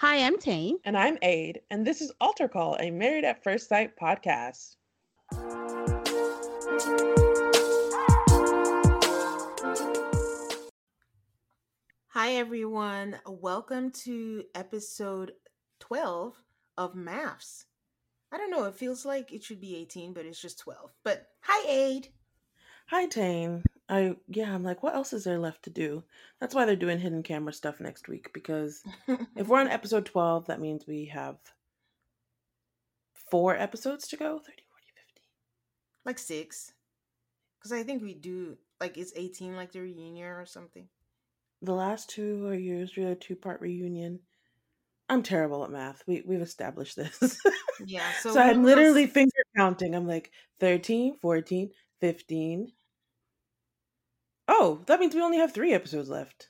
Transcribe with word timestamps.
Hi, 0.00 0.24
I'm 0.24 0.38
Tane. 0.38 0.78
And 0.84 0.96
I'm 0.96 1.18
Aid, 1.22 1.62
and 1.72 1.84
this 1.84 2.00
is 2.00 2.12
Altar 2.20 2.46
Call, 2.46 2.76
a 2.78 2.88
Married 2.88 3.24
at 3.24 3.42
First 3.42 3.68
Sight 3.68 3.96
podcast. 4.00 4.76
Hi, 12.10 12.34
everyone. 12.34 13.18
Welcome 13.26 13.90
to 14.04 14.44
episode 14.54 15.32
12 15.80 16.44
of 16.76 16.94
MAFS. 16.94 17.64
I 18.30 18.38
don't 18.38 18.52
know, 18.52 18.66
it 18.66 18.76
feels 18.76 19.04
like 19.04 19.32
it 19.32 19.42
should 19.42 19.60
be 19.60 19.74
18, 19.74 20.12
but 20.12 20.26
it's 20.26 20.40
just 20.40 20.60
12. 20.60 20.92
But 21.02 21.26
hi, 21.40 21.68
Aid. 21.68 22.10
Hi, 22.86 23.06
Tane. 23.06 23.64
I 23.88 24.16
yeah, 24.28 24.54
I'm 24.54 24.62
like, 24.62 24.82
what 24.82 24.94
else 24.94 25.12
is 25.12 25.24
there 25.24 25.38
left 25.38 25.62
to 25.64 25.70
do? 25.70 26.04
That's 26.40 26.54
why 26.54 26.64
they're 26.66 26.76
doing 26.76 26.98
hidden 26.98 27.22
camera 27.22 27.52
stuff 27.52 27.80
next 27.80 28.08
week 28.08 28.30
because 28.34 28.82
if 29.36 29.48
we're 29.48 29.60
on 29.60 29.68
episode 29.68 30.04
12, 30.04 30.46
that 30.46 30.60
means 30.60 30.86
we 30.86 31.06
have 31.06 31.36
four 33.30 33.56
episodes 33.56 34.08
to 34.08 34.16
go 34.16 34.38
30, 34.38 34.42
40, 34.44 34.56
50. 34.94 35.22
like 36.04 36.18
six. 36.18 36.72
Because 37.58 37.72
I 37.72 37.82
think 37.82 38.02
we 38.02 38.14
do, 38.14 38.56
like, 38.80 38.96
it's 38.96 39.12
18, 39.16 39.56
like 39.56 39.72
the 39.72 39.80
reunion 39.80 40.28
or 40.28 40.46
something. 40.46 40.88
The 41.60 41.74
last 41.74 42.08
two 42.08 42.46
are 42.46 42.54
usually 42.54 43.10
a 43.10 43.16
two 43.16 43.34
part 43.34 43.60
reunion. 43.60 44.20
I'm 45.08 45.22
terrible 45.22 45.64
at 45.64 45.70
math. 45.70 46.02
We, 46.06 46.22
we've 46.24 46.40
established 46.40 46.96
this. 46.96 47.40
Yeah, 47.84 48.04
so, 48.20 48.34
so 48.34 48.40
I'm 48.40 48.62
literally 48.62 49.06
finger 49.06 49.32
counting. 49.56 49.94
I'm 49.94 50.06
like 50.06 50.30
13, 50.60 51.18
14, 51.20 51.70
15. 52.00 52.72
Oh, 54.48 54.82
that 54.86 54.98
means 54.98 55.14
we 55.14 55.20
only 55.20 55.36
have 55.38 55.52
three 55.52 55.74
episodes 55.74 56.08
left. 56.08 56.48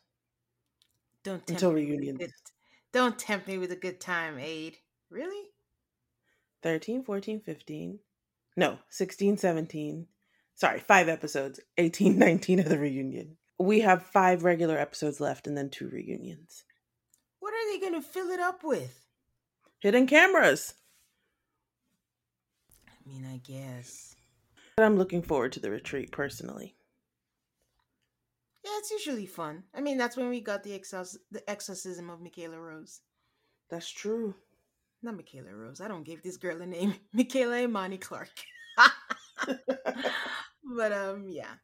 don't 1.24 1.44
tempt 1.46 1.50
until 1.50 1.72
me 1.72 1.90
with 1.90 2.18
good- 2.18 2.30
Don't 2.92 3.18
tempt 3.18 3.48
me 3.48 3.58
with 3.58 3.72
a 3.72 3.76
good 3.76 4.00
time, 4.00 4.38
Aid. 4.38 4.78
Really? 5.10 5.50
13, 6.62 7.02
14, 7.02 7.40
15. 7.40 7.98
No, 8.56 8.78
16, 8.88 9.36
17. 9.36 10.06
Sorry, 10.54 10.80
five 10.80 11.08
episodes. 11.08 11.60
18, 11.78 12.18
19 12.18 12.60
of 12.60 12.68
the 12.68 12.78
reunion. 12.78 13.36
We 13.58 13.80
have 13.80 14.06
five 14.06 14.44
regular 14.44 14.78
episodes 14.78 15.20
left 15.20 15.46
and 15.46 15.56
then 15.56 15.68
two 15.68 15.88
reunions. 15.88 16.64
What 17.40 17.52
are 17.52 17.72
they 17.72 17.80
going 17.80 18.00
to 18.00 18.06
fill 18.06 18.28
it 18.30 18.40
up 18.40 18.62
with? 18.62 19.04
Hidden 19.80 20.06
cameras. 20.06 20.74
I 22.88 23.08
mean, 23.08 23.24
I 23.26 23.38
guess. 23.38 24.14
But 24.76 24.84
I'm 24.84 24.96
looking 24.96 25.22
forward 25.22 25.52
to 25.52 25.60
the 25.60 25.70
retreat 25.70 26.12
personally. 26.12 26.76
Yeah, 28.64 28.70
it's 28.78 28.90
usually 28.90 29.26
fun. 29.26 29.64
I 29.74 29.80
mean, 29.80 29.98
that's 29.98 30.16
when 30.16 30.28
we 30.28 30.40
got 30.40 30.62
the, 30.62 30.78
exorc- 30.78 31.16
the 31.30 31.48
exorcism 31.48 32.10
of 32.10 32.20
Michaela 32.20 32.58
Rose. 32.58 33.00
That's 33.70 33.90
true. 33.90 34.34
Not 35.02 35.16
Michaela 35.16 35.54
Rose. 35.54 35.80
I 35.80 35.88
don't 35.88 36.04
give 36.04 36.22
this 36.22 36.36
girl 36.36 36.60
a 36.60 36.66
name. 36.66 36.94
Michaela 37.12 37.60
Imani 37.60 37.98
Clark. 37.98 38.30
but 40.76 40.92
um, 40.92 41.26
yeah. 41.28 41.54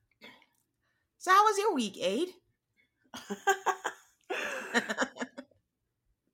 So 1.18 1.30
how 1.32 1.44
was 1.44 1.58
your 1.58 1.74
week, 1.74 1.98
Aid? 2.00 2.28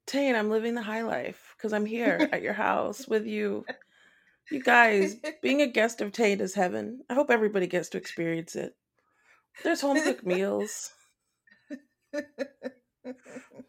Tane, 0.07 0.35
I'm 0.35 0.51
living 0.51 0.75
the 0.75 0.83
high 0.83 1.03
life 1.03 1.55
because 1.57 1.73
I'm 1.73 1.87
here 1.87 2.29
at 2.33 2.43
your 2.43 2.53
house 2.53 3.07
with 3.07 3.27
you. 3.27 3.65
You 4.51 4.61
guys, 4.63 5.17
being 5.43 5.63
a 5.63 5.67
guest 5.69 6.01
of 6.01 6.11
Tane 6.13 6.41
is 6.41 6.55
heaven. 6.55 7.03
I 7.09 7.15
hope 7.15 7.31
everybody 7.31 7.67
gets 7.69 7.89
to 7.91 7.99
experience 7.99 8.57
it. 8.57 8.75
There's 9.63 9.81
home 9.81 10.03
cooked 10.03 10.25
meals. 10.25 10.91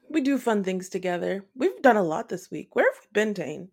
We 0.10 0.22
do 0.22 0.38
fun 0.38 0.64
things 0.64 0.90
together. 0.90 1.46
We've 1.56 1.82
done 1.82 1.98
a 1.98 2.04
lot 2.04 2.30
this 2.30 2.52
week. 2.52 2.76
Where 2.76 2.86
have 2.86 3.02
we 3.02 3.08
been, 3.14 3.34
Tane? 3.34 3.70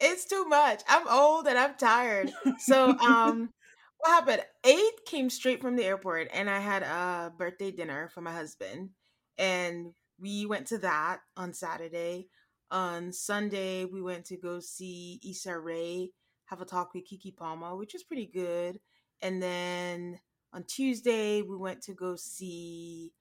It's 0.00 0.24
too 0.24 0.44
much. 0.44 0.82
I'm 0.88 1.08
old 1.08 1.46
and 1.46 1.58
I'm 1.58 1.74
tired. 1.74 2.32
So 2.58 2.96
um 2.98 3.50
what 3.98 4.10
happened? 4.10 4.42
Aid 4.64 4.92
came 5.06 5.28
straight 5.28 5.60
from 5.60 5.74
the 5.74 5.84
airport 5.84 6.28
and 6.32 6.48
I 6.48 6.60
had 6.60 6.82
a 6.82 7.32
birthday 7.36 7.72
dinner 7.72 8.08
for 8.14 8.20
my 8.20 8.32
husband. 8.32 8.90
And 9.36 9.94
we 10.20 10.46
went 10.46 10.68
to 10.68 10.78
that 10.78 11.20
on 11.36 11.52
Saturday. 11.52 12.28
On 12.70 13.12
Sunday, 13.12 13.86
we 13.86 14.02
went 14.02 14.26
to 14.26 14.36
go 14.36 14.60
see 14.60 15.20
Issa 15.28 15.58
Rae 15.58 16.12
have 16.48 16.60
a 16.62 16.64
talk 16.64 16.94
with 16.94 17.04
Keke 17.04 17.36
Palmer, 17.36 17.76
which 17.76 17.92
was 17.92 18.02
pretty 18.02 18.26
good. 18.26 18.80
And 19.20 19.42
then 19.42 20.18
on 20.52 20.64
Tuesday, 20.64 21.42
we 21.42 21.56
went 21.56 21.82
to 21.82 21.94
go 21.94 22.16
see 22.16 23.12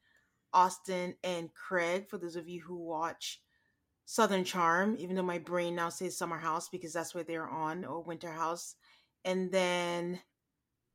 Austen 0.53 1.15
and 1.23 1.49
Craig. 1.53 2.07
For 2.09 2.17
those 2.17 2.35
of 2.35 2.47
you 2.47 2.61
who 2.61 2.77
watch 2.77 3.41
Southern 4.05 4.43
Charm, 4.43 4.95
even 4.99 5.15
though 5.15 5.23
my 5.23 5.39
brain 5.39 5.75
now 5.75 5.89
says 5.89 6.17
Summer 6.17 6.37
House 6.37 6.69
because 6.69 6.93
that's 6.93 7.13
what 7.13 7.27
they're 7.27 7.47
on, 7.47 7.85
or 7.85 8.01
Winter 8.01 8.31
House. 8.31 8.75
And 9.25 9.51
then 9.51 10.21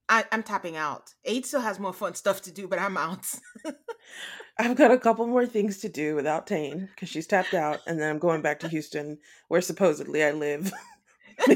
I, 0.08 0.24
I'm 0.32 0.42
tapping 0.42 0.76
out. 0.76 1.14
Aid 1.24 1.46
still 1.46 1.60
has 1.60 1.78
more 1.78 1.92
fun 1.92 2.14
stuff 2.14 2.42
to 2.42 2.52
do, 2.52 2.66
but 2.68 2.78
I'm 2.78 2.96
out. 2.96 3.26
I've 4.58 4.76
got 4.76 4.90
a 4.90 4.98
couple 4.98 5.26
more 5.26 5.46
things 5.46 5.78
to 5.78 5.88
do 5.88 6.14
without 6.14 6.46
Tane 6.46 6.88
because 6.94 7.08
she's 7.08 7.26
tapped 7.26 7.54
out, 7.54 7.80
and 7.86 8.00
then 8.00 8.10
I'm 8.10 8.18
going 8.18 8.42
back 8.42 8.60
to 8.60 8.68
Houston, 8.68 9.18
where 9.48 9.60
supposedly 9.60 10.22
I 10.22 10.32
live. 10.32 10.72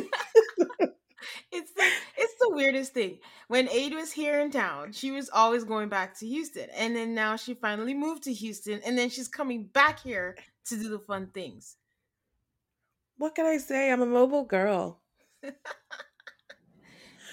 it's 1.53 1.73
the 1.73 1.91
weirdest 2.57 2.95
thing. 2.95 3.19
When 3.49 3.69
Aid 3.69 3.95
was 3.95 4.13
here 4.13 4.41
in 4.41 4.51
town, 4.51 4.93
she 4.93 5.13
was 5.13 5.31
always 5.31 5.65
going 5.65 5.89
back 5.91 6.19
to 6.19 6.27
Houston, 6.27 6.69
and 6.77 6.97
then 6.97 7.15
now 7.15 7.37
she 7.37 7.55
finally 7.55 7.95
moved 7.95 8.25
to 8.25 8.33
Houston, 8.33 8.81
and 8.85 8.99
then 8.99 9.11
she's 9.11 9.29
coming 9.29 9.67
back 9.67 10.01
here 10.01 10.37
to 10.67 10.77
do 10.77 10.89
the 10.89 10.99
fun 10.99 11.29
things. 11.29 11.77
What 13.19 13.35
can 13.37 13.47
I 13.47 13.59
say? 13.59 13.93
I'm 13.93 14.03
a 14.03 14.07
mobile 14.07 14.45
girl. 14.45 15.03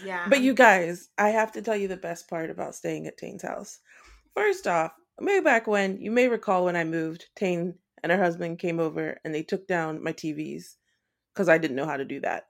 Yeah, 0.03 0.27
But 0.29 0.41
you 0.41 0.53
guys, 0.53 1.09
I 1.17 1.29
have 1.29 1.53
to 1.53 1.61
tell 1.61 1.77
you 1.77 1.87
the 1.87 1.97
best 1.97 2.29
part 2.29 2.49
about 2.49 2.75
staying 2.75 3.07
at 3.07 3.17
Tane's 3.17 3.43
house. 3.43 3.79
First 4.35 4.67
off, 4.67 4.91
way 5.19 5.39
back 5.39 5.67
when, 5.67 6.01
you 6.01 6.11
may 6.11 6.27
recall 6.27 6.65
when 6.65 6.75
I 6.75 6.83
moved, 6.83 7.27
Tane 7.35 7.75
and 8.01 8.11
her 8.11 8.17
husband 8.21 8.59
came 8.59 8.79
over 8.79 9.17
and 9.23 9.33
they 9.33 9.43
took 9.43 9.67
down 9.67 10.03
my 10.03 10.11
TVs 10.11 10.75
because 11.33 11.47
I 11.47 11.57
didn't 11.57 11.77
know 11.77 11.85
how 11.85 11.97
to 11.97 12.05
do 12.05 12.19
that. 12.21 12.47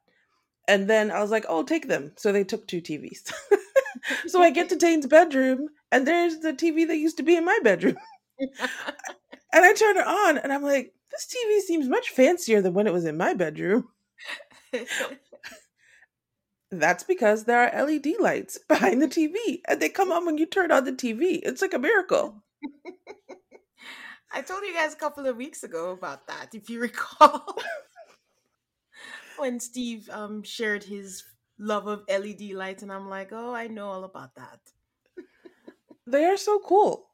And 0.68 0.90
then 0.90 1.12
I 1.12 1.20
was 1.20 1.32
like, 1.32 1.46
oh, 1.50 1.64
take 1.64 1.88
them. 1.88 2.14
So 2.16 2.32
they 2.32 2.44
took 2.44 2.68
two 2.68 2.82
TVs. 2.82 3.32
so 4.28 4.42
I 4.42 4.50
get 4.50 4.70
to 4.70 4.78
Tane's 4.78 5.08
bedroom 5.08 5.70
and 5.92 6.08
there's 6.08 6.40
the 6.40 6.54
TV 6.54 6.88
that 6.88 6.98
used 6.98 7.18
to 7.18 7.24
be 7.24 7.36
in 7.36 7.46
my 7.46 7.60
bedroom. 7.64 7.98
And 9.54 9.64
I 9.64 9.72
turn 9.74 9.98
it 9.98 10.08
on 10.08 10.40
and 10.40 10.52
I'm 10.52 10.64
like, 10.64 10.94
this 11.12 11.28
TV 11.28 11.60
seems 11.62 11.88
much 11.88 12.10
fancier 12.10 12.60
than 12.60 12.74
when 12.74 12.88
it 12.88 12.94
was 12.94 13.06
in 13.06 13.18
my 13.18 13.36
bedroom. 13.36 13.88
That's 16.72 17.04
because 17.04 17.44
there 17.44 17.60
are 17.60 17.86
LED 17.86 18.16
lights 18.20 18.58
behind 18.68 19.00
the 19.00 19.08
TV 19.08 19.62
and 19.68 19.80
they 19.80 19.90
come 19.90 20.12
on 20.12 20.26
when 20.26 20.40
you 20.40 20.48
turn 20.48 20.72
on 20.72 20.86
the 20.86 20.92
TV. 20.92 21.40
It's 21.44 21.62
like 21.62 21.76
a 21.76 21.80
miracle. 21.80 22.44
I 24.32 24.42
told 24.42 24.64
you 24.64 24.74
guys 24.74 24.94
a 24.94 24.98
couple 24.98 25.28
of 25.28 25.38
weeks 25.38 25.64
ago 25.64 25.92
about 25.92 26.26
that, 26.26 26.56
if 26.56 26.68
you 26.68 26.80
recall. 26.80 27.56
When 29.38 29.60
Steve 29.60 30.10
um 30.12 30.44
shared 30.44 30.84
his 30.84 31.24
love 31.60 31.88
of 31.88 32.04
LED 32.10 32.52
lights, 32.54 32.84
and 32.84 32.92
I'm 32.92 33.10
like, 33.10 33.30
oh, 33.32 33.54
I 33.54 33.68
know 33.68 33.88
all 33.90 34.04
about 34.04 34.36
that. 34.36 34.60
They 36.08 36.26
are 36.26 36.38
so 36.38 36.60
cool. 36.60 37.08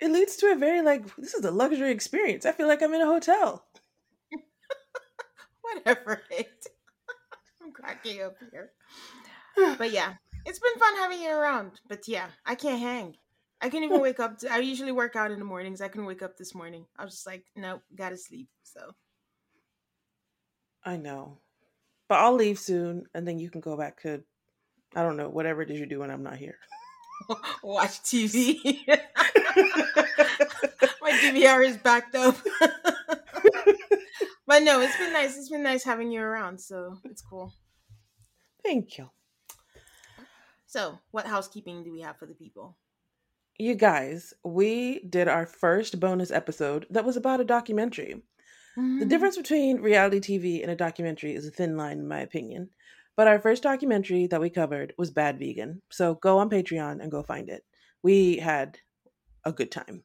it 0.00 0.10
leads 0.10 0.36
to 0.36 0.52
a 0.52 0.56
very 0.56 0.82
like 0.82 1.04
this 1.16 1.34
is 1.34 1.44
a 1.44 1.50
luxury 1.50 1.90
experience. 1.92 2.46
I 2.46 2.52
feel 2.52 2.68
like 2.68 2.82
I'm 2.82 2.94
in 2.94 3.00
a 3.02 3.06
hotel. 3.06 3.66
Whatever. 5.62 6.22
I'm 7.62 7.72
cracking 7.72 8.22
up 8.22 8.36
here. 8.50 8.72
But 9.78 9.92
yeah, 9.92 10.14
it's 10.46 10.58
been 10.58 10.78
fun 10.78 10.96
having 10.96 11.22
you 11.22 11.30
around. 11.30 11.80
But 11.88 12.08
yeah, 12.08 12.28
I 12.46 12.54
can't 12.54 12.80
hang. 12.80 13.16
I 13.60 13.68
can't 13.70 13.84
even 13.84 14.00
wake 14.00 14.18
up. 14.20 14.38
To, 14.38 14.52
I 14.52 14.58
usually 14.58 14.92
work 14.92 15.14
out 15.16 15.30
in 15.30 15.38
the 15.38 15.44
mornings. 15.44 15.80
I 15.80 15.88
can 15.88 16.04
wake 16.06 16.22
up 16.22 16.36
this 16.36 16.54
morning. 16.54 16.86
I 16.98 17.04
was 17.04 17.14
just 17.14 17.26
like, 17.26 17.44
nope, 17.56 17.82
gotta 17.94 18.16
sleep. 18.16 18.48
So 18.64 18.92
I 20.84 20.96
know. 20.96 21.38
But 22.12 22.20
I'll 22.20 22.34
leave 22.34 22.58
soon 22.58 23.06
and 23.14 23.26
then 23.26 23.38
you 23.38 23.48
can 23.48 23.62
go 23.62 23.74
back 23.74 24.02
to 24.02 24.22
I 24.94 25.02
don't 25.02 25.16
know, 25.16 25.30
whatever 25.30 25.62
it 25.62 25.70
is 25.70 25.80
you 25.80 25.86
do 25.86 26.00
when 26.00 26.10
I'm 26.10 26.22
not 26.22 26.36
here. 26.36 26.58
watch 27.62 28.02
TV. 28.02 28.58
My 31.00 31.12
DVR 31.12 31.66
is 31.66 31.78
backed 31.78 32.14
up. 32.14 32.36
but 34.46 34.62
no, 34.62 34.82
it's 34.82 34.98
been 34.98 35.14
nice. 35.14 35.38
It's 35.38 35.48
been 35.48 35.62
nice 35.62 35.84
having 35.84 36.12
you 36.12 36.20
around, 36.20 36.60
so 36.60 36.98
it's 37.04 37.22
cool. 37.22 37.54
Thank 38.62 38.98
you. 38.98 39.08
So, 40.66 40.98
what 41.12 41.24
housekeeping 41.26 41.82
do 41.82 41.94
we 41.94 42.02
have 42.02 42.18
for 42.18 42.26
the 42.26 42.34
people? 42.34 42.76
You 43.58 43.74
guys, 43.74 44.34
we 44.44 45.00
did 45.08 45.28
our 45.28 45.46
first 45.46 45.98
bonus 45.98 46.30
episode 46.30 46.84
that 46.90 47.06
was 47.06 47.16
about 47.16 47.40
a 47.40 47.44
documentary. 47.44 48.20
Mm-hmm. 48.76 49.00
The 49.00 49.06
difference 49.06 49.36
between 49.36 49.80
reality 49.80 50.20
TV 50.20 50.62
and 50.62 50.70
a 50.70 50.76
documentary 50.76 51.34
is 51.34 51.46
a 51.46 51.50
thin 51.50 51.76
line, 51.76 51.98
in 51.98 52.08
my 52.08 52.20
opinion. 52.20 52.70
But 53.16 53.28
our 53.28 53.38
first 53.38 53.62
documentary 53.62 54.26
that 54.28 54.40
we 54.40 54.48
covered 54.48 54.94
was 54.96 55.10
Bad 55.10 55.38
Vegan. 55.38 55.82
So 55.90 56.14
go 56.14 56.38
on 56.38 56.48
Patreon 56.48 57.02
and 57.02 57.10
go 57.10 57.22
find 57.22 57.50
it. 57.50 57.64
We 58.02 58.38
had 58.38 58.78
a 59.44 59.52
good 59.52 59.70
time. 59.70 60.02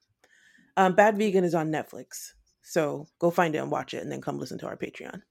Um, 0.76 0.94
Bad 0.94 1.18
Vegan 1.18 1.44
is 1.44 1.56
on 1.56 1.72
Netflix. 1.72 2.34
So 2.62 3.08
go 3.20 3.32
find 3.32 3.56
it 3.56 3.60
and 3.60 3.72
watch 3.72 3.94
it 3.94 4.04
and 4.04 4.12
then 4.12 4.22
come 4.22 4.38
listen 4.38 4.58
to 4.60 4.68
our 4.68 4.76
Patreon. 4.76 5.22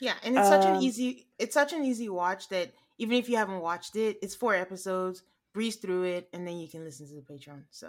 Yeah, 0.00 0.14
and 0.24 0.36
it's 0.36 0.48
such 0.48 0.64
an 0.64 0.76
um, 0.76 0.82
easy 0.82 1.28
it's 1.38 1.54
such 1.54 1.72
an 1.72 1.84
easy 1.84 2.08
watch 2.08 2.48
that 2.48 2.72
even 2.98 3.16
if 3.16 3.28
you 3.28 3.36
haven't 3.36 3.60
watched 3.60 3.94
it, 3.94 4.18
it's 4.20 4.34
four 4.34 4.52
episodes, 4.52 5.22
breeze 5.54 5.76
through 5.76 6.02
it, 6.04 6.28
and 6.32 6.44
then 6.46 6.58
you 6.58 6.68
can 6.68 6.84
listen 6.84 7.06
to 7.06 7.14
the 7.14 7.20
Patreon. 7.20 7.62
So 7.70 7.88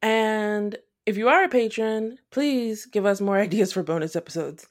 and 0.00 0.76
if 1.06 1.16
you 1.16 1.28
are 1.28 1.44
a 1.44 1.48
patron, 1.48 2.18
please 2.30 2.86
give 2.86 3.06
us 3.06 3.20
more 3.20 3.38
ideas 3.48 3.72
for 3.72 3.82
bonus 3.82 4.16
episodes. 4.16 4.66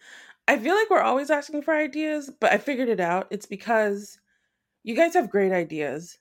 I 0.47 0.57
feel 0.57 0.75
like 0.75 0.89
we're 0.89 1.01
always 1.01 1.29
asking 1.29 1.61
for 1.61 1.73
ideas, 1.73 2.29
but 2.39 2.51
I 2.51 2.57
figured 2.57 2.89
it 2.89 2.99
out. 2.99 3.27
It's 3.29 3.45
because 3.45 4.17
you 4.83 4.95
guys 4.95 5.13
have 5.13 5.29
great 5.29 5.51
ideas. 5.51 6.17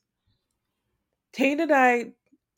Tane 1.32 1.60
and 1.60 1.72
I, 1.72 2.12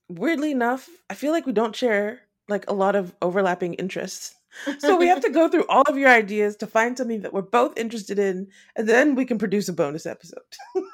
weirdly 0.08 0.50
enough, 0.50 0.88
I 1.08 1.14
feel 1.14 1.32
like 1.32 1.46
we 1.46 1.52
don't 1.52 1.76
share 1.76 2.20
like 2.48 2.68
a 2.68 2.74
lot 2.74 2.96
of 2.96 3.14
overlapping 3.22 3.74
interests. 3.74 4.34
So 4.80 4.96
we 4.96 5.06
have 5.06 5.20
to 5.22 5.30
go 5.30 5.48
through 5.48 5.64
all 5.68 5.84
of 5.88 5.96
your 5.96 6.10
ideas 6.10 6.56
to 6.56 6.66
find 6.66 6.96
something 6.96 7.22
that 7.22 7.32
we're 7.32 7.40
both 7.40 7.78
interested 7.78 8.18
in, 8.18 8.48
and 8.76 8.86
then 8.86 9.14
we 9.14 9.24
can 9.24 9.38
produce 9.38 9.68
a 9.68 9.72
bonus 9.72 10.04
episode. 10.04 10.42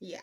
yeah. 0.00 0.20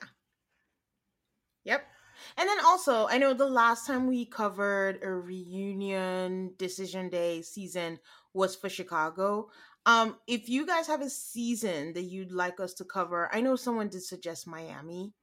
And 2.37 2.49
then 2.49 2.57
also, 2.65 3.07
I 3.07 3.17
know 3.17 3.33
the 3.33 3.45
last 3.45 3.85
time 3.85 4.07
we 4.07 4.25
covered 4.25 4.99
a 5.03 5.09
reunion 5.09 6.53
decision 6.57 7.09
day 7.09 7.41
season 7.41 7.99
was 8.33 8.55
for 8.55 8.69
Chicago. 8.69 9.49
Um, 9.85 10.17
if 10.27 10.49
you 10.49 10.65
guys 10.65 10.87
have 10.87 11.01
a 11.01 11.09
season 11.09 11.93
that 11.93 12.03
you'd 12.03 12.31
like 12.31 12.59
us 12.59 12.73
to 12.75 12.85
cover, 12.85 13.29
I 13.33 13.41
know 13.41 13.55
someone 13.55 13.89
did 13.89 14.03
suggest 14.03 14.47
Miami. 14.47 15.13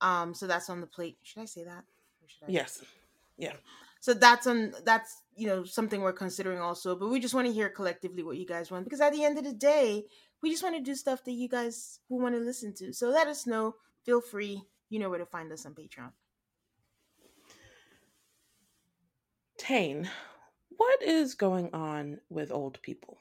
Um, 0.00 0.34
so 0.34 0.46
that's 0.46 0.70
on 0.70 0.80
the 0.80 0.86
plate. 0.86 1.18
Should 1.22 1.42
I 1.42 1.46
say 1.46 1.64
that? 1.64 1.84
I 2.42 2.50
yes. 2.50 2.82
Yeah. 3.36 3.52
So 4.00 4.14
that's 4.14 4.46
on 4.46 4.72
that's 4.84 5.22
you 5.34 5.46
know 5.46 5.64
something 5.64 6.00
we're 6.00 6.12
considering 6.12 6.60
also, 6.60 6.96
but 6.96 7.08
we 7.08 7.20
just 7.20 7.34
want 7.34 7.46
to 7.46 7.52
hear 7.52 7.68
collectively 7.68 8.22
what 8.22 8.36
you 8.36 8.46
guys 8.46 8.70
want 8.70 8.84
because 8.84 9.00
at 9.00 9.12
the 9.12 9.24
end 9.24 9.38
of 9.38 9.44
the 9.44 9.52
day, 9.52 10.04
we 10.42 10.50
just 10.50 10.62
want 10.62 10.76
to 10.76 10.82
do 10.82 10.94
stuff 10.94 11.24
that 11.24 11.32
you 11.32 11.48
guys 11.48 12.00
who 12.08 12.16
want 12.16 12.34
to 12.34 12.40
listen 12.40 12.74
to. 12.74 12.92
So 12.92 13.08
let 13.08 13.26
us 13.26 13.46
know. 13.46 13.74
Feel 14.04 14.20
free. 14.20 14.62
You 14.90 14.98
know 14.98 15.10
where 15.10 15.18
to 15.18 15.26
find 15.26 15.50
us 15.50 15.66
on 15.66 15.74
Patreon. 15.74 16.12
Tane, 19.58 20.10
what 20.76 21.02
is 21.02 21.34
going 21.34 21.72
on 21.72 22.20
with 22.28 22.52
old 22.52 22.80
people? 22.82 23.18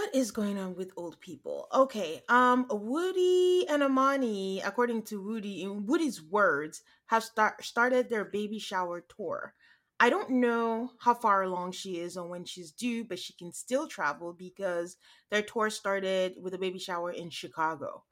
what 0.00 0.14
is 0.14 0.30
going 0.30 0.58
on 0.58 0.74
with 0.76 0.92
old 0.96 1.20
people? 1.20 1.68
Okay, 1.74 2.22
um, 2.28 2.66
Woody 2.70 3.66
and 3.68 3.82
Amani, 3.82 4.62
according 4.62 5.02
to 5.04 5.22
Woody, 5.22 5.62
in 5.62 5.84
Woody's 5.84 6.22
words, 6.22 6.82
have 7.06 7.22
start, 7.22 7.62
started 7.62 8.08
their 8.08 8.24
baby 8.24 8.58
shower 8.58 9.04
tour. 9.14 9.52
I 9.98 10.08
don't 10.08 10.30
know 10.30 10.92
how 11.00 11.12
far 11.12 11.42
along 11.42 11.72
she 11.72 11.98
is 11.98 12.16
or 12.16 12.26
when 12.26 12.46
she's 12.46 12.72
due, 12.72 13.04
but 13.04 13.18
she 13.18 13.34
can 13.34 13.52
still 13.52 13.86
travel 13.86 14.32
because 14.32 14.96
their 15.30 15.42
tour 15.42 15.68
started 15.68 16.36
with 16.40 16.54
a 16.54 16.58
baby 16.58 16.78
shower 16.78 17.10
in 17.10 17.28
Chicago. 17.28 18.04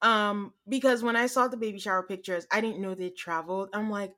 Um, 0.00 0.52
because 0.68 1.02
when 1.02 1.16
I 1.16 1.26
saw 1.26 1.48
the 1.48 1.56
baby 1.56 1.80
shower 1.80 2.04
pictures, 2.04 2.46
I 2.52 2.60
didn't 2.60 2.80
know 2.80 2.94
they 2.94 3.10
traveled. 3.10 3.70
I'm 3.72 3.90
like, 3.90 4.14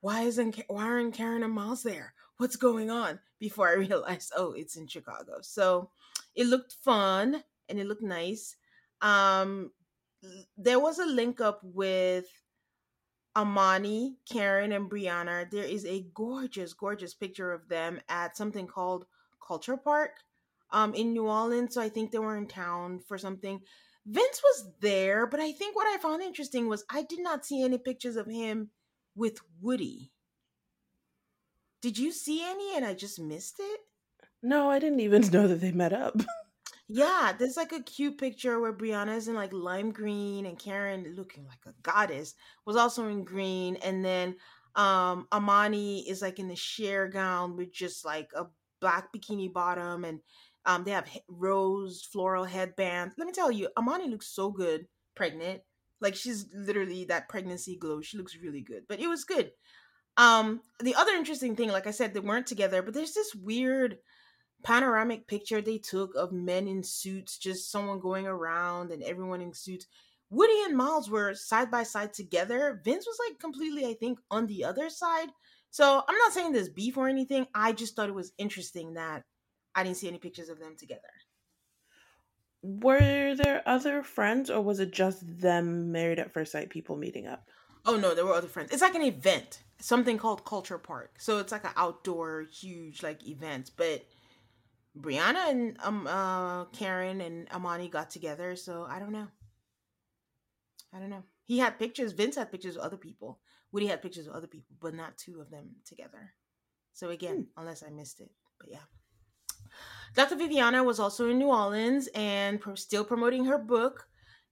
why 0.00 0.22
isn't 0.22 0.60
why 0.68 0.84
aren't 0.84 1.14
Karen 1.14 1.42
and 1.42 1.52
Miles 1.52 1.82
there? 1.82 2.14
What's 2.38 2.56
going 2.56 2.90
on? 2.90 3.18
Before 3.38 3.68
I 3.68 3.72
realized, 3.88 4.32
oh, 4.36 4.52
it's 4.52 4.76
in 4.76 4.86
Chicago. 4.86 5.38
So 5.42 5.90
it 6.34 6.46
looked 6.46 6.74
fun 6.84 7.42
and 7.68 7.78
it 7.78 7.86
looked 7.86 8.02
nice. 8.02 8.56
Um, 9.00 9.72
there 10.56 10.80
was 10.80 10.98
a 10.98 11.06
link 11.06 11.40
up 11.40 11.60
with 11.62 12.26
Amani, 13.36 14.16
Karen, 14.30 14.72
and 14.72 14.90
Brianna. 14.90 15.50
There 15.50 15.64
is 15.64 15.84
a 15.84 16.06
gorgeous, 16.14 16.72
gorgeous 16.72 17.14
picture 17.14 17.52
of 17.52 17.68
them 17.68 18.00
at 18.08 18.36
something 18.36 18.66
called 18.66 19.06
Culture 19.46 19.76
Park 19.76 20.12
um, 20.70 20.94
in 20.94 21.12
New 21.12 21.26
Orleans. 21.26 21.74
So 21.74 21.82
I 21.82 21.88
think 21.88 22.10
they 22.10 22.18
were 22.18 22.36
in 22.36 22.46
town 22.46 23.00
for 23.06 23.18
something. 23.18 23.60
Vince 24.06 24.40
was 24.42 24.70
there, 24.80 25.26
but 25.26 25.40
I 25.40 25.52
think 25.52 25.76
what 25.76 25.86
I 25.86 25.98
found 25.98 26.22
interesting 26.22 26.68
was 26.68 26.84
I 26.88 27.02
did 27.02 27.20
not 27.20 27.44
see 27.44 27.62
any 27.62 27.76
pictures 27.76 28.16
of 28.16 28.26
him 28.26 28.70
with 29.16 29.40
Woody. 29.60 30.12
Did 31.82 31.98
you 31.98 32.12
see 32.12 32.42
any 32.44 32.76
and 32.76 32.84
I 32.84 32.94
just 32.94 33.18
missed 33.20 33.56
it? 33.58 33.80
No, 34.42 34.70
I 34.70 34.78
didn't 34.78 35.00
even 35.00 35.22
know 35.32 35.48
that 35.48 35.60
they 35.60 35.72
met 35.72 35.92
up. 35.92 36.20
yeah, 36.88 37.32
there's 37.36 37.56
like 37.56 37.72
a 37.72 37.82
cute 37.82 38.18
picture 38.18 38.60
where 38.60 38.72
Brianna's 38.72 39.28
in 39.28 39.34
like 39.34 39.52
lime 39.52 39.90
green 39.90 40.46
and 40.46 40.58
Karen 40.58 41.14
looking 41.16 41.46
like 41.46 41.64
a 41.66 41.74
goddess 41.82 42.34
was 42.64 42.76
also 42.76 43.08
in 43.08 43.24
green 43.24 43.76
and 43.76 44.04
then 44.04 44.36
um 44.74 45.26
Amani 45.32 46.08
is 46.08 46.20
like 46.20 46.38
in 46.38 46.48
the 46.48 46.56
sheer 46.56 47.08
gown 47.08 47.56
with 47.56 47.72
just 47.72 48.04
like 48.04 48.30
a 48.36 48.46
black 48.80 49.10
bikini 49.12 49.50
bottom 49.50 50.04
and 50.04 50.20
um 50.66 50.84
they 50.84 50.90
have 50.90 51.08
rose 51.28 52.02
floral 52.12 52.44
headbands. 52.44 53.14
Let 53.16 53.26
me 53.26 53.32
tell 53.32 53.50
you, 53.50 53.68
Amani 53.76 54.08
looks 54.08 54.28
so 54.28 54.50
good 54.50 54.86
pregnant. 55.14 55.62
Like 56.00 56.14
she's 56.14 56.46
literally 56.52 57.04
that 57.06 57.28
pregnancy 57.28 57.76
glow. 57.76 58.00
She 58.00 58.18
looks 58.18 58.36
really 58.36 58.62
good. 58.62 58.84
But 58.88 59.00
it 59.00 59.08
was 59.08 59.24
good. 59.24 59.52
Um 60.16 60.60
the 60.80 60.94
other 60.94 61.12
interesting 61.12 61.56
thing 61.56 61.70
like 61.70 61.86
I 61.86 61.92
said 61.92 62.14
they 62.14 62.20
weren't 62.20 62.46
together, 62.46 62.82
but 62.82 62.94
there's 62.94 63.14
this 63.14 63.34
weird 63.34 63.98
panoramic 64.64 65.26
picture 65.26 65.60
they 65.60 65.78
took 65.78 66.14
of 66.14 66.32
men 66.32 66.66
in 66.66 66.82
suits, 66.82 67.38
just 67.38 67.70
someone 67.70 68.00
going 68.00 68.26
around 68.26 68.90
and 68.90 69.02
everyone 69.02 69.40
in 69.40 69.52
suits. 69.52 69.86
Woody 70.30 70.60
and 70.64 70.76
Miles 70.76 71.08
were 71.08 71.34
side 71.34 71.70
by 71.70 71.84
side 71.84 72.12
together. 72.12 72.80
Vince 72.84 73.06
was 73.06 73.18
like 73.28 73.38
completely, 73.38 73.86
I 73.86 73.94
think, 73.94 74.18
on 74.30 74.46
the 74.46 74.64
other 74.64 74.90
side. 74.90 75.28
So 75.70 76.02
I'm 76.08 76.16
not 76.16 76.32
saying 76.32 76.52
there's 76.52 76.68
beef 76.68 76.96
or 76.96 77.08
anything. 77.08 77.46
I 77.54 77.72
just 77.72 77.94
thought 77.94 78.08
it 78.08 78.14
was 78.14 78.32
interesting 78.38 78.94
that 78.94 79.22
I 79.74 79.84
didn't 79.84 79.98
see 79.98 80.08
any 80.08 80.18
pictures 80.18 80.48
of 80.48 80.58
them 80.58 80.74
together. 80.76 81.02
Were 82.66 83.36
there 83.36 83.62
other 83.64 84.02
friends 84.02 84.50
or 84.50 84.60
was 84.60 84.80
it 84.80 84.90
just 84.90 85.40
them 85.40 85.92
married 85.92 86.18
at 86.18 86.32
first 86.32 86.50
sight 86.50 86.68
people 86.68 86.96
meeting 86.96 87.28
up? 87.28 87.48
Oh 87.84 87.96
no, 87.96 88.12
there 88.12 88.26
were 88.26 88.34
other 88.34 88.48
friends. 88.48 88.72
It's 88.72 88.82
like 88.82 88.96
an 88.96 89.02
event, 89.02 89.62
something 89.78 90.18
called 90.18 90.44
Culture 90.44 90.78
Park. 90.78 91.14
So 91.18 91.38
it's 91.38 91.52
like 91.52 91.64
an 91.64 91.70
outdoor 91.76 92.46
huge 92.52 93.04
like 93.04 93.24
event, 93.24 93.70
but 93.76 94.04
Brianna 94.98 95.48
and 95.48 95.76
um 95.80 96.08
uh 96.08 96.64
Karen 96.66 97.20
and 97.20 97.48
Amani 97.52 97.88
got 97.88 98.10
together, 98.10 98.56
so 98.56 98.84
I 98.90 98.98
don't 98.98 99.12
know. 99.12 99.28
I 100.92 100.98
don't 100.98 101.10
know. 101.10 101.22
He 101.44 101.58
had 101.58 101.78
pictures. 101.78 102.12
Vince 102.12 102.34
had 102.34 102.50
pictures 102.50 102.76
of 102.76 102.82
other 102.82 102.96
people. 102.96 103.38
Woody 103.70 103.86
had 103.86 104.02
pictures 104.02 104.26
of 104.26 104.34
other 104.34 104.48
people, 104.48 104.74
but 104.80 104.94
not 104.94 105.18
two 105.18 105.40
of 105.40 105.50
them 105.50 105.76
together. 105.84 106.32
So 106.92 107.10
again, 107.10 107.36
hmm. 107.54 107.60
unless 107.60 107.84
I 107.84 107.90
missed 107.90 108.18
it, 108.20 108.32
but 108.58 108.70
yeah. 108.70 108.86
Dr. 110.14 110.36
Viviana 110.36 110.82
was 110.84 110.98
also 111.00 111.28
in 111.30 111.38
New 111.38 111.48
Orleans 111.48 112.08
and 112.14 112.60
pro- 112.60 112.74
still 112.74 113.04
promoting 113.04 113.44
her 113.46 113.58
book. 113.58 114.08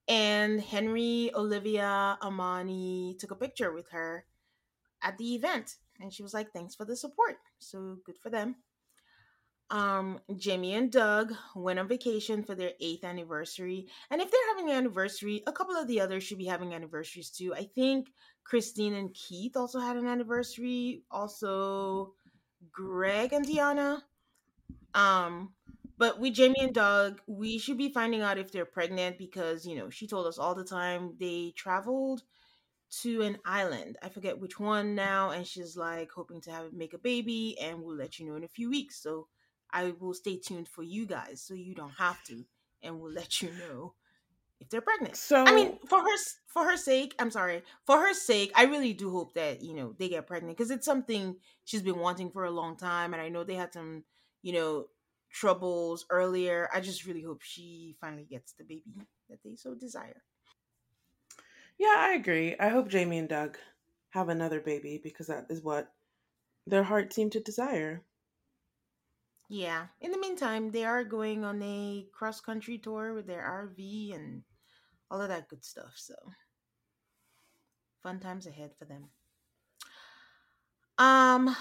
And 0.08 0.60
Henry, 0.60 1.30
Olivia, 1.34 2.18
Amani 2.22 3.16
took 3.18 3.30
a 3.30 3.36
picture 3.36 3.72
with 3.72 3.88
her 3.90 4.26
at 5.02 5.16
the 5.18 5.34
event. 5.34 5.76
And 6.00 6.12
she 6.12 6.22
was 6.22 6.34
like, 6.34 6.52
thanks 6.52 6.74
for 6.74 6.84
the 6.84 6.96
support. 6.96 7.36
So 7.58 7.98
good 8.04 8.18
for 8.22 8.30
them. 8.30 8.56
um, 9.70 10.20
Jamie 10.36 10.74
and 10.74 10.92
Doug 10.92 11.34
went 11.56 11.78
on 11.78 11.88
vacation 11.88 12.42
for 12.44 12.54
their 12.54 12.72
eighth 12.80 13.02
anniversary. 13.04 13.88
And 14.10 14.20
if 14.20 14.30
they're 14.30 14.48
having 14.54 14.70
an 14.70 14.76
anniversary, 14.76 15.42
a 15.46 15.52
couple 15.52 15.74
of 15.74 15.88
the 15.88 16.00
others 16.00 16.22
should 16.22 16.38
be 16.38 16.44
having 16.44 16.74
anniversaries 16.74 17.30
too. 17.30 17.54
I 17.54 17.64
think 17.74 18.08
Christine 18.44 18.94
and 18.94 19.12
Keith 19.14 19.56
also 19.56 19.80
had 19.80 19.96
an 19.96 20.06
anniversary. 20.06 21.02
Also, 21.10 22.14
Greg 22.70 23.32
and 23.32 23.46
Deonna. 23.46 24.02
Um, 24.94 25.52
but 25.96 26.18
with 26.18 26.34
Jamie 26.34 26.60
and 26.60 26.74
Doug, 26.74 27.20
we 27.26 27.58
should 27.58 27.78
be 27.78 27.88
finding 27.88 28.22
out 28.22 28.38
if 28.38 28.50
they're 28.50 28.64
pregnant 28.64 29.18
because, 29.18 29.66
you 29.66 29.76
know, 29.76 29.90
she 29.90 30.06
told 30.06 30.26
us 30.26 30.38
all 30.38 30.54
the 30.54 30.64
time 30.64 31.14
they 31.20 31.52
traveled 31.56 32.22
to 33.02 33.22
an 33.22 33.38
island. 33.44 33.96
I 34.02 34.08
forget 34.08 34.38
which 34.38 34.58
one 34.58 34.94
now. 34.94 35.30
And 35.30 35.46
she's 35.46 35.76
like 35.76 36.10
hoping 36.10 36.40
to 36.42 36.50
have 36.50 36.72
make 36.72 36.94
a 36.94 36.98
baby 36.98 37.56
and 37.60 37.82
we'll 37.82 37.96
let 37.96 38.18
you 38.18 38.26
know 38.26 38.36
in 38.36 38.44
a 38.44 38.48
few 38.48 38.70
weeks. 38.70 39.00
So 39.00 39.28
I 39.70 39.92
will 39.98 40.14
stay 40.14 40.36
tuned 40.36 40.68
for 40.68 40.82
you 40.82 41.06
guys 41.06 41.40
so 41.40 41.54
you 41.54 41.74
don't 41.74 41.94
have 41.98 42.22
to. 42.24 42.44
And 42.82 43.00
we'll 43.00 43.12
let 43.12 43.40
you 43.40 43.50
know 43.58 43.94
if 44.60 44.68
they're 44.68 44.80
pregnant. 44.80 45.16
So 45.16 45.44
I 45.44 45.54
mean, 45.54 45.78
for 45.88 46.00
her 46.00 46.16
for 46.46 46.64
her 46.64 46.76
sake, 46.76 47.14
I'm 47.18 47.30
sorry. 47.30 47.62
For 47.84 47.98
her 47.98 48.14
sake, 48.14 48.52
I 48.54 48.64
really 48.64 48.92
do 48.92 49.10
hope 49.10 49.34
that, 49.34 49.62
you 49.62 49.74
know, 49.74 49.94
they 49.98 50.08
get 50.08 50.26
pregnant 50.26 50.56
because 50.56 50.70
it's 50.70 50.86
something 50.86 51.36
she's 51.64 51.82
been 51.82 51.98
wanting 51.98 52.30
for 52.30 52.44
a 52.44 52.50
long 52.50 52.76
time 52.76 53.12
and 53.12 53.22
I 53.22 53.28
know 53.28 53.42
they 53.44 53.54
had 53.54 53.72
some, 53.72 54.04
you 54.44 54.52
know, 54.52 54.86
troubles 55.32 56.06
earlier. 56.10 56.70
I 56.72 56.80
just 56.80 57.06
really 57.06 57.22
hope 57.22 57.42
she 57.42 57.96
finally 58.00 58.24
gets 58.24 58.52
the 58.52 58.64
baby 58.64 58.94
that 59.30 59.42
they 59.44 59.56
so 59.56 59.74
desire. 59.74 60.22
Yeah, 61.78 61.94
I 61.98 62.14
agree. 62.14 62.56
I 62.58 62.68
hope 62.68 62.88
Jamie 62.88 63.18
and 63.18 63.28
Doug 63.28 63.58
have 64.10 64.28
another 64.28 64.60
baby 64.60 64.98
because 65.02 65.28
that 65.28 65.46
is 65.50 65.62
what 65.62 65.92
their 66.66 66.84
hearts 66.84 67.16
seem 67.16 67.30
to 67.30 67.40
desire. 67.40 68.04
Yeah. 69.48 69.88
In 70.00 70.12
the 70.12 70.18
meantime, 70.18 70.70
they 70.70 70.84
are 70.84 71.04
going 71.04 71.44
on 71.44 71.62
a 71.62 72.06
cross 72.12 72.40
country 72.40 72.78
tour 72.78 73.14
with 73.14 73.26
their 73.26 73.42
RV 73.42 74.12
and 74.14 74.44
all 75.10 75.20
of 75.22 75.28
that 75.28 75.48
good 75.48 75.64
stuff. 75.64 75.94
So 75.96 76.14
fun 78.02 78.20
times 78.20 78.46
ahead 78.46 78.74
for 78.78 78.84
them. 78.84 79.10
Um 80.98 81.56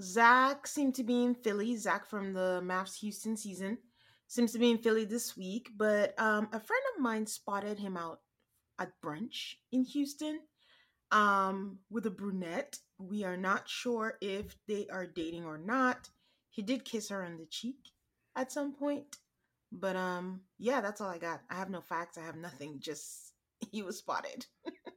Zach 0.00 0.66
seemed 0.66 0.94
to 0.96 1.04
be 1.04 1.24
in 1.24 1.34
Philly. 1.34 1.76
Zach 1.76 2.06
from 2.06 2.32
the 2.32 2.60
MAFS 2.62 2.98
Houston 3.00 3.36
season 3.36 3.78
seems 4.28 4.52
to 4.52 4.58
be 4.58 4.70
in 4.70 4.78
Philly 4.78 5.04
this 5.04 5.36
week, 5.36 5.70
but 5.76 6.18
um, 6.18 6.48
a 6.52 6.60
friend 6.60 6.82
of 6.94 7.02
mine 7.02 7.26
spotted 7.26 7.78
him 7.78 7.96
out 7.96 8.20
at 8.78 8.92
brunch 9.02 9.54
in 9.72 9.84
Houston 9.84 10.40
um, 11.12 11.78
with 11.90 12.06
a 12.06 12.10
brunette. 12.10 12.78
We 12.98 13.24
are 13.24 13.36
not 13.36 13.68
sure 13.68 14.18
if 14.20 14.54
they 14.66 14.86
are 14.92 15.06
dating 15.06 15.44
or 15.44 15.58
not. 15.58 16.08
He 16.50 16.62
did 16.62 16.84
kiss 16.84 17.08
her 17.10 17.24
on 17.24 17.38
the 17.38 17.46
cheek 17.46 17.90
at 18.34 18.52
some 18.52 18.74
point, 18.74 19.16
but 19.72 19.96
um, 19.96 20.40
yeah, 20.58 20.80
that's 20.80 21.00
all 21.00 21.08
I 21.08 21.18
got. 21.18 21.40
I 21.50 21.54
have 21.54 21.70
no 21.70 21.80
facts. 21.80 22.18
I 22.18 22.22
have 22.22 22.36
nothing. 22.36 22.80
Just 22.80 23.32
he 23.70 23.82
was 23.82 23.98
spotted. 23.98 24.46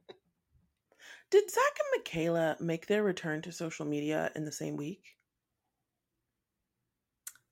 Did 1.30 1.50
Zach 1.50 1.62
and 1.78 2.00
Michaela 2.00 2.56
make 2.60 2.86
their 2.86 3.02
return 3.04 3.40
to 3.42 3.52
social 3.52 3.86
media 3.86 4.32
in 4.34 4.44
the 4.44 4.52
same 4.52 4.76
week? 4.76 5.16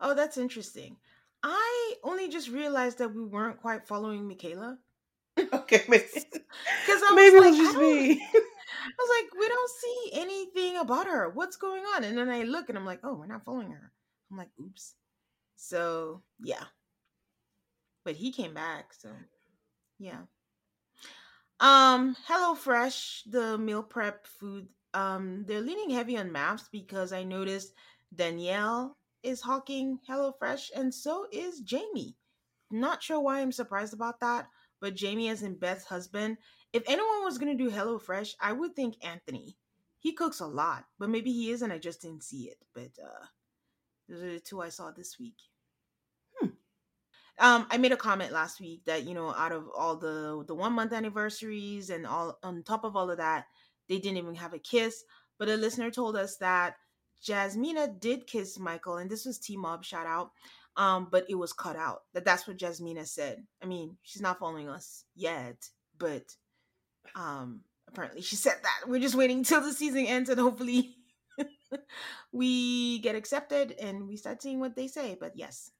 Oh, 0.00 0.14
that's 0.14 0.36
interesting. 0.36 0.96
I 1.42 1.94
only 2.02 2.28
just 2.28 2.48
realized 2.48 2.98
that 2.98 3.14
we 3.14 3.24
weren't 3.24 3.60
quite 3.60 3.86
following 3.86 4.26
Michaela. 4.26 4.78
Okay, 5.52 5.84
maybe 5.88 6.04
because 6.12 7.02
maybe 7.14 7.36
it 7.36 7.40
was 7.40 7.44
like, 7.44 7.54
just 7.54 7.78
me. 7.78 8.20
I 8.20 8.92
was 8.98 9.22
like, 9.22 9.40
we 9.40 9.48
don't 9.48 9.70
see 9.70 10.10
anything 10.14 10.78
about 10.78 11.06
her. 11.06 11.30
What's 11.30 11.56
going 11.56 11.84
on? 11.94 12.02
And 12.02 12.18
then 12.18 12.28
I 12.28 12.42
look 12.42 12.68
and 12.68 12.76
I'm 12.76 12.84
like, 12.84 13.00
oh, 13.04 13.14
we're 13.14 13.26
not 13.26 13.44
following 13.44 13.70
her. 13.70 13.92
I'm 14.30 14.36
like, 14.36 14.48
oops. 14.60 14.94
So 15.54 16.22
yeah, 16.42 16.64
but 18.04 18.16
he 18.16 18.32
came 18.32 18.52
back. 18.52 18.92
So 18.94 19.10
yeah. 20.00 20.22
Um, 21.60 22.16
HelloFresh, 22.28 23.22
the 23.30 23.58
meal 23.58 23.82
prep 23.82 24.26
food, 24.26 24.68
um, 24.94 25.44
they're 25.46 25.60
leaning 25.60 25.90
heavy 25.90 26.16
on 26.16 26.30
MAFS 26.30 26.68
because 26.70 27.12
I 27.12 27.24
noticed 27.24 27.72
Danielle 28.14 28.96
is 29.22 29.40
hawking 29.40 29.98
HelloFresh, 30.08 30.70
and 30.74 30.94
so 30.94 31.26
is 31.32 31.60
Jamie. 31.60 32.16
Not 32.70 33.02
sure 33.02 33.20
why 33.20 33.40
I'm 33.40 33.52
surprised 33.52 33.92
about 33.92 34.20
that, 34.20 34.46
but 34.80 34.94
Jamie, 34.94 35.28
as 35.28 35.42
in 35.42 35.58
Beth's 35.58 35.84
husband, 35.84 36.38
if 36.72 36.84
anyone 36.86 37.24
was 37.24 37.38
gonna 37.38 37.56
do 37.56 37.70
HelloFresh, 37.70 38.34
I 38.40 38.52
would 38.52 38.76
think 38.76 38.94
Anthony. 39.02 39.56
He 40.00 40.12
cooks 40.12 40.38
a 40.38 40.46
lot, 40.46 40.84
but 40.98 41.10
maybe 41.10 41.32
he 41.32 41.50
is, 41.50 41.62
and 41.62 41.72
I 41.72 41.78
just 41.78 42.02
didn't 42.02 42.22
see 42.22 42.44
it. 42.44 42.58
But 42.72 42.92
uh, 43.02 43.26
those 44.08 44.22
are 44.22 44.32
the 44.34 44.40
two 44.40 44.60
I 44.60 44.68
saw 44.68 44.92
this 44.92 45.18
week. 45.18 45.36
Um, 47.40 47.66
I 47.70 47.78
made 47.78 47.92
a 47.92 47.96
comment 47.96 48.32
last 48.32 48.60
week 48.60 48.84
that 48.86 49.04
you 49.04 49.14
know, 49.14 49.32
out 49.34 49.52
of 49.52 49.68
all 49.76 49.96
the 49.96 50.44
the 50.46 50.54
one 50.54 50.72
month 50.72 50.92
anniversaries 50.92 51.90
and 51.90 52.06
all 52.06 52.38
on 52.42 52.62
top 52.62 52.84
of 52.84 52.96
all 52.96 53.10
of 53.10 53.18
that, 53.18 53.46
they 53.88 53.98
didn't 53.98 54.18
even 54.18 54.34
have 54.34 54.54
a 54.54 54.58
kiss. 54.58 55.04
But 55.38 55.48
a 55.48 55.56
listener 55.56 55.90
told 55.90 56.16
us 56.16 56.36
that 56.38 56.74
Jasmina 57.24 58.00
did 58.00 58.26
kiss 58.26 58.58
Michael, 58.58 58.96
and 58.96 59.10
this 59.10 59.24
was 59.24 59.38
T 59.38 59.56
Mob 59.56 59.84
shout 59.84 60.06
out. 60.06 60.32
Um, 60.76 61.08
but 61.10 61.26
it 61.28 61.34
was 61.34 61.52
cut 61.52 61.76
out. 61.76 62.02
That 62.14 62.24
that's 62.24 62.46
what 62.46 62.58
Jasmina 62.58 63.06
said. 63.06 63.44
I 63.62 63.66
mean, 63.66 63.96
she's 64.02 64.22
not 64.22 64.38
following 64.38 64.68
us 64.68 65.04
yet, 65.16 65.68
but 65.98 66.24
um, 67.14 67.60
apparently 67.88 68.22
she 68.22 68.36
said 68.36 68.56
that. 68.62 68.88
We're 68.88 69.00
just 69.00 69.14
waiting 69.14 69.44
till 69.44 69.60
the 69.60 69.72
season 69.72 70.06
ends, 70.06 70.30
and 70.30 70.40
hopefully 70.40 70.96
we 72.32 72.98
get 73.00 73.14
accepted 73.16 73.72
and 73.80 74.06
we 74.08 74.16
start 74.16 74.42
seeing 74.42 74.60
what 74.60 74.76
they 74.76 74.88
say. 74.88 75.16
But 75.18 75.36
yes, 75.36 75.70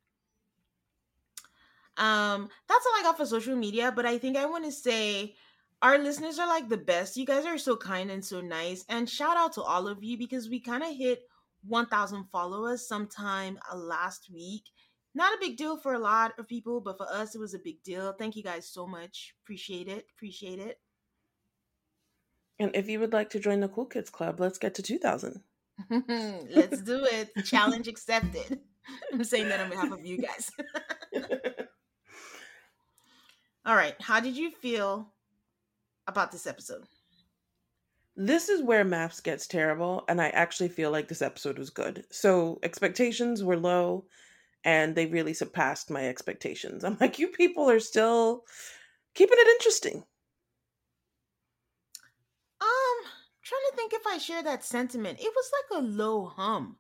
um, 1.99 2.49
that's 2.69 2.87
all 2.87 2.93
I 2.99 3.03
got 3.03 3.17
for 3.17 3.27
social 3.27 3.57
media, 3.57 3.93
but 3.95 4.07
I 4.07 4.19
think 4.19 4.37
I 4.37 4.47
want 4.47 4.65
to 4.65 4.73
say 4.73 5.35
our 5.83 5.99
listeners 5.99 6.39
are 6.39 6.47
like 6.47 6.69
the 6.69 6.77
best. 6.77 7.17
You 7.17 7.27
guys 7.27 7.45
are 7.45 7.59
so 7.59 7.77
kind 7.77 8.11
and 8.11 8.25
so 8.25 8.41
nice. 8.41 8.85
And 8.89 9.09
shout 9.09 9.37
out 9.37 9.53
to 9.55 9.63
all 9.63 9.89
of 9.89 10.03
you 10.03 10.17
because 10.17 10.49
we 10.49 10.61
kind 10.61 10.83
of 10.83 10.95
hit 10.95 11.23
1,000 11.67 12.25
followers 12.31 12.87
sometime 12.87 13.59
uh, 13.71 13.77
last 13.77 14.31
week. 14.33 14.65
Not 15.15 15.33
a 15.33 15.39
big 15.41 15.57
deal 15.57 15.77
for 15.77 15.95
a 15.95 15.99
lot 15.99 16.39
of 16.39 16.47
people, 16.47 16.81
but 16.81 16.97
for 16.97 17.07
us, 17.13 17.35
it 17.35 17.39
was 17.39 17.55
a 17.55 17.59
big 17.59 17.83
deal. 17.83 18.13
Thank 18.13 18.37
you 18.37 18.43
guys 18.43 18.69
so 18.69 18.87
much. 18.87 19.35
Appreciate 19.43 19.89
it. 19.89 20.07
Appreciate 20.17 20.61
it. 20.61 20.79
And 22.61 22.75
if 22.75 22.89
you 22.89 23.01
would 23.01 23.13
like 23.13 23.31
to 23.31 23.41
join 23.41 23.61
the 23.61 23.69
Cool 23.69 23.87
Kids 23.87 24.11
Club, 24.11 24.41
let's 24.41 24.59
get 24.59 24.75
to 24.75 24.83
2,000. 24.83 25.41
let's 25.91 26.83
do 26.83 27.05
it. 27.05 27.31
Challenge 27.45 27.87
accepted. 27.89 28.61
I'm 29.13 29.25
saying 29.25 29.49
that 29.49 29.61
on 29.61 29.71
behalf 29.71 29.93
of 29.93 30.05
you 30.05 30.19
guys. 30.19 30.51
All 33.69 33.77
right. 33.77 33.95
How 34.01 34.19
did 34.19 34.35
you 34.35 34.51
feel 34.51 35.13
about 36.07 36.33
this 36.33 36.47
episode? 36.47 36.85
This 38.17 38.49
is 38.49 38.63
where 38.63 38.83
MAFS 38.83 39.23
gets 39.23 39.47
terrible, 39.47 40.05
and 40.09 40.23
I 40.23 40.31
actually 40.31 40.71
feel 40.71 40.91
like 40.91 41.07
this 41.07 41.21
episode 41.21 41.59
was 41.59 41.69
good. 41.69 42.07
So 42.11 42.59
expectations 42.63 43.45
were 43.45 43.59
low, 43.59 44.07
and 44.65 44.95
they 44.95 45.05
really 45.05 45.35
surpassed 45.35 45.91
my 45.91 46.09
expectations. 46.09 46.83
I'm 46.83 46.97
like, 47.01 47.19
you 47.19 47.29
people 47.29 47.69
are 47.69 47.79
still 47.79 48.45
keeping 49.15 49.37
it 49.39 49.49
interesting. 49.49 50.03
Um, 52.63 52.97
trying 53.43 53.61
to 53.71 53.77
think 53.77 53.93
if 53.93 54.07
I 54.07 54.17
share 54.17 54.43
that 54.45 54.65
sentiment. 54.65 55.21
It 55.21 55.31
was 55.37 55.51
like 55.53 55.83
a 55.83 55.87
low 55.87 56.25
hum. 56.25 56.79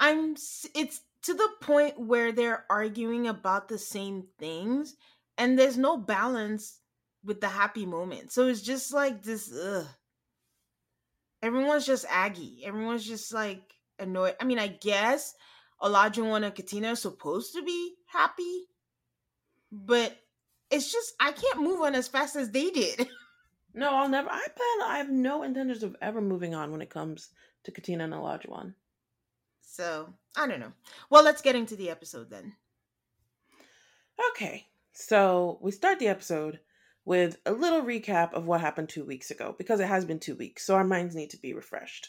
I'm. 0.00 0.36
It's 0.74 1.02
to 1.24 1.34
the 1.34 1.50
point 1.60 2.00
where 2.00 2.32
they're 2.32 2.64
arguing 2.70 3.26
about 3.26 3.68
the 3.68 3.76
same 3.76 4.24
things 4.38 4.96
and 5.38 5.58
there's 5.58 5.78
no 5.78 5.96
balance 5.96 6.80
with 7.24 7.40
the 7.40 7.48
happy 7.48 7.86
moment. 7.86 8.32
So 8.32 8.48
it's 8.48 8.60
just 8.60 8.92
like 8.92 9.22
this 9.22 9.52
ugh. 9.54 9.86
Everyone's 11.42 11.86
just 11.86 12.04
aggy. 12.10 12.62
Everyone's 12.64 13.06
just 13.06 13.32
like 13.32 13.62
annoyed. 13.98 14.34
I 14.40 14.44
mean, 14.44 14.58
I 14.58 14.66
guess 14.66 15.34
Olajuwon 15.80 16.44
and 16.44 16.54
Katina 16.54 16.88
are 16.88 16.96
supposed 16.96 17.54
to 17.54 17.62
be 17.62 17.94
happy, 18.06 18.64
but 19.70 20.16
it's 20.70 20.90
just 20.92 21.14
I 21.20 21.32
can't 21.32 21.62
move 21.62 21.80
on 21.80 21.94
as 21.94 22.08
fast 22.08 22.36
as 22.36 22.50
they 22.50 22.70
did. 22.70 23.08
No, 23.74 23.94
I'll 23.94 24.08
never. 24.08 24.28
I 24.28 24.40
plan. 24.40 24.90
I 24.90 24.98
have 24.98 25.10
no 25.10 25.42
intentions 25.44 25.82
of 25.84 25.94
ever 26.00 26.20
moving 26.20 26.54
on 26.54 26.72
when 26.72 26.82
it 26.82 26.90
comes 26.90 27.28
to 27.62 27.70
Katina 27.70 28.04
and 28.04 28.12
Olajuwon. 28.12 28.74
So 29.60 30.12
I 30.36 30.48
don't 30.48 30.58
know. 30.58 30.72
Well, 31.10 31.22
let's 31.22 31.42
get 31.42 31.54
into 31.54 31.76
the 31.76 31.90
episode 31.90 32.30
then. 32.30 32.54
Okay, 34.30 34.66
so 35.00 35.60
we 35.62 35.70
start 35.70 36.00
the 36.00 36.08
episode 36.08 36.58
with 37.04 37.38
a 37.46 37.52
little 37.52 37.82
recap 37.82 38.32
of 38.32 38.46
what 38.46 38.60
happened 38.60 38.88
two 38.88 39.04
weeks 39.04 39.30
ago 39.30 39.54
because 39.56 39.78
it 39.78 39.86
has 39.86 40.04
been 40.04 40.18
two 40.18 40.34
weeks, 40.34 40.66
so 40.66 40.74
our 40.74 40.82
minds 40.82 41.14
need 41.14 41.30
to 41.30 41.36
be 41.36 41.54
refreshed. 41.54 42.08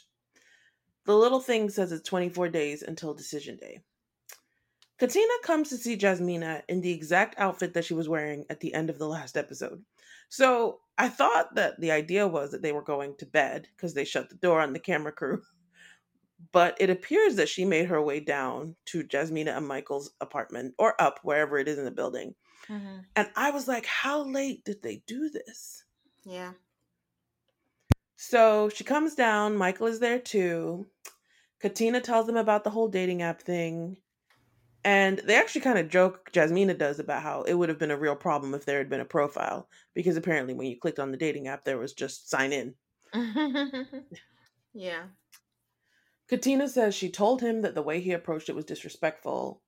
The 1.05 1.15
little 1.15 1.39
thing 1.39 1.69
says 1.69 1.91
it's 1.91 2.09
24 2.09 2.49
days 2.49 2.81
until 2.81 3.13
decision 3.13 3.57
day. 3.57 3.81
Katina 4.97 5.31
comes 5.43 5.69
to 5.69 5.77
see 5.77 5.97
Jasmina 5.97 6.63
in 6.67 6.81
the 6.81 6.91
exact 6.91 7.35
outfit 7.37 7.75
that 7.75 7.85
she 7.85 7.93
was 7.93 8.09
wearing 8.09 8.45
at 8.49 8.59
the 8.59 8.73
end 8.73 8.89
of 8.89 8.97
the 8.97 9.07
last 9.07 9.37
episode. 9.37 9.83
So 10.29 10.79
I 10.97 11.09
thought 11.09 11.53
that 11.53 11.79
the 11.79 11.91
idea 11.91 12.27
was 12.27 12.49
that 12.51 12.63
they 12.63 12.71
were 12.71 12.81
going 12.81 13.17
to 13.17 13.27
bed 13.27 13.67
because 13.77 13.93
they 13.93 14.03
shut 14.03 14.29
the 14.29 14.35
door 14.35 14.61
on 14.61 14.73
the 14.73 14.79
camera 14.79 15.11
crew. 15.11 15.43
but 16.51 16.75
it 16.79 16.89
appears 16.89 17.35
that 17.35 17.49
she 17.49 17.65
made 17.65 17.85
her 17.85 18.01
way 18.01 18.19
down 18.19 18.75
to 18.85 19.03
Jasmina 19.03 19.55
and 19.55 19.67
Michael's 19.67 20.09
apartment 20.19 20.73
or 20.79 20.99
up 20.99 21.19
wherever 21.21 21.59
it 21.59 21.67
is 21.67 21.77
in 21.77 21.85
the 21.85 21.91
building. 21.91 22.33
Mm-hmm. 22.69 22.99
And 23.15 23.27
I 23.35 23.51
was 23.51 23.67
like, 23.67 23.85
how 23.85 24.23
late 24.23 24.63
did 24.63 24.81
they 24.81 25.01
do 25.07 25.29
this? 25.29 25.83
Yeah. 26.23 26.51
So 28.15 28.69
she 28.69 28.83
comes 28.83 29.15
down. 29.15 29.57
Michael 29.57 29.87
is 29.87 29.99
there 29.99 30.19
too. 30.19 30.87
Katina 31.59 31.99
tells 31.99 32.27
them 32.27 32.37
about 32.37 32.63
the 32.63 32.69
whole 32.69 32.87
dating 32.87 33.21
app 33.21 33.41
thing. 33.41 33.97
And 34.85 35.19
they 35.19 35.35
actually 35.35 35.61
kind 35.61 35.77
of 35.77 35.89
joke, 35.89 36.31
Jasmina 36.31 36.77
does, 36.77 36.99
about 36.99 37.21
how 37.21 37.41
it 37.41 37.53
would 37.53 37.67
have 37.69 37.79
been 37.79 37.91
a 37.91 37.97
real 37.97 38.15
problem 38.15 38.53
if 38.53 38.65
there 38.65 38.77
had 38.77 38.89
been 38.89 39.01
a 39.01 39.05
profile. 39.05 39.67
Because 39.93 40.15
apparently, 40.15 40.53
when 40.53 40.67
you 40.67 40.79
clicked 40.79 40.99
on 40.99 41.11
the 41.11 41.17
dating 41.17 41.47
app, 41.47 41.65
there 41.65 41.77
was 41.77 41.93
just 41.93 42.29
sign 42.29 42.53
in. 42.53 42.75
yeah. 44.73 45.03
Katina 46.29 46.69
says 46.69 46.95
she 46.95 47.09
told 47.09 47.41
him 47.41 47.61
that 47.61 47.75
the 47.75 47.81
way 47.81 47.99
he 47.99 48.13
approached 48.13 48.49
it 48.49 48.55
was 48.55 48.65
disrespectful. 48.65 49.61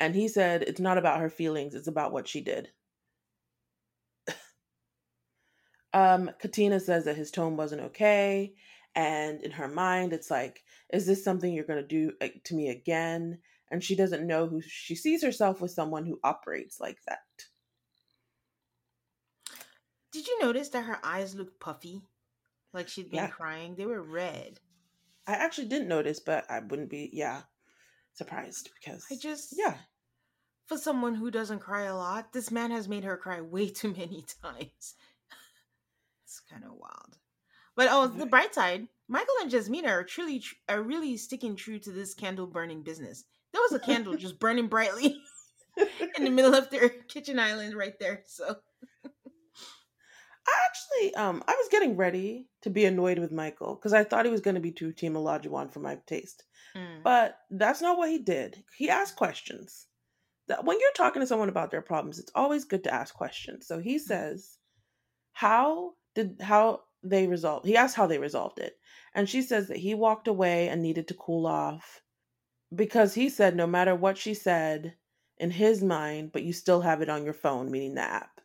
And 0.00 0.14
he 0.14 0.28
said 0.28 0.62
it's 0.62 0.80
not 0.80 0.98
about 0.98 1.20
her 1.20 1.30
feelings, 1.30 1.74
it's 1.74 1.88
about 1.88 2.12
what 2.12 2.28
she 2.28 2.40
did. 2.40 2.70
um, 5.92 6.30
Katina 6.40 6.80
says 6.80 7.04
that 7.04 7.16
his 7.16 7.30
tone 7.30 7.56
wasn't 7.56 7.82
okay. 7.82 8.54
And 8.94 9.42
in 9.42 9.50
her 9.52 9.68
mind, 9.68 10.12
it's 10.12 10.30
like, 10.30 10.62
is 10.92 11.06
this 11.06 11.22
something 11.22 11.52
you're 11.52 11.64
going 11.64 11.82
to 11.82 11.86
do 11.86 12.12
to 12.44 12.54
me 12.54 12.68
again? 12.68 13.38
and 13.70 13.82
she 13.82 13.96
doesn't 13.96 14.26
know 14.26 14.46
who 14.46 14.60
she 14.62 14.94
sees 14.94 15.22
herself 15.22 15.60
with 15.60 15.70
someone 15.70 16.06
who 16.06 16.20
operates 16.22 16.80
like 16.80 16.98
that. 17.06 17.18
Did 20.12 20.26
you 20.26 20.38
notice 20.40 20.68
that 20.70 20.84
her 20.84 20.98
eyes 21.04 21.34
looked 21.34 21.60
puffy? 21.60 22.02
Like 22.72 22.88
she'd 22.88 23.10
been 23.10 23.20
Yeah. 23.20 23.28
crying. 23.28 23.74
They 23.74 23.86
were 23.86 24.02
red. 24.02 24.60
I 25.26 25.32
actually 25.32 25.66
didn't 25.68 25.88
notice, 25.88 26.20
but 26.20 26.48
I 26.50 26.60
wouldn't 26.60 26.90
be, 26.90 27.10
yeah, 27.12 27.42
surprised 28.16 28.70
because, 28.78 29.04
I 29.10 29.16
just 29.16 29.54
yeah, 29.56 29.74
for 30.66 30.76
someone 30.76 31.14
who 31.14 31.30
doesn't 31.30 31.60
cry 31.60 31.84
a 31.84 31.96
lot, 31.96 32.32
this 32.32 32.50
man 32.50 32.70
has 32.70 32.88
made 32.88 33.04
her 33.04 33.16
cry 33.16 33.40
way 33.40 33.68
too 33.70 33.92
many 33.92 34.24
times. 34.42 34.94
it's 36.24 36.40
kind 36.50 36.64
of 36.64 36.72
wild. 36.72 37.18
But 37.76 37.88
oh, 37.90 38.06
the 38.06 38.26
bright 38.26 38.54
side, 38.54 38.88
Michael 39.06 39.34
and 39.42 39.50
Jasmina 39.50 39.88
are 39.88 40.04
truly 40.04 40.40
tr- 40.40 40.54
are 40.68 40.82
really 40.82 41.16
sticking 41.16 41.56
true 41.56 41.78
to 41.80 41.90
this 41.90 42.14
candle 42.14 42.46
burning 42.46 42.82
business. 42.82 43.24
There 43.52 43.60
was 43.60 43.72
a 43.72 43.78
candle 43.78 44.16
just 44.18 44.38
burning 44.38 44.68
brightly 44.68 45.18
in 46.16 46.24
the 46.24 46.30
middle 46.30 46.54
of 46.54 46.70
their 46.70 46.88
kitchen 46.88 47.38
island 47.38 47.74
right 47.74 47.98
there. 48.00 48.22
So 48.26 48.56
I 50.46 50.52
actually, 50.64 51.14
um, 51.16 51.42
I 51.46 51.52
was 51.52 51.68
getting 51.70 51.96
ready 51.96 52.46
to 52.62 52.70
be 52.70 52.84
annoyed 52.84 53.18
with 53.18 53.32
Michael 53.32 53.74
because 53.74 53.92
I 53.92 54.04
thought 54.04 54.24
he 54.24 54.30
was 54.30 54.40
going 54.40 54.54
to 54.54 54.60
be 54.60 54.72
too 54.72 54.92
Team 54.92 55.14
Olajuwon 55.14 55.72
for 55.72 55.80
my 55.80 55.98
taste, 56.06 56.44
mm, 56.76 57.02
but 57.02 57.38
that's 57.50 57.80
not 57.80 57.98
what 57.98 58.10
he 58.10 58.18
did. 58.18 58.62
He 58.76 58.90
asked 58.90 59.16
questions. 59.16 59.86
That 60.48 60.64
when 60.64 60.78
you're 60.78 60.92
talking 60.94 61.20
to 61.20 61.26
someone 61.26 61.48
about 61.48 61.72
their 61.72 61.82
problems, 61.82 62.20
it's 62.20 62.30
always 62.34 62.64
good 62.64 62.84
to 62.84 62.94
ask 62.94 63.14
questions. 63.14 63.66
So 63.66 63.80
he 63.80 63.98
says, 63.98 64.58
"How 65.32 65.94
did 66.14 66.40
how 66.40 66.82
they 67.02 67.26
resolve?" 67.26 67.64
He 67.64 67.76
asked 67.76 67.96
how 67.96 68.06
they 68.06 68.18
resolved 68.18 68.60
it, 68.60 68.78
and 69.14 69.28
she 69.28 69.42
says 69.42 69.68
that 69.68 69.78
he 69.78 69.94
walked 69.94 70.28
away 70.28 70.68
and 70.68 70.82
needed 70.82 71.08
to 71.08 71.14
cool 71.14 71.46
off 71.46 72.02
because 72.74 73.14
he 73.14 73.28
said 73.28 73.56
no 73.56 73.66
matter 73.66 73.94
what 73.94 74.18
she 74.18 74.34
said 74.34 74.96
in 75.38 75.50
his 75.50 75.82
mind, 75.82 76.32
but 76.32 76.42
you 76.42 76.52
still 76.52 76.80
have 76.80 77.02
it 77.02 77.08
on 77.08 77.24
your 77.24 77.34
phone, 77.34 77.70
meaning 77.70 77.94
the 77.94 78.02
app. 78.02 78.40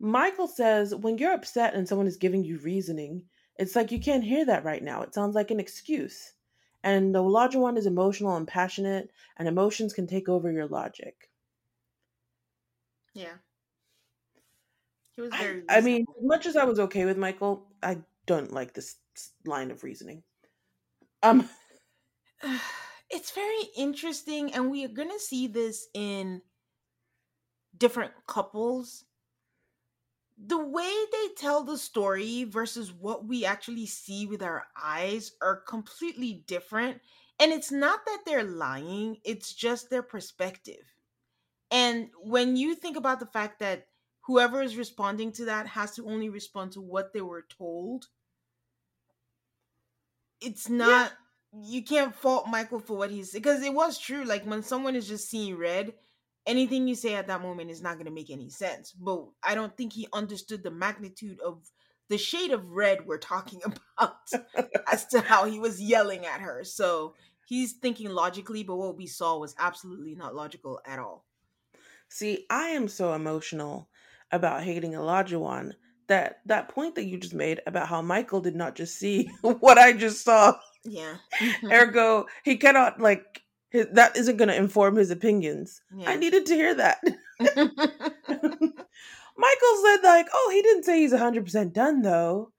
Michael 0.00 0.48
says 0.48 0.94
when 0.94 1.18
you're 1.18 1.32
upset 1.32 1.74
and 1.74 1.86
someone 1.86 2.08
is 2.08 2.16
giving 2.16 2.44
you 2.44 2.58
reasoning, 2.58 3.22
it's 3.56 3.76
like 3.76 3.92
you 3.92 4.00
can't 4.00 4.24
hear 4.24 4.44
that 4.44 4.64
right 4.64 4.82
now. 4.82 5.02
It 5.02 5.14
sounds 5.14 5.34
like 5.34 5.50
an 5.50 5.60
excuse. 5.60 6.34
And 6.82 7.14
the 7.14 7.22
larger 7.22 7.58
one 7.58 7.76
is 7.76 7.86
emotional 7.86 8.36
and 8.36 8.46
passionate, 8.46 9.10
and 9.36 9.46
emotions 9.46 9.92
can 9.92 10.06
take 10.06 10.28
over 10.28 10.50
your 10.50 10.66
logic. 10.66 11.30
yeah, 13.14 13.34
he 15.12 15.20
was 15.20 15.32
I, 15.32 15.38
very. 15.38 15.62
I 15.68 15.80
mean, 15.80 16.06
as 16.18 16.24
much 16.24 16.46
as 16.46 16.56
I 16.56 16.64
was 16.64 16.80
okay 16.80 17.04
with 17.04 17.18
Michael, 17.18 17.66
I 17.82 17.98
don't 18.26 18.52
like 18.52 18.74
this 18.74 18.96
line 19.44 19.70
of 19.70 19.84
reasoning. 19.84 20.22
Um, 21.22 21.48
it's 23.10 23.30
very 23.30 23.62
interesting 23.76 24.52
and 24.54 24.70
we 24.70 24.84
are 24.84 24.88
going 24.88 25.10
to 25.10 25.20
see 25.20 25.46
this 25.46 25.86
in 25.94 26.42
different 27.76 28.12
couples 28.26 29.04
the 30.44 30.58
way 30.58 30.92
they 31.12 31.28
tell 31.36 31.62
the 31.62 31.78
story 31.78 32.44
versus 32.44 32.92
what 32.92 33.26
we 33.26 33.44
actually 33.44 33.86
see 33.86 34.26
with 34.26 34.42
our 34.42 34.64
eyes 34.82 35.32
are 35.40 35.56
completely 35.56 36.44
different 36.46 37.00
and 37.38 37.52
it's 37.52 37.70
not 37.70 38.00
that 38.06 38.20
they're 38.26 38.42
lying 38.42 39.18
it's 39.24 39.52
just 39.52 39.90
their 39.90 40.02
perspective 40.02 40.94
and 41.70 42.08
when 42.22 42.56
you 42.56 42.74
think 42.74 42.96
about 42.96 43.20
the 43.20 43.26
fact 43.26 43.60
that 43.60 43.86
whoever 44.22 44.62
is 44.62 44.76
responding 44.76 45.32
to 45.32 45.44
that 45.46 45.66
has 45.66 45.92
to 45.92 46.06
only 46.06 46.28
respond 46.28 46.72
to 46.72 46.80
what 46.80 47.12
they 47.12 47.20
were 47.22 47.46
told 47.48 48.06
it's 50.40 50.68
not 50.68 51.12
you 51.60 51.82
can't 51.82 52.14
fault 52.14 52.48
Michael 52.48 52.80
for 52.80 52.96
what 52.96 53.10
he's 53.10 53.32
because 53.32 53.62
it 53.62 53.74
was 53.74 53.98
true. 53.98 54.24
Like 54.24 54.44
when 54.44 54.62
someone 54.62 54.96
is 54.96 55.08
just 55.08 55.28
seeing 55.28 55.56
red, 55.56 55.92
anything 56.46 56.88
you 56.88 56.94
say 56.94 57.14
at 57.14 57.28
that 57.28 57.42
moment 57.42 57.70
is 57.70 57.82
not 57.82 57.94
going 57.94 58.06
to 58.06 58.12
make 58.12 58.30
any 58.30 58.50
sense. 58.50 58.92
But 58.92 59.26
I 59.42 59.54
don't 59.54 59.76
think 59.76 59.92
he 59.92 60.08
understood 60.12 60.62
the 60.62 60.70
magnitude 60.70 61.38
of 61.40 61.70
the 62.08 62.18
shade 62.18 62.50
of 62.50 62.70
red 62.70 63.06
we're 63.06 63.18
talking 63.18 63.60
about 63.98 64.18
as 64.90 65.06
to 65.06 65.20
how 65.20 65.44
he 65.44 65.58
was 65.58 65.80
yelling 65.80 66.26
at 66.26 66.40
her. 66.40 66.64
So 66.64 67.14
he's 67.46 67.72
thinking 67.74 68.10
logically, 68.10 68.62
but 68.62 68.76
what 68.76 68.96
we 68.96 69.06
saw 69.06 69.38
was 69.38 69.54
absolutely 69.58 70.14
not 70.14 70.34
logical 70.34 70.80
at 70.86 70.98
all. 70.98 71.24
See, 72.08 72.46
I 72.50 72.68
am 72.68 72.88
so 72.88 73.14
emotional 73.14 73.88
about 74.30 74.62
hating 74.62 74.92
Olajuwon 74.92 75.72
that 76.08 76.40
that 76.46 76.68
point 76.68 76.94
that 76.96 77.04
you 77.04 77.18
just 77.18 77.34
made 77.34 77.60
about 77.66 77.88
how 77.88 78.02
Michael 78.02 78.40
did 78.40 78.56
not 78.56 78.74
just 78.74 78.98
see 78.98 79.30
what 79.40 79.78
I 79.78 79.92
just 79.92 80.24
saw, 80.24 80.54
Yeah. 80.84 81.16
ergo 81.70 82.26
he 82.44 82.56
cannot 82.56 83.00
like 83.00 83.41
his, 83.72 83.86
that 83.92 84.16
isn't 84.16 84.36
going 84.36 84.48
to 84.48 84.56
inform 84.56 84.96
his 84.96 85.10
opinions. 85.10 85.80
I 86.06 86.16
needed 86.16 86.46
to 86.46 86.54
hear 86.54 86.74
that. 86.74 87.00
Michael 89.36 89.82
said 89.82 90.02
like, 90.04 90.28
"Oh, 90.32 90.50
he 90.52 90.62
didn't 90.62 90.84
say 90.84 91.00
he's 91.00 91.12
100% 91.12 91.72
done 91.72 92.02
though." 92.02 92.52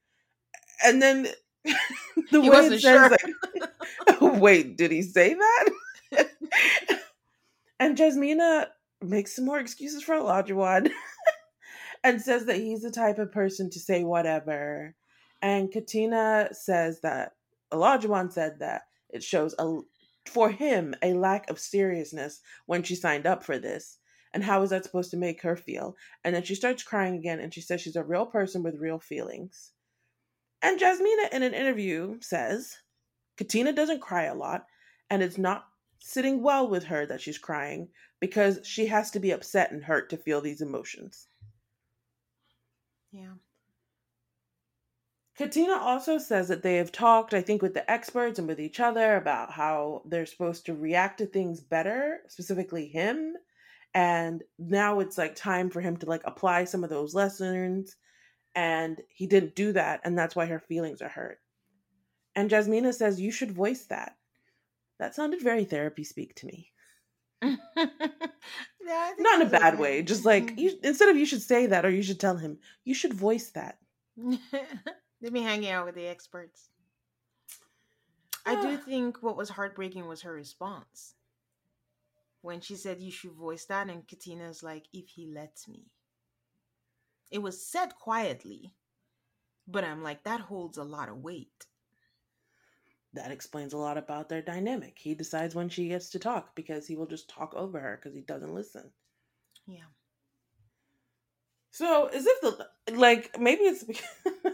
And 0.84 1.02
then 1.02 1.28
the 2.32 2.42
He 2.42 2.50
way 2.50 2.58
it 2.66 2.82
says 2.82 2.82
sure. 2.82 3.10
like, 3.10 4.22
"Wait, 4.42 4.76
did 4.78 4.92
he 4.92 5.02
say 5.04 5.36
that?" 5.36 5.70
and 7.80 7.98
Jasmina 7.98 8.68
makes 9.02 9.36
some 9.36 9.46
more 9.46 9.60
excuses 9.60 10.02
for 10.04 10.16
Olajuwon 10.16 10.90
and 12.04 12.22
says 12.22 12.46
that 12.46 12.58
he's 12.58 12.82
the 12.82 12.92
type 12.92 13.20
of 13.20 13.32
person 13.32 13.70
to 13.70 13.80
say 13.80 14.04
whatever. 14.04 14.96
And 15.42 15.72
Katina 15.72 16.50
says 16.54 17.02
that 17.02 17.34
Olajuwon 17.72 18.32
said 18.32 18.60
that 18.60 18.84
it 19.10 19.24
shows 19.24 19.54
a 19.60 19.80
for 20.26 20.50
him 20.50 20.96
a 21.02 21.14
lack 21.14 21.50
of 21.50 21.60
seriousness 21.60 22.42
when 22.66 22.84
she 22.84 22.96
signed 22.96 23.26
up 23.26 23.44
for 23.44 23.60
this. 23.60 24.00
And 24.34 24.44
how 24.44 24.64
is 24.64 24.72
that 24.72 24.84
supposed 24.84 25.12
to 25.12 25.18
make 25.18 25.42
her 25.44 25.56
feel? 25.56 25.96
And 26.24 26.34
then 26.34 26.44
she 26.44 26.56
starts 26.56 26.84
crying 26.84 27.16
again 27.16 27.40
and 27.40 27.54
she 27.54 27.62
says 27.62 27.82
she's 27.82 27.96
a 27.96 28.04
real 28.04 28.26
person 28.26 28.64
with 28.64 28.80
real 28.80 29.00
feelings. 29.00 29.72
And 30.62 30.80
Jasmina 30.80 31.32
in 31.32 31.44
an 31.44 31.54
interview 31.54 32.18
says 32.22 32.78
Katina 33.38 33.74
doesn't 33.74 34.02
cry 34.02 34.24
a 34.24 34.36
lot 34.36 34.66
and 35.10 35.22
it's 35.22 35.38
not 35.38 35.66
sitting 36.00 36.42
well 36.42 36.68
with 36.68 36.86
her 36.86 37.06
that 37.06 37.22
she's 37.22 37.38
crying 37.38 37.90
because 38.20 38.60
she 38.64 38.88
has 38.88 39.12
to 39.12 39.20
be 39.20 39.32
upset 39.32 39.72
and 39.72 39.84
hurt 39.84 40.10
to 40.10 40.18
feel 40.18 40.42
these 40.42 40.62
emotions. 40.62 41.28
yeah. 43.12 43.34
Katina 45.38 45.74
also 45.74 46.20
says 46.20 46.48
that 46.50 46.62
they 46.62 46.76
have 46.76 46.92
talked, 46.92 47.34
I 47.34 47.42
think, 47.42 47.62
with 47.62 47.74
the 47.74 47.90
experts 47.90 48.38
and 48.38 48.48
with 48.48 48.60
each 48.60 48.80
other 48.80 49.16
about 49.16 49.52
how 49.52 50.04
they're 50.06 50.28
supposed 50.28 50.66
to 50.68 50.76
react 50.76 51.18
to 51.20 51.26
things 51.26 51.60
better, 51.60 52.20
specifically 52.28 52.88
him. 52.88 53.36
And 53.96 54.44
now 54.60 55.00
it's 55.00 55.18
like 55.18 55.36
time 55.36 55.70
for 55.70 55.82
him 55.82 55.98
to 55.98 56.06
like 56.06 56.22
apply 56.26 56.66
some 56.66 56.84
of 56.84 56.92
those 56.92 57.16
lessons. 57.16 57.96
And 58.54 59.02
he 59.10 59.26
didn't 59.26 59.56
do 59.56 59.72
that. 59.72 60.02
And 60.04 60.18
that's 60.18 60.36
why 60.36 60.46
her 60.46 60.60
feelings 60.60 61.02
are 61.02 61.10
hurt. 61.10 61.40
And 62.36 62.50
Jasmina 62.50 62.94
says, 62.94 63.20
You 63.20 63.32
should 63.32 63.52
voice 63.52 63.86
that. 63.86 64.16
That 65.00 65.16
sounded 65.16 65.42
very 65.42 65.66
therapy 65.66 66.04
speak 66.04 66.36
to 66.36 66.46
me. 66.46 66.72
yeah 67.42 69.12
Not 69.18 69.42
in 69.42 69.48
a 69.48 69.50
bad 69.50 69.80
way. 69.80 70.04
Just 70.04 70.26
like, 70.26 70.58
you, 70.58 70.78
instead 70.84 71.10
of 71.10 71.18
you 71.18 71.26
should 71.26 71.42
say 71.42 71.66
that 71.68 71.86
or 71.86 71.90
you 71.90 72.04
should 72.04 72.20
tell 72.20 72.38
him, 72.38 72.60
you 72.86 72.94
should 72.94 73.14
voice 73.14 73.50
that. 73.52 73.80
They've 75.24 75.34
been 75.34 75.44
hanging 75.44 75.72
out 75.72 75.88
with 75.88 75.96
the 75.96 76.08
experts. 76.08 76.70
I 78.46 78.62
do 78.62 78.78
think 78.78 79.24
what 79.24 79.38
was 79.38 79.50
heartbreaking 79.50 80.08
was 80.08 80.24
her 80.24 80.34
response. 80.34 81.16
When 82.42 82.62
she 82.62 82.76
said 82.76 83.02
you 83.02 83.12
should 83.12 83.32
voice 83.34 83.66
that, 83.66 83.90
and 83.90 84.08
Katina's 84.08 84.64
like, 84.64 84.88
if 84.94 85.08
he 85.10 85.26
lets 85.28 85.68
me. 85.68 85.86
It 87.32 87.40
was 87.42 87.66
said 87.66 87.96
quietly, 87.96 88.74
but 89.68 89.84
I'm 89.86 90.04
like, 90.04 90.24
that 90.26 90.42
holds 90.42 90.78
a 90.78 90.84
lot 90.84 91.10
of 91.10 91.24
weight. 91.24 91.68
that 93.14 93.32
explains 93.32 93.74
a 93.74 93.78
lot 93.78 93.98
about 93.98 94.30
their 94.30 94.42
dynamic. 94.42 94.98
He 95.00 95.14
decides 95.16 95.56
when 95.56 95.70
she 95.70 95.88
gets 95.90 96.10
to 96.12 96.20
talk 96.20 96.56
because 96.56 96.88
he 96.88 96.96
will 96.96 97.06
just 97.08 97.30
talk 97.30 97.54
over 97.56 97.80
her 97.80 97.98
because 98.02 98.16
he 98.16 98.22
doesn't 98.22 98.54
listen. 98.54 98.92
Yeah. 99.68 99.86
So 101.72 102.08
as 102.08 102.26
if 102.26 102.42
the 102.42 102.70
like 102.96 103.40
maybe 103.40 103.64
it's 103.64 103.84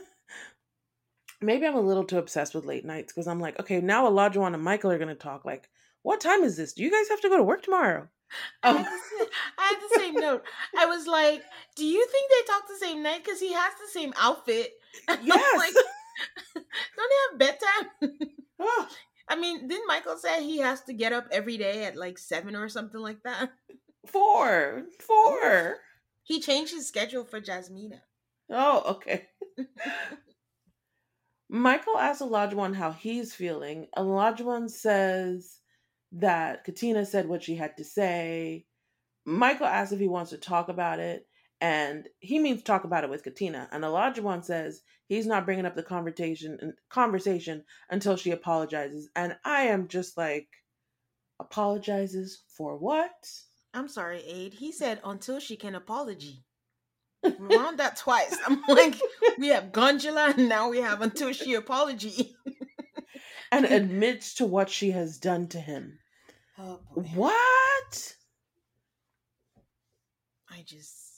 maybe 1.41 1.65
I'm 1.65 1.75
a 1.75 1.81
little 1.81 2.03
too 2.03 2.17
obsessed 2.17 2.55
with 2.55 2.65
late 2.65 2.85
nights 2.85 3.13
because 3.13 3.27
I'm 3.27 3.39
like, 3.39 3.59
okay, 3.59 3.81
now 3.81 4.09
Olajuwon 4.09 4.53
and 4.53 4.63
Michael 4.63 4.91
are 4.91 4.97
gonna 4.99 5.15
talk. 5.15 5.45
Like, 5.45 5.69
what 6.03 6.21
time 6.21 6.43
is 6.43 6.57
this? 6.57 6.73
Do 6.73 6.83
you 6.83 6.91
guys 6.91 7.09
have 7.09 7.21
to 7.21 7.29
go 7.29 7.37
to 7.37 7.43
work 7.43 7.63
tomorrow? 7.63 8.07
I 8.63 8.69
had, 8.73 8.77
um, 8.77 8.83
the, 8.83 9.25
I 9.57 9.67
had 9.67 9.77
the 9.89 9.99
same 9.99 10.13
note. 10.15 10.43
I 10.77 10.85
was 10.85 11.07
like, 11.07 11.43
"Do 11.75 11.85
you 11.85 12.05
think 12.05 12.29
they 12.29 12.53
talk 12.53 12.63
the 12.67 12.85
same 12.85 13.01
night? 13.03 13.23
Because 13.23 13.39
he 13.39 13.53
has 13.53 13.73
the 13.73 13.99
same 13.99 14.13
outfit." 14.17 14.71
Yes. 15.23 15.57
like, 15.57 15.73
don't 16.55 16.65
they 17.09 17.15
have 17.29 17.39
bedtime? 17.39 18.29
Oh, 18.59 18.87
I 19.27 19.35
mean, 19.35 19.67
didn't 19.67 19.87
Michael 19.87 20.17
say 20.17 20.43
he 20.43 20.57
has 20.57 20.81
to 20.81 20.93
get 20.93 21.13
up 21.13 21.27
every 21.31 21.57
day 21.57 21.85
at 21.85 21.95
like 21.95 22.17
seven 22.17 22.55
or 22.55 22.67
something 22.69 22.99
like 22.99 23.21
that? 23.23 23.51
four, 24.07 24.83
four. 24.99 25.77
He 26.23 26.41
changed 26.41 26.73
his 26.73 26.87
schedule 26.87 27.23
for 27.23 27.39
Jasmina. 27.39 28.01
Oh, 28.49 28.83
okay. 28.95 29.27
Michael 31.49 31.97
asks 31.97 32.21
Olajuwon 32.21 32.75
how 32.75 32.91
he's 32.91 33.33
feeling. 33.33 33.87
Olajuwon 33.97 34.69
says 34.69 35.59
that 36.11 36.63
Katina 36.63 37.05
said 37.05 37.27
what 37.27 37.43
she 37.43 37.55
had 37.55 37.75
to 37.77 37.83
say. 37.83 38.65
Michael 39.25 39.65
asks 39.65 39.91
if 39.91 39.99
he 39.99 40.07
wants 40.07 40.29
to 40.31 40.37
talk 40.37 40.69
about 40.69 40.99
it, 40.99 41.27
and 41.59 42.07
he 42.19 42.39
means 42.39 42.63
talk 42.63 42.83
about 42.83 43.03
it 43.03 43.09
with 43.09 43.23
Katina. 43.23 43.67
And 43.71 43.83
Olajuwon 43.83 44.45
says 44.45 44.81
he's 45.07 45.25
not 45.25 45.45
bringing 45.45 45.65
up 45.65 45.75
the 45.75 45.83
conversation 45.83 46.73
conversation 46.89 47.63
until 47.89 48.15
she 48.15 48.31
apologizes. 48.31 49.09
And 49.15 49.35
I 49.43 49.63
am 49.63 49.87
just 49.87 50.17
like, 50.17 50.47
apologizes 51.39 52.43
for 52.55 52.77
what? 52.77 53.27
I'm 53.73 53.87
sorry, 53.87 54.23
Aid. 54.25 54.53
He 54.53 54.71
said 54.71 54.99
until 55.03 55.39
she 55.39 55.55
can 55.55 55.75
apology. 55.75 56.43
On 57.23 57.75
that 57.77 57.97
twice. 57.97 58.37
I'm 58.47 58.61
like, 58.67 58.95
we 59.37 59.47
have 59.49 59.71
Gondula, 59.71 60.37
and 60.37 60.47
now 60.49 60.69
we 60.69 60.79
have 60.79 61.01
until 61.01 61.33
she 61.33 61.53
apology. 61.53 62.35
and 63.51 63.65
admits 63.65 64.35
to 64.35 64.45
what 64.45 64.69
she 64.69 64.91
has 64.91 65.17
done 65.17 65.47
to 65.49 65.59
him. 65.59 65.99
Oh. 66.57 66.79
What? 66.93 68.15
I 70.51 70.63
just 70.65 71.09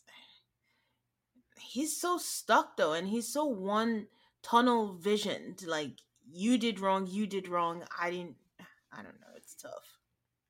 he's 1.72 2.00
so 2.00 2.18
stuck 2.18 2.76
though, 2.78 2.94
and 2.94 3.08
he's 3.08 3.32
so 3.32 3.46
one 3.46 4.08
tunnel 4.44 4.94
visioned. 4.94 5.64
Like 5.66 5.92
you 6.30 6.58
did 6.58 6.80
wrong, 6.80 7.08
you 7.08 7.26
did 7.28 7.48
wrong. 7.48 7.84
I 8.00 8.12
didn't. 8.12 8.36
I 8.92 8.98
don't 8.98 9.20
know. 9.22 9.28
It's 9.38 9.56
tough. 9.56 9.98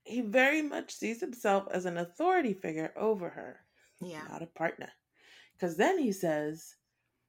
He 0.04 0.22
very 0.22 0.62
much 0.64 0.92
sees 0.94 1.22
himself 1.22 1.68
as 1.72 1.86
an 1.86 1.98
authority 1.98 2.54
figure 2.54 2.92
over 2.98 3.30
her, 3.30 3.60
Yeah. 4.02 4.24
not 4.30 4.42
a 4.42 4.48
partner. 4.48 4.90
Because 5.62 5.78
then 5.78 6.00
he 6.00 6.12
says 6.12 6.76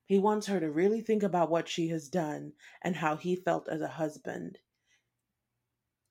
he 0.07 0.19
wants 0.19 0.47
her 0.47 0.59
to 0.59 0.71
really 0.71 1.03
think 1.03 1.23
about 1.23 1.51
what 1.51 1.69
she 1.69 1.89
has 1.89 2.09
done 2.09 2.55
and 2.81 2.97
how 2.97 3.17
he 3.17 3.37
felt 3.37 3.69
as 3.69 3.83
a 3.83 3.89
husband. 3.89 4.57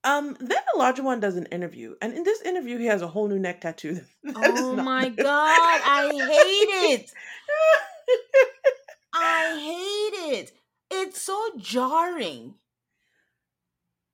Um, 0.04 0.36
then 0.38 0.58
Olajuwon 0.76 1.20
does 1.20 1.34
an 1.36 1.46
interview, 1.46 1.96
and 2.00 2.12
in 2.12 2.22
this 2.22 2.40
interview, 2.42 2.78
he 2.78 2.86
has 2.86 3.02
a 3.02 3.08
whole 3.08 3.26
new 3.26 3.40
neck 3.40 3.60
tattoo. 3.60 4.02
Oh 4.36 4.76
my 4.76 5.08
god, 5.08 5.26
I 5.26 6.10
hate 6.12 7.00
it. 7.00 7.12
I 9.14 9.58
hate 9.58 10.38
it. 10.38 10.52
It's 10.92 11.20
so 11.20 11.50
jarring. 11.58 12.54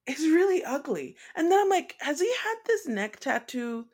it's 0.07 0.21
really 0.21 0.65
ugly. 0.65 1.17
And 1.37 1.53
then 1.53 1.61
I'm 1.61 1.69
like, 1.69 1.95
has 2.01 2.21
he 2.21 2.27
had 2.43 2.57
this 2.67 2.89
neck 2.89 3.21
tattoo 3.21 3.87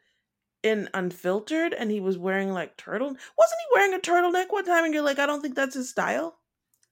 in 0.65 0.89
unfiltered 0.95 1.75
and 1.75 1.91
he 1.91 2.01
was 2.01 2.17
wearing 2.17 2.51
like 2.51 2.77
turtle 2.77 3.09
wasn't 3.09 3.21
he 3.37 3.75
wearing 3.75 3.95
a 3.95 3.99
turtleneck 3.99 4.51
one 4.51 4.65
time 4.65 4.85
and 4.85 4.95
you're 4.95 5.05
like, 5.05 5.19
I 5.19 5.27
don't 5.27 5.43
think 5.43 5.55
that's 5.55 5.75
his 5.75 5.91
style? 5.91 6.39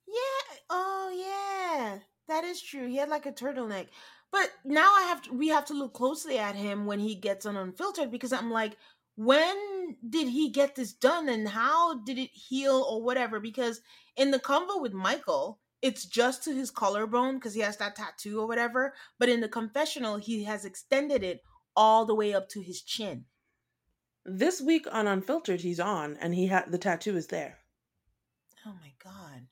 Yeah. 0.07 0.57
Oh 0.71 1.11
yeah. 1.15 1.99
That 2.29 2.45
is 2.45 2.63
true. 2.63 2.87
He 2.87 2.97
had 2.97 3.09
like 3.09 3.27
a 3.27 3.33
turtleneck. 3.33 3.89
But 4.31 4.51
now 4.65 4.93
I 4.95 5.03
have 5.09 5.23
to 5.23 5.33
we 5.33 5.49
have 5.49 5.65
to 5.67 5.75
look 5.75 5.95
closely 5.95 6.39
at 6.39 6.55
him 6.55 6.87
when 6.87 7.01
he 7.01 7.15
gets 7.15 7.47
on 7.47 7.57
unfiltered 7.57 8.11
because 8.11 8.33
I'm 8.33 8.51
like, 8.51 8.77
when 9.17 9.97
did 10.09 10.29
he 10.29 10.51
get 10.51 10.75
this 10.75 10.93
done 10.93 11.29
and 11.29 11.49
how 11.49 11.99
did 12.05 12.19
it 12.19 12.31
heal 12.33 12.87
or 12.89 13.03
whatever? 13.03 13.41
Because 13.41 13.81
in 14.17 14.31
the 14.31 14.39
convo 14.39 14.81
with 14.81 14.93
Michael, 14.93 15.61
it's 15.81 16.05
just 16.05 16.45
to 16.45 16.55
his 16.55 16.71
collarbone 16.71 17.37
because 17.37 17.55
he 17.55 17.61
has 17.61 17.77
that 17.79 17.97
tattoo 17.97 18.41
or 18.41 18.47
whatever. 18.47 18.95
But 19.19 19.29
in 19.29 19.41
the 19.41 19.49
confessional, 19.49 20.17
he 20.17 20.45
has 20.45 20.65
extended 20.65 21.23
it 21.25 21.41
all 21.75 22.05
the 22.05 22.15
way 22.15 22.35
up 22.35 22.49
to 22.51 22.61
his 22.61 22.83
chin. 22.83 23.25
This 24.25 24.61
week 24.61 24.87
on 24.91 25.07
Unfiltered, 25.07 25.61
he's 25.61 25.81
on 25.81 26.17
and 26.21 26.35
he 26.35 26.47
had 26.47 26.71
the 26.71 26.79
tattoo 26.79 27.17
is 27.17 27.27
there. 27.27 27.59
Oh 28.65 28.75
my 28.81 28.93
god. 29.03 29.47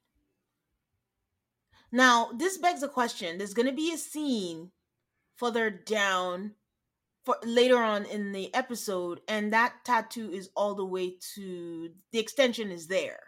Now, 1.92 2.30
this 2.36 2.56
begs 2.56 2.84
a 2.84 2.88
question. 2.88 3.36
There's 3.36 3.54
going 3.54 3.66
to 3.66 3.72
be 3.72 3.92
a 3.92 3.98
scene 3.98 4.70
further 5.36 5.70
down 5.70 6.52
for 7.24 7.36
later 7.44 7.78
on 7.78 8.04
in 8.04 8.32
the 8.32 8.54
episode 8.54 9.20
and 9.26 9.52
that 9.52 9.74
tattoo 9.84 10.30
is 10.30 10.50
all 10.56 10.74
the 10.74 10.84
way 10.84 11.16
to 11.34 11.90
the 12.12 12.18
extension 12.18 12.70
is 12.70 12.86
there. 12.86 13.18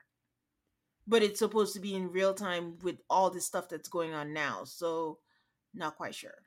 But 1.08 1.24
it's 1.24 1.40
supposed 1.40 1.74
to 1.74 1.80
be 1.80 1.94
in 1.94 2.12
real 2.12 2.34
time 2.34 2.78
with 2.82 2.98
all 3.10 3.30
this 3.30 3.46
stuff 3.46 3.68
that's 3.68 3.88
going 3.88 4.14
on 4.14 4.32
now. 4.32 4.62
So, 4.64 5.18
not 5.74 5.96
quite 5.96 6.14
sure. 6.14 6.44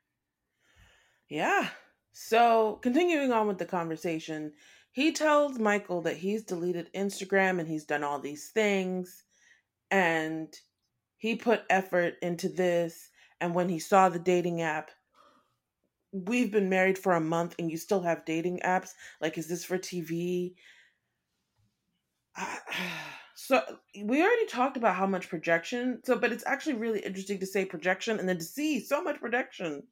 Yeah. 1.28 1.68
So, 2.14 2.80
continuing 2.82 3.34
on 3.34 3.48
with 3.48 3.58
the 3.58 3.66
conversation, 3.66 4.54
he 4.96 5.12
tells 5.12 5.60
Michael 5.60 6.04
that 6.04 6.16
he's 6.16 6.46
deleted 6.46 6.90
Instagram 6.96 7.60
and 7.60 7.68
he's 7.68 7.84
done 7.84 8.02
all 8.02 8.18
these 8.18 8.48
things 8.52 9.26
and 9.92 10.56
he 11.18 11.36
put 11.36 11.64
effort 11.70 12.14
into 12.22 12.48
this. 12.48 13.10
And 13.42 13.54
when 13.54 13.68
he 13.68 13.78
saw 13.78 14.08
the 14.08 14.20
dating 14.20 14.62
app, 14.62 14.92
we've 16.14 16.50
been 16.50 16.70
married 16.70 16.98
for 16.98 17.12
a 17.12 17.20
month 17.20 17.56
and 17.60 17.70
you 17.70 17.76
still 17.76 18.04
have 18.04 18.24
dating 18.24 18.62
apps. 18.64 18.92
Like, 19.20 19.38
is 19.38 19.50
this 19.50 19.66
for 19.66 19.78
TV? 19.78 20.56
So, 23.38 23.62
we 24.02 24.24
already 24.24 24.46
talked 24.46 24.78
about 24.78 24.96
how 24.96 25.06
much 25.06 25.28
projection. 25.28 26.00
So, 26.06 26.18
but 26.18 26.32
it's 26.32 26.46
actually 26.48 26.76
really 26.76 27.02
interesting 27.02 27.38
to 27.40 27.46
say 27.46 27.66
projection 27.66 28.18
and 28.18 28.30
then 28.30 28.38
to 28.38 28.46
see 28.46 28.80
so 28.80 29.04
much 29.04 29.20
projection. 29.20 29.84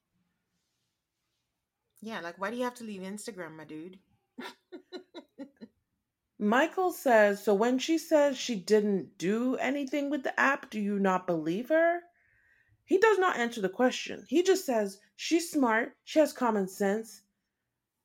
Yeah, 2.02 2.22
like 2.22 2.40
why 2.40 2.52
do 2.52 2.56
you 2.56 2.64
have 2.64 2.76
to 2.76 2.86
leave 2.86 3.02
Instagram, 3.02 3.58
my 3.58 3.66
dude? 3.66 4.00
Michael 6.40 6.92
says, 6.92 7.44
so 7.44 7.54
when 7.54 7.80
she 7.80 7.98
says 7.98 8.38
she 8.38 8.56
didn't 8.56 9.18
do 9.18 9.56
anything 9.56 10.10
with 10.10 10.24
the 10.24 10.38
app, 10.40 10.70
do 10.70 10.80
you 10.80 11.00
not 11.00 11.26
believe 11.26 11.70
her? 11.70 12.02
He 12.86 12.98
does 12.98 13.18
not 13.18 13.38
answer 13.38 13.62
the 13.62 13.70
question. 13.70 14.26
He 14.28 14.44
just 14.44 14.66
says, 14.66 15.00
she's 15.16 15.50
smart, 15.52 15.96
she 16.04 16.20
has 16.20 16.34
common 16.34 16.68
sense. 16.68 17.22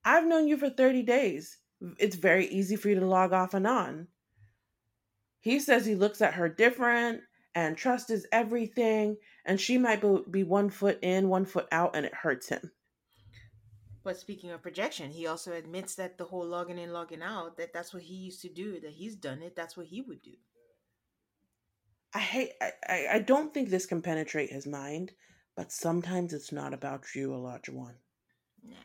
I've 0.05 0.27
known 0.27 0.47
you 0.47 0.57
for 0.57 0.71
30 0.71 1.03
days. 1.03 1.59
It's 1.99 2.17
very 2.17 2.47
easy 2.47 2.77
for 2.77 2.89
you 2.89 3.01
to 3.01 3.07
log 3.07 3.33
off 3.33 3.55
and 3.55 3.67
on. 3.67 4.09
He 5.41 5.59
says 5.61 5.85
he 5.85 5.95
looks 5.95 6.21
at 6.21 6.35
her 6.35 6.49
different 6.49 7.23
and 7.55 7.77
trust 7.77 8.11
is 8.11 8.27
everything, 8.31 9.17
and 9.45 9.61
she 9.61 9.79
might 9.79 10.01
be- 10.31 10.45
one 10.45 10.71
foot 10.71 10.99
in, 11.03 11.29
one 11.29 11.45
foot 11.45 11.67
out, 11.73 11.97
and 11.97 12.07
it 12.07 12.15
hurts 12.15 12.49
him. 12.49 12.71
But 14.05 14.19
speaking 14.19 14.51
of 14.51 14.63
projection, 14.63 15.11
he 15.11 15.27
also 15.27 15.53
admits 15.53 15.95
that 15.97 16.19
the 16.19 16.25
whole 16.25 16.47
logging 16.47 16.79
in, 16.79 16.93
logging 16.93 17.23
out, 17.23 17.57
that 17.57 17.73
that's 17.73 17.93
what 17.93 18.03
he 18.03 18.15
used 18.15 18.41
to 18.43 18.49
do, 18.49 18.81
that 18.81 18.93
he's 18.93 19.17
done 19.17 19.43
it, 19.43 19.57
that's 19.57 19.77
what 19.77 19.87
he 19.87 20.01
would 20.01 20.23
do. 20.23 20.35
I 22.15 22.21
hate 22.21 22.53
I, 22.89 23.07
I, 23.13 23.19
don't 23.19 23.53
think 23.53 23.69
this 23.69 23.85
can 23.85 24.01
penetrate 24.01 24.51
his 24.51 24.67
mind, 24.67 25.13
but 25.57 25.71
sometimes 25.71 26.33
it's 26.33 26.53
not 26.53 26.73
about 26.73 27.05
you, 27.15 27.29
Olajuwon. 27.29 27.93
Nah, 28.65 28.77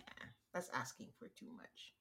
that's 0.54 0.70
asking 0.74 1.08
for 1.18 1.30
too 1.30 1.48
much. 1.56 1.94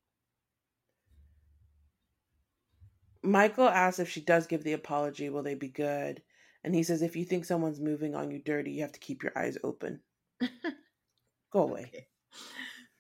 Michael 3.22 3.68
asks 3.68 4.01
if 4.01 4.11
she 4.11 4.20
does 4.20 4.48
give 4.48 4.64
the 4.64 4.72
apology, 4.72 5.31
will 5.31 5.44
they 5.44 5.55
be 5.55 5.68
good? 5.68 6.22
And 6.64 6.75
he 6.75 6.83
says 6.83 7.03
if 7.03 7.14
you 7.14 7.25
think 7.25 7.44
someone's 7.44 7.81
moving 7.81 8.16
on 8.16 8.33
you 8.33 8.40
dirty, 8.40 8.72
you 8.72 8.83
have 8.83 8.92
to 8.92 9.01
keep 9.01 9.22
your 9.22 9.33
eyes 9.37 9.57
open. 9.62 10.01
Go 11.53 11.62
away. 11.62 11.85
Okay. 11.88 12.07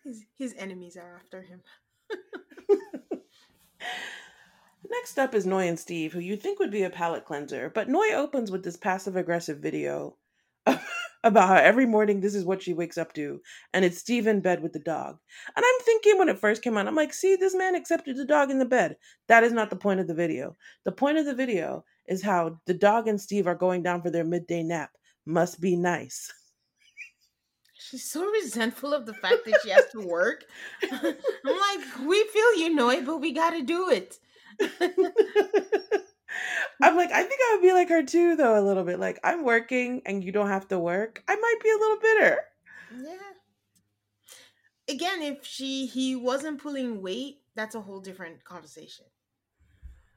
His, 0.04 0.24
his 0.36 0.54
enemies 0.58 0.96
are 0.96 1.16
after 1.16 1.42
him. 1.42 1.62
Next 4.90 5.18
up 5.18 5.34
is 5.34 5.46
Noi 5.46 5.66
and 5.66 5.78
Steve, 5.78 6.12
who 6.12 6.18
you'd 6.18 6.42
think 6.42 6.58
would 6.58 6.70
be 6.70 6.82
a 6.82 6.90
palate 6.90 7.24
cleanser, 7.24 7.70
but 7.70 7.88
Noi 7.88 8.12
opens 8.14 8.50
with 8.50 8.64
this 8.64 8.76
passive 8.76 9.16
aggressive 9.16 9.58
video 9.58 10.16
about 11.24 11.48
how 11.48 11.54
every 11.54 11.86
morning 11.86 12.20
this 12.20 12.34
is 12.34 12.44
what 12.44 12.62
she 12.62 12.74
wakes 12.74 12.98
up 12.98 13.12
to, 13.14 13.40
and 13.72 13.84
it's 13.84 13.98
Steve 13.98 14.26
in 14.26 14.40
bed 14.40 14.60
with 14.62 14.72
the 14.72 14.80
dog. 14.80 15.18
And 15.56 15.64
I'm 15.64 15.84
thinking 15.84 16.18
when 16.18 16.28
it 16.28 16.38
first 16.38 16.62
came 16.62 16.76
out, 16.76 16.86
I'm 16.88 16.96
like, 16.96 17.14
see, 17.14 17.36
this 17.36 17.54
man 17.54 17.74
accepted 17.74 18.16
the 18.16 18.24
dog 18.24 18.50
in 18.50 18.58
the 18.58 18.64
bed. 18.64 18.96
That 19.28 19.44
is 19.44 19.52
not 19.52 19.70
the 19.70 19.76
point 19.76 20.00
of 20.00 20.08
the 20.08 20.14
video. 20.14 20.56
The 20.84 20.92
point 20.92 21.18
of 21.18 21.26
the 21.26 21.34
video 21.34 21.84
is 22.06 22.22
how 22.22 22.58
the 22.66 22.74
dog 22.74 23.08
and 23.08 23.20
Steve 23.20 23.46
are 23.46 23.54
going 23.54 23.82
down 23.82 24.02
for 24.02 24.10
their 24.10 24.24
midday 24.24 24.62
nap. 24.62 24.90
Must 25.24 25.60
be 25.60 25.76
nice. 25.76 26.32
She's 27.92 28.08
so 28.08 28.24
resentful 28.24 28.94
of 28.94 29.04
the 29.04 29.12
fact 29.12 29.44
that 29.44 29.60
she 29.62 29.68
has 29.68 29.84
to 29.92 30.00
work. 30.00 30.46
I'm 30.82 31.02
like, 31.02 32.08
we 32.08 32.24
feel 32.24 32.54
you, 32.56 32.74
Noi, 32.74 33.02
but 33.02 33.18
we 33.18 33.32
got 33.32 33.50
to 33.50 33.60
do 33.60 33.90
it. 33.90 34.18
I'm 36.80 36.96
like, 36.96 37.12
I 37.12 37.22
think 37.22 37.38
I 37.42 37.54
would 37.54 37.62
be 37.62 37.74
like 37.74 37.90
her 37.90 38.02
too, 38.02 38.34
though, 38.34 38.58
a 38.58 38.64
little 38.64 38.84
bit. 38.84 38.98
Like, 38.98 39.20
I'm 39.22 39.44
working 39.44 40.00
and 40.06 40.24
you 40.24 40.32
don't 40.32 40.48
have 40.48 40.68
to 40.68 40.78
work. 40.78 41.22
I 41.28 41.36
might 41.36 41.56
be 41.62 41.68
a 41.68 41.76
little 41.76 41.98
bitter. 42.00 42.38
Yeah. 42.96 43.18
Again, 44.88 45.20
if 45.20 45.44
she 45.44 45.84
he 45.84 46.16
wasn't 46.16 46.62
pulling 46.62 47.02
weight, 47.02 47.42
that's 47.54 47.74
a 47.74 47.80
whole 47.82 48.00
different 48.00 48.42
conversation. 48.42 49.04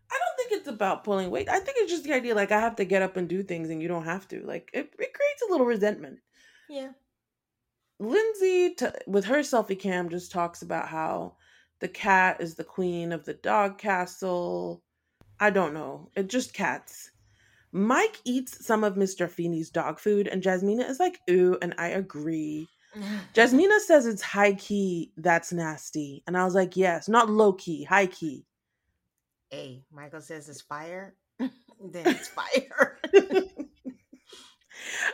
I 0.09 0.17
don't 0.17 0.37
think 0.37 0.61
it's 0.61 0.69
about 0.69 1.03
pulling 1.03 1.29
weight. 1.29 1.49
I 1.49 1.59
think 1.59 1.75
it's 1.79 1.91
just 1.91 2.05
the 2.05 2.13
idea 2.13 2.35
like 2.35 2.53
I 2.53 2.61
have 2.61 2.77
to 2.77 2.85
get 2.85 3.01
up 3.01 3.17
and 3.17 3.27
do 3.27 3.43
things 3.43 3.69
and 3.69 3.81
you 3.81 3.89
don't 3.89 4.05
have 4.05 4.29
to. 4.29 4.39
Like 4.45 4.69
it, 4.71 4.93
it 4.97 5.13
creates 5.13 5.43
a 5.45 5.51
little 5.51 5.65
resentment. 5.65 6.19
Yeah. 6.69 6.91
Lindsay, 7.99 8.71
t- 8.71 8.87
with 9.07 9.25
her 9.25 9.39
selfie 9.39 9.79
cam, 9.79 10.09
just 10.09 10.31
talks 10.31 10.61
about 10.61 10.87
how 10.87 11.35
the 11.79 11.87
cat 11.87 12.41
is 12.41 12.55
the 12.55 12.63
queen 12.63 13.11
of 13.11 13.25
the 13.25 13.33
dog 13.33 13.77
castle. 13.77 14.81
I 15.39 15.49
don't 15.49 15.73
know. 15.73 16.09
It 16.15 16.27
just 16.27 16.53
cats. 16.53 17.11
Mike 17.71 18.21
eats 18.23 18.65
some 18.65 18.83
of 18.83 18.95
Mr. 18.95 19.29
Feeney's 19.29 19.69
dog 19.69 19.99
food, 19.99 20.27
and 20.27 20.41
Jasmina 20.41 20.89
is 20.89 20.99
like, 20.99 21.19
ooh, 21.29 21.57
and 21.61 21.75
I 21.77 21.89
agree. 21.89 22.67
Jasmina 23.33 23.79
says 23.79 24.05
it's 24.05 24.21
high 24.21 24.53
key, 24.53 25.11
that's 25.17 25.51
nasty. 25.51 26.23
And 26.25 26.37
I 26.37 26.45
was 26.45 26.55
like, 26.55 26.77
yes, 26.77 27.09
not 27.09 27.29
low 27.29 27.51
key, 27.51 27.83
high 27.83 28.07
key. 28.07 28.45
Hey, 29.49 29.83
Michael 29.91 30.21
says 30.21 30.47
it's 30.47 30.61
fire, 30.61 31.15
then 31.39 31.51
it's 32.07 32.29
fire. 32.29 32.97
and 33.13 33.67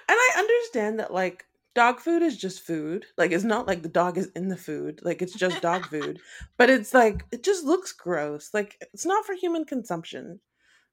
I 0.10 0.32
understand 0.38 1.00
that, 1.00 1.12
like, 1.12 1.46
dog 1.76 2.00
food 2.00 2.22
is 2.22 2.38
just 2.38 2.62
food. 2.62 3.06
Like, 3.18 3.32
it's 3.32 3.44
not 3.44 3.68
like 3.68 3.84
the 3.84 3.90
dog 3.90 4.18
is 4.18 4.30
in 4.36 4.50
the 4.50 4.58
food, 4.58 5.00
like, 5.04 5.22
it's 5.22 5.36
just 5.36 5.62
dog 5.62 5.86
food. 5.86 6.20
But 6.58 6.70
it's 6.70 6.94
like, 6.94 7.26
it 7.32 7.44
just 7.44 7.64
looks 7.66 7.92
gross. 7.92 8.50
Like, 8.54 8.78
it's 8.94 9.06
not 9.06 9.26
for 9.26 9.34
human 9.34 9.66
consumption. 9.66 10.40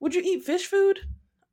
Would 0.01 0.15
you 0.15 0.23
eat 0.25 0.45
fish 0.45 0.67
food? 0.67 1.01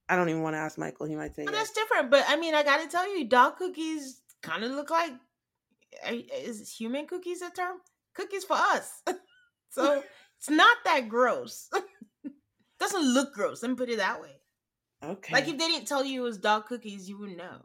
I 0.07 0.15
don't 0.15 0.29
even 0.29 0.43
want 0.43 0.53
to 0.53 0.59
ask 0.59 0.77
Michael. 0.77 1.07
He 1.07 1.15
might 1.15 1.35
say 1.35 1.43
yes. 1.43 1.53
that's 1.53 1.71
different. 1.71 2.11
But 2.11 2.25
I 2.27 2.35
mean, 2.35 2.53
I 2.53 2.63
got 2.63 2.81
to 2.81 2.87
tell 2.87 3.11
you, 3.11 3.27
dog 3.27 3.57
cookies 3.57 4.21
kind 4.41 4.63
of 4.63 4.71
look 4.71 4.91
like 4.91 5.13
eh, 6.03 6.21
is 6.43 6.71
human 6.71 7.07
cookies 7.07 7.41
a 7.41 7.49
term? 7.49 7.77
Cookies 8.13 8.43
for 8.43 8.53
us. 8.53 9.01
so 9.69 10.03
it's 10.37 10.49
not 10.49 10.77
that 10.85 11.09
gross. 11.09 11.69
Doesn't 12.79 13.13
look 13.13 13.33
gross. 13.33 13.63
Let 13.63 13.69
me 13.69 13.75
put 13.75 13.89
it 13.89 13.97
that 13.97 14.21
way. 14.21 14.41
Okay. 15.03 15.33
Like 15.33 15.47
if 15.47 15.57
they 15.57 15.67
didn't 15.67 15.87
tell 15.87 16.05
you 16.05 16.21
it 16.21 16.25
was 16.25 16.37
dog 16.37 16.67
cookies, 16.67 17.09
you 17.09 17.17
wouldn't 17.17 17.37
know. 17.37 17.61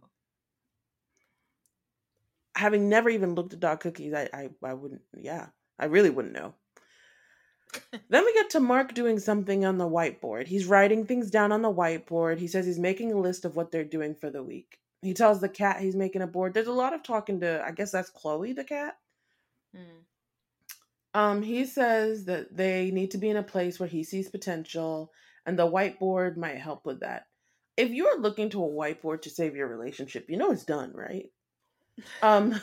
Having 2.57 2.89
never 2.89 3.09
even 3.09 3.35
looked 3.35 3.53
at 3.53 3.61
dog 3.61 3.81
cookies, 3.81 4.13
I, 4.13 4.29
I, 4.33 4.49
I 4.63 4.75
wouldn't, 4.75 5.03
yeah, 5.17 5.47
I 5.79 5.87
really 5.87 6.11
wouldn't 6.11 6.35
know. 6.35 6.55
then 8.09 8.25
we 8.25 8.33
get 8.35 8.51
to 8.51 8.61
Mark 8.61 8.95
doing 8.95 9.19
something 9.19 9.65
on 9.65 9.79
the 9.79 9.89
whiteboard. 9.89 10.47
He's 10.47 10.67
writing 10.67 11.07
things 11.07 11.31
down 11.31 11.53
on 11.53 11.63
the 11.63 11.73
whiteboard. 11.73 12.39
He 12.39 12.49
says 12.49 12.67
he's 12.67 12.79
making 12.79 13.13
a 13.13 13.19
list 13.19 13.45
of 13.45 13.57
what 13.57 13.71
they're 13.71 13.85
doing 13.85 14.15
for 14.15 14.31
the 14.31 14.43
week. 14.43 14.79
He 15.03 15.15
tells 15.15 15.41
the 15.41 15.49
cat 15.49 15.81
he's 15.81 15.97
making 15.97 16.23
a 16.23 16.27
board. 16.27 16.53
There's 16.53 16.67
a 16.67 16.73
lot 16.73 16.93
of 16.93 17.03
talking 17.03 17.41
to, 17.41 17.63
I 17.65 17.71
guess 17.71 17.93
that's 17.93 18.11
Chloe, 18.11 18.53
the 18.53 18.65
cat. 18.65 18.99
Hmm. 19.75 20.01
Um, 21.13 21.43
he 21.43 21.65
says 21.65 22.25
that 22.27 22.57
they 22.57 22.91
need 22.91 23.13
to 23.13 23.19
be 23.19 23.31
in 23.31 23.37
a 23.37 23.43
place 23.43 23.81
where 23.81 23.89
he 23.89 24.05
sees 24.05 24.29
potential, 24.29 25.11
and 25.47 25.59
the 25.59 25.71
whiteboard 25.71 26.37
might 26.37 26.59
help 26.59 26.87
with 26.87 27.01
that. 27.01 27.27
If 27.77 27.91
you're 27.91 28.21
looking 28.21 28.51
to 28.51 28.65
a 28.65 28.69
whiteboard 28.69 29.23
to 29.23 29.31
save 29.31 29.57
your 29.57 29.67
relationship, 29.67 30.27
you 30.29 30.37
know 30.37 30.53
it's 30.53 30.65
done, 30.65 30.93
right? 30.95 31.31
Um, 32.23 32.61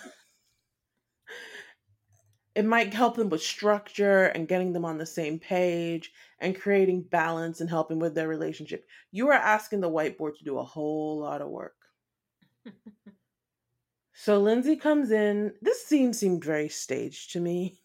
it 2.56 2.66
might 2.66 2.94
help 2.94 3.16
them 3.16 3.30
with 3.30 3.44
structure 3.44 4.26
and 4.26 4.48
getting 4.48 4.74
them 4.74 4.86
on 4.86 4.98
the 4.98 5.06
same 5.06 5.40
page 5.40 6.12
and 6.40 6.60
creating 6.60 7.04
balance 7.04 7.62
and 7.62 7.70
helping 7.70 8.00
with 8.00 8.16
their 8.16 8.28
relationship. 8.28 8.88
You 9.12 9.28
are 9.30 9.34
asking 9.34 9.82
the 9.82 9.90
whiteboard 9.90 10.38
to 10.38 10.44
do 10.44 10.58
a 10.58 10.64
whole 10.64 11.20
lot 11.20 11.42
of 11.42 11.50
work. 11.50 11.76
So 14.20 14.40
Lindsay 14.40 14.76
comes 14.76 15.12
in. 15.12 15.54
This 15.62 15.86
scene 15.86 16.12
seemed 16.12 16.44
very 16.44 16.70
staged 16.70 17.34
to 17.34 17.40
me. 17.40 17.80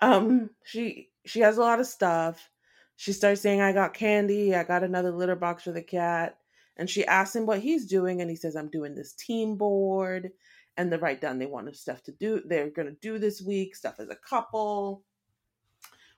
Um, 0.00 0.50
she 0.64 1.10
she 1.26 1.40
has 1.40 1.58
a 1.58 1.60
lot 1.60 1.80
of 1.80 1.86
stuff. 1.86 2.48
She 2.94 3.12
starts 3.12 3.40
saying, 3.40 3.60
"I 3.60 3.72
got 3.72 3.92
candy. 3.92 4.54
I 4.54 4.62
got 4.62 4.84
another 4.84 5.10
litter 5.10 5.34
box 5.34 5.64
for 5.64 5.72
the 5.72 5.82
cat." 5.82 6.38
And 6.76 6.88
she 6.88 7.04
asks 7.04 7.34
him 7.34 7.46
what 7.46 7.58
he's 7.58 7.86
doing, 7.86 8.20
and 8.20 8.30
he 8.30 8.36
says, 8.36 8.54
"I'm 8.54 8.70
doing 8.70 8.94
this 8.94 9.12
team 9.12 9.56
board." 9.56 10.30
And 10.76 10.92
they 10.92 10.96
write 10.96 11.20
down 11.20 11.38
they 11.38 11.46
wanted 11.46 11.76
stuff 11.76 12.02
to 12.04 12.12
do. 12.12 12.42
They're 12.44 12.70
gonna 12.70 12.92
do 13.02 13.18
this 13.18 13.42
week 13.42 13.76
stuff 13.76 13.96
as 13.98 14.08
a 14.08 14.16
couple, 14.16 15.04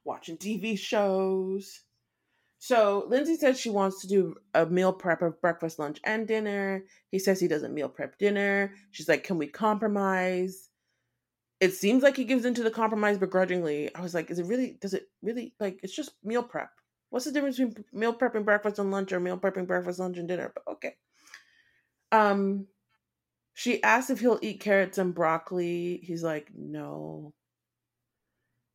watching 0.04 0.36
TV 0.36 0.78
shows. 0.78 1.82
So 2.58 3.06
Lindsay 3.08 3.34
says 3.34 3.58
she 3.58 3.70
wants 3.70 4.00
to 4.02 4.06
do 4.06 4.36
a 4.54 4.64
meal 4.64 4.92
prep 4.92 5.20
of 5.20 5.40
breakfast, 5.40 5.80
lunch, 5.80 5.98
and 6.04 6.28
dinner. 6.28 6.84
He 7.10 7.18
says 7.18 7.40
he 7.40 7.48
doesn't 7.48 7.74
meal 7.74 7.88
prep 7.88 8.18
dinner. 8.18 8.74
She's 8.92 9.08
like, 9.08 9.24
"Can 9.24 9.36
we 9.36 9.48
compromise?" 9.48 10.70
It 11.58 11.74
seems 11.74 12.04
like 12.04 12.16
he 12.16 12.24
gives 12.24 12.44
into 12.44 12.62
the 12.62 12.70
compromise 12.70 13.18
begrudgingly. 13.18 13.92
I 13.96 14.00
was 14.00 14.14
like, 14.14 14.30
"Is 14.30 14.38
it 14.38 14.46
really? 14.46 14.78
Does 14.80 14.94
it 14.94 15.10
really 15.22 15.54
like? 15.58 15.80
It's 15.82 15.94
just 15.94 16.12
meal 16.22 16.44
prep. 16.44 16.70
What's 17.10 17.24
the 17.24 17.32
difference 17.32 17.58
between 17.58 17.84
meal 17.92 18.14
prepping 18.14 18.44
breakfast 18.44 18.78
and 18.78 18.92
lunch 18.92 19.12
or 19.12 19.18
meal 19.18 19.38
prepping 19.38 19.66
breakfast, 19.66 19.98
lunch, 19.98 20.18
and 20.18 20.28
dinner?" 20.28 20.52
But 20.54 20.72
okay. 20.74 20.96
Um, 22.12 22.68
she 23.54 23.82
asks 23.82 24.10
if 24.10 24.20
he'll 24.20 24.38
eat 24.42 24.60
carrots 24.60 24.98
and 24.98 25.14
broccoli. 25.14 26.00
He's 26.02 26.22
like, 26.22 26.50
"No." 26.54 27.34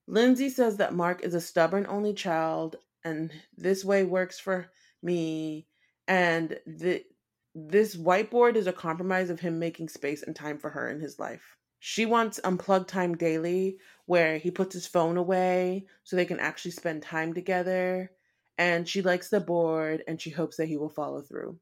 Lindsay 0.07 0.49
says 0.49 0.77
that 0.77 0.93
Mark 0.93 1.23
is 1.23 1.33
a 1.33 1.41
stubborn 1.41 1.85
only 1.87 2.13
child 2.13 2.77
and 3.03 3.31
this 3.57 3.83
way 3.83 4.03
works 4.03 4.39
for 4.39 4.71
me 5.03 5.67
and 6.07 6.59
the 6.65 7.03
this 7.55 7.95
whiteboard 7.95 8.55
is 8.55 8.67
a 8.67 8.73
compromise 8.73 9.29
of 9.29 9.39
him 9.39 9.57
making 9.59 9.89
space 9.89 10.23
and 10.23 10.35
time 10.35 10.59
for 10.59 10.69
her 10.69 10.89
in 10.89 10.99
his 10.99 11.19
life. 11.19 11.57
She 11.79 12.05
wants 12.05 12.39
unplugged 12.43 12.87
time 12.87 13.15
daily 13.15 13.79
where 14.05 14.37
he 14.37 14.51
puts 14.51 14.73
his 14.73 14.87
phone 14.87 15.17
away 15.17 15.87
so 16.03 16.15
they 16.15 16.25
can 16.25 16.39
actually 16.39 16.71
spend 16.71 17.01
time 17.01 17.33
together 17.33 18.11
and 18.57 18.87
she 18.87 19.01
likes 19.01 19.29
the 19.29 19.39
board 19.39 20.03
and 20.07 20.21
she 20.21 20.29
hopes 20.29 20.57
that 20.57 20.67
he 20.67 20.77
will 20.77 20.89
follow 20.89 21.21
through. 21.21 21.59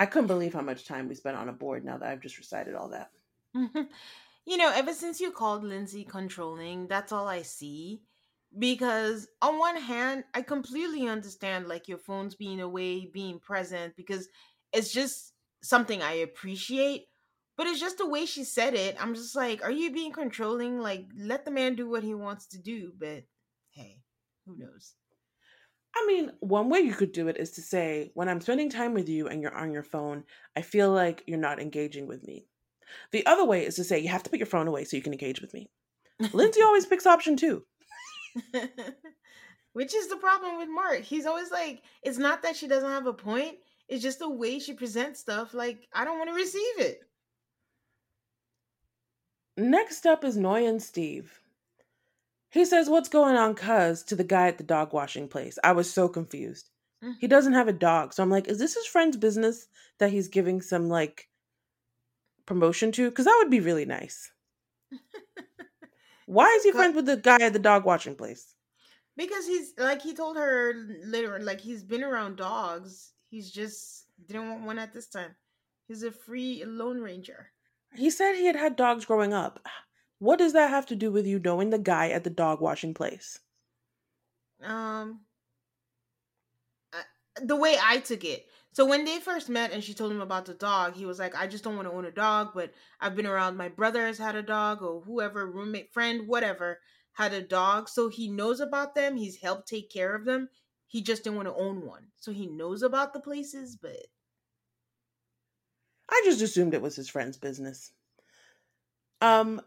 I 0.00 0.06
couldn't 0.06 0.28
believe 0.28 0.54
how 0.54 0.62
much 0.62 0.86
time 0.86 1.08
we 1.08 1.14
spent 1.14 1.36
on 1.36 1.50
a 1.50 1.52
board 1.52 1.84
now 1.84 1.98
that 1.98 2.08
I've 2.08 2.22
just 2.22 2.38
recited 2.38 2.74
all 2.74 2.88
that. 2.88 3.10
you 4.46 4.56
know, 4.56 4.72
ever 4.74 4.94
since 4.94 5.20
you 5.20 5.30
called 5.30 5.62
Lindsay 5.62 6.04
controlling, 6.04 6.86
that's 6.86 7.12
all 7.12 7.28
I 7.28 7.42
see. 7.42 8.00
Because 8.58 9.28
on 9.42 9.58
one 9.58 9.76
hand, 9.76 10.24
I 10.32 10.40
completely 10.40 11.06
understand 11.06 11.68
like 11.68 11.86
your 11.86 11.98
phone's 11.98 12.34
being 12.34 12.62
away, 12.62 13.10
being 13.12 13.40
present, 13.40 13.94
because 13.94 14.26
it's 14.72 14.90
just 14.90 15.34
something 15.62 16.00
I 16.00 16.12
appreciate. 16.12 17.04
But 17.58 17.66
it's 17.66 17.78
just 17.78 17.98
the 17.98 18.08
way 18.08 18.24
she 18.24 18.44
said 18.44 18.72
it. 18.72 18.96
I'm 18.98 19.14
just 19.14 19.36
like, 19.36 19.62
are 19.62 19.70
you 19.70 19.92
being 19.92 20.12
controlling? 20.12 20.80
Like, 20.80 21.08
let 21.14 21.44
the 21.44 21.50
man 21.50 21.74
do 21.74 21.86
what 21.90 22.02
he 22.02 22.14
wants 22.14 22.46
to 22.46 22.58
do. 22.58 22.94
But 22.98 23.24
hey, 23.72 24.00
who 24.46 24.56
knows? 24.56 24.94
I 25.96 26.04
mean, 26.06 26.30
one 26.40 26.68
way 26.68 26.80
you 26.80 26.94
could 26.94 27.12
do 27.12 27.28
it 27.28 27.36
is 27.36 27.50
to 27.52 27.62
say, 27.62 28.10
when 28.14 28.28
I'm 28.28 28.40
spending 28.40 28.70
time 28.70 28.94
with 28.94 29.08
you 29.08 29.28
and 29.28 29.42
you're 29.42 29.56
on 29.56 29.72
your 29.72 29.82
phone, 29.82 30.24
I 30.56 30.62
feel 30.62 30.90
like 30.90 31.24
you're 31.26 31.38
not 31.38 31.60
engaging 31.60 32.06
with 32.06 32.24
me. 32.26 32.46
The 33.12 33.26
other 33.26 33.44
way 33.44 33.66
is 33.66 33.76
to 33.76 33.84
say, 33.84 33.98
you 33.98 34.08
have 34.08 34.22
to 34.24 34.30
put 34.30 34.38
your 34.38 34.46
phone 34.46 34.68
away 34.68 34.84
so 34.84 34.96
you 34.96 35.02
can 35.02 35.12
engage 35.12 35.40
with 35.40 35.52
me. 35.52 35.68
Lindsay 36.32 36.62
always 36.64 36.86
picks 36.86 37.06
option 37.06 37.36
two. 37.36 37.64
Which 39.72 39.94
is 39.94 40.08
the 40.08 40.16
problem 40.16 40.58
with 40.58 40.68
Mark. 40.68 41.02
He's 41.02 41.26
always 41.26 41.50
like, 41.50 41.82
it's 42.02 42.18
not 42.18 42.42
that 42.42 42.56
she 42.56 42.68
doesn't 42.68 42.88
have 42.88 43.06
a 43.06 43.12
point, 43.12 43.56
it's 43.88 44.02
just 44.02 44.20
the 44.20 44.30
way 44.30 44.58
she 44.58 44.72
presents 44.72 45.20
stuff. 45.20 45.54
Like, 45.54 45.88
I 45.92 46.04
don't 46.04 46.18
want 46.18 46.30
to 46.30 46.34
receive 46.34 46.78
it. 46.78 47.00
Next 49.56 50.06
up 50.06 50.24
is 50.24 50.36
Noi 50.36 50.66
and 50.66 50.82
Steve. 50.82 51.40
He 52.50 52.64
says, 52.64 52.88
What's 52.88 53.08
going 53.08 53.36
on, 53.36 53.54
cuz, 53.54 54.02
to 54.04 54.16
the 54.16 54.24
guy 54.24 54.48
at 54.48 54.58
the 54.58 54.64
dog 54.64 54.92
washing 54.92 55.28
place. 55.28 55.58
I 55.62 55.72
was 55.72 55.92
so 55.92 56.08
confused. 56.08 56.70
Mm. 57.02 57.14
He 57.20 57.26
doesn't 57.26 57.54
have 57.54 57.68
a 57.68 57.72
dog. 57.72 58.12
So 58.12 58.22
I'm 58.22 58.30
like, 58.30 58.48
Is 58.48 58.58
this 58.58 58.74
his 58.74 58.86
friend's 58.86 59.16
business 59.16 59.68
that 59.98 60.10
he's 60.10 60.28
giving 60.28 60.60
some 60.60 60.88
like 60.88 61.28
promotion 62.46 62.92
to? 62.92 63.08
Because 63.08 63.24
that 63.24 63.38
would 63.38 63.50
be 63.50 63.60
really 63.60 63.84
nice. 63.84 64.32
Why 66.26 66.46
is 66.56 66.64
he 66.64 66.72
friends 66.72 66.94
with 66.94 67.06
the 67.06 67.16
guy 67.16 67.38
at 67.40 67.52
the 67.52 67.58
dog 67.58 67.84
watching 67.84 68.14
place? 68.14 68.54
Because 69.16 69.46
he's 69.46 69.72
like 69.76 70.00
he 70.00 70.14
told 70.14 70.36
her 70.36 70.74
literally 71.04 71.44
like 71.44 71.60
he's 71.60 71.82
been 71.82 72.04
around 72.04 72.36
dogs. 72.36 73.12
He's 73.28 73.50
just 73.50 74.06
didn't 74.26 74.48
want 74.48 74.62
one 74.62 74.78
at 74.78 74.92
this 74.92 75.08
time. 75.08 75.34
He's 75.88 76.04
a 76.04 76.12
free 76.12 76.64
lone 76.64 77.00
ranger. 77.00 77.50
He 77.96 78.10
said 78.10 78.34
he 78.34 78.46
had 78.46 78.56
had 78.56 78.76
dogs 78.76 79.04
growing 79.04 79.34
up. 79.34 79.66
What 80.20 80.38
does 80.38 80.52
that 80.52 80.70
have 80.70 80.86
to 80.86 80.94
do 80.94 81.10
with 81.10 81.26
you 81.26 81.40
knowing 81.40 81.70
the 81.70 81.78
guy 81.80 82.10
at 82.10 82.22
the 82.22 82.30
dog 82.30 82.60
washing 82.60 82.94
place? 82.94 83.40
Um, 84.62 85.26
the 87.40 87.56
way 87.56 87.76
I 87.80 87.98
took 87.98 88.24
it. 88.24 88.46
So 88.72 88.86
when 88.86 89.04
they 89.04 89.18
first 89.18 89.48
met 89.48 89.72
and 89.72 89.82
she 89.82 89.94
told 89.94 90.12
him 90.12 90.20
about 90.20 90.46
the 90.46 90.54
dog, 90.54 90.94
he 90.94 91.04
was 91.06 91.18
like, 91.18 91.34
I 91.34 91.46
just 91.46 91.64
don't 91.64 91.76
want 91.76 91.88
to 91.88 91.94
own 91.94 92.04
a 92.04 92.12
dog, 92.12 92.50
but 92.54 92.72
I've 93.00 93.16
been 93.16 93.26
around 93.26 93.56
my 93.56 93.68
brother 93.68 94.06
has 94.06 94.18
had 94.18 94.36
a 94.36 94.42
dog 94.42 94.82
or 94.82 95.00
whoever, 95.00 95.50
roommate, 95.50 95.92
friend, 95.92 96.28
whatever, 96.28 96.80
had 97.12 97.32
a 97.32 97.42
dog. 97.42 97.88
So 97.88 98.08
he 98.08 98.28
knows 98.28 98.60
about 98.60 98.94
them. 98.94 99.16
He's 99.16 99.40
helped 99.40 99.68
take 99.68 99.90
care 99.90 100.14
of 100.14 100.24
them. 100.24 100.48
He 100.86 101.02
just 101.02 101.24
didn't 101.24 101.36
want 101.36 101.48
to 101.48 101.54
own 101.54 101.84
one. 101.84 102.08
So 102.16 102.32
he 102.32 102.46
knows 102.46 102.82
about 102.82 103.12
the 103.12 103.20
places, 103.20 103.76
but 103.76 104.06
I 106.10 106.20
just 106.26 106.42
assumed 106.42 106.74
it 106.74 106.82
was 106.82 106.96
his 106.96 107.08
friend's 107.08 107.38
business. 107.38 107.92
Um, 109.20 109.60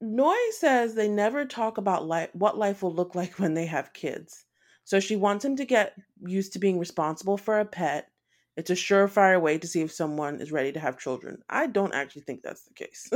Noi 0.00 0.36
says 0.52 0.94
they 0.94 1.08
never 1.08 1.44
talk 1.44 1.78
about 1.78 2.06
life, 2.06 2.30
what 2.32 2.56
life 2.56 2.82
will 2.82 2.94
look 2.94 3.14
like 3.14 3.38
when 3.38 3.54
they 3.54 3.66
have 3.66 3.92
kids. 3.92 4.44
So 4.84 5.00
she 5.00 5.16
wants 5.16 5.44
him 5.44 5.56
to 5.56 5.64
get 5.64 5.94
used 6.20 6.52
to 6.54 6.58
being 6.58 6.78
responsible 6.78 7.36
for 7.36 7.58
a 7.58 7.64
pet. 7.64 8.08
It's 8.56 8.70
a 8.70 8.74
surefire 8.74 9.40
way 9.40 9.58
to 9.58 9.66
see 9.66 9.82
if 9.82 9.92
someone 9.92 10.40
is 10.40 10.50
ready 10.50 10.72
to 10.72 10.80
have 10.80 10.98
children. 10.98 11.38
I 11.48 11.66
don't 11.66 11.94
actually 11.94 12.22
think 12.22 12.42
that's 12.42 12.62
the 12.62 12.74
case. 12.74 13.10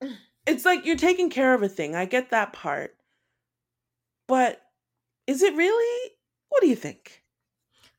it's 0.46 0.64
like 0.64 0.86
you're 0.86 0.96
taking 0.96 1.30
care 1.30 1.52
of 1.52 1.62
a 1.62 1.68
thing. 1.68 1.94
I 1.94 2.04
get 2.04 2.30
that 2.30 2.52
part. 2.52 2.96
But 4.26 4.60
is 5.26 5.42
it 5.42 5.54
really? 5.54 6.12
What 6.48 6.62
do 6.62 6.68
you 6.68 6.76
think? 6.76 7.22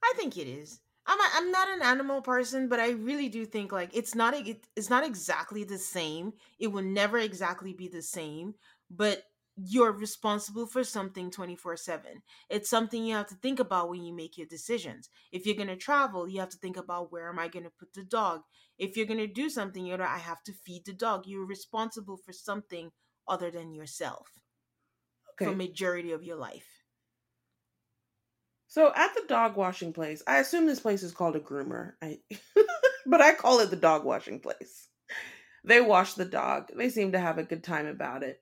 I 0.03 0.13
think 0.15 0.37
it 0.37 0.47
is. 0.47 0.79
I'm 1.09 1.19
a, 1.19 1.29
I'm 1.35 1.51
not 1.51 1.69
an 1.69 1.81
animal 1.81 2.21
person, 2.21 2.69
but 2.69 2.79
I 2.79 2.91
really 2.91 3.29
do 3.29 3.45
think 3.45 3.71
like 3.71 3.89
it's 3.93 4.13
not 4.15 4.35
it, 4.35 4.67
it's 4.75 4.91
not 4.91 5.03
exactly 5.05 5.63
the 5.63 5.79
same. 5.79 6.33
It 6.59 6.67
will 6.67 6.83
never 6.83 7.17
exactly 7.17 7.73
be 7.73 7.87
the 7.87 8.03
same, 8.03 8.53
but 8.91 9.23
you're 9.57 9.91
responsible 9.91 10.67
for 10.67 10.83
something 10.83 11.31
24/7. 11.31 12.21
It's 12.49 12.69
something 12.69 13.03
you 13.03 13.15
have 13.15 13.27
to 13.27 13.35
think 13.35 13.59
about 13.59 13.89
when 13.89 14.03
you 14.03 14.13
make 14.13 14.37
your 14.37 14.47
decisions. 14.47 15.09
If 15.31 15.45
you're 15.45 15.55
going 15.55 15.67
to 15.69 15.75
travel, 15.75 16.27
you 16.29 16.39
have 16.41 16.49
to 16.49 16.57
think 16.59 16.77
about 16.77 17.11
where 17.11 17.27
am 17.29 17.39
I 17.39 17.47
going 17.47 17.65
to 17.65 17.71
put 17.71 17.93
the 17.93 18.03
dog? 18.03 18.43
If 18.77 18.95
you're 18.95 19.07
going 19.07 19.19
to 19.19 19.27
do 19.27 19.49
something, 19.49 19.85
you 19.85 19.97
know, 19.97 20.03
I 20.05 20.19
have 20.19 20.43
to 20.43 20.53
feed 20.53 20.85
the 20.85 20.93
dog. 20.93 21.25
You're 21.25 21.45
responsible 21.45 22.17
for 22.17 22.33
something 22.33 22.91
other 23.27 23.51
than 23.51 23.73
yourself. 23.73 24.39
Okay. 25.33 25.45
For 25.45 25.55
majority 25.55 26.11
of 26.11 26.23
your 26.23 26.35
life. 26.37 26.78
So 28.69 28.93
at 28.95 29.15
the 29.15 29.23
dog 29.27 29.57
washing 29.57 29.93
place, 29.93 30.21
I 30.27 30.37
assume 30.37 30.67
this 30.67 30.79
place 30.79 31.01
is 31.01 31.11
called 31.11 31.35
a 31.35 31.39
groomer. 31.39 31.93
I 32.03 32.19
but 33.05 33.19
I 33.19 33.33
call 33.33 33.59
it 33.59 33.71
the 33.71 33.75
dog 33.75 34.05
washing 34.05 34.39
place. 34.39 34.87
They 35.63 35.81
wash 35.81 36.13
the 36.13 36.25
dog. 36.25 36.69
They 36.75 36.89
seem 36.89 37.11
to 37.11 37.19
have 37.19 37.39
a 37.39 37.43
good 37.43 37.63
time 37.63 37.87
about 37.87 38.21
it. 38.23 38.41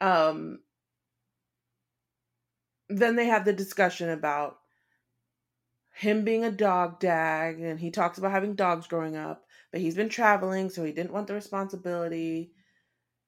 Um 0.00 0.60
then 2.88 3.16
they 3.16 3.26
have 3.26 3.44
the 3.44 3.52
discussion 3.52 4.08
about 4.08 4.56
him 5.92 6.24
being 6.24 6.44
a 6.44 6.50
dog 6.50 6.98
dad 6.98 7.56
and 7.56 7.78
he 7.78 7.90
talks 7.90 8.16
about 8.16 8.32
having 8.32 8.54
dogs 8.54 8.86
growing 8.86 9.14
up, 9.14 9.44
but 9.72 9.82
he's 9.82 9.94
been 9.94 10.08
traveling 10.08 10.70
so 10.70 10.82
he 10.82 10.92
didn't 10.92 11.12
want 11.12 11.26
the 11.26 11.34
responsibility. 11.34 12.52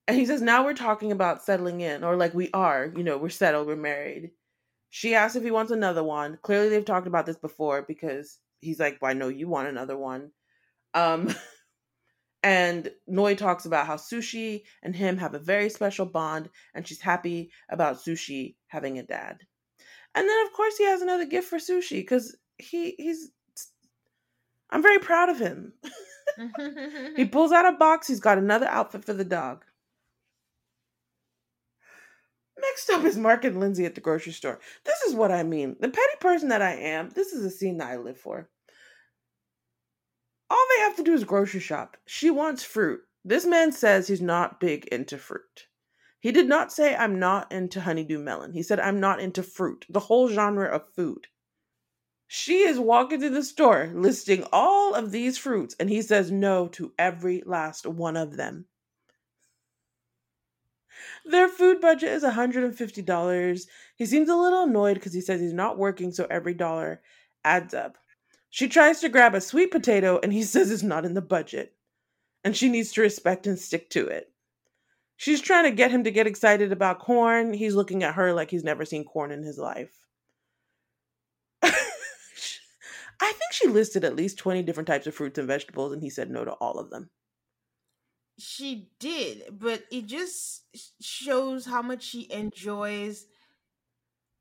And 0.09 0.17
he 0.17 0.25
says 0.25 0.41
now 0.41 0.65
we're 0.65 0.73
talking 0.73 1.13
about 1.13 1.45
settling 1.45 1.83
in 1.83 2.03
or 2.03 2.17
like 2.17 2.33
we 2.33 2.49
are, 2.55 2.91
you 2.97 3.05
know, 3.05 3.19
we're 3.19 3.29
settled, 3.29 3.67
we're 3.67 3.77
married 3.77 4.31
she 4.95 5.15
asks 5.15 5.37
if 5.37 5.43
he 5.43 5.51
wants 5.51 5.73
another 5.73 6.05
one. 6.05 6.39
Clearly, 6.43 6.69
they've 6.69 6.85
talked 6.85 7.07
about 7.07 7.25
this 7.25 7.39
before 7.39 7.81
because 7.81 8.39
he's 8.61 8.79
like, 8.79 8.99
"Well, 9.01 9.11
I 9.11 9.15
know 9.15 9.29
you 9.29 9.49
want 9.49 9.69
another 9.69 9.97
one." 9.97 10.33
Um, 10.93 11.35
and 12.43 12.91
Noi 13.07 13.35
talks 13.35 13.65
about 13.65 13.87
how 13.87 13.97
Sushi 13.97 14.65
and 14.83 14.95
him 14.95 15.17
have 15.17 15.33
a 15.33 15.39
very 15.39 15.71
special 15.71 16.05
bond, 16.05 16.51
and 16.75 16.87
she's 16.87 17.01
happy 17.01 17.51
about 17.71 18.05
Sushi 18.05 18.57
having 18.67 18.99
a 18.99 19.03
dad. 19.03 19.39
And 20.15 20.29
then, 20.29 20.47
of 20.47 20.53
course, 20.53 20.77
he 20.77 20.85
has 20.85 21.01
another 21.01 21.25
gift 21.25 21.49
for 21.49 21.57
Sushi 21.57 22.01
because 22.01 22.37
he 22.59 22.95
he's. 22.99 23.31
I'm 24.69 24.83
very 24.83 24.99
proud 24.99 25.31
of 25.31 25.39
him. 25.39 25.73
he 27.17 27.25
pulls 27.25 27.53
out 27.53 27.73
a 27.73 27.79
box. 27.79 28.09
He's 28.09 28.21
got 28.21 28.37
another 28.37 28.67
outfit 28.67 29.07
for 29.07 29.15
the 29.15 29.25
dog. 29.25 29.65
Next 32.63 32.89
up 32.91 33.05
is 33.05 33.19
Mark 33.19 33.45
and 33.45 33.59
Lindsay 33.59 33.85
at 33.85 33.97
the 33.97 34.01
grocery 34.01 34.33
store. 34.33 34.61
This 34.85 35.03
is 35.03 35.15
what 35.15 35.33
I 35.33 35.43
mean. 35.43 35.77
The 35.81 35.89
petty 35.89 36.17
person 36.21 36.49
that 36.49 36.63
I 36.63 36.75
am, 36.75 37.11
this 37.11 37.33
is 37.33 37.45
a 37.45 37.51
scene 37.51 37.79
that 37.79 37.91
I 37.91 37.97
live 37.97 38.19
for. 38.19 38.49
All 40.49 40.67
they 40.77 40.83
have 40.83 40.97
to 40.97 41.03
do 41.03 41.13
is 41.13 41.25
grocery 41.25 41.61
shop. 41.61 41.97
She 42.07 42.31
wants 42.31 42.63
fruit. 42.63 43.01
This 43.25 43.45
man 43.45 43.73
says 43.73 44.07
he's 44.07 44.23
not 44.23 44.61
big 44.61 44.87
into 44.87 45.19
fruit. 45.19 45.67
He 46.21 46.31
did 46.31 46.49
not 46.49 46.73
say, 46.73 46.95
I'm 46.95 47.19
not 47.19 47.51
into 47.51 47.81
honeydew 47.81 48.21
melon. 48.21 48.53
He 48.53 48.63
said, 48.63 48.79
I'm 48.79 49.01
not 49.01 49.19
into 49.19 49.43
fruit, 49.43 49.85
the 49.89 50.01
whole 50.01 50.29
genre 50.29 50.69
of 50.69 50.89
food. 50.95 51.27
She 52.29 52.61
is 52.61 52.79
walking 52.79 53.19
through 53.19 53.31
the 53.31 53.43
store 53.43 53.91
listing 53.93 54.47
all 54.53 54.95
of 54.95 55.11
these 55.11 55.37
fruits, 55.37 55.75
and 55.81 55.91
he 55.91 56.01
says 56.01 56.31
no 56.31 56.69
to 56.69 56.93
every 56.97 57.43
last 57.45 57.87
one 57.87 58.17
of 58.17 58.37
them. 58.37 58.67
Their 61.25 61.49
food 61.49 61.81
budget 61.81 62.11
is 62.11 62.23
$150. 62.23 63.67
He 63.97 64.07
seems 64.07 64.29
a 64.29 64.37
little 64.37 64.65
annoyed 64.65 64.95
because 64.95 65.13
he 65.13 65.21
says 65.21 65.41
he's 65.41 65.53
not 65.53 65.79
working, 65.79 66.13
so 66.13 66.27
every 66.31 66.55
dollar 66.55 67.01
adds 67.45 67.75
up. 67.75 67.99
She 68.51 68.69
tries 68.69 69.01
to 69.01 69.09
grab 69.09 69.35
a 69.35 69.41
sweet 69.41 69.71
potato, 69.71 70.19
and 70.23 70.33
he 70.33 70.43
says 70.43 70.71
it's 70.71 70.83
not 70.83 71.05
in 71.05 71.15
the 71.15 71.23
budget, 71.23 71.75
and 72.45 72.57
she 72.57 72.69
needs 72.69 72.93
to 72.93 73.01
respect 73.01 73.47
and 73.47 73.59
stick 73.59 73.91
to 73.91 74.07
it. 74.07 74.31
She's 75.17 75.41
trying 75.41 75.65
to 75.65 75.77
get 75.77 75.91
him 75.91 76.05
to 76.05 76.11
get 76.11 76.27
excited 76.27 76.73
about 76.73 76.99
corn. 76.99 77.55
He's 77.55 77.77
looking 77.77 78.03
at 78.03 78.15
her 78.15 78.33
like 78.33 78.51
he's 78.51 78.65
never 78.65 78.85
seen 78.85 79.05
corn 79.05 79.31
in 79.31 79.45
his 79.45 79.57
life. 79.59 79.93
I 81.63 81.71
think 83.21 83.53
she 83.53 83.69
listed 83.69 84.05
at 84.05 84.17
least 84.17 84.39
20 84.39 84.63
different 84.65 84.89
types 84.89 85.07
of 85.07 85.15
fruits 85.15 85.39
and 85.39 85.47
vegetables, 85.47 85.93
and 85.93 86.03
he 86.03 86.11
said 86.11 86.31
no 86.31 86.45
to 86.45 86.53
all 86.53 86.79
of 86.79 86.91
them 86.91 87.11
she 88.39 88.91
did, 88.99 89.59
but 89.59 89.85
it 89.91 90.07
just 90.07 90.65
shows 91.01 91.67
how 91.67 91.83
much 91.83 92.03
she 92.03 92.31
enjoys 92.31 93.27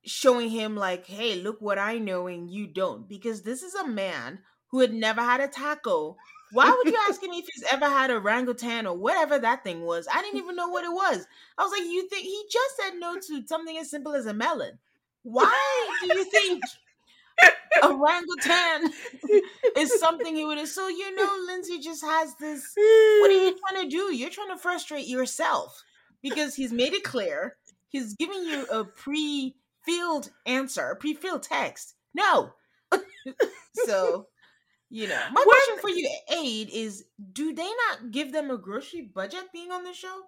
showing 0.05 0.49
him 0.49 0.75
like, 0.75 1.05
"Hey, 1.07 1.35
look 1.35 1.61
what 1.61 1.77
I 1.79 1.97
know 1.97 2.27
and 2.27 2.49
you 2.49 2.67
don't." 2.67 3.07
Because 3.07 3.41
this 3.43 3.61
is 3.63 3.75
a 3.75 3.87
man 3.87 4.43
who 4.69 4.79
had 4.79 4.93
never 4.93 5.21
had 5.21 5.41
a 5.41 5.47
taco. 5.47 6.17
Why 6.51 6.69
would 6.69 6.87
you 6.87 6.97
ask 7.07 7.21
him 7.23 7.31
if 7.31 7.45
he's 7.53 7.63
ever 7.71 7.85
had 7.87 8.09
a 8.11 8.15
orangutan 8.15 8.85
or 8.87 8.97
whatever 8.97 9.39
that 9.39 9.63
thing 9.63 9.81
was? 9.85 10.07
I 10.11 10.21
didn't 10.21 10.37
even 10.39 10.55
know 10.55 10.67
what 10.69 10.83
it 10.85 10.91
was. 10.91 11.25
I 11.57 11.63
was 11.63 11.71
like, 11.71 11.83
"You 11.83 12.07
think 12.09 12.23
he 12.25 12.45
just 12.51 12.75
said 12.77 12.95
no 12.95 13.19
to 13.19 13.47
something 13.47 13.77
as 13.77 13.89
simple 13.89 14.13
as 14.13 14.25
a 14.25 14.33
melon?" 14.33 14.79
Why 15.23 15.97
do 16.01 16.07
you 16.07 16.25
think 16.25 16.63
orangutan 17.83 18.91
is 19.77 19.99
something 19.99 20.35
he 20.35 20.45
would 20.45 20.57
have. 20.57 20.67
So 20.67 20.87
you 20.87 21.15
know, 21.15 21.29
Lindsay 21.47 21.79
just 21.79 22.03
has 22.03 22.35
this. 22.39 22.73
What 22.75 23.31
are 23.31 23.45
you 23.45 23.57
trying 23.67 23.83
to 23.83 23.89
do? 23.89 24.13
You're 24.15 24.29
trying 24.29 24.49
to 24.49 24.57
frustrate 24.57 25.07
yourself 25.07 25.83
because 26.21 26.55
he's 26.55 26.71
made 26.71 26.93
it 26.93 27.03
clear. 27.03 27.57
He's 27.89 28.13
giving 28.15 28.43
you 28.43 28.65
a 28.71 28.85
pre-filled 28.85 30.31
answer, 30.45 30.91
a 30.91 30.95
pre-filled 30.95 31.43
text. 31.43 31.95
No. 32.13 32.53
so, 33.85 34.27
you 34.89 35.07
know, 35.07 35.19
my 35.31 35.43
question 35.43 35.77
for 35.81 35.89
you, 35.89 36.09
Aid, 36.31 36.69
is: 36.71 37.05
Do 37.33 37.53
they 37.53 37.69
not 37.89 38.11
give 38.11 38.31
them 38.31 38.49
a 38.49 38.57
grocery 38.57 39.01
budget 39.13 39.45
being 39.53 39.71
on 39.71 39.83
the 39.83 39.93
show? 39.93 40.21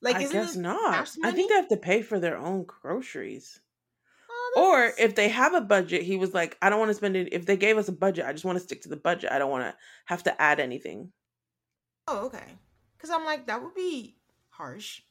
Like, 0.00 0.16
I 0.16 0.26
guess 0.26 0.56
not. 0.56 1.08
I 1.24 1.30
think 1.30 1.48
they 1.50 1.56
have 1.56 1.68
to 1.68 1.78
pay 1.78 2.02
for 2.02 2.20
their 2.20 2.36
own 2.36 2.64
groceries 2.64 3.60
or 4.56 4.92
if 4.98 5.14
they 5.14 5.28
have 5.28 5.54
a 5.54 5.60
budget, 5.60 6.02
he 6.02 6.16
was 6.16 6.34
like, 6.34 6.56
I 6.62 6.70
don't 6.70 6.78
want 6.78 6.90
to 6.90 6.94
spend 6.94 7.16
it. 7.16 7.32
If 7.32 7.46
they 7.46 7.56
gave 7.56 7.78
us 7.78 7.88
a 7.88 7.92
budget, 7.92 8.26
I 8.26 8.32
just 8.32 8.44
want 8.44 8.58
to 8.58 8.64
stick 8.64 8.82
to 8.82 8.88
the 8.88 8.96
budget. 8.96 9.32
I 9.32 9.38
don't 9.38 9.50
want 9.50 9.64
to 9.64 9.74
have 10.06 10.22
to 10.24 10.42
add 10.42 10.60
anything. 10.60 11.12
Oh, 12.06 12.26
okay. 12.26 12.58
Because 12.96 13.10
I'm 13.10 13.24
like, 13.24 13.46
that 13.46 13.62
would 13.62 13.74
be 13.74 14.16
harsh. 14.50 15.02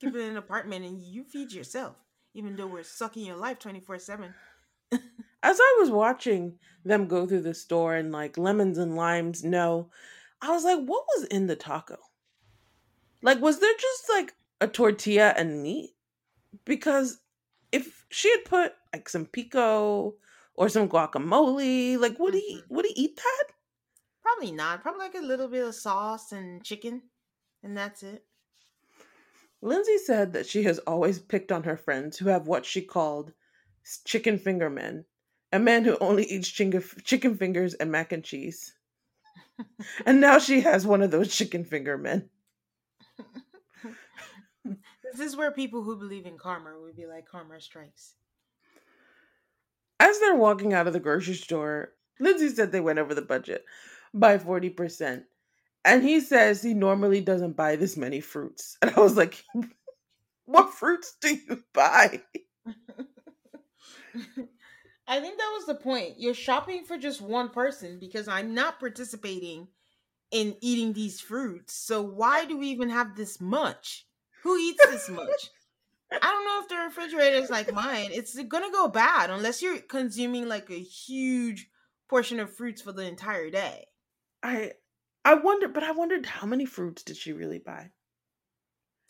Give 0.00 0.14
it 0.14 0.28
an 0.28 0.36
apartment 0.36 0.84
and 0.84 1.00
you 1.00 1.24
feed 1.24 1.52
yourself, 1.52 1.96
even 2.34 2.56
though 2.56 2.66
we're 2.66 2.82
sucking 2.82 3.24
your 3.24 3.36
life 3.36 3.58
24 3.58 3.98
7. 3.98 4.34
As 5.42 5.58
I 5.60 5.76
was 5.80 5.90
watching 5.90 6.58
them 6.84 7.06
go 7.06 7.26
through 7.26 7.42
the 7.42 7.54
store 7.54 7.94
and 7.94 8.12
like 8.12 8.36
lemons 8.36 8.78
and 8.78 8.96
limes, 8.96 9.44
no, 9.44 9.90
I 10.40 10.50
was 10.50 10.64
like, 10.64 10.78
what 10.78 11.04
was 11.16 11.24
in 11.24 11.46
the 11.46 11.56
taco? 11.56 11.98
Like, 13.22 13.40
was 13.40 13.58
there 13.58 13.74
just 13.78 14.08
like 14.10 14.34
a 14.60 14.68
tortilla 14.68 15.34
and 15.36 15.62
meat? 15.62 15.90
Because 16.64 17.18
if 17.72 18.06
she 18.10 18.30
had 18.30 18.44
put 18.44 18.72
like 18.96 19.08
some 19.10 19.26
pico 19.26 20.14
or 20.54 20.68
some 20.68 20.88
guacamole, 20.88 21.98
like 21.98 22.18
would 22.18 22.34
he 22.34 22.62
would 22.70 22.86
he 22.86 22.92
eat 22.96 23.16
that? 23.16 23.44
Probably 24.22 24.52
not. 24.52 24.82
Probably 24.82 25.00
like 25.00 25.14
a 25.14 25.20
little 25.20 25.48
bit 25.48 25.66
of 25.66 25.74
sauce 25.74 26.32
and 26.32 26.64
chicken, 26.64 27.02
and 27.62 27.76
that's 27.76 28.02
it. 28.02 28.24
Lindsay 29.60 29.98
said 29.98 30.32
that 30.32 30.46
she 30.46 30.62
has 30.62 30.78
always 30.80 31.18
picked 31.18 31.52
on 31.52 31.64
her 31.64 31.76
friends 31.76 32.16
who 32.16 32.28
have 32.28 32.48
what 32.48 32.64
she 32.64 32.80
called 32.80 33.32
chicken 34.04 34.38
finger 34.38 34.70
men, 34.70 35.04
a 35.52 35.58
man 35.58 35.84
who 35.84 35.96
only 36.00 36.24
eats 36.24 36.48
chicken 36.48 37.36
fingers 37.36 37.74
and 37.74 37.90
mac 37.90 38.12
and 38.12 38.24
cheese. 38.24 38.74
and 40.06 40.20
now 40.20 40.38
she 40.38 40.60
has 40.60 40.86
one 40.86 41.02
of 41.02 41.10
those 41.10 41.34
chicken 41.34 41.64
finger 41.64 41.98
men. 41.98 42.28
This 45.12 45.20
is 45.20 45.36
where 45.36 45.52
people 45.52 45.82
who 45.82 45.96
believe 45.96 46.26
in 46.26 46.36
karma 46.36 46.72
would 46.82 46.96
be 46.96 47.06
like, 47.06 47.26
karma 47.26 47.60
strikes. 47.60 48.16
As 50.06 50.20
they're 50.20 50.36
walking 50.36 50.72
out 50.72 50.86
of 50.86 50.92
the 50.92 51.00
grocery 51.00 51.34
store, 51.34 51.92
Lindsay 52.20 52.48
said 52.50 52.70
they 52.70 52.80
went 52.80 53.00
over 53.00 53.12
the 53.12 53.22
budget 53.22 53.64
by 54.14 54.38
40%. 54.38 55.24
And 55.84 56.04
he 56.04 56.20
says 56.20 56.62
he 56.62 56.74
normally 56.74 57.20
doesn't 57.20 57.56
buy 57.56 57.74
this 57.74 57.96
many 57.96 58.20
fruits. 58.20 58.78
And 58.82 58.92
I 58.96 59.00
was 59.00 59.16
like, 59.16 59.44
what 60.44 60.72
fruits 60.72 61.16
do 61.20 61.34
you 61.34 61.60
buy? 61.72 62.22
I 65.08 65.20
think 65.20 65.38
that 65.38 65.52
was 65.56 65.66
the 65.66 65.74
point. 65.74 66.14
You're 66.18 66.34
shopping 66.34 66.84
for 66.84 66.96
just 66.96 67.20
one 67.20 67.48
person 67.48 67.98
because 67.98 68.28
I'm 68.28 68.54
not 68.54 68.78
participating 68.78 69.66
in 70.30 70.54
eating 70.60 70.92
these 70.92 71.20
fruits. 71.20 71.74
So 71.74 72.00
why 72.00 72.44
do 72.44 72.56
we 72.56 72.68
even 72.68 72.90
have 72.90 73.16
this 73.16 73.40
much? 73.40 74.06
Who 74.44 74.56
eats 74.56 74.86
this 74.86 75.08
much? 75.08 75.50
I 76.12 76.18
don't 76.18 76.44
know 76.44 76.60
if 76.62 76.68
the 76.68 76.76
refrigerator 76.76 77.36
is 77.36 77.50
like 77.50 77.72
mine. 77.72 78.10
It's 78.12 78.40
gonna 78.44 78.70
go 78.70 78.88
bad 78.88 79.30
unless 79.30 79.60
you're 79.62 79.78
consuming 79.78 80.48
like 80.48 80.70
a 80.70 80.80
huge 80.80 81.68
portion 82.08 82.38
of 82.40 82.54
fruits 82.54 82.80
for 82.82 82.92
the 82.92 83.02
entire 83.02 83.50
day. 83.50 83.86
I 84.42 84.72
I 85.24 85.34
wonder, 85.34 85.68
but 85.68 85.82
I 85.82 85.90
wondered 85.90 86.26
how 86.26 86.46
many 86.46 86.64
fruits 86.64 87.02
did 87.02 87.16
she 87.16 87.32
really 87.32 87.58
buy? 87.58 87.90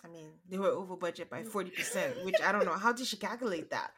I 0.04 0.08
mean, 0.08 0.30
they 0.48 0.58
were 0.58 0.68
over 0.68 0.96
budget 0.96 1.28
by 1.28 1.42
forty 1.44 1.70
percent, 1.70 2.14
which 2.24 2.40
I 2.42 2.52
don't 2.52 2.64
know. 2.64 2.72
How 2.72 2.92
did 2.92 3.06
she 3.06 3.16
calculate 3.16 3.70
that? 3.70 3.90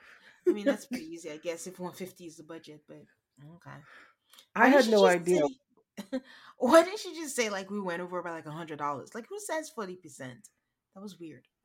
I 0.49 0.53
mean, 0.53 0.65
that's 0.65 0.87
pretty 0.87 1.05
easy, 1.07 1.31
I 1.31 1.37
guess, 1.37 1.67
if 1.67 1.79
one 1.79 1.93
fifty 1.93 2.25
is 2.27 2.37
the 2.37 2.43
budget. 2.43 2.83
But 2.89 3.05
okay, 3.57 3.77
I 4.57 4.61
Why 4.61 4.69
had 4.69 4.89
no 4.89 5.07
idea. 5.07 5.43
say- 6.11 6.21
Why 6.59 6.83
didn't 6.85 7.01
she 7.01 7.15
just 7.15 7.37
say 7.37 7.51
like 7.51 7.71
we 7.71 7.81
went 7.81 8.01
over 8.03 8.23
by 8.23 8.31
like 8.33 8.47
a 8.47 8.51
hundred 8.51 8.79
dollars? 8.79 9.15
Like 9.15 9.27
who 9.29 9.39
says 9.39 9.71
forty 9.71 9.97
percent? 9.97 10.49
That 10.95 11.03
was 11.03 11.19
weird. 11.19 11.47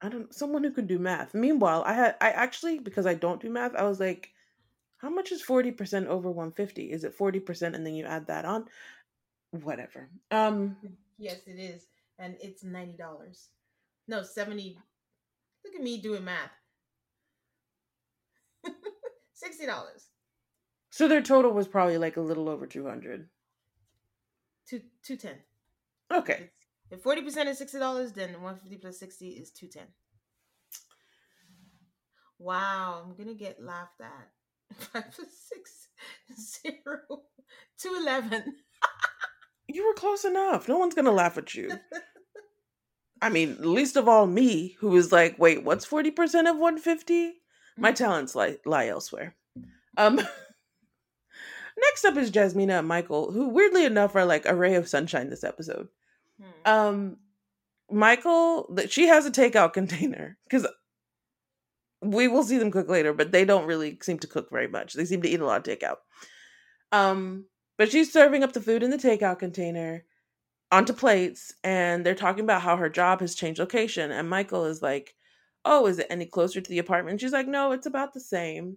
I 0.00 0.08
don't 0.08 0.32
someone 0.32 0.62
who 0.64 0.70
can 0.70 0.86
do 0.86 0.98
math. 0.98 1.34
Meanwhile, 1.34 1.82
I 1.86 1.92
had 1.94 2.16
I 2.20 2.30
actually 2.30 2.78
because 2.78 3.06
I 3.06 3.14
don't 3.14 3.40
do 3.42 3.50
math, 3.50 3.74
I 3.74 3.82
was 3.82 3.98
like, 4.00 4.30
how 4.98 5.10
much 5.10 5.32
is 5.32 5.42
40% 5.42 6.06
over 6.06 6.28
150? 6.30 6.90
Is 6.92 7.04
it 7.04 7.16
40% 7.16 7.74
and 7.74 7.86
then 7.86 7.94
you 7.94 8.04
add 8.04 8.26
that 8.28 8.44
on? 8.44 8.66
Whatever. 9.50 10.08
Um 10.30 10.76
Yes, 11.18 11.40
it 11.46 11.58
is, 11.58 11.86
and 12.20 12.36
it's 12.40 12.62
ninety 12.62 12.96
dollars. 12.96 13.48
No, 14.06 14.22
seventy. 14.22 14.78
Look 15.64 15.74
at 15.74 15.82
me 15.82 16.00
doing 16.00 16.24
math. 16.24 16.52
Sixty 19.34 19.66
dollars. 19.66 20.06
so 20.90 21.08
their 21.08 21.22
total 21.22 21.50
was 21.50 21.66
probably 21.66 21.98
like 21.98 22.16
a 22.16 22.20
little 22.20 22.48
over 22.48 22.66
200. 22.66 23.28
Two 24.68 24.80
two 25.02 25.16
ten. 25.16 25.36
Okay. 26.12 26.50
If 26.90 27.02
forty 27.02 27.22
percent 27.22 27.48
is 27.48 27.58
sixty 27.58 27.78
dollars, 27.78 28.12
then 28.12 28.40
one 28.40 28.56
fifty 28.56 28.76
plus 28.76 28.98
sixty 28.98 29.28
is 29.30 29.50
two 29.50 29.68
ten. 29.68 29.86
Wow, 32.38 33.04
I'm 33.04 33.16
gonna 33.16 33.34
get 33.34 33.62
laughed 33.62 34.00
at. 34.00 34.30
Five 34.78 35.04
Five 35.14 35.28
six 35.30 35.88
zero 36.62 37.00
two 37.78 37.96
eleven. 38.00 38.56
You 39.70 39.86
were 39.86 39.92
close 39.92 40.24
enough. 40.24 40.66
No 40.66 40.78
one's 40.78 40.94
going 40.94 41.04
to 41.04 41.12
laugh 41.12 41.36
at 41.36 41.54
you. 41.54 41.70
I 43.22 43.28
mean, 43.28 43.56
least 43.60 43.96
of 43.96 44.08
all 44.08 44.26
me, 44.26 44.76
who 44.80 44.88
was 44.88 45.12
like, 45.12 45.38
wait, 45.38 45.62
what's 45.62 45.86
40% 45.86 46.50
of 46.50 46.56
150? 46.56 47.34
My 47.76 47.92
talents 47.92 48.34
lie, 48.34 48.56
lie 48.64 48.86
elsewhere. 48.86 49.36
Um, 49.98 50.16
next 51.76 52.04
up 52.06 52.16
is 52.16 52.30
Jasmina 52.30 52.78
and 52.78 52.88
Michael, 52.88 53.30
who 53.30 53.50
weirdly 53.50 53.84
enough 53.84 54.16
are 54.16 54.24
like 54.24 54.46
a 54.46 54.54
ray 54.54 54.74
of 54.74 54.88
sunshine 54.88 55.28
this 55.28 55.44
episode. 55.44 55.88
Hmm. 56.40 56.70
Um, 56.70 57.16
Michael, 57.90 58.76
she 58.88 59.06
has 59.06 59.26
a 59.26 59.30
takeout 59.30 59.72
container 59.72 60.36
because 60.44 60.66
we 62.02 62.28
will 62.28 62.44
see 62.44 62.58
them 62.58 62.70
cook 62.70 62.88
later, 62.88 63.12
but 63.12 63.32
they 63.32 63.44
don't 63.44 63.66
really 63.66 63.98
seem 64.02 64.18
to 64.20 64.26
cook 64.26 64.50
very 64.50 64.68
much. 64.68 64.94
They 64.94 65.04
seem 65.04 65.22
to 65.22 65.28
eat 65.28 65.40
a 65.40 65.46
lot 65.46 65.66
of 65.66 65.78
takeout. 65.78 65.96
Um, 66.92 67.46
but 67.76 67.90
she's 67.90 68.12
serving 68.12 68.42
up 68.42 68.52
the 68.52 68.60
food 68.60 68.82
in 68.82 68.90
the 68.90 68.96
takeout 68.96 69.38
container 69.38 70.04
onto 70.70 70.92
plates, 70.92 71.54
and 71.64 72.04
they're 72.04 72.14
talking 72.14 72.44
about 72.44 72.62
how 72.62 72.76
her 72.76 72.88
job 72.88 73.20
has 73.20 73.34
changed 73.34 73.60
location. 73.60 74.10
And 74.10 74.28
Michael 74.28 74.64
is 74.66 74.82
like, 74.82 75.14
"Oh, 75.64 75.86
is 75.86 75.98
it 75.98 76.06
any 76.10 76.26
closer 76.26 76.60
to 76.60 76.70
the 76.70 76.78
apartment?" 76.78 77.20
She's 77.20 77.32
like, 77.32 77.48
"No, 77.48 77.72
it's 77.72 77.86
about 77.86 78.14
the 78.14 78.20
same." 78.20 78.76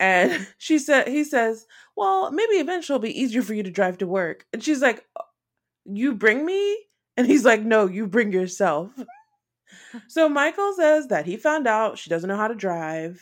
And 0.00 0.46
she 0.58 0.78
said, 0.78 1.08
"He 1.08 1.24
says, 1.24 1.66
well, 1.96 2.30
maybe 2.32 2.54
eventually 2.54 2.96
it'll 2.96 3.02
be 3.02 3.20
easier 3.20 3.42
for 3.42 3.54
you 3.54 3.62
to 3.62 3.70
drive 3.70 3.98
to 3.98 4.06
work." 4.06 4.46
And 4.52 4.62
she's 4.62 4.82
like, 4.82 5.04
"You 5.84 6.14
bring 6.14 6.44
me?" 6.44 6.78
And 7.16 7.26
he's 7.26 7.44
like, 7.44 7.62
"No, 7.62 7.86
you 7.86 8.06
bring 8.06 8.32
yourself." 8.32 8.90
so 10.08 10.28
Michael 10.28 10.72
says 10.74 11.08
that 11.08 11.26
he 11.26 11.36
found 11.36 11.66
out 11.66 11.98
she 11.98 12.10
doesn't 12.10 12.28
know 12.28 12.36
how 12.36 12.48
to 12.48 12.54
drive. 12.54 13.20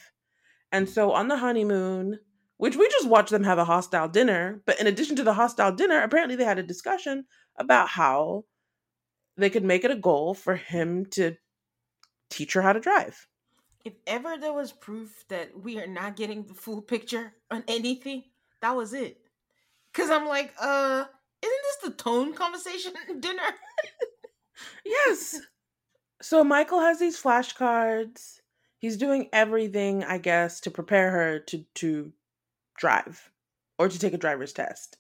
And 0.72 0.88
so 0.88 1.12
on 1.12 1.28
the 1.28 1.36
honeymoon, 1.36 2.18
which 2.56 2.76
we 2.76 2.88
just 2.88 3.08
watched 3.08 3.30
them 3.30 3.44
have 3.44 3.58
a 3.58 3.64
hostile 3.64 4.08
dinner, 4.08 4.62
but 4.66 4.80
in 4.80 4.86
addition 4.86 5.16
to 5.16 5.22
the 5.22 5.34
hostile 5.34 5.72
dinner, 5.72 6.02
apparently 6.02 6.36
they 6.36 6.44
had 6.44 6.58
a 6.58 6.62
discussion 6.62 7.24
about 7.56 7.88
how 7.88 8.44
they 9.36 9.50
could 9.50 9.64
make 9.64 9.84
it 9.84 9.90
a 9.90 9.96
goal 9.96 10.34
for 10.34 10.56
him 10.56 11.06
to 11.06 11.36
teach 12.28 12.52
her 12.52 12.62
how 12.62 12.72
to 12.72 12.80
drive. 12.80 13.26
If 13.84 13.94
ever 14.06 14.36
there 14.36 14.52
was 14.52 14.72
proof 14.72 15.24
that 15.28 15.58
we 15.58 15.78
are 15.80 15.86
not 15.86 16.16
getting 16.16 16.44
the 16.44 16.54
full 16.54 16.82
picture 16.82 17.32
on 17.50 17.64
anything, 17.66 18.24
that 18.61 18.76
was 18.76 18.92
it. 18.92 19.18
Cause 19.94 20.11
I'm 20.11 20.28
like, 20.28 20.54
uh, 20.61 21.06
isn't 21.43 21.62
this 21.82 21.91
the 21.91 22.03
tone 22.03 22.34
conversation 22.34 22.93
dinner? 23.20 23.43
Yes. 24.84 25.41
So 26.22 26.45
Michael 26.45 26.80
has 26.80 26.99
these 26.99 27.20
flashcards. 27.20 28.41
He's 28.78 28.97
doing 28.97 29.28
everything, 29.32 30.05
I 30.05 30.18
guess, 30.18 30.61
to 30.61 30.70
prepare 30.70 31.11
her 31.11 31.38
to 31.41 31.64
to 31.76 32.12
drive 32.78 33.30
or 33.78 33.88
to 33.88 33.99
take 33.99 34.14
a 34.14 34.18
driver's 34.18 34.53
test. 34.53 34.99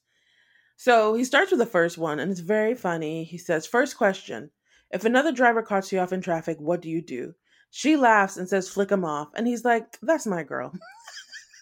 So 0.76 1.12
he 1.12 1.24
starts 1.24 1.50
with 1.50 1.60
the 1.60 1.66
first 1.66 1.98
one, 1.98 2.18
and 2.18 2.30
it's 2.30 2.40
very 2.40 2.74
funny. 2.74 3.24
He 3.24 3.36
says, 3.36 3.66
First 3.66 3.98
question 3.98 4.50
If 4.90 5.04
another 5.04 5.30
driver 5.30 5.62
cuts 5.62 5.92
you 5.92 5.98
off 5.98 6.12
in 6.12 6.22
traffic, 6.22 6.56
what 6.58 6.80
do 6.80 6.88
you 6.88 7.02
do? 7.02 7.34
She 7.70 7.96
laughs 7.96 8.38
and 8.38 8.48
says, 8.48 8.70
Flick 8.70 8.90
him 8.90 9.04
off. 9.04 9.28
And 9.34 9.46
he's 9.46 9.62
like, 9.64 9.98
That's 10.00 10.26
my 10.26 10.42
girl. 10.42 10.72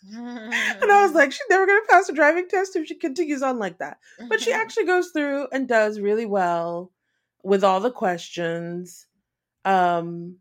And 0.07 0.93
I 0.93 1.03
was 1.03 1.13
like, 1.13 1.33
She's 1.33 1.41
never 1.51 1.67
going 1.67 1.81
to 1.81 1.89
pass 1.89 2.09
a 2.09 2.13
driving 2.13 2.49
test 2.49 2.77
if 2.77 2.87
she 2.87 2.95
continues 2.95 3.43
on 3.43 3.59
like 3.59 3.79
that. 3.79 3.99
But 4.29 4.41
she 4.41 4.53
actually 4.55 4.87
goes 4.87 5.11
through 5.11 5.49
and 5.53 5.69
does 5.69 6.01
really 6.01 6.27
well 6.27 6.93
with 7.43 7.65
all 7.65 7.81
the 7.81 7.91
questions. 7.91 9.07
Um, 9.65 10.37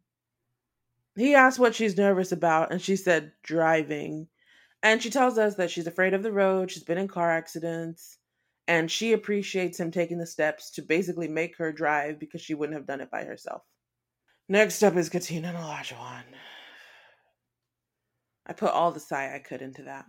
he 1.16 1.34
asked 1.34 1.60
what 1.60 1.76
she's 1.76 1.98
nervous 1.98 2.32
about, 2.32 2.72
and 2.72 2.82
she 2.82 2.96
said 2.96 3.32
driving. 3.44 4.28
And 4.84 5.02
she 5.02 5.10
tells 5.10 5.38
us 5.38 5.56
that 5.56 5.72
she's 5.72 5.88
afraid 5.88 6.14
of 6.14 6.22
the 6.22 6.32
road, 6.32 6.70
she's 6.70 6.84
been 6.84 7.00
in 7.00 7.08
car 7.08 7.32
accidents, 7.32 8.20
and 8.68 8.92
she 8.92 9.14
appreciates 9.14 9.80
him 9.80 9.90
taking 9.90 10.20
the 10.20 10.28
steps 10.28 10.70
to 10.72 10.82
basically 10.82 11.28
make 11.28 11.58
her 11.58 11.72
drive 11.72 12.20
because 12.20 12.42
she 12.42 12.54
wouldn't 12.54 12.78
have 12.78 12.86
done 12.86 13.02
it 13.02 13.10
by 13.10 13.24
herself. 13.24 13.64
Next 14.48 14.84
up 14.84 14.96
is 14.96 15.10
Katina 15.10 15.50
and 15.50 15.58
Olajuwon. 15.58 16.24
I 18.48 18.54
put 18.54 18.72
all 18.72 18.92
the 18.92 19.00
sigh 19.00 19.36
I 19.36 19.40
could 19.40 19.62
into 19.62 19.84
that. 19.84 20.06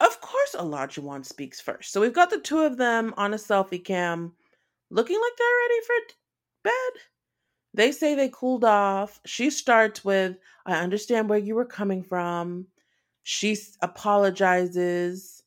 Of 0.00 0.20
course, 0.20 0.54
Olajuwon 0.54 1.24
speaks 1.24 1.60
first. 1.60 1.92
So 1.92 2.00
we've 2.00 2.12
got 2.12 2.30
the 2.30 2.40
two 2.40 2.58
of 2.60 2.76
them 2.76 3.14
on 3.16 3.32
a 3.32 3.38
selfie 3.38 3.82
cam 3.82 4.32
looking 4.90 5.20
like 5.20 5.32
they're 5.38 5.48
ready 5.62 5.80
for 5.86 5.94
bed. 6.64 7.02
They 7.74 7.92
say 7.92 8.14
they 8.14 8.28
cooled 8.28 8.64
off. 8.64 9.20
She 9.24 9.50
starts 9.50 10.04
with, 10.04 10.36
I 10.66 10.74
understand 10.74 11.28
where 11.28 11.38
you 11.38 11.54
were 11.54 11.64
coming 11.64 12.02
from. 12.02 12.66
She 13.22 13.56
apologizes. 13.80 15.42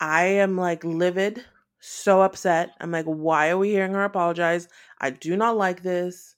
I 0.00 0.24
am 0.24 0.56
like 0.56 0.82
livid, 0.82 1.44
so 1.80 2.22
upset. 2.22 2.70
I'm 2.80 2.90
like, 2.90 3.04
why 3.04 3.50
are 3.50 3.58
we 3.58 3.70
hearing 3.70 3.92
her 3.92 4.04
apologize? 4.04 4.68
I 5.00 5.10
do 5.10 5.36
not 5.36 5.56
like 5.56 5.82
this. 5.82 6.36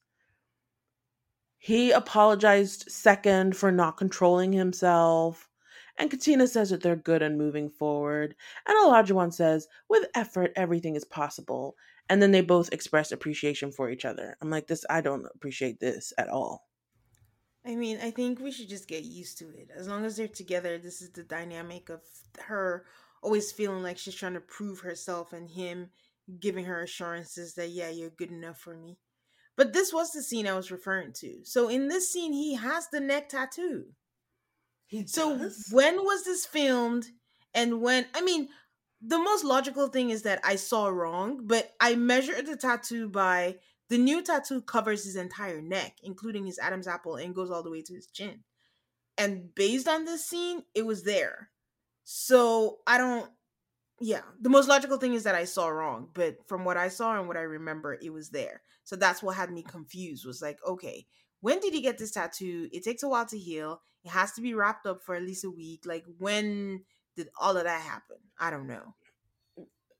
He 1.64 1.92
apologized 1.92 2.90
second 2.90 3.56
for 3.56 3.70
not 3.70 3.96
controlling 3.96 4.52
himself. 4.52 5.48
And 5.96 6.10
Katina 6.10 6.48
says 6.48 6.70
that 6.70 6.82
they're 6.82 6.96
good 6.96 7.22
and 7.22 7.38
moving 7.38 7.70
forward. 7.70 8.34
And 8.66 8.76
Olajuwon 8.76 9.32
says, 9.32 9.68
with 9.88 10.08
effort, 10.16 10.50
everything 10.56 10.96
is 10.96 11.04
possible. 11.04 11.76
And 12.08 12.20
then 12.20 12.32
they 12.32 12.40
both 12.40 12.72
express 12.72 13.12
appreciation 13.12 13.70
for 13.70 13.90
each 13.90 14.04
other. 14.04 14.36
I'm 14.42 14.50
like, 14.50 14.66
this, 14.66 14.84
I 14.90 15.02
don't 15.02 15.24
appreciate 15.36 15.78
this 15.78 16.12
at 16.18 16.28
all. 16.28 16.66
I 17.64 17.76
mean, 17.76 18.00
I 18.02 18.10
think 18.10 18.40
we 18.40 18.50
should 18.50 18.68
just 18.68 18.88
get 18.88 19.04
used 19.04 19.38
to 19.38 19.44
it. 19.50 19.70
As 19.72 19.86
long 19.86 20.04
as 20.04 20.16
they're 20.16 20.26
together, 20.26 20.78
this 20.78 21.00
is 21.00 21.10
the 21.12 21.22
dynamic 21.22 21.90
of 21.90 22.00
her 22.40 22.86
always 23.22 23.52
feeling 23.52 23.84
like 23.84 23.98
she's 23.98 24.16
trying 24.16 24.34
to 24.34 24.40
prove 24.40 24.80
herself 24.80 25.32
and 25.32 25.48
him 25.48 25.90
giving 26.40 26.64
her 26.64 26.82
assurances 26.82 27.54
that, 27.54 27.68
yeah, 27.68 27.90
you're 27.90 28.10
good 28.10 28.32
enough 28.32 28.58
for 28.58 28.74
me. 28.74 28.98
But 29.56 29.72
this 29.72 29.92
was 29.92 30.10
the 30.10 30.22
scene 30.22 30.46
I 30.46 30.54
was 30.54 30.70
referring 30.70 31.12
to. 31.14 31.44
So 31.44 31.68
in 31.68 31.88
this 31.88 32.10
scene, 32.12 32.32
he 32.32 32.54
has 32.54 32.88
the 32.88 33.00
neck 33.00 33.28
tattoo. 33.28 33.86
He 34.86 35.06
So 35.06 35.50
when 35.70 35.96
was 35.96 36.24
this 36.24 36.46
filmed? 36.46 37.06
And 37.54 37.80
when, 37.82 38.06
I 38.14 38.22
mean, 38.22 38.48
the 39.00 39.18
most 39.18 39.44
logical 39.44 39.88
thing 39.88 40.10
is 40.10 40.22
that 40.22 40.40
I 40.44 40.56
saw 40.56 40.86
wrong, 40.86 41.40
but 41.44 41.72
I 41.80 41.96
measured 41.96 42.46
the 42.46 42.56
tattoo 42.56 43.08
by 43.08 43.56
the 43.88 43.98
new 43.98 44.22
tattoo 44.22 44.62
covers 44.62 45.04
his 45.04 45.16
entire 45.16 45.60
neck, 45.60 45.98
including 46.02 46.46
his 46.46 46.58
Adam's 46.58 46.86
apple, 46.86 47.16
and 47.16 47.34
goes 47.34 47.50
all 47.50 47.62
the 47.62 47.70
way 47.70 47.82
to 47.82 47.94
his 47.94 48.06
chin. 48.06 48.40
And 49.18 49.54
based 49.54 49.86
on 49.86 50.04
this 50.04 50.24
scene, 50.24 50.62
it 50.74 50.86
was 50.86 51.02
there. 51.02 51.50
So 52.04 52.78
I 52.86 52.96
don't 52.96 53.30
yeah, 54.04 54.22
the 54.40 54.50
most 54.50 54.68
logical 54.68 54.96
thing 54.96 55.14
is 55.14 55.22
that 55.22 55.36
I 55.36 55.44
saw 55.44 55.68
wrong, 55.68 56.08
but 56.12 56.36
from 56.48 56.64
what 56.64 56.76
I 56.76 56.88
saw 56.88 57.16
and 57.16 57.28
what 57.28 57.36
I 57.36 57.42
remember, 57.42 57.96
it 58.02 58.12
was 58.12 58.30
there. 58.30 58.62
So 58.82 58.96
that's 58.96 59.22
what 59.22 59.36
had 59.36 59.52
me 59.52 59.62
confused. 59.62 60.26
Was 60.26 60.42
like, 60.42 60.58
okay, 60.66 61.06
when 61.40 61.60
did 61.60 61.72
he 61.72 61.80
get 61.80 61.98
this 61.98 62.10
tattoo? 62.10 62.68
It 62.72 62.82
takes 62.82 63.04
a 63.04 63.08
while 63.08 63.26
to 63.26 63.38
heal. 63.38 63.80
It 64.04 64.10
has 64.10 64.32
to 64.32 64.40
be 64.40 64.54
wrapped 64.54 64.86
up 64.86 65.02
for 65.04 65.14
at 65.14 65.22
least 65.22 65.44
a 65.44 65.50
week. 65.50 65.82
Like, 65.86 66.04
when 66.18 66.82
did 67.14 67.28
all 67.40 67.56
of 67.56 67.62
that 67.62 67.80
happen? 67.80 68.16
I 68.40 68.50
don't 68.50 68.66
know. 68.66 68.94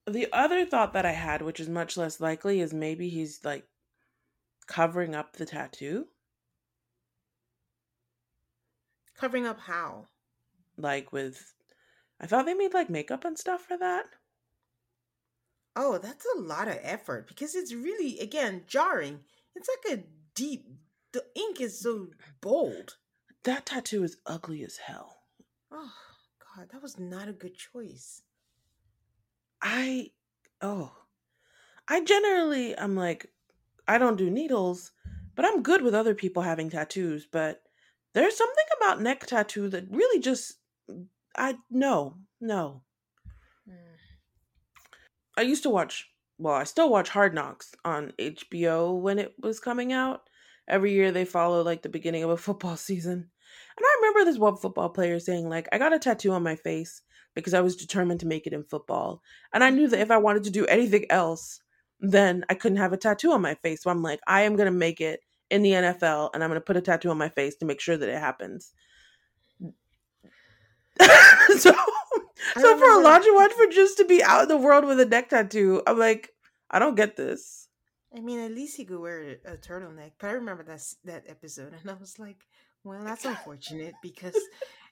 The 0.09 0.26
other 0.32 0.66
thought 0.66 0.94
that 0.94 1.07
I 1.07 1.12
had, 1.12 1.40
which 1.40 1.61
is 1.61 1.68
much 1.68 1.96
less 1.96 2.20
likely, 2.20 2.61
is 2.61 2.74
maybe 2.74 3.09
he's 3.09 3.44
like 3.44 3.68
covering 4.66 5.14
up 5.14 5.36
the 5.36 5.46
tattoo. 5.46 6.07
Covering 9.16 9.46
up 9.46 9.61
how? 9.61 10.07
Like 10.76 11.12
with 11.12 11.55
I 12.23 12.27
thought 12.27 12.47
they 12.47 12.55
made 12.55 12.73
like 12.73 12.89
makeup 12.89 13.25
and 13.25 13.37
stuff 13.37 13.62
for 13.62 13.77
that. 13.77 14.07
Oh, 15.75 15.99
that's 15.99 16.27
a 16.37 16.41
lot 16.41 16.68
of 16.68 16.79
effort 16.83 17.27
because 17.27 17.55
it's 17.57 17.75
really 17.75 18.20
again 18.20 18.62
jarring. 18.68 19.20
It's 19.57 19.68
like 19.68 19.99
a 19.99 20.05
deep 20.35 20.66
the 21.12 21.25
ink 21.35 21.61
is 21.61 21.79
so 21.79 22.09
bold. 22.41 22.97
That 23.45 23.66
tattoo 23.66 24.05
is 24.05 24.16
ugly 24.25 24.62
as 24.62 24.77
hell. 24.79 25.25
Oh 25.70 25.93
god, 26.57 26.68
that 26.73 26.83
was 26.83 26.99
not 26.99 27.29
a 27.29 27.33
good 27.33 27.57
choice. 27.57 28.23
I 29.61 30.11
oh. 30.61 30.93
I 31.89 32.05
generally 32.05 32.79
I'm 32.79 32.95
like 32.95 33.27
I 33.89 33.99
don't 33.99 34.16
do 34.16 34.31
needles, 34.31 34.93
but 35.35 35.45
I'm 35.45 35.62
good 35.62 35.83
with 35.83 35.95
other 35.95 36.14
people 36.14 36.43
having 36.43 36.70
tattoos, 36.70 37.27
but 37.27 37.62
there's 38.14 38.37
something 38.37 38.64
about 38.77 39.03
neck 39.03 39.27
tattoo 39.27 39.68
that 39.70 39.91
really 39.91 40.20
just 40.20 40.59
I 41.37 41.57
no, 41.70 42.16
no. 42.41 42.83
Mm. 43.68 43.74
I 45.37 45.43
used 45.43 45.62
to 45.64 45.70
watch 45.70 46.09
well, 46.39 46.55
I 46.55 46.64
still 46.64 46.91
watch 46.91 47.09
Hard 47.09 47.35
Knocks 47.35 47.72
on 47.85 48.12
HBO 48.18 48.99
when 49.01 49.18
it 49.18 49.35
was 49.41 49.61
coming 49.61 49.93
out. 49.93 50.22
Every 50.66 50.93
year 50.93 51.12
they 51.12 51.24
follow 51.24 51.62
like 51.62 51.83
the 51.83 51.89
beginning 51.89 52.24
of 52.24 52.30
a 52.30 52.37
football 52.49 52.76
season. 52.76 53.30
And 53.76 53.85
I 53.85 53.97
remember 54.01 54.24
this 54.24 54.39
one 54.39 54.57
football 54.57 54.89
player 54.89 55.18
saying 55.20 55.49
like 55.49 55.68
I 55.72 55.78
got 55.78 55.93
a 55.93 55.99
tattoo 55.99 56.33
on 56.33 56.43
my 56.43 56.57
face 56.57 57.03
because 57.35 57.55
I 57.55 57.61
was 57.61 57.76
determined 57.76 58.20
to 58.20 58.26
make 58.26 58.47
it 58.47 58.53
in 58.53 58.64
football. 58.64 59.22
And 59.53 59.64
I 59.64 59.70
knew 59.70 59.89
that 59.89 60.01
if 60.01 60.11
I 60.11 60.18
wanted 60.18 60.45
to 60.45 60.51
do 60.51 60.66
anything 60.66 61.07
else, 61.11 61.61
then 62.01 62.45
I 62.49 62.55
couldn't 62.55 62.78
have 62.78 62.93
a 62.93 62.99
tattoo 62.99 63.33
on 63.33 63.41
my 63.41 63.55
face. 63.55 63.83
So 63.83 63.91
I'm 63.91 64.03
like, 64.03 64.20
I 64.26 64.43
am 64.43 64.57
going 64.57 64.66
to 64.66 64.76
make 64.76 65.01
it 65.01 65.20
in 65.51 65.62
the 65.62 65.72
NFL 65.72 66.30
and 66.35 66.43
I'm 66.43 66.51
going 66.51 66.61
to 66.61 66.64
put 66.64 66.76
a 66.76 66.80
tattoo 66.80 67.11
on 67.11 67.18
my 67.18 67.28
face 67.28 67.57
to 67.57 67.66
make 67.66 67.80
sure 67.80 67.97
that 67.97 68.09
it 68.09 68.18
happens. 68.18 68.72
so, 71.59 71.74
so 72.55 72.78
for 72.78 73.01
Elijah 73.01 73.32
Watford 73.32 73.70
just 73.72 73.97
to 73.99 74.05
be 74.05 74.22
out 74.22 74.43
in 74.43 74.49
the 74.49 74.57
world 74.57 74.84
with 74.84 75.01
a 75.01 75.07
neck 75.07 75.30
tattoo, 75.30 75.82
I'm 75.86 75.99
like, 75.99 76.30
I 76.70 76.78
don't 76.78 76.95
get 76.95 77.16
this. 77.16 77.68
I 78.14 78.20
mean, 78.20 78.40
at 78.40 78.53
least 78.53 78.76
he 78.76 78.84
could 78.84 79.01
wear 79.01 79.36
a 79.45 79.57
turtleneck. 79.57 80.12
But 80.18 80.28
I 80.28 80.32
remember 80.32 80.62
that 80.64 80.82
that 81.05 81.24
episode, 81.28 81.72
and 81.80 81.90
I 81.90 81.95
was 81.95 82.18
like, 82.18 82.45
well, 82.84 83.03
that's 83.05 83.24
unfortunate 83.24 83.95
because 84.03 84.36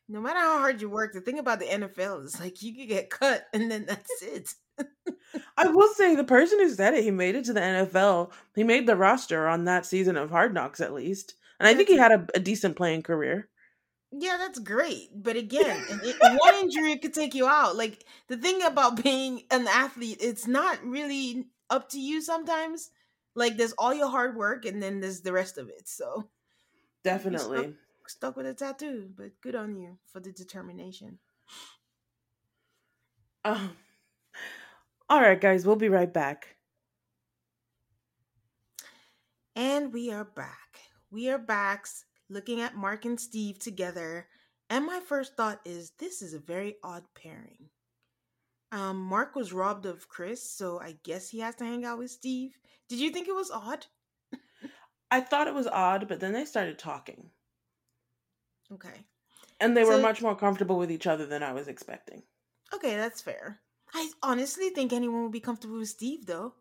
no 0.08 0.20
matter 0.20 0.38
how 0.38 0.58
hard 0.58 0.80
you 0.80 0.88
work, 0.88 1.12
the 1.12 1.20
thing 1.20 1.38
about 1.38 1.60
the 1.60 1.66
NFL 1.66 2.24
is 2.24 2.40
like 2.40 2.62
you 2.62 2.74
could 2.74 2.88
get 2.88 3.10
cut, 3.10 3.46
and 3.52 3.70
then 3.70 3.86
that's 3.86 4.22
it. 4.22 4.54
I 5.56 5.68
will 5.68 5.92
say 5.94 6.16
the 6.16 6.24
person 6.24 6.58
who 6.58 6.70
said 6.70 6.94
it, 6.94 7.04
he 7.04 7.10
made 7.10 7.34
it 7.34 7.44
to 7.44 7.52
the 7.52 7.60
NFL. 7.60 8.32
He 8.54 8.64
made 8.64 8.86
the 8.86 8.96
roster 8.96 9.46
on 9.46 9.64
that 9.66 9.86
season 9.86 10.16
of 10.16 10.30
Hard 10.30 10.54
Knocks 10.54 10.80
at 10.80 10.94
least, 10.94 11.34
and 11.58 11.68
I 11.68 11.74
think 11.74 11.88
he 11.88 11.96
had 11.96 12.12
a, 12.12 12.26
a 12.34 12.40
decent 12.40 12.76
playing 12.76 13.02
career. 13.02 13.48
Yeah, 14.12 14.36
that's 14.38 14.58
great. 14.58 15.10
But 15.14 15.36
again, 15.36 15.80
one 16.20 16.54
injury 16.56 16.96
could 16.98 17.14
take 17.14 17.34
you 17.34 17.46
out. 17.46 17.76
Like 17.76 18.04
the 18.28 18.36
thing 18.36 18.62
about 18.62 19.02
being 19.02 19.42
an 19.50 19.68
athlete, 19.68 20.18
it's 20.20 20.46
not 20.46 20.84
really 20.84 21.46
up 21.68 21.88
to 21.90 22.00
you 22.00 22.20
sometimes. 22.20 22.90
Like 23.34 23.56
there's 23.56 23.72
all 23.72 23.94
your 23.94 24.10
hard 24.10 24.36
work 24.36 24.64
and 24.64 24.82
then 24.82 25.00
there's 25.00 25.20
the 25.20 25.32
rest 25.32 25.58
of 25.58 25.68
it. 25.68 25.88
So 25.88 26.28
definitely 27.04 27.58
stuck, 27.58 27.74
stuck 28.08 28.36
with 28.36 28.46
a 28.46 28.54
tattoo, 28.54 29.10
but 29.16 29.40
good 29.40 29.54
on 29.54 29.76
you 29.76 29.98
for 30.12 30.18
the 30.18 30.32
determination. 30.32 31.18
Um, 33.44 33.76
all 35.08 35.20
right, 35.20 35.40
guys, 35.40 35.64
we'll 35.64 35.76
be 35.76 35.88
right 35.88 36.12
back. 36.12 36.56
And 39.54 39.92
we 39.92 40.10
are 40.10 40.24
back. 40.24 40.80
We 41.10 41.28
are 41.30 41.38
back 41.38 41.86
looking 42.30 42.60
at 42.60 42.76
Mark 42.76 43.04
and 43.04 43.20
Steve 43.20 43.58
together, 43.58 44.28
and 44.70 44.86
my 44.86 45.00
first 45.00 45.36
thought 45.36 45.60
is 45.64 45.92
this 45.98 46.22
is 46.22 46.32
a 46.32 46.38
very 46.38 46.76
odd 46.82 47.04
pairing. 47.14 47.68
Um, 48.72 48.98
Mark 48.98 49.34
was 49.34 49.52
robbed 49.52 49.84
of 49.84 50.08
Chris, 50.08 50.48
so 50.48 50.80
I 50.80 50.96
guess 51.02 51.28
he 51.28 51.40
has 51.40 51.56
to 51.56 51.64
hang 51.64 51.84
out 51.84 51.98
with 51.98 52.10
Steve. 52.10 52.52
Did 52.88 53.00
you 53.00 53.10
think 53.10 53.26
it 53.26 53.34
was 53.34 53.50
odd? 53.50 53.86
I 55.10 55.20
thought 55.20 55.48
it 55.48 55.54
was 55.54 55.66
odd, 55.66 56.06
but 56.06 56.20
then 56.20 56.32
they 56.32 56.44
started 56.44 56.78
talking. 56.78 57.30
Okay. 58.72 59.04
And 59.58 59.76
they 59.76 59.84
so, 59.84 59.90
were 59.90 59.98
much 59.98 60.22
more 60.22 60.36
comfortable 60.36 60.78
with 60.78 60.90
each 60.90 61.08
other 61.08 61.26
than 61.26 61.42
I 61.42 61.52
was 61.52 61.66
expecting. 61.66 62.22
Okay, 62.72 62.94
that's 62.94 63.20
fair. 63.20 63.60
I 63.92 64.10
honestly 64.22 64.70
think 64.70 64.92
anyone 64.92 65.24
would 65.24 65.32
be 65.32 65.40
comfortable 65.40 65.78
with 65.78 65.88
Steve, 65.88 66.26
though. 66.26 66.54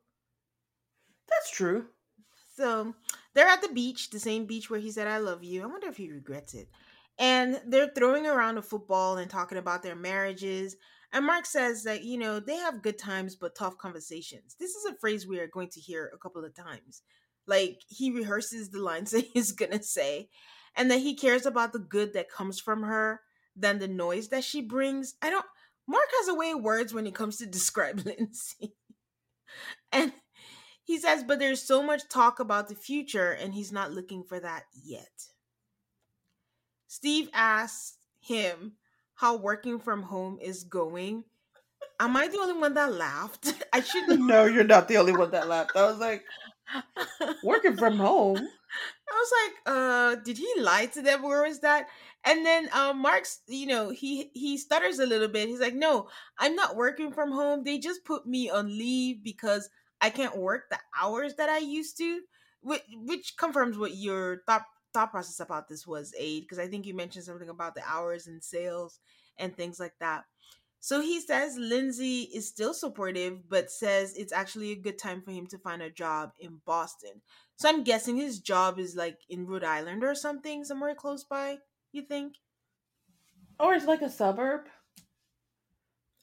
That's 1.30 1.52
true. 1.52 1.86
So 2.56 2.96
they're 3.36 3.48
at 3.48 3.62
the 3.62 3.70
beach, 3.70 4.10
the 4.10 4.20
same 4.20 4.46
beach 4.46 4.70
where 4.70 4.80
he 4.80 4.92
said, 4.92 5.08
I 5.08 5.18
love 5.18 5.44
you. 5.44 5.64
I 5.64 5.68
wonder 5.68 5.88
if 5.88 5.98
he 5.98 6.12
regrets 6.12 6.54
it. 6.54 6.70
And 7.18 7.62
they're 7.68 7.92
throwing 7.96 8.26
around 8.26 8.58
a 8.58 8.62
football 8.62 9.18
and 9.18 9.30
talking 9.30 9.58
about 9.58 9.84
their 9.84 9.96
marriages. 9.96 10.76
And 11.12 11.26
Mark 11.26 11.46
says 11.46 11.84
that, 11.84 12.04
you 12.04 12.18
know, 12.18 12.40
they 12.40 12.56
have 12.56 12.82
good 12.82 12.98
times 12.98 13.36
but 13.36 13.56
tough 13.56 13.78
conversations. 13.78 14.56
This 14.60 14.72
is 14.72 14.86
a 14.86 14.96
phrase 14.96 15.28
we 15.28 15.40
are 15.40 15.48
going 15.48 15.70
to 15.70 15.80
hear 15.80 16.12
a 16.14 16.18
couple 16.18 16.46
of 16.46 16.56
times. 16.56 17.02
Like 17.46 17.82
he 17.88 18.12
rehearses 18.12 18.70
the 18.70 18.82
lines 18.82 19.12
that 19.12 19.26
he's 19.34 19.52
going 19.52 19.72
to 19.72 19.84
say 19.84 20.30
and 20.76 20.90
that 20.92 21.00
he 21.00 21.16
cares 21.16 21.46
about 21.46 21.74
the 21.74 21.80
good 21.80 22.14
that 22.14 22.32
comes 22.32 22.60
from 22.60 22.84
her 22.84 23.22
than 23.56 23.80
the 23.80 23.88
noise 23.88 24.30
that 24.30 24.44
she 24.44 24.62
brings. 24.62 25.16
I 25.22 25.30
don't, 25.30 25.46
Mark 25.88 26.08
has 26.20 26.30
a 26.30 26.36
way 26.36 26.52
of 26.52 26.62
words 26.62 26.94
when 26.94 27.08
it 27.08 27.16
comes 27.16 27.38
to 27.38 27.46
describe 27.48 28.00
Lindsay. 28.06 28.76
and 29.92 30.14
he 30.90 30.98
says, 30.98 31.24
but 31.24 31.38
there's 31.38 31.62
so 31.62 31.84
much 31.84 32.10
talk 32.10 32.40
about 32.40 32.68
the 32.68 32.74
future, 32.74 33.30
and 33.30 33.54
he's 33.54 33.72
not 33.72 33.92
looking 33.92 34.24
for 34.24 34.40
that 34.40 34.64
yet. 34.84 35.28
Steve 36.88 37.30
asks 37.32 38.00
him 38.20 38.72
how 39.14 39.38
working 39.38 39.78
from 39.78 40.02
home 40.02 40.40
is 40.42 40.64
going. 40.64 41.26
Am 42.00 42.18
I 42.18 42.28
the 42.28 42.40
only 42.40 42.60
one 42.60 42.74
that 42.74 42.92
laughed? 42.92 43.54
I 43.72 43.82
shouldn't. 43.82 44.20
No, 44.26 44.46
you're 44.46 44.64
not 44.64 44.88
the 44.88 44.98
only 44.98 45.12
one 45.12 45.30
that 45.30 45.48
laughed. 45.48 45.76
I 45.76 45.86
was 45.86 46.00
like, 46.00 46.24
working 47.44 47.78
from 47.78 47.98
home. 47.98 48.40
I 48.40 49.14
was 49.14 49.32
like, 49.44 49.76
uh, 49.76 50.16
did 50.26 50.40
he 50.40 50.52
lie 50.58 50.88
to 50.88 51.04
them? 51.04 51.22
Where 51.22 51.44
was 51.44 51.60
that? 51.60 51.86
And 52.24 52.44
then 52.44 52.68
um, 52.74 53.00
Mark's, 53.00 53.42
you 53.48 53.68
know, 53.68 53.92
he 53.92 54.32
he 54.34 54.58
stutters 54.58 54.98
a 54.98 55.06
little 55.06 55.28
bit. 55.28 55.50
He's 55.50 55.60
like, 55.60 55.76
no, 55.76 56.10
I'm 56.40 56.56
not 56.56 56.76
working 56.76 57.12
from 57.12 57.32
home. 57.32 57.64
They 57.64 57.78
just 57.78 58.04
put 58.06 58.26
me 58.26 58.50
on 58.50 58.76
leave 58.76 59.24
because 59.24 59.70
I 60.02 60.10
can't 60.10 60.38
work 60.38 60.70
the 60.70 60.80
hours 61.00 61.36
that 61.36 61.50
I 61.50 61.60
used 61.60 61.98
to, 61.98 62.22
which, 62.62 62.84
which 62.94 63.38
confirms 63.38 63.78
what 63.78 63.96
your 63.96 64.42
thought 64.46 64.64
thought 64.94 65.12
process 65.12 65.40
about 65.40 65.68
this 65.68 65.86
was, 65.86 66.14
Aid, 66.18 66.44
because 66.44 66.60
I 66.60 66.68
think 66.68 66.86
you 66.86 66.96
mentioned 66.96 67.26
something 67.26 67.50
about 67.50 67.76
the 67.76 67.84
hours 67.88 68.28
and 68.28 68.44
sales 68.44 69.00
and 69.38 69.56
things 69.56 69.80
like 69.80 69.94
that. 70.00 70.24
So 70.80 71.02
he 71.02 71.20
says 71.20 71.58
Lindsay 71.58 72.22
is 72.34 72.48
still 72.48 72.74
supportive, 72.74 73.50
but 73.50 73.70
says 73.70 74.16
it's 74.16 74.32
actually 74.32 74.72
a 74.72 74.78
good 74.78 74.98
time 74.98 75.22
for 75.22 75.32
him 75.32 75.46
to 75.48 75.58
find 75.58 75.82
a 75.82 75.90
job 75.90 76.32
in 76.40 76.62
Boston. 76.66 77.22
So 77.58 77.68
I'm 77.68 77.84
guessing 77.84 78.16
his 78.16 78.40
job 78.40 78.80
is 78.80 78.96
like 78.96 79.20
in 79.30 79.46
Rhode 79.46 79.66
Island 79.66 80.04
or 80.04 80.16
something, 80.16 80.64
somewhere 80.64 80.96
close 80.96 81.26
by, 81.26 81.58
you 81.92 82.04
think? 82.04 82.36
Or 83.60 83.74
it's 83.74 83.86
like 83.86 84.02
a 84.02 84.10
suburb. 84.10 84.62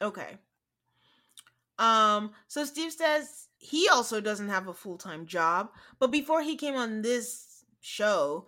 Okay. 0.00 0.38
Um, 1.78 2.30
so 2.48 2.64
Steve 2.64 2.92
says 2.92 3.45
he 3.58 3.88
also 3.88 4.20
doesn't 4.20 4.48
have 4.48 4.68
a 4.68 4.74
full 4.74 4.98
time 4.98 5.26
job, 5.26 5.70
but 5.98 6.10
before 6.10 6.42
he 6.42 6.56
came 6.56 6.74
on 6.74 7.02
this 7.02 7.64
show, 7.80 8.46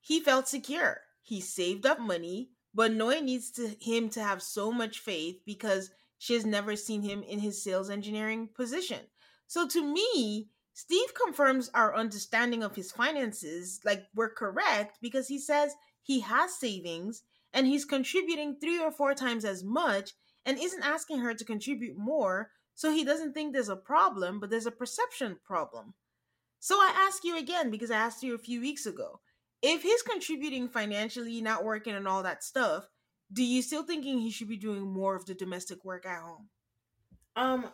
he 0.00 0.20
felt 0.20 0.48
secure. 0.48 1.00
He 1.22 1.40
saved 1.40 1.86
up 1.86 2.00
money, 2.00 2.50
but 2.74 2.92
Noi 2.92 3.20
needs 3.20 3.50
to, 3.52 3.68
him 3.80 4.08
to 4.10 4.22
have 4.22 4.42
so 4.42 4.70
much 4.70 5.00
faith 5.00 5.40
because 5.44 5.90
she 6.18 6.34
has 6.34 6.46
never 6.46 6.76
seen 6.76 7.02
him 7.02 7.22
in 7.22 7.38
his 7.38 7.62
sales 7.62 7.90
engineering 7.90 8.48
position. 8.54 9.00
So 9.46 9.66
to 9.68 9.82
me, 9.82 10.48
Steve 10.74 11.14
confirms 11.14 11.70
our 11.72 11.96
understanding 11.96 12.62
of 12.62 12.76
his 12.76 12.92
finances, 12.92 13.80
like 13.84 14.04
we're 14.14 14.30
correct, 14.30 14.98
because 15.00 15.28
he 15.28 15.38
says 15.38 15.74
he 16.02 16.20
has 16.20 16.54
savings 16.54 17.22
and 17.52 17.66
he's 17.66 17.84
contributing 17.84 18.56
three 18.60 18.78
or 18.78 18.90
four 18.90 19.14
times 19.14 19.44
as 19.44 19.64
much 19.64 20.12
and 20.44 20.58
isn't 20.58 20.82
asking 20.84 21.20
her 21.20 21.34
to 21.34 21.44
contribute 21.44 21.96
more 21.96 22.50
so 22.76 22.92
he 22.92 23.04
doesn't 23.04 23.32
think 23.32 23.52
there's 23.52 23.70
a 23.70 23.74
problem, 23.74 24.38
but 24.38 24.50
there's 24.50 24.66
a 24.66 24.70
perception 24.70 25.38
problem. 25.42 25.94
So 26.60 26.76
I 26.76 26.92
ask 26.94 27.24
you 27.24 27.38
again 27.38 27.70
because 27.70 27.90
I 27.90 27.96
asked 27.96 28.22
you 28.22 28.34
a 28.34 28.38
few 28.38 28.60
weeks 28.60 28.84
ago. 28.84 29.20
If 29.62 29.82
he's 29.82 30.02
contributing 30.02 30.68
financially, 30.68 31.40
not 31.40 31.64
working 31.64 31.94
and 31.94 32.06
all 32.06 32.22
that 32.22 32.44
stuff, 32.44 32.86
do 33.32 33.42
you 33.42 33.62
still 33.62 33.82
thinking 33.82 34.18
he 34.18 34.30
should 34.30 34.48
be 34.48 34.58
doing 34.58 34.82
more 34.82 35.16
of 35.16 35.24
the 35.24 35.34
domestic 35.34 35.84
work 35.86 36.04
at 36.04 36.20
home? 36.20 36.48
Um, 37.34 37.70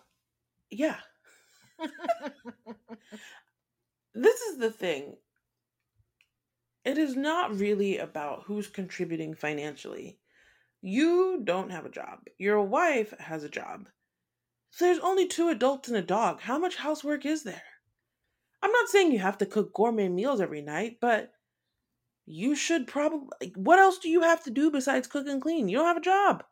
yeah. 0.70 0.98
this 4.14 4.40
is 4.40 4.59
the 4.59 4.70
thing. 4.70 5.16
It 6.84 6.96
is 6.96 7.16
not 7.16 7.59
really 7.59 7.98
about 7.98 8.44
who's 8.46 8.68
contributing 8.68 9.34
financially. 9.34 10.20
You 10.80 11.40
don't 11.42 11.70
have 11.70 11.86
a 11.86 11.90
job. 11.90 12.20
Your 12.38 12.62
wife 12.62 13.12
has 13.18 13.42
a 13.42 13.48
job. 13.48 13.88
So 14.72 14.86
there's 14.86 14.98
only 15.00 15.28
two 15.28 15.50
adults 15.50 15.88
and 15.88 15.98
a 15.98 16.02
dog. 16.02 16.40
How 16.40 16.58
much 16.58 16.76
housework 16.76 17.26
is 17.26 17.42
there? 17.42 17.62
I'm 18.62 18.72
not 18.72 18.88
saying 18.88 19.12
you 19.12 19.18
have 19.18 19.36
to 19.38 19.46
cook 19.46 19.74
gourmet 19.74 20.08
meals 20.08 20.40
every 20.40 20.62
night, 20.62 20.96
but 20.98 21.30
you 22.24 22.56
should 22.56 22.86
probably. 22.86 23.52
What 23.54 23.78
else 23.78 23.98
do 23.98 24.08
you 24.08 24.22
have 24.22 24.42
to 24.44 24.50
do 24.50 24.70
besides 24.70 25.06
cook 25.06 25.26
and 25.26 25.42
clean? 25.42 25.68
You 25.68 25.76
don't 25.76 25.86
have 25.86 25.98
a 25.98 26.00
job. 26.00 26.42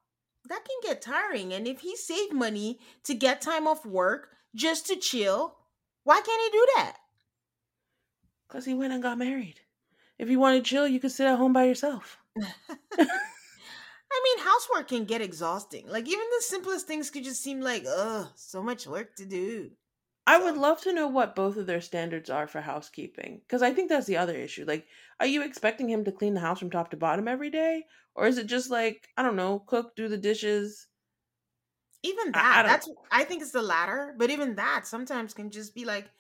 That 0.48 0.64
can 0.66 0.90
get 0.90 1.00
tiring. 1.00 1.54
And 1.54 1.66
if 1.66 1.80
he 1.80 1.96
saved 1.96 2.34
money 2.34 2.78
to 3.04 3.14
get 3.14 3.40
time 3.40 3.66
off 3.66 3.86
work 3.86 4.28
just 4.54 4.86
to 4.88 4.96
chill, 4.96 5.56
why 6.04 6.20
can't 6.20 6.42
he 6.42 6.58
do 6.58 6.66
that? 6.76 6.96
Because 8.48 8.66
he 8.66 8.74
went 8.74 8.92
and 8.92 9.02
got 9.02 9.16
married. 9.16 9.60
If 10.18 10.28
you 10.28 10.38
want 10.38 10.62
to 10.62 10.68
chill, 10.68 10.86
you 10.86 11.00
could 11.00 11.12
sit 11.12 11.26
at 11.26 11.38
home 11.38 11.54
by 11.54 11.64
yourself. 11.64 12.18
I 14.12 14.20
mean, 14.24 14.44
housework 14.44 14.88
can 14.88 15.04
get 15.04 15.20
exhausting. 15.20 15.86
Like 15.88 16.06
even 16.06 16.28
the 16.30 16.42
simplest 16.42 16.86
things 16.86 17.10
could 17.10 17.24
just 17.24 17.42
seem 17.42 17.60
like, 17.60 17.84
ugh, 17.88 18.28
so 18.36 18.62
much 18.62 18.86
work 18.86 19.14
to 19.16 19.26
do. 19.26 19.72
I 20.26 20.38
would 20.38 20.56
love 20.56 20.80
to 20.82 20.94
know 20.94 21.08
what 21.08 21.36
both 21.36 21.58
of 21.58 21.66
their 21.66 21.82
standards 21.82 22.30
are 22.30 22.46
for 22.46 22.62
housekeeping 22.62 23.40
because 23.40 23.60
I 23.60 23.74
think 23.74 23.90
that's 23.90 24.06
the 24.06 24.16
other 24.16 24.34
issue. 24.34 24.64
Like, 24.64 24.88
are 25.18 25.26
you 25.26 25.42
expecting 25.42 25.90
him 25.90 26.04
to 26.04 26.12
clean 26.12 26.32
the 26.32 26.40
house 26.40 26.58
from 26.58 26.70
top 26.70 26.90
to 26.92 26.96
bottom 26.96 27.28
every 27.28 27.50
day, 27.50 27.84
or 28.14 28.26
is 28.26 28.38
it 28.38 28.46
just 28.46 28.70
like 28.70 29.10
I 29.18 29.22
don't 29.22 29.36
know, 29.36 29.58
cook, 29.58 29.94
do 29.96 30.08
the 30.08 30.16
dishes? 30.16 30.86
Even 32.02 32.32
that, 32.32 32.64
I, 32.66 32.74
I 32.74 32.78
that's 32.78 32.88
I 33.10 33.24
think 33.24 33.42
it's 33.42 33.52
the 33.52 33.62
latter. 33.62 34.14
But 34.16 34.30
even 34.30 34.54
that 34.56 34.86
sometimes 34.86 35.34
can 35.34 35.50
just 35.50 35.74
be 35.74 35.84
like, 35.84 36.10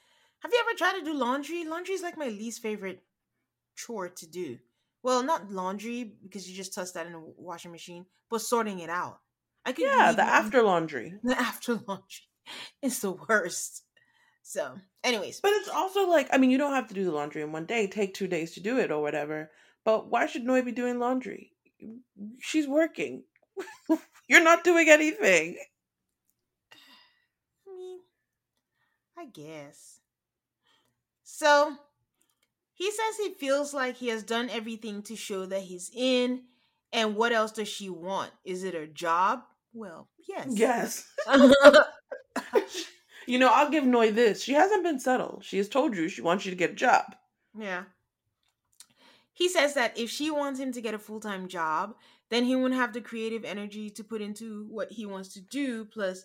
have 0.40 0.52
you 0.52 0.60
ever 0.60 0.76
tried 0.76 0.98
to 0.98 1.04
do 1.04 1.14
laundry? 1.14 1.64
Laundry 1.64 1.94
is 1.94 2.02
like 2.02 2.16
my 2.16 2.28
least 2.28 2.62
favorite 2.62 3.02
chore 3.76 4.08
to 4.10 4.26
do. 4.26 4.60
Well, 5.02 5.22
not 5.22 5.50
laundry 5.50 6.12
because 6.22 6.48
you 6.48 6.54
just 6.54 6.74
toss 6.74 6.92
that 6.92 7.06
in 7.06 7.14
a 7.14 7.20
washing 7.20 7.72
machine, 7.72 8.06
but 8.28 8.42
sorting 8.42 8.80
it 8.80 8.90
out. 8.90 9.20
I 9.64 9.72
could 9.72 9.84
yeah, 9.84 10.12
the 10.12 10.22
after 10.22 10.62
laundry. 10.62 11.14
The 11.22 11.38
after 11.38 11.74
laundry 11.74 12.28
is 12.82 13.00
the 13.00 13.12
worst. 13.12 13.84
So, 14.42 14.78
anyways, 15.04 15.40
but 15.40 15.52
it's 15.52 15.68
also 15.68 16.08
like 16.08 16.28
I 16.32 16.38
mean, 16.38 16.50
you 16.50 16.58
don't 16.58 16.74
have 16.74 16.88
to 16.88 16.94
do 16.94 17.04
the 17.04 17.12
laundry 17.12 17.42
in 17.42 17.52
one 17.52 17.66
day. 17.66 17.86
Take 17.86 18.14
two 18.14 18.26
days 18.26 18.52
to 18.52 18.60
do 18.60 18.78
it 18.78 18.90
or 18.90 19.00
whatever. 19.02 19.50
But 19.84 20.10
why 20.10 20.26
should 20.26 20.44
Noi 20.44 20.62
be 20.62 20.72
doing 20.72 20.98
laundry? 20.98 21.52
She's 22.40 22.68
working. 22.68 23.24
You're 24.28 24.44
not 24.44 24.64
doing 24.64 24.88
anything. 24.88 25.56
I 27.66 27.76
mean, 27.76 28.00
I 29.18 29.26
guess. 29.26 30.00
So 31.22 31.76
he 32.80 32.90
says 32.90 33.18
he 33.18 33.34
feels 33.34 33.74
like 33.74 33.96
he 33.96 34.08
has 34.08 34.22
done 34.22 34.48
everything 34.48 35.02
to 35.02 35.14
show 35.14 35.44
that 35.44 35.60
he's 35.60 35.90
in. 35.94 36.44
And 36.94 37.14
what 37.14 37.30
else 37.30 37.52
does 37.52 37.68
she 37.68 37.90
want? 37.90 38.30
Is 38.42 38.64
it 38.64 38.74
a 38.74 38.86
job? 38.86 39.42
Well, 39.74 40.08
yes. 40.26 40.46
Yes. 40.48 41.06
you 43.26 43.38
know, 43.38 43.50
I'll 43.52 43.68
give 43.68 43.84
Noi 43.84 44.12
this. 44.12 44.42
She 44.42 44.54
hasn't 44.54 44.82
been 44.82 44.98
subtle. 44.98 45.40
She 45.42 45.58
has 45.58 45.68
told 45.68 45.94
you 45.94 46.08
she 46.08 46.22
wants 46.22 46.46
you 46.46 46.52
to 46.52 46.56
get 46.56 46.70
a 46.70 46.74
job. 46.74 47.04
Yeah. 47.54 47.82
He 49.34 49.50
says 49.50 49.74
that 49.74 49.98
if 49.98 50.08
she 50.08 50.30
wants 50.30 50.58
him 50.58 50.72
to 50.72 50.80
get 50.80 50.94
a 50.94 50.98
full 50.98 51.20
time 51.20 51.48
job, 51.48 51.96
then 52.30 52.46
he 52.46 52.56
wouldn't 52.56 52.80
have 52.80 52.94
the 52.94 53.02
creative 53.02 53.44
energy 53.44 53.90
to 53.90 54.02
put 54.02 54.22
into 54.22 54.64
what 54.70 54.90
he 54.90 55.04
wants 55.04 55.34
to 55.34 55.42
do. 55.42 55.84
Plus, 55.84 56.24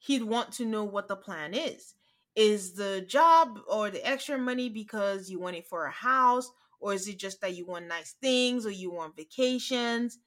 he'd 0.00 0.24
want 0.24 0.52
to 0.52 0.66
know 0.66 0.84
what 0.84 1.08
the 1.08 1.16
plan 1.16 1.54
is. 1.54 1.94
Is 2.36 2.74
the 2.74 3.00
job 3.02 3.60
or 3.68 3.90
the 3.90 4.06
extra 4.06 4.36
money 4.36 4.68
because 4.68 5.30
you 5.30 5.38
want 5.38 5.56
it 5.56 5.66
for 5.66 5.86
a 5.86 5.90
house? 5.90 6.50
Or 6.80 6.92
is 6.92 7.08
it 7.08 7.18
just 7.18 7.40
that 7.40 7.54
you 7.54 7.64
want 7.64 7.86
nice 7.86 8.14
things 8.20 8.66
or 8.66 8.70
you 8.70 8.90
want 8.90 9.16
vacations? 9.16 10.18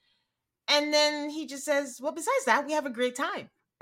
And 0.67 0.93
then 0.93 1.29
he 1.29 1.45
just 1.45 1.65
says, 1.65 1.99
Well, 2.01 2.13
besides 2.13 2.45
that, 2.45 2.65
we 2.65 2.73
have 2.73 2.85
a 2.85 2.91
great 2.91 3.15
time. 3.15 3.49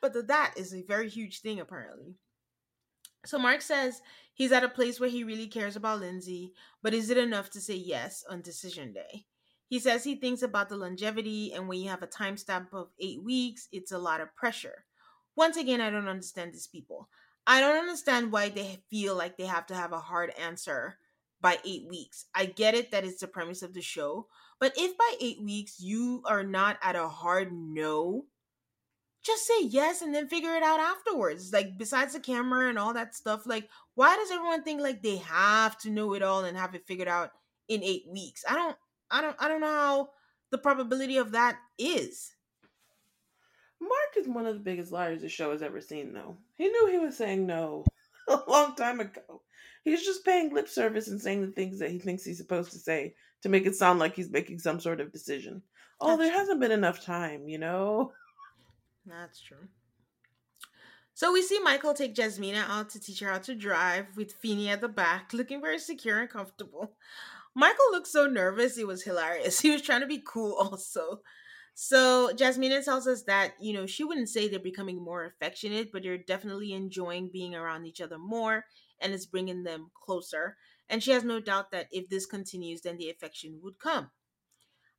but 0.00 0.12
the 0.12 0.22
that 0.22 0.54
is 0.56 0.72
a 0.74 0.82
very 0.82 1.08
huge 1.08 1.40
thing, 1.40 1.60
apparently. 1.60 2.16
So 3.26 3.38
Mark 3.38 3.62
says 3.62 4.00
he's 4.32 4.52
at 4.52 4.64
a 4.64 4.68
place 4.68 4.98
where 4.98 5.10
he 5.10 5.24
really 5.24 5.48
cares 5.48 5.76
about 5.76 6.00
Lindsay, 6.00 6.54
but 6.82 6.94
is 6.94 7.10
it 7.10 7.18
enough 7.18 7.50
to 7.50 7.60
say 7.60 7.74
yes 7.74 8.24
on 8.28 8.40
decision 8.40 8.92
day? 8.92 9.26
He 9.66 9.78
says 9.78 10.02
he 10.02 10.14
thinks 10.14 10.40
about 10.40 10.70
the 10.70 10.76
longevity, 10.76 11.52
and 11.52 11.68
when 11.68 11.78
you 11.78 11.90
have 11.90 12.02
a 12.02 12.06
time 12.06 12.38
stamp 12.38 12.72
of 12.72 12.88
eight 12.98 13.22
weeks, 13.22 13.68
it's 13.70 13.92
a 13.92 13.98
lot 13.98 14.22
of 14.22 14.34
pressure. 14.34 14.86
Once 15.38 15.56
again, 15.56 15.80
I 15.80 15.88
don't 15.88 16.08
understand 16.08 16.52
these 16.52 16.66
people. 16.66 17.08
I 17.46 17.60
don't 17.60 17.78
understand 17.78 18.32
why 18.32 18.48
they 18.48 18.80
feel 18.90 19.14
like 19.14 19.36
they 19.36 19.46
have 19.46 19.66
to 19.66 19.74
have 19.76 19.92
a 19.92 20.00
hard 20.00 20.32
answer 20.36 20.98
by 21.40 21.58
eight 21.64 21.86
weeks. 21.88 22.26
I 22.34 22.46
get 22.46 22.74
it 22.74 22.90
that 22.90 23.04
it's 23.04 23.20
the 23.20 23.28
premise 23.28 23.62
of 23.62 23.72
the 23.72 23.80
show, 23.80 24.26
but 24.58 24.72
if 24.76 24.98
by 24.98 25.14
eight 25.20 25.40
weeks 25.40 25.78
you 25.78 26.24
are 26.26 26.42
not 26.42 26.76
at 26.82 26.96
a 26.96 27.06
hard 27.06 27.52
no, 27.52 28.24
just 29.24 29.46
say 29.46 29.62
yes 29.62 30.02
and 30.02 30.12
then 30.12 30.26
figure 30.26 30.56
it 30.56 30.64
out 30.64 30.80
afterwards. 30.80 31.52
Like 31.52 31.78
besides 31.78 32.14
the 32.14 32.20
camera 32.20 32.68
and 32.68 32.76
all 32.76 32.94
that 32.94 33.14
stuff, 33.14 33.46
like 33.46 33.68
why 33.94 34.16
does 34.16 34.32
everyone 34.32 34.64
think 34.64 34.80
like 34.80 35.04
they 35.04 35.18
have 35.18 35.78
to 35.78 35.90
know 35.90 36.14
it 36.14 36.22
all 36.22 36.44
and 36.44 36.58
have 36.58 36.74
it 36.74 36.88
figured 36.88 37.06
out 37.06 37.30
in 37.68 37.84
eight 37.84 38.06
weeks? 38.10 38.42
I 38.48 38.56
don't 38.56 38.76
I 39.08 39.20
don't 39.20 39.36
I 39.38 39.46
don't 39.46 39.60
know 39.60 39.68
how 39.68 40.08
the 40.50 40.58
probability 40.58 41.16
of 41.16 41.30
that 41.30 41.58
is. 41.78 42.34
Mark 43.80 44.16
is 44.16 44.28
one 44.28 44.46
of 44.46 44.54
the 44.54 44.60
biggest 44.60 44.92
liars 44.92 45.22
the 45.22 45.28
show 45.28 45.52
has 45.52 45.62
ever 45.62 45.80
seen, 45.80 46.12
though. 46.12 46.36
He 46.56 46.68
knew 46.68 46.88
he 46.88 46.98
was 46.98 47.16
saying 47.16 47.46
no 47.46 47.84
a 48.28 48.40
long 48.48 48.74
time 48.74 49.00
ago. 49.00 49.42
He's 49.84 50.04
just 50.04 50.24
paying 50.24 50.52
lip 50.52 50.68
service 50.68 51.08
and 51.08 51.20
saying 51.20 51.42
the 51.42 51.52
things 51.52 51.78
that 51.78 51.90
he 51.90 51.98
thinks 51.98 52.24
he's 52.24 52.38
supposed 52.38 52.72
to 52.72 52.78
say 52.78 53.14
to 53.42 53.48
make 53.48 53.66
it 53.66 53.74
sound 53.76 53.98
like 53.98 54.14
he's 54.14 54.30
making 54.30 54.58
some 54.58 54.80
sort 54.80 55.00
of 55.00 55.12
decision. 55.12 55.62
Oh, 56.00 56.08
That's 56.08 56.20
there 56.20 56.30
true. 56.30 56.38
hasn't 56.38 56.60
been 56.60 56.72
enough 56.72 57.04
time, 57.04 57.48
you 57.48 57.58
know? 57.58 58.12
That's 59.06 59.40
true. 59.40 59.68
So 61.14 61.32
we 61.32 61.42
see 61.42 61.58
Michael 61.58 61.94
take 61.94 62.14
Jasmina 62.14 62.68
out 62.68 62.90
to 62.90 63.00
teach 63.00 63.20
her 63.20 63.30
how 63.30 63.38
to 63.38 63.54
drive 63.54 64.06
with 64.16 64.32
Feeny 64.34 64.68
at 64.68 64.80
the 64.80 64.88
back, 64.88 65.32
looking 65.32 65.60
very 65.60 65.78
secure 65.78 66.20
and 66.20 66.30
comfortable. 66.30 66.92
Michael 67.56 67.90
looked 67.90 68.06
so 68.06 68.26
nervous, 68.26 68.78
it 68.78 68.86
was 68.86 69.02
hilarious. 69.02 69.60
He 69.62 69.70
was 69.70 69.82
trying 69.82 70.02
to 70.02 70.06
be 70.06 70.22
cool 70.24 70.54
also. 70.54 71.22
So 71.80 72.32
Jasmina 72.34 72.84
tells 72.84 73.06
us 73.06 73.22
that, 73.28 73.52
you 73.60 73.72
know, 73.72 73.86
she 73.86 74.02
wouldn't 74.02 74.28
say 74.30 74.48
they're 74.48 74.58
becoming 74.58 75.00
more 75.00 75.24
affectionate, 75.24 75.92
but 75.92 76.02
they're 76.02 76.18
definitely 76.18 76.72
enjoying 76.72 77.30
being 77.32 77.54
around 77.54 77.86
each 77.86 78.00
other 78.00 78.18
more 78.18 78.64
and 78.98 79.12
it's 79.14 79.26
bringing 79.26 79.62
them 79.62 79.92
closer. 79.94 80.56
And 80.88 81.00
she 81.00 81.12
has 81.12 81.22
no 81.22 81.38
doubt 81.38 81.70
that 81.70 81.86
if 81.92 82.08
this 82.08 82.26
continues, 82.26 82.80
then 82.80 82.96
the 82.96 83.10
affection 83.10 83.60
would 83.62 83.78
come. 83.78 84.10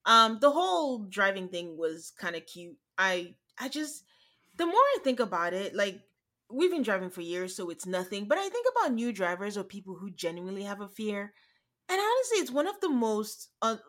Um, 0.06 0.38
the 0.40 0.52
whole 0.52 1.00
driving 1.00 1.50
thing 1.50 1.76
was 1.78 2.14
kind 2.18 2.38
of 2.38 2.46
cute. 2.46 2.78
I 2.98 3.36
I 3.60 3.68
just 3.68 4.06
the 4.56 4.66
more 4.66 4.76
I 4.76 5.00
think 5.04 5.20
about 5.20 5.54
it, 5.54 5.76
like 5.76 6.00
we've 6.50 6.72
been 6.72 6.82
driving 6.82 7.10
for 7.10 7.20
years, 7.20 7.58
so 7.58 7.70
it's 7.70 7.86
nothing. 7.86 8.26
But 8.26 8.38
I 8.38 8.48
think 8.48 8.66
about 8.74 8.94
new 8.94 9.12
drivers 9.12 9.58
or 9.58 9.66
people 9.66 9.96
who 9.96 10.12
genuinely 10.12 10.64
have 10.64 10.80
a 10.80 10.88
fear, 10.88 11.34
and 11.90 12.00
honestly, 12.00 12.38
it's 12.38 12.52
one 12.52 12.68
of 12.68 12.80
the 12.80 12.88
most 12.90 13.50
un- 13.62 13.82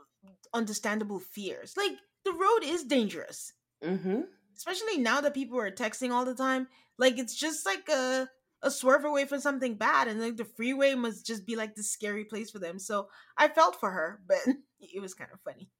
understandable 0.52 1.20
fears. 1.20 1.76
Like 1.76 1.92
the 2.30 2.38
road 2.38 2.64
is 2.64 2.84
dangerous. 2.84 3.52
Mm-hmm. 3.84 4.22
Especially 4.56 4.98
now 4.98 5.20
that 5.20 5.34
people 5.34 5.58
are 5.58 5.70
texting 5.70 6.10
all 6.10 6.24
the 6.24 6.34
time. 6.34 6.68
Like 6.98 7.18
it's 7.18 7.34
just 7.34 7.64
like 7.64 7.88
a 7.88 8.28
a 8.62 8.70
swerve 8.70 9.06
away 9.06 9.24
from 9.24 9.40
something 9.40 9.74
bad, 9.74 10.06
and 10.06 10.20
like 10.20 10.36
the 10.36 10.44
freeway 10.44 10.94
must 10.94 11.26
just 11.26 11.46
be 11.46 11.56
like 11.56 11.74
this 11.74 11.90
scary 11.90 12.24
place 12.24 12.50
for 12.50 12.58
them. 12.58 12.78
So 12.78 13.08
I 13.36 13.48
felt 13.48 13.80
for 13.80 13.90
her, 13.90 14.20
but 14.26 14.38
it 14.80 15.00
was 15.00 15.14
kind 15.14 15.30
of 15.32 15.40
funny. 15.40 15.70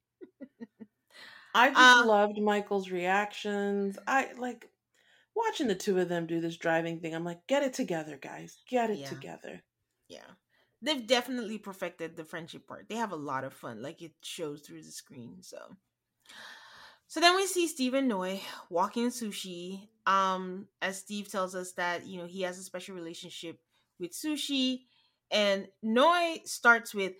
I 1.53 1.69
just 1.69 1.79
um, 1.79 2.07
loved 2.07 2.39
Michael's 2.41 2.89
reactions. 2.89 3.99
I 4.07 4.29
like 4.37 4.67
watching 5.35 5.67
the 5.67 5.75
two 5.75 5.99
of 5.99 6.09
them 6.09 6.25
do 6.25 6.41
this 6.41 6.57
driving 6.57 6.99
thing. 6.99 7.13
I'm 7.13 7.25
like, 7.25 7.45
get 7.47 7.63
it 7.63 7.73
together, 7.73 8.17
guys. 8.17 8.57
Get 8.67 8.89
it 8.89 8.99
yeah. 8.99 9.09
together. 9.09 9.61
Yeah. 10.07 10.19
They've 10.81 11.05
definitely 11.05 11.59
perfected 11.59 12.17
the 12.17 12.25
friendship 12.25 12.67
part. 12.67 12.89
They 12.89 12.95
have 12.95 13.11
a 13.11 13.15
lot 13.15 13.43
of 13.43 13.53
fun. 13.53 13.83
Like 13.83 14.01
it 14.01 14.13
shows 14.23 14.61
through 14.61 14.81
the 14.81 14.91
screen. 14.91 15.37
So 15.41 15.57
so 17.07 17.19
then 17.19 17.35
we 17.35 17.45
see 17.45 17.67
Steve 17.67 17.93
and 17.93 18.07
Noi 18.07 18.41
walking 18.69 19.09
sushi. 19.09 19.87
Um, 20.07 20.67
as 20.81 20.97
Steve 20.97 21.29
tells 21.29 21.55
us 21.55 21.73
that 21.73 22.07
you 22.07 22.17
know 22.17 22.25
he 22.25 22.41
has 22.43 22.57
a 22.57 22.63
special 22.63 22.95
relationship 22.95 23.59
with 23.99 24.13
sushi, 24.13 24.81
and 25.29 25.67
Noi 25.81 26.37
starts 26.45 26.93
with, 26.93 27.13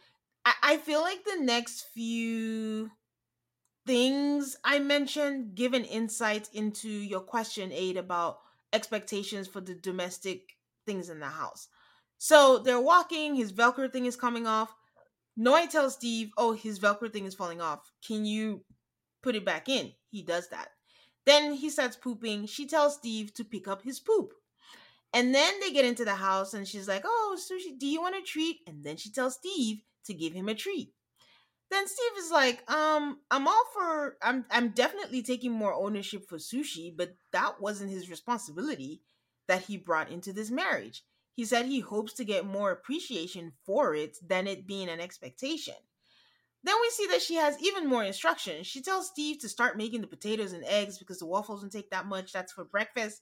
I, 0.46 0.54
I 0.64 0.78
feel 0.78 1.02
like 1.02 1.24
the 1.24 1.42
next 1.42 1.88
few 1.94 2.92
things 3.86 4.58
I 4.64 4.80
mentioned 4.80 5.56
give 5.56 5.74
an 5.74 5.86
insight 5.86 6.50
into 6.54 6.90
your 6.90 7.22
question, 7.22 7.72
Aid, 7.72 7.98
about 7.98 8.40
expectations 8.74 9.48
for 9.48 9.62
the 9.62 9.76
domestic 9.76 10.58
things 10.86 11.10
in 11.10 11.20
the 11.20 11.28
house. 11.28 11.68
So 12.18 12.60
they're 12.60 12.80
walking, 12.80 13.36
his 13.36 13.52
Velcro 13.52 13.92
thing 13.92 14.06
is 14.06 14.16
coming 14.16 14.46
off. 14.48 14.76
Noi 15.36 15.66
tells 15.66 15.96
Steve, 15.96 16.32
"Oh, 16.38 16.54
his 16.54 16.80
Velcro 16.80 17.12
thing 17.12 17.26
is 17.26 17.36
falling 17.36 17.62
off. 17.62 17.92
Can 18.06 18.26
you 18.26 18.64
put 19.22 19.36
it 19.36 19.46
back 19.46 19.70
in?" 19.70 19.94
He 20.10 20.22
does 20.22 20.50
that. 20.50 20.70
Then 21.26 21.54
he 21.54 21.70
starts 21.70 21.96
pooping. 21.96 22.48
She 22.48 22.66
tells 22.66 22.96
Steve 22.96 23.34
to 23.36 23.44
pick 23.44 23.68
up 23.68 23.84
his 23.84 24.00
poop. 24.00 24.34
And 25.14 25.36
then 25.36 25.60
they 25.60 25.72
get 25.72 25.86
into 25.86 26.06
the 26.06 26.16
house 26.16 26.54
and 26.54 26.68
she's 26.68 26.88
like, 26.88 27.04
Oh, 27.06 27.38
Sushi, 27.38 27.78
do 27.78 27.86
you 27.86 28.02
want 28.02 28.16
a 28.16 28.22
treat? 28.22 28.58
And 28.66 28.84
then 28.84 28.98
she 28.98 29.12
tells 29.12 29.36
Steve 29.36 29.82
to 30.06 30.14
give 30.14 30.34
him 30.34 30.50
a 30.50 30.56
treat. 30.56 30.94
Then 31.70 31.88
Steve 31.88 32.18
is 32.18 32.32
like, 32.32 32.70
um, 32.70 33.20
I'm 33.30 33.48
all 33.48 33.64
for 33.74 34.18
I'm 34.22 34.46
I'm 34.52 34.70
definitely 34.70 35.22
taking 35.22 35.54
more 35.54 35.74
ownership 35.74 36.28
for 36.28 36.38
sushi, 36.38 36.96
but 36.96 37.16
that 37.32 37.62
wasn't 37.62 37.92
his 37.92 38.10
responsibility 38.10 39.02
that 39.48 39.64
he 39.64 39.78
brought 39.78 40.12
into 40.12 40.34
this 40.34 40.52
marriage. 40.52 41.04
He 41.34 41.46
said 41.46 41.66
he 41.66 41.80
hopes 41.80 42.14
to 42.14 42.26
get 42.26 42.46
more 42.46 42.72
appreciation 42.72 43.54
for 43.66 43.96
it 43.96 44.18
than 44.26 44.48
it 44.48 44.68
being 44.68 44.90
an 44.90 45.00
expectation. 45.00 45.76
Then 46.64 46.76
we 46.82 46.90
see 46.92 47.08
that 47.08 47.22
she 47.22 47.36
has 47.36 47.62
even 47.62 47.88
more 47.88 48.04
instructions. 48.04 48.68
She 48.68 48.82
tells 48.82 49.08
Steve 49.08 49.40
to 49.40 49.50
start 49.50 49.78
making 49.78 50.02
the 50.02 50.08
potatoes 50.08 50.54
and 50.54 50.64
eggs 50.66 51.00
because 51.00 51.20
the 51.20 51.26
waffles 51.26 51.62
don't 51.62 51.72
take 51.72 51.90
that 51.90 52.06
much. 52.06 52.32
That's 52.32 52.54
for 52.54 52.64
breakfast. 52.64 53.22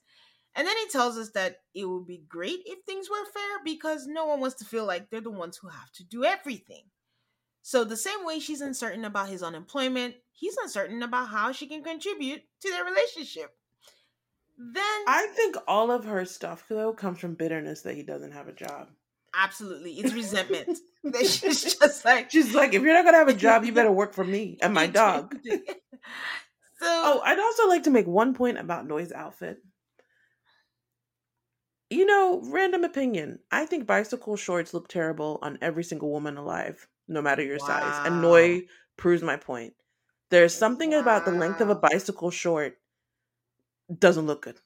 And 0.54 0.66
then 0.66 0.76
he 0.76 0.88
tells 0.88 1.16
us 1.16 1.30
that 1.30 1.56
it 1.74 1.86
would 1.86 2.06
be 2.06 2.24
great 2.28 2.60
if 2.66 2.80
things 2.84 3.08
were 3.08 3.24
fair 3.32 3.64
because 3.64 4.06
no 4.06 4.26
one 4.26 4.40
wants 4.40 4.56
to 4.56 4.64
feel 4.64 4.84
like 4.84 5.08
they're 5.08 5.20
the 5.20 5.30
ones 5.30 5.56
who 5.56 5.68
have 5.68 5.90
to 5.92 6.04
do 6.04 6.24
everything. 6.24 6.82
So, 7.62 7.84
the 7.84 7.96
same 7.96 8.24
way 8.24 8.40
she's 8.40 8.62
uncertain 8.62 9.04
about 9.04 9.28
his 9.28 9.42
unemployment, 9.42 10.14
he's 10.32 10.56
uncertain 10.56 11.02
about 11.02 11.28
how 11.28 11.52
she 11.52 11.66
can 11.66 11.84
contribute 11.84 12.42
to 12.62 12.70
their 12.70 12.84
relationship. 12.84 13.50
Then 14.58 15.04
I 15.06 15.28
think 15.34 15.56
all 15.68 15.90
of 15.90 16.04
her 16.04 16.24
stuff 16.24 16.64
though 16.68 16.92
comes 16.92 17.18
from 17.18 17.34
bitterness 17.34 17.82
that 17.82 17.96
he 17.96 18.02
doesn't 18.02 18.32
have 18.32 18.48
a 18.48 18.52
job. 18.52 18.88
Absolutely. 19.34 19.92
It's 19.92 20.12
resentment. 20.12 20.78
that 21.04 21.26
she's 21.26 21.74
just 21.78 22.04
like 22.04 22.30
She's 22.30 22.54
like, 22.54 22.74
if 22.74 22.82
you're 22.82 22.92
not 22.94 23.04
gonna 23.04 23.16
have 23.18 23.28
a 23.28 23.34
job, 23.34 23.64
you 23.64 23.72
better 23.72 23.90
work 23.92 24.14
for 24.14 24.24
me 24.24 24.58
and 24.60 24.74
my 24.74 24.86
dog. 25.02 25.34
so 25.44 25.56
Oh, 26.82 27.22
I'd 27.24 27.38
also 27.38 27.68
like 27.68 27.84
to 27.84 27.90
make 27.90 28.06
one 28.06 28.34
point 28.34 28.58
about 28.58 28.86
Noi's 28.86 29.12
outfit. 29.12 29.62
You 31.90 32.06
know, 32.06 32.40
random 32.44 32.84
opinion. 32.84 33.40
I 33.50 33.66
think 33.66 33.86
bicycle 33.86 34.36
shorts 34.36 34.72
look 34.72 34.88
terrible 34.88 35.38
on 35.42 35.58
every 35.60 35.82
single 35.84 36.10
woman 36.10 36.36
alive, 36.36 36.86
no 37.08 37.20
matter 37.20 37.42
your 37.42 37.58
size. 37.58 38.00
And 38.04 38.16
Wow. 38.16 38.22
Noi 38.22 38.62
proves 38.96 39.22
my 39.22 39.36
point. 39.36 39.74
There's 40.30 40.54
something 40.54 40.94
about 40.94 41.24
the 41.24 41.32
length 41.32 41.60
of 41.60 41.68
a 41.70 41.74
bicycle 41.74 42.30
short 42.30 42.78
doesn't 43.98 44.26
look 44.26 44.42
good. 44.42 44.60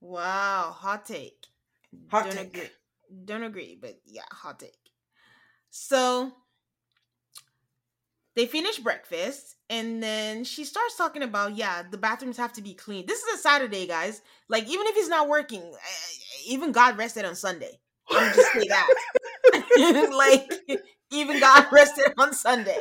Wow, 0.00 0.70
hot 0.76 1.04
take. 1.06 1.46
Hot 2.10 2.24
Don't 2.24 2.32
take. 2.32 2.54
agree. 2.54 2.70
Don't 3.24 3.42
agree, 3.42 3.76
but 3.80 4.00
yeah, 4.04 4.24
hot 4.30 4.60
take. 4.60 4.83
So 5.76 6.30
they 8.36 8.46
finish 8.46 8.78
breakfast 8.78 9.56
and 9.68 10.00
then 10.00 10.44
she 10.44 10.64
starts 10.64 10.96
talking 10.96 11.24
about 11.24 11.56
yeah, 11.56 11.82
the 11.90 11.98
bathrooms 11.98 12.36
have 12.36 12.52
to 12.52 12.62
be 12.62 12.74
clean. 12.74 13.06
This 13.06 13.22
is 13.24 13.34
a 13.34 13.42
Saturday, 13.42 13.84
guys. 13.88 14.22
Like 14.48 14.68
even 14.68 14.86
if 14.86 14.94
he's 14.94 15.08
not 15.08 15.28
working, 15.28 15.74
even 16.46 16.70
God 16.70 16.96
rested 16.96 17.24
on 17.24 17.34
Sunday. 17.34 17.80
I'm 18.08 18.32
just 18.32 18.52
say 18.52 18.68
that. 18.68 20.12
like 20.16 20.78
even 21.10 21.40
God 21.40 21.66
rested 21.72 22.12
on 22.18 22.32
Sunday. 22.34 22.78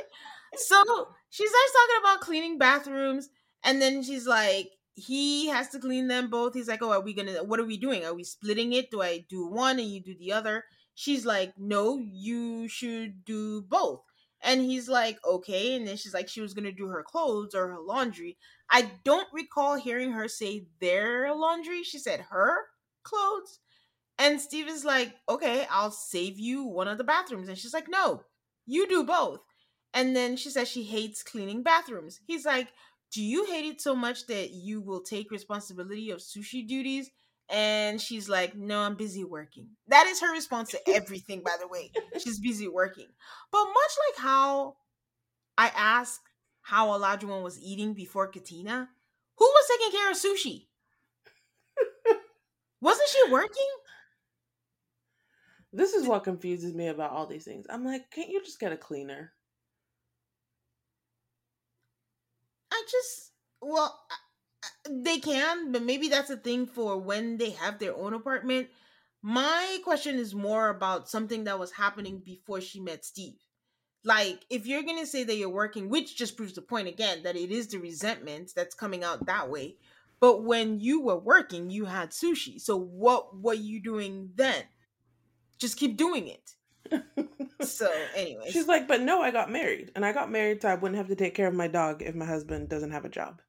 So 0.56 0.84
she 1.32 1.48
starts 1.48 1.74
talking 1.74 2.02
about 2.02 2.22
cleaning 2.22 2.60
bathrooms, 2.60 3.30
and 3.64 3.82
then 3.82 4.04
she's 4.04 4.28
like, 4.28 4.70
he 4.94 5.48
has 5.48 5.70
to 5.70 5.80
clean 5.80 6.08
them 6.10 6.30
both. 6.30 6.54
He's 6.54 6.68
like, 6.68 6.84
oh, 6.84 6.91
are 6.91 7.02
we 7.02 7.16
gonna? 7.16 7.44
What 7.44 7.60
are 7.60 7.66
we 7.66 7.78
doing? 7.78 8.06
Are 8.06 8.14
we 8.14 8.24
splitting 8.24 8.74
it? 8.74 8.91
Do 8.91 9.02
I 9.02 9.26
do 9.28 9.48
one 9.48 9.80
and 9.80 9.88
you 9.88 10.00
do 10.00 10.16
the 10.16 10.34
other? 10.34 10.64
She's 10.96 11.26
like, 11.26 11.54
no, 11.58 11.98
you 11.98 12.68
should 12.68 13.26
do 13.26 13.62
both. 13.62 14.02
And 14.41 14.62
he's 14.62 14.89
like, 14.89 15.18
okay. 15.26 15.76
And 15.76 15.88
then 15.88 15.96
she's 15.98 16.14
like, 16.14 16.28
she 16.28 16.41
was 16.41 16.54
gonna 16.54 16.72
do 16.72 16.88
her 16.88 17.04
clothes 17.04 17.56
or 17.56 17.68
her 17.70 17.80
laundry. 17.80 18.38
I 18.70 18.91
don't 19.04 19.28
recall 19.34 19.76
hearing 19.76 20.12
her 20.12 20.28
say 20.28 20.68
their 20.82 21.34
laundry. 21.34 21.84
She 21.84 21.98
said 22.00 22.22
her 22.30 22.58
clothes. 23.04 23.60
And 24.20 24.39
Steve 24.39 24.68
is 24.68 24.86
like, 24.86 25.16
okay, 25.28 25.66
I'll 25.72 25.91
save 25.91 26.39
you 26.39 26.66
one 26.66 26.88
of 26.88 26.98
the 26.98 27.04
bathrooms. 27.04 27.48
And 27.50 27.58
she's 27.58 27.74
like, 27.74 27.89
no, 27.89 28.24
you 28.66 28.88
do 28.88 29.04
both. 29.04 29.39
And 29.94 30.16
then 30.16 30.36
she 30.38 30.50
says 30.50 30.68
she 30.68 30.84
hates 30.84 31.24
cleaning 31.24 31.64
bathrooms. 31.64 32.20
He's 32.28 32.46
like, 32.46 32.70
do 33.12 33.24
you 33.24 33.46
hate 33.46 33.66
it 33.66 33.82
so 33.82 33.96
much 33.96 34.28
that 34.28 34.52
you 34.52 34.82
will 34.82 35.02
take 35.02 35.32
responsibility 35.32 36.10
of 36.10 36.20
sushi 36.20 36.68
duties? 36.68 37.12
And 37.50 38.02
she's 38.02 38.30
like, 38.30 38.56
no, 38.56 38.80
I'm 38.80 38.96
busy 38.96 39.24
working. 39.24 39.68
That 39.88 40.08
is 40.08 40.22
her 40.22 40.32
response 40.32 40.72
to 40.72 40.89
everything, 40.89 41.41
by 41.44 41.56
the 41.60 41.68
way. 41.68 41.91
She's 42.20 42.39
busy 42.39 42.68
working. 42.68 43.08
But 43.52 43.66
much 43.66 43.98
like 44.08 44.24
how 44.24 44.78
I 45.58 45.72
asked 45.76 46.22
how 46.62 46.88
Olajuwon 46.88 47.44
was 47.44 47.60
eating 47.60 47.94
before 47.94 48.28
Katina, 48.28 48.89
who 49.38 49.46
was 49.46 49.66
taking 49.70 50.00
care 50.00 50.12
of 50.12 50.18
sushi? 50.18 50.68
Wasn't 52.82 53.10
she 53.10 53.32
working? 53.32 53.70
This 55.72 55.94
is 55.94 56.08
what 56.08 56.24
confuses 56.24 56.74
me 56.74 56.88
about 56.88 57.12
all 57.12 57.26
these 57.26 57.46
things. 57.46 57.66
I'm 57.70 57.84
like, 57.86 58.10
can't 58.12 58.30
you 58.30 58.44
just 58.44 58.60
get 58.60 58.72
a 58.72 58.78
cleaner? 58.78 59.34
I 62.72 62.84
just, 62.89 63.32
well, 63.62 64.00
they 64.89 65.20
can, 65.20 65.72
but 65.72 65.84
maybe 65.84 66.09
that's 66.09 66.30
a 66.30 66.38
thing 66.38 66.66
for 66.66 66.97
when 66.97 67.38
they 67.38 67.51
have 67.51 67.80
their 67.80 67.95
own 67.95 68.14
apartment. 68.14 68.68
My 69.22 69.80
question 69.84 70.16
is 70.16 70.36
more 70.36 70.70
about 70.70 71.09
something 71.09 71.45
that 71.45 71.59
was 71.59 71.72
happening 71.72 72.22
before 72.24 72.61
she 72.61 72.80
met 72.80 73.05
Steve. 73.05 73.39
Like, 74.03 74.45
if 74.49 74.68
you're 74.68 74.84
gonna 74.84 75.05
say 75.05 75.24
that 75.24 75.36
you're 75.36 75.49
working, 75.49 75.88
which 75.88 76.18
just 76.18 76.36
proves 76.36 76.53
the 76.53 76.61
point 76.61 76.89
again 76.89 77.24
that 77.24 77.38
it 77.38 77.51
is 77.51 77.68
the 77.68 77.78
resentment 77.78 78.51
that's 78.55 78.76
coming 78.76 79.03
out 79.03 79.26
that 79.26 79.49
way. 79.49 79.78
But 80.20 80.43
when 80.43 80.80
you 80.80 81.01
were 81.01 81.18
working, 81.18 81.70
you 81.70 81.86
had 81.86 82.11
sushi. 82.11 82.59
So 82.59 82.78
what 82.78 83.41
were 83.41 83.53
you 83.53 83.82
doing 83.82 84.32
then? 84.36 84.64
Just 85.57 85.78
keep 85.78 85.97
doing 85.97 86.28
it. 86.28 86.55
So, 87.61 87.89
anyway 88.16 88.49
She's 88.49 88.68
like, 88.68 88.89
but 88.89 89.01
no, 89.01 89.22
I 89.22 89.32
got 89.32 89.49
married. 89.49 89.91
And 89.95 90.05
I 90.05 90.11
got 90.11 90.30
married 90.30 90.61
so 90.61 90.68
I 90.68 90.76
wouldn't 90.76 90.97
have 90.97 91.07
to 91.07 91.16
take 91.16 91.34
care 91.34 91.47
of 91.47 91.53
my 91.53 91.68
dog 91.70 92.01
if 92.01 92.14
my 92.14 92.26
husband 92.26 92.68
doesn't 92.68 92.91
have 92.91 93.05
a 93.05 93.09
job. 93.09 93.41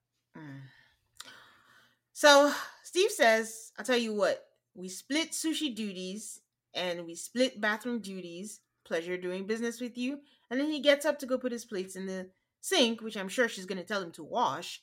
So 2.15 2.53
Steve 2.85 3.11
says, 3.11 3.73
I'll 3.79 3.85
tell 3.85 3.99
you 3.99 4.15
what, 4.15 4.47
we 4.75 4.89
split 4.89 5.33
sushi 5.33 5.75
duties 5.75 6.41
and 6.73 7.05
we 7.05 7.17
split 7.17 7.61
bathroom 7.61 8.01
duties. 8.01 8.61
Pleasure 8.85 9.17
doing 9.17 9.47
business 9.47 9.81
with 9.81 9.99
you. 9.99 10.21
And 10.51 10.61
then 10.61 10.71
he 10.71 10.81
gets 10.81 11.05
up 11.05 11.19
to 11.19 11.27
go 11.27 11.39
put 11.39 11.53
his 11.53 11.65
plates 11.65 11.97
in 11.97 12.07
the 12.07 12.31
sink, 12.61 13.01
which 13.03 13.17
I'm 13.17 13.29
sure 13.29 13.49
she's 13.49 13.67
going 13.67 13.79
to 13.79 13.85
tell 13.85 14.03
him 14.03 14.13
to 14.13 14.23
wash. 14.23 14.81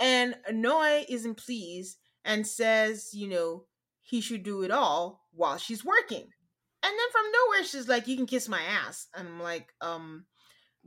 And 0.00 0.34
Noi 0.50 1.04
isn't 1.08 1.36
pleased 1.36 1.98
and 2.24 2.46
says, 2.46 3.14
you 3.14 3.28
know, 3.28 3.66
he 4.00 4.20
should 4.20 4.42
do 4.42 4.62
it 4.62 4.70
all 4.72 5.28
while 5.32 5.58
she's 5.58 5.84
working. 5.84 6.22
And 6.84 6.92
then 6.98 7.10
from 7.12 7.24
nowhere, 7.32 7.64
she's 7.64 7.88
like, 7.88 8.08
you 8.08 8.16
can 8.16 8.26
kiss 8.26 8.48
my 8.48 8.60
ass. 8.62 9.06
And 9.14 9.28
I'm 9.28 9.40
like, 9.40 9.72
um, 9.80 10.24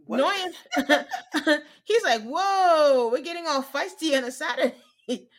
What? 0.06 0.18
Noi, 0.18 1.56
he's 1.86 2.04
like, 2.04 2.24
whoa, 2.24 3.10
we're 3.12 3.22
getting 3.24 3.48
all 3.48 3.64
feisty 3.64 4.18
on 4.18 4.26
a 4.26 4.32
Saturday. 4.32 4.76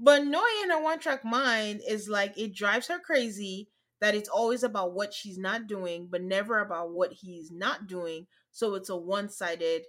but 0.00 0.24
Noi 0.24 0.62
in 0.64 0.70
her 0.70 0.82
one 0.82 0.98
track 0.98 1.24
mind 1.24 1.82
is 1.86 2.08
like, 2.08 2.36
it 2.38 2.54
drives 2.54 2.88
her 2.88 2.98
crazy 2.98 3.68
that 4.00 4.14
it's 4.14 4.30
always 4.30 4.62
about 4.62 4.94
what 4.94 5.12
she's 5.12 5.36
not 5.36 5.66
doing, 5.66 6.08
but 6.10 6.22
never 6.22 6.60
about 6.60 6.90
what 6.90 7.12
he's 7.12 7.52
not 7.52 7.86
doing. 7.86 8.26
So 8.50 8.74
it's 8.74 8.88
a 8.88 8.96
one 8.96 9.28
sided 9.28 9.82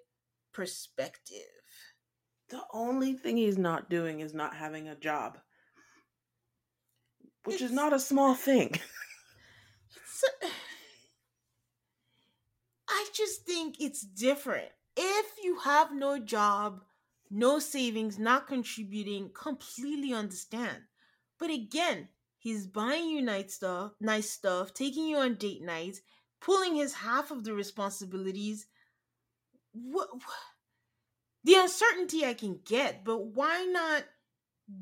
perspective. 0.53 1.37
The 2.49 2.59
only 2.73 3.13
thing 3.13 3.37
he's 3.37 3.57
not 3.57 3.89
doing 3.89 4.19
is 4.19 4.33
not 4.33 4.53
having 4.53 4.89
a 4.89 4.95
job, 4.95 5.37
which 7.45 7.61
is 7.61 7.71
not 7.71 7.93
a 7.93 7.99
small 7.99 8.35
thing. 8.35 8.75
So, 10.21 10.27
I 12.89 13.07
just 13.13 13.43
think 13.43 13.77
it's 13.79 14.01
different. 14.01 14.69
If 14.95 15.25
you 15.43 15.57
have 15.59 15.93
no 15.93 16.19
job, 16.19 16.81
no 17.31 17.59
savings, 17.59 18.19
not 18.19 18.47
contributing, 18.47 19.31
completely 19.33 20.13
understand. 20.13 20.77
But 21.39 21.49
again, 21.49 22.09
he's 22.37 22.67
buying 22.67 23.09
you 23.09 23.21
nice 23.21 23.55
stuff, 23.55 23.93
nice 24.01 24.29
stuff, 24.29 24.73
taking 24.73 25.07
you 25.07 25.17
on 25.17 25.35
date 25.35 25.63
nights, 25.63 26.01
pulling 26.41 26.75
his 26.75 26.93
half 26.93 27.31
of 27.31 27.43
the 27.43 27.53
responsibilities. 27.53 28.67
What, 29.71 30.09
the 31.45 31.55
uncertainty 31.55 32.25
I 32.25 32.33
can 32.33 32.59
get, 32.65 33.05
but 33.05 33.27
why 33.27 33.63
not 33.63 34.03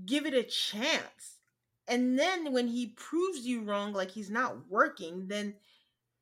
give 0.05 0.25
it 0.25 0.33
a 0.33 0.43
chance? 0.43 1.37
And 1.87 2.17
then 2.17 2.51
when 2.51 2.67
he 2.67 2.87
proves 2.87 3.39
you 3.39 3.63
wrong, 3.63 3.93
like 3.93 4.11
he's 4.11 4.29
not 4.29 4.67
working, 4.67 5.27
then 5.27 5.53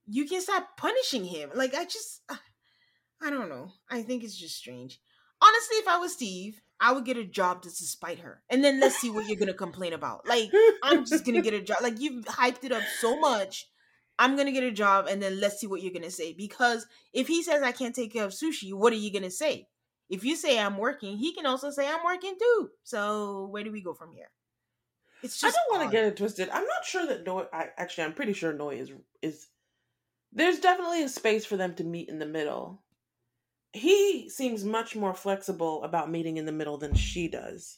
you 0.05 0.25
can 0.25 0.41
start 0.41 0.78
punishing 0.78 1.25
him. 1.25 1.51
Like 1.55 1.73
I 1.73 1.86
just, 1.86 2.21
I 3.21 3.30
don't 3.30 3.49
know. 3.49 3.71
I 3.89 4.01
think 4.03 4.23
it's 4.23 4.38
just 4.38 4.57
strange. 4.57 4.99
Honestly, 5.41 5.77
if 5.77 5.88
I 5.88 5.97
was 5.97 6.13
Steve, 6.13 6.61
I 6.79 6.91
would 6.91 7.05
get 7.05 7.17
a 7.17 7.23
job 7.23 7.63
just 7.63 7.77
to 7.79 7.85
spite 7.85 8.19
her, 8.19 8.41
and 8.49 8.63
then 8.63 8.79
let's 8.79 8.97
see 8.97 9.09
what 9.09 9.27
you're 9.27 9.38
gonna 9.38 9.53
complain 9.53 9.93
about. 9.93 10.27
Like 10.27 10.51
I'm 10.83 11.05
just 11.05 11.25
gonna 11.25 11.41
get 11.41 11.53
a 11.53 11.61
job. 11.61 11.77
Like 11.81 11.99
you've 11.99 12.25
hyped 12.25 12.63
it 12.63 12.71
up 12.71 12.83
so 12.99 13.19
much, 13.19 13.67
I'm 14.19 14.35
gonna 14.35 14.51
get 14.51 14.63
a 14.63 14.71
job 14.71 15.07
and 15.07 15.21
then 15.21 15.39
let's 15.39 15.59
see 15.59 15.67
what 15.67 15.81
you're 15.81 15.93
gonna 15.93 16.11
say. 16.11 16.33
Because 16.33 16.85
if 17.13 17.27
he 17.27 17.43
says 17.43 17.63
I 17.63 17.71
can't 17.71 17.95
take 17.95 18.13
care 18.13 18.25
of 18.25 18.31
sushi, 18.31 18.73
what 18.73 18.93
are 18.93 18.97
you 18.97 19.11
gonna 19.11 19.31
say? 19.31 19.67
If 20.09 20.23
you 20.23 20.35
say 20.35 20.59
I'm 20.59 20.77
working, 20.77 21.17
he 21.17 21.33
can 21.33 21.45
also 21.45 21.69
say 21.69 21.88
I'm 21.88 22.03
working 22.05 22.35
too. 22.39 22.69
So 22.83 23.47
where 23.51 23.63
do 23.63 23.71
we 23.71 23.81
go 23.81 23.93
from 23.93 24.13
here? 24.13 24.29
It's 25.23 25.39
just 25.39 25.55
I 25.55 25.59
don't 25.59 25.79
want 25.79 25.91
to 25.91 25.95
get 25.95 26.05
it 26.05 26.17
twisted. 26.17 26.49
I'm 26.49 26.65
not 26.65 26.85
sure 26.85 27.05
that 27.07 27.25
Noi. 27.25 27.45
I 27.51 27.69
actually, 27.77 28.03
I'm 28.05 28.13
pretty 28.13 28.33
sure 28.33 28.53
Noi 28.53 28.75
is 28.75 28.91
is. 29.21 29.47
There's 30.31 30.59
definitely 30.59 31.03
a 31.03 31.09
space 31.09 31.45
for 31.45 31.57
them 31.57 31.73
to 31.75 31.83
meet 31.83 32.09
in 32.09 32.19
the 32.19 32.25
middle. 32.25 32.83
He 33.74 34.30
seems 34.30 34.63
much 34.63 34.95
more 34.95 35.13
flexible 35.13 35.84
about 35.84 36.09
meeting 36.09 36.38
in 36.38 36.45
the 36.45 36.51
middle 36.51 36.78
than 36.78 36.95
she 36.95 37.28
does. 37.28 37.78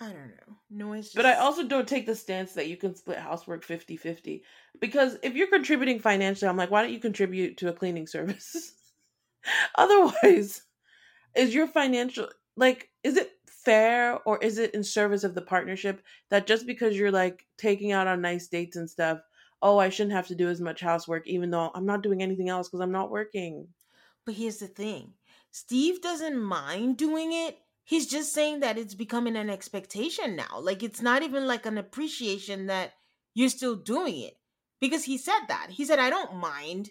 I 0.00 0.06
don't 0.06 0.28
know. 0.28 0.56
Noise. 0.70 1.06
Just... 1.06 1.16
But 1.16 1.26
I 1.26 1.34
also 1.36 1.66
don't 1.66 1.88
take 1.88 2.06
the 2.06 2.14
stance 2.14 2.52
that 2.52 2.68
you 2.68 2.76
can 2.76 2.94
split 2.94 3.18
housework 3.18 3.64
50 3.64 3.96
50. 3.96 4.42
Because 4.80 5.16
if 5.22 5.34
you're 5.34 5.48
contributing 5.48 6.00
financially, 6.00 6.48
I'm 6.48 6.56
like, 6.56 6.70
why 6.70 6.82
don't 6.82 6.92
you 6.92 7.00
contribute 7.00 7.56
to 7.58 7.68
a 7.68 7.72
cleaning 7.72 8.06
service? 8.06 8.74
Otherwise, 9.76 10.62
is 11.34 11.54
your 11.54 11.66
financial, 11.66 12.28
like, 12.56 12.90
is 13.02 13.16
it 13.16 13.32
fair 13.46 14.18
or 14.26 14.38
is 14.38 14.58
it 14.58 14.74
in 14.74 14.84
service 14.84 15.24
of 15.24 15.34
the 15.34 15.42
partnership 15.42 16.02
that 16.30 16.46
just 16.46 16.66
because 16.66 16.96
you're 16.96 17.10
like 17.10 17.46
taking 17.58 17.92
out 17.92 18.06
on 18.06 18.20
nice 18.20 18.48
dates 18.48 18.76
and 18.76 18.88
stuff, 18.88 19.18
oh, 19.62 19.78
I 19.78 19.88
shouldn't 19.88 20.14
have 20.14 20.28
to 20.28 20.34
do 20.34 20.48
as 20.48 20.60
much 20.60 20.80
housework 20.80 21.26
even 21.26 21.50
though 21.50 21.70
I'm 21.74 21.86
not 21.86 22.02
doing 22.02 22.22
anything 22.22 22.48
else 22.48 22.68
because 22.68 22.80
I'm 22.80 22.92
not 22.92 23.10
working? 23.10 23.68
But 24.26 24.34
here's 24.34 24.58
the 24.58 24.66
thing 24.66 25.14
Steve 25.52 26.02
doesn't 26.02 26.38
mind 26.38 26.98
doing 26.98 27.32
it 27.32 27.56
he's 27.86 28.06
just 28.06 28.34
saying 28.34 28.60
that 28.60 28.76
it's 28.76 28.94
becoming 28.94 29.36
an 29.36 29.48
expectation 29.48 30.36
now. 30.36 30.58
Like 30.60 30.82
it's 30.82 31.00
not 31.00 31.22
even 31.22 31.46
like 31.46 31.64
an 31.64 31.78
appreciation 31.78 32.66
that 32.66 32.92
you're 33.32 33.48
still 33.48 33.76
doing 33.76 34.20
it. 34.20 34.34
Because 34.78 35.04
he 35.04 35.16
said 35.16 35.40
that. 35.48 35.68
He 35.70 35.86
said, 35.86 35.98
I 35.98 36.10
don't 36.10 36.36
mind 36.36 36.90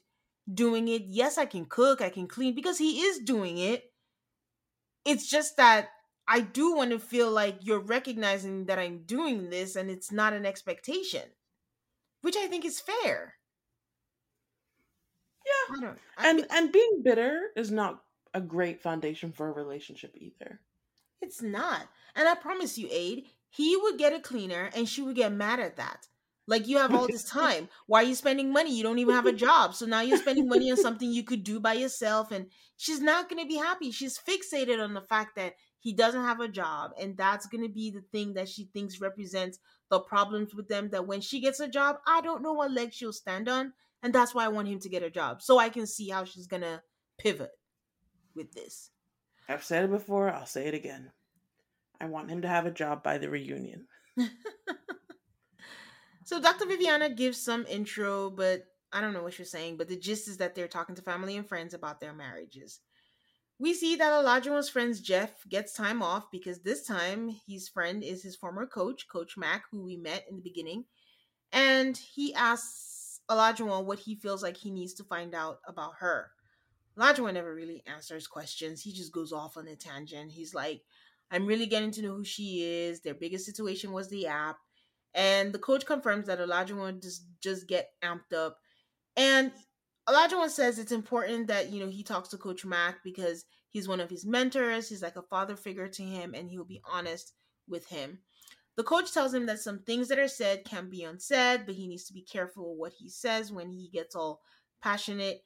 doing 0.51 0.87
it. 0.87 1.03
Yes, 1.05 1.37
I 1.37 1.45
can 1.45 1.65
cook, 1.65 2.01
I 2.01 2.09
can 2.09 2.27
clean, 2.27 2.55
because 2.55 2.79
he 2.79 3.01
is 3.01 3.19
doing 3.19 3.59
it. 3.59 3.83
It's 5.05 5.29
just 5.29 5.57
that 5.57 5.89
I 6.27 6.39
do 6.39 6.75
want 6.75 6.91
to 6.91 6.99
feel 6.99 7.29
like 7.29 7.59
you're 7.61 7.79
recognizing 7.79 8.65
that 8.65 8.79
I'm 8.79 9.03
doing 9.05 9.51
this 9.51 9.75
and 9.75 9.91
it's 9.91 10.11
not 10.11 10.33
an 10.33 10.47
expectation, 10.47 11.21
which 12.21 12.35
I 12.35 12.47
think 12.47 12.65
is 12.65 12.79
fair. 12.79 13.35
Yeah. 15.45 15.87
I 15.87 15.93
I, 16.17 16.29
and 16.29 16.45
and 16.49 16.71
being 16.71 17.01
bitter 17.03 17.49
is 17.55 17.71
not 17.71 18.03
a 18.33 18.41
great 18.41 18.81
foundation 18.81 19.31
for 19.31 19.47
a 19.47 19.51
relationship 19.51 20.15
either. 20.15 20.59
It's 21.21 21.41
not. 21.41 21.87
And 22.15 22.27
I 22.27 22.35
promise 22.35 22.77
you, 22.77 22.87
Aid, 22.91 23.25
he 23.49 23.77
would 23.77 23.97
get 23.97 24.13
a 24.13 24.19
cleaner 24.19 24.69
and 24.75 24.87
she 24.87 25.01
would 25.01 25.15
get 25.15 25.31
mad 25.31 25.59
at 25.59 25.77
that. 25.77 26.07
Like 26.47 26.67
you 26.67 26.77
have 26.77 26.93
all 26.93 27.07
this 27.07 27.23
time. 27.29 27.69
Why 27.87 28.01
are 28.01 28.07
you 28.07 28.15
spending 28.15 28.51
money? 28.51 28.75
You 28.75 28.83
don't 28.83 28.99
even 28.99 29.15
have 29.15 29.25
a 29.25 29.33
job. 29.47 29.73
So 29.73 29.85
now 29.85 30.01
you're 30.01 30.17
spending 30.17 30.47
money 30.47 30.69
on 30.69 30.77
something 30.77 31.09
you 31.09 31.23
could 31.23 31.43
do 31.43 31.59
by 31.59 31.73
yourself. 31.73 32.31
And 32.31 32.47
she's 32.77 33.01
not 33.01 33.29
going 33.29 33.41
to 33.41 33.47
be 33.47 33.57
happy. 33.57 33.91
She's 33.91 34.19
fixated 34.19 34.83
on 34.83 34.93
the 34.93 35.01
fact 35.01 35.35
that 35.37 35.55
he 35.79 35.93
doesn't 35.93 36.23
have 36.23 36.39
a 36.39 36.47
job. 36.47 36.91
And 36.99 37.15
that's 37.15 37.47
going 37.47 37.63
to 37.63 37.73
be 37.73 37.91
the 37.91 38.01
thing 38.11 38.33
that 38.33 38.49
she 38.49 38.65
thinks 38.65 39.01
represents 39.01 39.59
the 39.89 39.99
problems 39.99 40.53
with 40.53 40.67
them. 40.67 40.89
That 40.89 41.07
when 41.07 41.21
she 41.21 41.39
gets 41.39 41.59
a 41.59 41.67
job, 41.67 41.97
I 42.05 42.21
don't 42.21 42.43
know 42.43 42.53
what 42.53 42.71
leg 42.71 42.93
she'll 42.93 43.13
stand 43.13 43.47
on. 43.47 43.73
And 44.03 44.13
that's 44.13 44.35
why 44.35 44.45
I 44.45 44.49
want 44.49 44.67
him 44.67 44.79
to 44.79 44.89
get 44.89 45.03
a 45.03 45.09
job. 45.09 45.41
So 45.41 45.57
I 45.57 45.69
can 45.69 45.87
see 45.87 46.09
how 46.09 46.25
she's 46.25 46.47
going 46.47 46.61
to 46.61 46.81
pivot 47.17 47.51
with 48.35 48.53
this. 48.53 48.91
I've 49.47 49.63
said 49.63 49.85
it 49.85 49.91
before, 49.91 50.31
I'll 50.31 50.45
say 50.45 50.67
it 50.67 50.73
again. 50.73 51.11
I 51.99 52.05
want 52.05 52.29
him 52.29 52.41
to 52.41 52.47
have 52.47 52.65
a 52.65 52.71
job 52.71 53.03
by 53.03 53.17
the 53.17 53.29
reunion. 53.29 53.87
so 56.23 56.41
Dr. 56.41 56.65
Viviana 56.65 57.09
gives 57.09 57.41
some 57.41 57.65
intro, 57.67 58.29
but 58.29 58.63
I 58.91 59.01
don't 59.01 59.13
know 59.13 59.23
what 59.23 59.33
she's 59.33 59.51
saying, 59.51 59.77
but 59.77 59.87
the 59.87 59.97
gist 59.97 60.27
is 60.27 60.37
that 60.37 60.55
they're 60.55 60.67
talking 60.67 60.95
to 60.95 61.01
family 61.01 61.37
and 61.37 61.47
friends 61.47 61.73
about 61.73 61.99
their 61.99 62.13
marriages. 62.13 62.79
We 63.57 63.73
see 63.73 63.95
that 63.95 64.11
Olajuwon's 64.11 64.69
friend 64.69 64.93
Jeff 65.01 65.31
gets 65.47 65.73
time 65.73 66.01
off 66.01 66.29
because 66.29 66.59
this 66.59 66.85
time 66.85 67.35
his 67.47 67.69
friend 67.69 68.03
is 68.03 68.21
his 68.21 68.35
former 68.35 68.65
coach, 68.65 69.07
Coach 69.07 69.37
Mack, 69.37 69.63
who 69.71 69.83
we 69.83 69.95
met 69.95 70.25
in 70.29 70.35
the 70.35 70.41
beginning. 70.41 70.85
And 71.53 71.95
he 71.95 72.33
asks 72.33 72.94
Olajuwon 73.29 73.85
what 73.85 73.99
he 73.99 74.15
feels 74.15 74.43
like 74.43 74.57
he 74.57 74.71
needs 74.71 74.93
to 74.95 75.03
find 75.03 75.33
out 75.33 75.59
about 75.67 75.93
her. 75.99 76.31
Olajuwon 76.97 77.33
never 77.33 77.53
really 77.53 77.83
answers 77.87 78.27
questions. 78.27 78.81
He 78.81 78.93
just 78.93 79.11
goes 79.11 79.33
off 79.33 79.57
on 79.57 79.67
a 79.67 79.75
tangent. 79.75 80.31
He's 80.31 80.53
like, 80.53 80.81
I'm 81.31 81.45
really 81.45 81.65
getting 81.65 81.91
to 81.91 82.01
know 82.01 82.15
who 82.15 82.23
she 82.23 82.63
is. 82.63 83.01
Their 83.01 83.15
biggest 83.15 83.45
situation 83.45 83.91
was 83.91 84.09
the 84.09 84.27
app. 84.27 84.57
And 85.13 85.53
the 85.53 85.59
coach 85.59 85.85
confirms 85.85 86.27
that 86.27 86.39
Olajuwon 86.39 87.01
just 87.01 87.25
just 87.41 87.67
get 87.67 87.89
amped 88.03 88.33
up. 88.35 88.57
And 89.15 89.51
Olajuwon 90.07 90.49
says 90.49 90.77
it's 90.77 90.91
important 90.91 91.47
that, 91.47 91.71
you 91.71 91.79
know, 91.79 91.89
he 91.89 92.03
talks 92.03 92.29
to 92.29 92.37
Coach 92.37 92.65
Mack 92.65 92.97
because 93.03 93.45
he's 93.69 93.87
one 93.87 93.99
of 93.99 94.09
his 94.09 94.25
mentors. 94.25 94.89
He's 94.89 95.01
like 95.01 95.15
a 95.15 95.21
father 95.23 95.55
figure 95.55 95.87
to 95.87 96.03
him 96.03 96.33
and 96.35 96.49
he'll 96.49 96.65
be 96.65 96.81
honest 96.89 97.33
with 97.67 97.87
him. 97.87 98.19
The 98.77 98.83
coach 98.83 99.13
tells 99.13 99.33
him 99.33 99.45
that 99.45 99.59
some 99.59 99.79
things 99.79 100.09
that 100.09 100.19
are 100.19 100.27
said 100.27 100.65
can 100.65 100.89
be 100.89 101.03
unsaid, 101.03 101.65
but 101.65 101.75
he 101.75 101.87
needs 101.87 102.05
to 102.05 102.13
be 102.13 102.23
careful 102.23 102.75
what 102.75 102.93
he 102.97 103.09
says 103.09 103.51
when 103.51 103.71
he 103.71 103.89
gets 103.89 104.15
all 104.15 104.41
passionate 104.81 105.41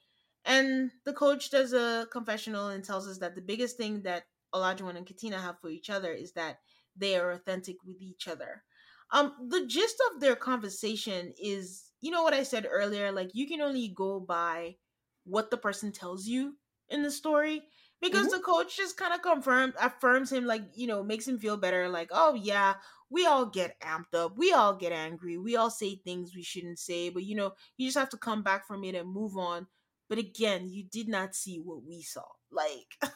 and 0.46 0.92
the 1.06 1.14
coach 1.14 1.52
does 1.52 1.74
a 1.74 2.08
confessional 2.12 2.70
and 2.70 2.84
tells 2.84 3.08
us 3.08 3.20
that 3.20 3.36
the 3.36 3.42
biggest 3.42 3.78
thing 3.78 4.02
that 4.04 4.24
Olajuwon 4.54 4.98
and 4.98 5.06
Katina 5.06 5.40
have 5.40 5.60
for 5.60 5.70
each 5.70 5.90
other 5.90 6.12
is 6.12 6.34
that 6.34 6.58
they 6.96 7.18
are 7.18 7.32
authentic 7.32 7.78
with 7.86 8.02
each 8.02 8.28
other. 8.28 8.64
Um, 9.12 9.34
the 9.50 9.66
gist 9.66 9.96
of 10.12 10.22
their 10.22 10.36
conversation 10.36 11.34
is, 11.42 11.92
you 12.02 12.12
know 12.12 12.24
what 12.24 12.34
I 12.34 12.44
said 12.44 12.68
earlier, 12.70 13.12
like 13.12 13.32
you 13.34 13.48
can 13.48 13.62
only 13.62 13.90
go 13.90 14.20
by 14.20 14.76
what 15.26 15.52
the 15.52 15.58
person 15.58 15.92
tells 15.92 16.26
you 16.26 16.56
in 16.90 17.04
the 17.04 17.12
story 17.12 17.64
because 18.02 18.28
mm-hmm. 18.28 18.38
the 18.38 18.43
coach 18.43 18.78
just 18.78 18.97
kind 18.97 19.14
of 19.14 19.22
confirms 19.22 19.74
affirms 19.82 20.32
him 20.32 20.45
like 20.45 20.64
you 20.76 20.88
know 20.88 21.04
makes 21.04 21.28
him 21.28 21.38
feel 21.38 21.58
better 21.58 21.89
like 21.89 22.10
oh 22.12 22.34
yeah 22.34 22.76
we 23.10 23.26
all 23.26 23.45
get 23.45 23.80
amped 23.82 24.14
up 24.14 24.38
we 24.38 24.54
all 24.54 24.76
get 24.76 24.91
angry 24.91 25.38
we 25.38 25.56
all 25.56 25.70
say 25.70 25.95
things 25.95 26.36
we 26.36 26.43
shouldn't 26.43 26.80
say 26.80 27.10
but 27.10 27.24
you 27.24 27.36
know 27.36 27.54
you 27.78 27.88
just 27.88 27.97
have 27.97 28.10
to 28.10 28.18
come 28.18 28.43
back 28.43 28.68
from 28.68 28.84
it 28.84 28.95
and 28.95 29.12
move 29.12 29.38
on 29.38 29.68
but 30.10 30.18
again, 30.18 30.68
you 30.70 30.84
did 30.84 31.08
not 31.08 31.36
see 31.36 31.58
what 31.58 31.86
we 31.86 32.02
saw. 32.02 32.26
Like 32.52 32.97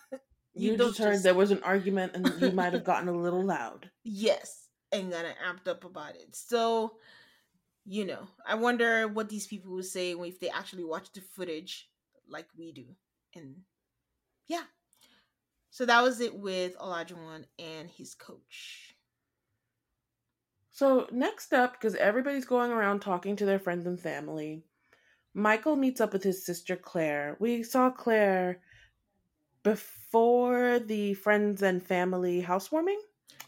you, 0.53 0.71
you 0.71 0.77
just 0.77 0.99
heard 0.99 1.13
just... 1.13 1.23
there 1.23 1.33
was 1.33 1.51
an 1.51 1.63
argument 1.63 2.15
and 2.15 2.29
he 2.39 2.51
might 2.51 2.73
have 2.73 2.83
gotten 2.83 3.09
a 3.09 3.17
little 3.17 3.43
loud. 3.43 3.89
Yes, 4.03 4.69
and 4.91 5.11
got 5.11 5.25
amped 5.25 5.67
up 5.67 5.83
about 5.83 6.15
it. 6.15 6.35
So, 6.35 6.93
you 7.83 8.05
know, 8.05 8.27
I 8.47 8.55
wonder 8.55 9.07
what 9.07 9.27
these 9.27 9.47
people 9.47 9.73
would 9.73 9.85
say 9.85 10.11
if 10.11 10.39
they 10.39 10.49
actually 10.49 10.83
watch 10.83 11.11
the 11.11 11.21
footage 11.21 11.89
like 12.29 12.47
we 12.55 12.71
do. 12.71 12.85
And 13.35 13.55
yeah. 14.47 14.63
So 15.69 15.85
that 15.85 16.03
was 16.03 16.21
it 16.21 16.35
with 16.35 16.77
Olajuwon 16.77 17.45
and 17.57 17.89
his 17.89 18.13
coach. 18.13 18.95
So 20.71 21.07
next 21.11 21.53
up, 21.53 21.73
because 21.73 21.95
everybody's 21.95 22.45
going 22.45 22.71
around 22.71 22.99
talking 23.01 23.35
to 23.37 23.45
their 23.45 23.59
friends 23.59 23.85
and 23.85 23.99
family, 23.99 24.63
Michael 25.33 25.75
meets 25.75 26.01
up 26.01 26.13
with 26.13 26.23
his 26.23 26.45
sister 26.45 26.75
Claire. 26.75 27.37
We 27.39 27.63
saw 27.63 27.89
Claire 27.89 28.59
before 29.63 30.79
the 30.79 31.13
friends 31.15 31.61
and 31.61 31.81
family 31.81 32.41
housewarming. 32.41 32.99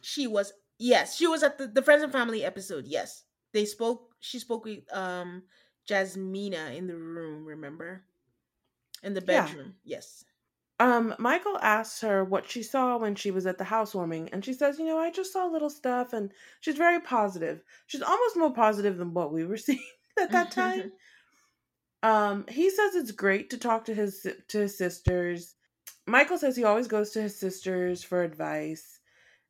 She 0.01 0.27
was 0.27 0.53
yes, 0.79 1.15
she 1.15 1.27
was 1.27 1.43
at 1.43 1.57
the, 1.57 1.67
the 1.67 1.81
friends 1.81 2.03
and 2.03 2.11
family 2.11 2.43
episode. 2.43 2.85
Yes, 2.87 3.23
they 3.53 3.65
spoke. 3.65 4.15
She 4.19 4.39
spoke 4.39 4.65
with 4.65 4.79
um 4.91 5.43
Jasmina 5.87 6.75
in 6.75 6.87
the 6.87 6.95
room. 6.95 7.45
Remember, 7.45 8.03
in 9.03 9.13
the 9.13 9.21
bedroom. 9.21 9.75
Yeah. 9.83 9.97
Yes. 9.97 10.25
Um, 10.79 11.15
Michael 11.19 11.57
asks 11.61 12.01
her 12.01 12.23
what 12.23 12.49
she 12.49 12.61
saw 12.61 12.97
when 12.97 13.15
she 13.15 13.31
was 13.31 13.45
at 13.45 13.57
the 13.57 13.63
housewarming, 13.63 14.29
and 14.33 14.43
she 14.43 14.53
says, 14.53 14.77
"You 14.77 14.85
know, 14.85 14.97
I 14.97 15.09
just 15.09 15.31
saw 15.31 15.45
little 15.45 15.69
stuff," 15.69 16.11
and 16.11 16.33
she's 16.59 16.75
very 16.75 16.99
positive. 16.99 17.63
She's 17.87 18.01
almost 18.01 18.35
more 18.35 18.53
positive 18.53 18.97
than 18.97 19.13
what 19.13 19.31
we 19.31 19.45
were 19.45 19.57
seeing 19.65 19.79
at 20.19 20.31
that 20.31 20.51
time. 20.51 20.91
Um, 22.03 22.45
he 22.47 22.69
says 22.69 22.93
it's 22.93 23.09
great 23.09 23.49
to 23.49 23.57
talk 23.57 23.85
to 23.85 23.95
his 23.95 24.27
to 24.49 24.59
his 24.59 24.77
sisters. 24.77 25.55
Michael 26.05 26.37
says 26.37 26.55
he 26.55 26.63
always 26.63 26.87
goes 26.87 27.09
to 27.11 27.21
his 27.21 27.39
sisters 27.39 28.03
for 28.03 28.21
advice. 28.21 28.99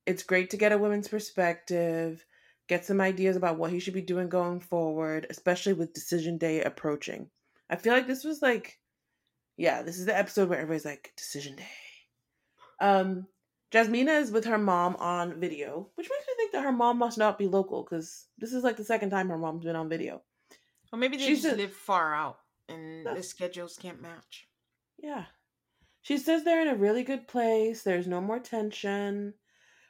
It's 0.06 0.24
great 0.24 0.52
to 0.52 0.58
get 0.58 0.72
a 0.72 0.78
woman's 0.78 1.10
perspective, 1.10 2.26
get 2.70 2.86
some 2.86 3.02
ideas 3.02 3.36
about 3.36 3.58
what 3.58 3.72
he 3.72 3.80
should 3.80 3.94
be 3.94 4.02
doing 4.02 4.30
going 4.30 4.62
forward, 4.62 5.28
especially 5.30 5.74
with 5.74 5.94
decision 5.94 6.38
day 6.38 6.62
approaching. 6.62 7.30
I 7.70 7.76
feel 7.76 7.92
like 7.92 8.08
this 8.08 8.24
was 8.24 8.42
like, 8.42 8.80
yeah, 9.58 9.82
this 9.82 9.98
is 9.98 10.06
the 10.06 10.18
episode 10.18 10.50
where 10.50 10.60
everybody's 10.60 10.86
like, 10.86 11.14
decision 11.18 11.56
day. 11.56 11.68
Um, 12.80 13.28
Jasmina 13.72 14.22
is 14.22 14.32
with 14.32 14.46
her 14.46 14.58
mom 14.58 14.96
on 14.98 15.40
video, 15.40 15.90
which 15.96 16.10
makes 16.10 16.28
me 16.28 16.34
think 16.38 16.52
that 16.54 16.64
her 16.64 16.72
mom 16.72 16.98
must 16.98 17.18
not 17.18 17.38
be 17.38 17.48
local 17.48 17.84
because 17.84 18.26
this 18.38 18.54
is 18.54 18.64
like 18.64 18.78
the 18.78 18.84
second 18.84 19.10
time 19.10 19.30
her 19.30 19.38
mom's 19.38 19.66
been 19.66 19.76
on 19.76 19.90
video. 19.90 20.22
Or 20.94 21.00
maybe 21.00 21.18
they 21.18 21.26
She's 21.26 21.42
just 21.42 21.56
a, 21.56 21.58
live 21.58 21.74
far 21.74 22.14
out 22.14 22.38
and 22.70 23.06
the 23.06 23.24
schedules 23.24 23.78
can't 23.82 24.02
match. 24.02 24.48
Yeah. 24.98 25.26
She 26.04 26.18
says 26.18 26.44
they're 26.44 26.62
in 26.62 26.68
a 26.68 26.76
really 26.76 27.04
good 27.04 27.28
place. 27.28 27.84
There's 27.84 28.08
no 28.08 28.22
more 28.22 28.40
tension. 28.40 29.34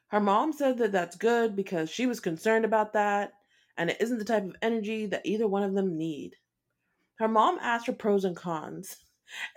Her 0.07 0.19
mom 0.19 0.53
said 0.53 0.77
that 0.77 0.91
that's 0.91 1.15
good 1.17 1.55
because 1.55 1.89
she 1.89 2.05
was 2.05 2.19
concerned 2.19 2.63
about 2.63 2.93
that, 2.93 3.33
and 3.77 3.89
it 3.89 3.97
isn't 3.99 4.19
the 4.19 4.25
type 4.25 4.45
of 4.45 4.55
energy 4.61 5.07
that 5.07 5.25
either 5.25 5.47
one 5.47 5.63
of 5.63 5.73
them 5.73 5.97
need. 5.97 6.35
her 7.15 7.27
mom 7.27 7.57
asked 7.61 7.85
for 7.87 7.93
pros 7.93 8.23
and 8.25 8.35
cons. 8.35 8.97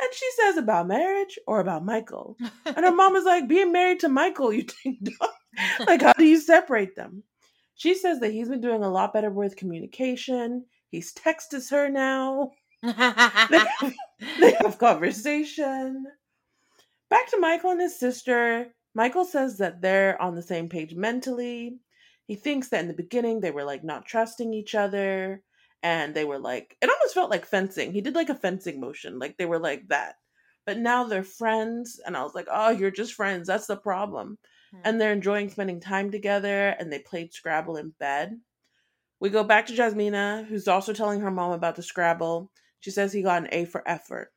And 0.01 0.09
she 0.12 0.27
says 0.41 0.57
about 0.57 0.89
marriage 0.89 1.39
or 1.47 1.61
about 1.61 1.85
Michael. 1.85 2.37
And 2.64 2.85
her 2.85 2.93
mom 2.93 3.16
is 3.16 3.25
like, 3.25 3.49
being 3.49 3.73
married 3.73 4.01
to 4.01 4.09
Michael, 4.09 4.53
you 4.53 4.62
think, 4.62 4.99
like, 5.87 6.03
how 6.03 6.12
do 6.12 6.25
you 6.25 6.41
separate 6.41 6.97
them? 6.97 7.23
She 7.75 7.95
says 7.95 8.21
that 8.21 8.33
he's 8.33 8.49
been 8.49 8.61
doing 8.61 8.83
a 8.83 8.91
lot 8.91 9.12
better 9.12 9.31
with 9.31 9.57
communication. 9.57 10.64
He's 10.91 11.14
texted 11.14 11.71
her 11.71 11.89
now. 11.89 12.51
they, 12.83 12.93
have, 12.93 13.95
they 14.41 14.53
have 14.61 14.79
conversation. 14.79 16.05
Back 17.11 17.29
to 17.31 17.39
Michael 17.39 17.71
and 17.71 17.81
his 17.81 17.99
sister. 17.99 18.66
Michael 18.95 19.25
says 19.25 19.59
that 19.59 19.81
they're 19.81 20.21
on 20.21 20.35
the 20.35 20.43
same 20.43 20.69
page 20.69 20.95
mentally. 20.95 21.79
He 22.27 22.35
thinks 22.35 22.69
that 22.69 22.81
in 22.81 22.89
the 22.89 22.95
beginning 22.95 23.41
they 23.41 23.51
were 23.51 23.64
like 23.64 23.85
not 23.85 24.07
trusting 24.07 24.53
each 24.53 24.75
other 24.75 25.43
and 25.83 26.14
they 26.14 26.24
were 26.24 26.39
like 26.39 26.76
it 26.83 26.91
almost 26.91 27.14
felt 27.14 27.31
like 27.31 27.47
fencing. 27.47 27.93
He 27.93 28.01
did 28.01 28.14
like 28.14 28.31
a 28.31 28.35
fencing 28.35 28.81
motion, 28.81 29.18
like 29.18 29.37
they 29.37 29.47
were 29.47 29.59
like 29.59 29.89
that. 29.89 30.16
But 30.66 30.79
now 30.79 31.05
they're 31.05 31.24
friends 31.24 32.01
and 32.05 32.16
I 32.16 32.22
was 32.22 32.35
like, 32.35 32.47
"Oh, 32.51 32.70
you're 32.70 32.91
just 32.91 33.14
friends. 33.14 33.47
That's 33.47 33.66
the 33.66 33.76
problem." 33.76 34.39
Hmm. 34.72 34.81
And 34.85 35.01
they're 35.01 35.12
enjoying 35.12 35.51
spending 35.51 35.81
time 35.81 36.11
together 36.11 36.68
and 36.79 36.93
they 36.93 36.99
played 36.99 37.33
Scrabble 37.33 37.76
in 37.76 37.91
bed. 37.99 38.39
We 39.20 39.31
go 39.31 39.43
back 39.45 39.66
to 39.66 39.74
Jasmina, 39.74 40.47
who's 40.47 40.68
also 40.68 40.93
telling 40.93 41.20
her 41.20 41.31
mom 41.31 41.53
about 41.53 41.76
the 41.76 41.83
Scrabble. 41.83 42.51
She 42.81 42.91
says 42.91 43.12
he 43.12 43.22
got 43.22 43.43
an 43.43 43.49
A 43.51 43.64
for 43.64 43.87
effort. 43.89 44.33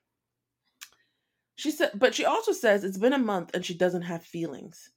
She 1.56 1.70
said, 1.70 1.92
but 1.94 2.16
she 2.16 2.26
also 2.26 2.54
says 2.54 2.84
it's 2.84 2.98
been 2.98 3.14
a 3.14 3.20
month 3.20 3.52
and 3.54 3.64
she 3.64 3.76
doesn't 3.76 4.02
have 4.04 4.24
feelings. 4.24 4.90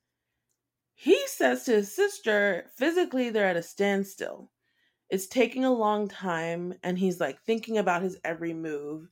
He 0.95 1.21
says 1.27 1.65
to 1.65 1.73
his 1.73 1.95
sister, 1.95 2.71
physically, 2.77 3.29
they're 3.29 3.49
at 3.49 3.57
a 3.57 3.63
standstill. 3.63 4.51
It's 5.11 5.27
taking 5.27 5.65
a 5.65 5.73
long 5.73 6.09
time, 6.09 6.75
and 6.83 6.99
he's 6.99 7.21
like 7.21 7.43
thinking 7.43 7.79
about 7.79 8.03
his 8.03 8.19
every 8.25 8.55
move. 8.55 9.09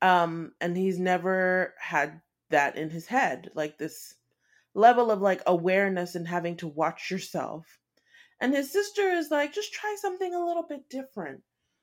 Um, 0.00 0.52
and 0.60 0.76
he's 0.76 0.98
never 0.98 1.74
had 1.78 2.20
that 2.50 2.76
in 2.76 2.90
his 2.90 3.06
head, 3.06 3.50
like 3.54 3.78
this 3.78 4.14
level 4.74 5.10
of 5.10 5.20
like 5.20 5.42
awareness 5.46 6.14
and 6.14 6.26
having 6.26 6.56
to 6.58 6.68
watch 6.68 7.10
yourself. 7.10 7.78
And 8.40 8.54
his 8.54 8.70
sister 8.70 9.10
is 9.10 9.30
like, 9.30 9.52
just 9.52 9.72
try 9.72 9.96
something 10.00 10.34
a 10.34 10.44
little 10.44 10.62
bit 10.62 10.88
different. 10.88 11.42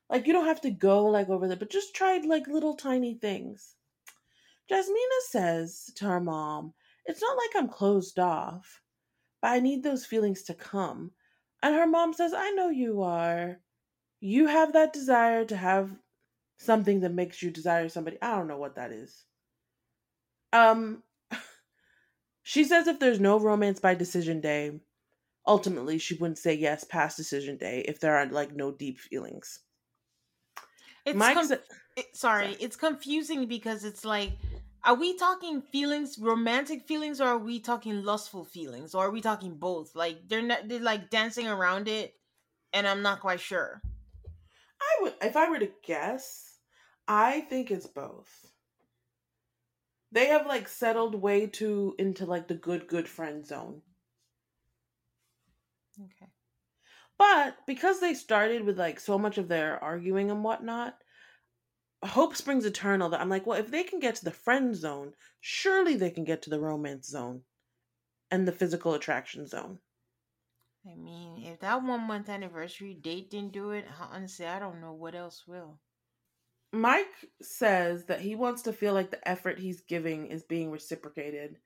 Like 0.10 0.28
you 0.28 0.34
don't 0.34 0.46
have 0.46 0.62
to 0.62 0.72
go 0.72 1.06
like 1.06 1.30
over 1.30 1.48
there, 1.48 1.58
but 1.58 1.70
just 1.70 1.94
try 1.94 2.18
like 2.26 2.48
little 2.48 2.76
tiny 2.76 3.16
things. 3.16 3.76
Jasmina 4.72 5.20
says 5.30 5.92
to 5.96 6.06
her 6.06 6.20
mom, 6.20 6.74
It's 7.06 7.22
not 7.22 7.38
like 7.38 7.50
I'm 7.56 7.70
closed 7.70 8.18
off, 8.18 8.82
but 9.42 9.50
I 9.52 9.60
need 9.60 9.84
those 9.84 10.06
feelings 10.06 10.44
to 10.44 10.54
come. 10.54 11.12
And 11.66 11.74
her 11.74 11.88
mom 11.88 12.14
says, 12.14 12.32
I 12.32 12.52
know 12.52 12.70
you 12.70 13.02
are. 13.02 13.60
You 14.20 14.46
have 14.46 14.74
that 14.74 14.94
desire 14.94 15.46
to 15.46 15.58
have 15.58 15.90
something 16.60 17.00
that 17.00 17.12
makes 17.12 17.42
you 17.42 17.50
desire 17.50 17.90
somebody. 17.90 18.20
I 18.22 18.36
don't 18.36 18.48
know 18.48 18.60
what 18.60 18.76
that 18.76 18.92
is. 18.92 19.24
Um, 20.54 21.02
she 22.44 22.66
says 22.66 22.86
if 22.86 23.00
there's 23.00 23.20
no 23.20 23.40
romance 23.40 23.80
by 23.80 23.96
decision 23.96 24.42
day, 24.42 24.80
ultimately 25.48 25.98
she 25.98 26.14
wouldn't 26.14 26.38
say 26.38 26.54
yes 26.54 26.84
past 26.84 27.18
decision 27.18 27.58
day 27.58 27.84
if 27.88 28.00
there 28.00 28.16
are 28.16 28.28
like 28.28 28.56
no 28.56 28.72
deep 28.72 29.00
feelings. 29.00 29.62
It's 31.04 31.18
com- 31.18 31.52
it, 31.52 32.16
sorry, 32.16 32.46
sorry, 32.46 32.58
it's 32.60 32.76
confusing 32.76 33.48
because 33.48 33.86
it's 33.86 34.06
like 34.06 34.34
are 34.86 34.96
we 34.96 35.18
talking 35.18 35.62
feelings, 35.62 36.18
romantic 36.20 36.88
feelings, 36.88 37.20
or 37.20 37.28
are 37.28 37.38
we 37.40 37.60
talking 37.60 38.04
lustful 38.04 38.46
feelings, 38.46 38.94
or 38.94 39.06
are 39.08 39.12
we 39.12 39.20
talking 39.20 39.56
both? 39.56 39.96
Like 39.96 40.28
they're 40.28 40.44
not, 40.44 40.68
they're 40.68 40.80
like 40.80 41.10
dancing 41.10 41.48
around 41.48 41.88
it, 41.88 42.14
and 42.72 42.88
I'm 42.88 43.02
not 43.02 43.20
quite 43.20 43.40
sure. 43.40 43.82
I 44.80 45.02
would, 45.02 45.14
if 45.22 45.36
I 45.36 45.50
were 45.50 45.60
to 45.60 45.72
guess, 45.84 46.60
I 47.08 47.42
think 47.42 47.72
it's 47.72 47.88
both. 47.88 48.52
They 50.12 50.28
have 50.28 50.46
like 50.46 50.68
settled 50.68 51.16
way 51.16 51.48
too 51.48 51.96
into 51.98 52.26
like 52.26 52.48
the 52.48 52.54
good, 52.56 52.88
good 52.88 53.08
friend 53.08 53.46
zone. 53.46 53.82
Okay. 56.00 56.32
But 57.18 57.58
because 57.66 58.00
they 58.00 58.14
started 58.14 58.66
with 58.66 58.78
like 58.78 59.00
so 59.00 59.18
much 59.18 59.38
of 59.38 59.48
their 59.48 59.84
arguing 59.84 60.30
and 60.30 60.44
whatnot, 60.44 60.96
hope 62.08 62.36
springs 62.36 62.66
eternal 62.66 63.10
that 63.10 63.22
I'm 63.22 63.30
like, 63.30 63.46
well, 63.46 63.60
if 63.60 63.72
they 63.72 63.84
can 63.84 64.00
get 64.00 64.16
to 64.16 64.26
the 64.26 64.32
friend 64.32 64.76
zone, 64.76 65.14
surely 65.40 65.96
they 65.96 66.10
can 66.10 66.24
get 66.24 66.42
to 66.44 66.50
the 66.50 66.60
romance 66.60 67.08
zone 67.08 67.42
and 68.32 68.48
the 68.48 68.52
physical 68.52 68.94
attraction 68.94 69.48
zone. 69.48 69.80
I 70.86 70.96
mean, 70.96 71.44
if 71.44 71.60
that 71.62 71.84
one 71.84 72.02
month 72.02 72.30
anniversary 72.30 72.94
date 72.94 73.32
didn't 73.32 73.54
do 73.54 73.72
it, 73.72 73.86
honestly, 74.12 74.46
I 74.46 74.60
don't 74.60 74.82
know 74.82 74.94
what 74.94 75.16
else 75.16 75.44
will. 75.48 75.80
Mike 76.72 77.30
says 77.42 78.06
that 78.06 78.22
he 78.22 78.36
wants 78.36 78.64
to 78.64 78.74
feel 78.74 78.94
like 78.94 79.10
the 79.10 79.28
effort 79.28 79.58
he's 79.58 79.82
giving 79.82 80.28
is 80.28 80.44
being 80.44 80.72
reciprocated. 80.72 81.58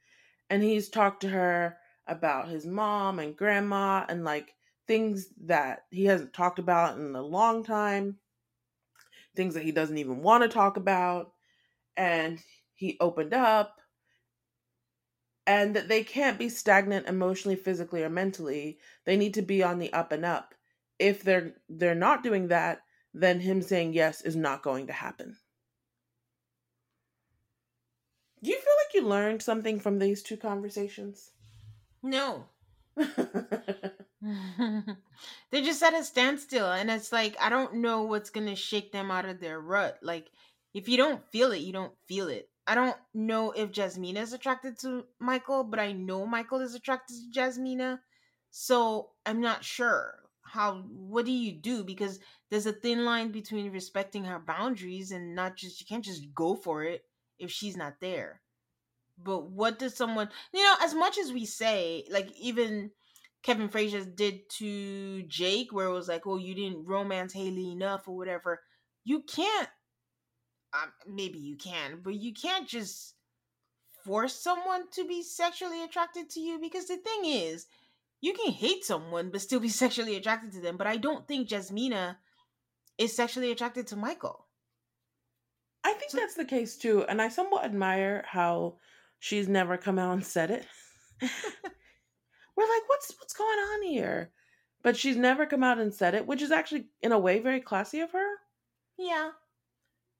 And 0.50 0.64
he's 0.64 0.90
talked 0.90 1.22
to 1.22 1.30
her 1.30 1.78
about 2.08 2.48
his 2.48 2.66
mom 2.66 3.20
and 3.20 3.36
grandma 3.36 4.06
and 4.08 4.24
like 4.24 4.56
things 4.88 5.30
that 5.46 5.86
he 5.92 6.06
hasn't 6.06 6.34
talked 6.34 6.60
about 6.60 6.98
in 6.98 7.16
a 7.16 7.22
long 7.22 7.64
time 7.64 8.18
things 9.36 9.54
that 9.54 9.64
he 9.64 9.72
doesn't 9.72 9.98
even 9.98 10.22
want 10.22 10.44
to 10.44 10.50
talk 10.50 10.78
about. 10.78 11.34
And 11.98 12.40
he 12.76 12.98
opened 13.00 13.34
up. 13.34 13.76
And 15.48 15.76
that 15.76 15.88
they 15.88 16.04
can't 16.04 16.38
be 16.38 16.50
stagnant 16.50 17.08
emotionally, 17.08 17.56
physically, 17.56 18.04
or 18.04 18.10
mentally. 18.10 18.78
They 19.06 19.18
need 19.18 19.34
to 19.34 19.42
be 19.42 19.64
on 19.64 19.80
the 19.80 19.92
up 19.94 20.12
and 20.12 20.24
up. 20.24 20.54
If 21.00 21.24
they're 21.24 21.56
they're 21.68 21.96
not 21.96 22.24
doing 22.24 22.50
that, 22.50 22.82
then 23.14 23.40
him 23.40 23.62
saying 23.62 23.94
yes 23.94 24.22
is 24.22 24.36
not 24.36 24.62
going 24.62 24.88
to 24.88 24.94
happen. 24.94 25.38
Do 28.44 28.52
you 28.52 28.58
feel 28.58 28.74
like 28.86 28.94
you 28.94 29.10
learned 29.10 29.42
something 29.42 29.80
from 29.80 30.00
these 30.00 30.24
two 30.24 30.38
conversations? 30.38 31.32
No. 32.02 32.46
They're 34.22 35.64
just 35.64 35.82
at 35.84 35.94
a 35.94 36.04
standstill, 36.04 36.72
and 36.72 36.90
it's 36.90 37.12
like 37.12 37.36
I 37.40 37.50
don't 37.50 37.76
know 37.76 38.04
what's 38.04 38.30
gonna 38.30 38.56
shake 38.56 38.92
them 38.92 39.12
out 39.12 39.26
of 39.26 39.40
their 39.40 39.60
rut. 39.60 39.98
Like, 40.02 40.30
if 40.74 40.90
you 40.90 40.98
don't 40.98 41.24
feel 41.32 41.52
it, 41.52 41.60
you 41.60 41.74
don't 41.74 41.94
feel 42.08 42.28
it. 42.28 42.50
I 42.68 42.76
don't 42.76 42.98
know 43.14 43.52
if 43.52 43.72
Jasmina 43.72 44.18
is 44.22 44.34
attracted 44.34 44.78
to 44.82 45.06
Michael, 45.20 45.64
but 45.64 45.80
I 45.80 45.94
know 45.94 46.26
Michael 46.26 46.60
is 46.62 46.76
attracted 46.76 47.16
to 47.18 47.40
Jasmina. 47.40 48.00
So 48.52 49.12
I'm 49.26 49.42
not 49.42 49.64
sure 49.64 50.16
how. 50.44 50.84
What 50.90 51.26
do 51.26 51.32
you 51.32 51.54
do? 51.54 51.84
Because 51.84 52.20
there's 52.52 52.66
a 52.68 52.74
thin 52.74 53.06
line 53.06 53.32
between 53.32 53.72
respecting 53.72 54.26
her 54.26 54.40
boundaries 54.40 55.12
and 55.12 55.36
not 55.36 55.56
just 55.56 55.80
you 55.80 55.86
can't 55.88 56.06
just 56.06 56.34
go 56.36 56.56
for 56.56 56.84
it 56.84 57.04
if 57.40 57.52
she's 57.52 57.78
not 57.78 58.00
there. 58.02 58.42
But 59.24 59.50
what 59.52 59.80
does 59.80 59.96
someone 59.96 60.30
you 60.54 60.64
know? 60.64 60.76
As 60.82 60.94
much 60.94 61.18
as 61.18 61.32
we 61.32 61.46
say, 61.46 62.06
like 62.10 62.32
even 62.40 62.92
Kevin 63.44 63.70
Frazier 63.70 64.06
did 64.06 64.50
to 64.58 65.24
Jake, 65.24 65.72
where 65.72 65.88
it 65.88 65.94
was 65.94 66.08
like, 66.08 66.26
"Oh, 66.26 66.38
you 66.38 66.56
didn't 66.56 66.86
romance 66.86 67.34
Haley 67.34 67.72
enough 67.72 68.08
or 68.08 68.16
whatever." 68.16 68.62
You 69.04 69.22
can't. 69.22 69.70
Um, 70.74 70.92
maybe 71.08 71.40
you 71.40 71.58
can, 71.58 72.02
but 72.04 72.14
you 72.16 72.34
can't 72.34 72.68
just 72.68 73.16
force 74.06 74.36
someone 74.36 74.84
to 74.92 75.06
be 75.06 75.24
sexually 75.24 75.84
attracted 75.84 76.30
to 76.32 76.40
you 76.40 76.60
because 76.60 76.88
the 76.88 76.98
thing 76.98 77.26
is, 77.26 77.66
you 78.22 78.34
can 78.34 78.52
hate 78.52 78.84
someone 78.84 79.30
but 79.32 79.42
still 79.42 79.60
be 79.60 79.70
sexually 79.84 80.16
attracted 80.16 80.52
to 80.54 80.62
them. 80.62 80.78
But 80.78 80.88
I 80.88 80.98
don't 80.98 81.28
think 81.28 81.50
Jasmina 81.50 82.18
is 82.98 83.16
sexually 83.16 83.52
attracted 83.52 83.88
to 83.88 83.96
Michael. 83.96 84.46
I 85.84 85.94
think 85.94 86.12
so, 86.12 86.18
that's 86.18 86.36
the 86.36 86.46
case 86.46 86.76
too, 86.78 87.06
and 87.08 87.22
I 87.22 87.30
somewhat 87.30 87.64
admire 87.64 88.26
how 88.28 88.78
she's 89.20 89.48
never 89.48 89.78
come 89.78 90.00
out 90.00 90.14
and 90.14 90.26
said 90.26 90.52
it. 90.52 90.66
we're 91.22 92.70
like, 92.70 92.88
what's 92.88 93.14
what's 93.20 93.34
going 93.34 93.60
on 93.60 93.84
here? 93.84 94.32
But 94.82 94.98
she's 94.98 95.18
never 95.18 95.46
come 95.46 95.64
out 95.64 95.80
and 95.80 95.94
said 95.94 96.16
it, 96.16 96.26
which 96.26 96.42
is 96.42 96.52
actually 96.52 96.86
in 97.02 97.12
a 97.12 97.20
way 97.20 97.40
very 97.40 97.60
classy 97.60 98.00
of 98.00 98.12
her. 98.12 98.28
Yeah. 98.98 99.32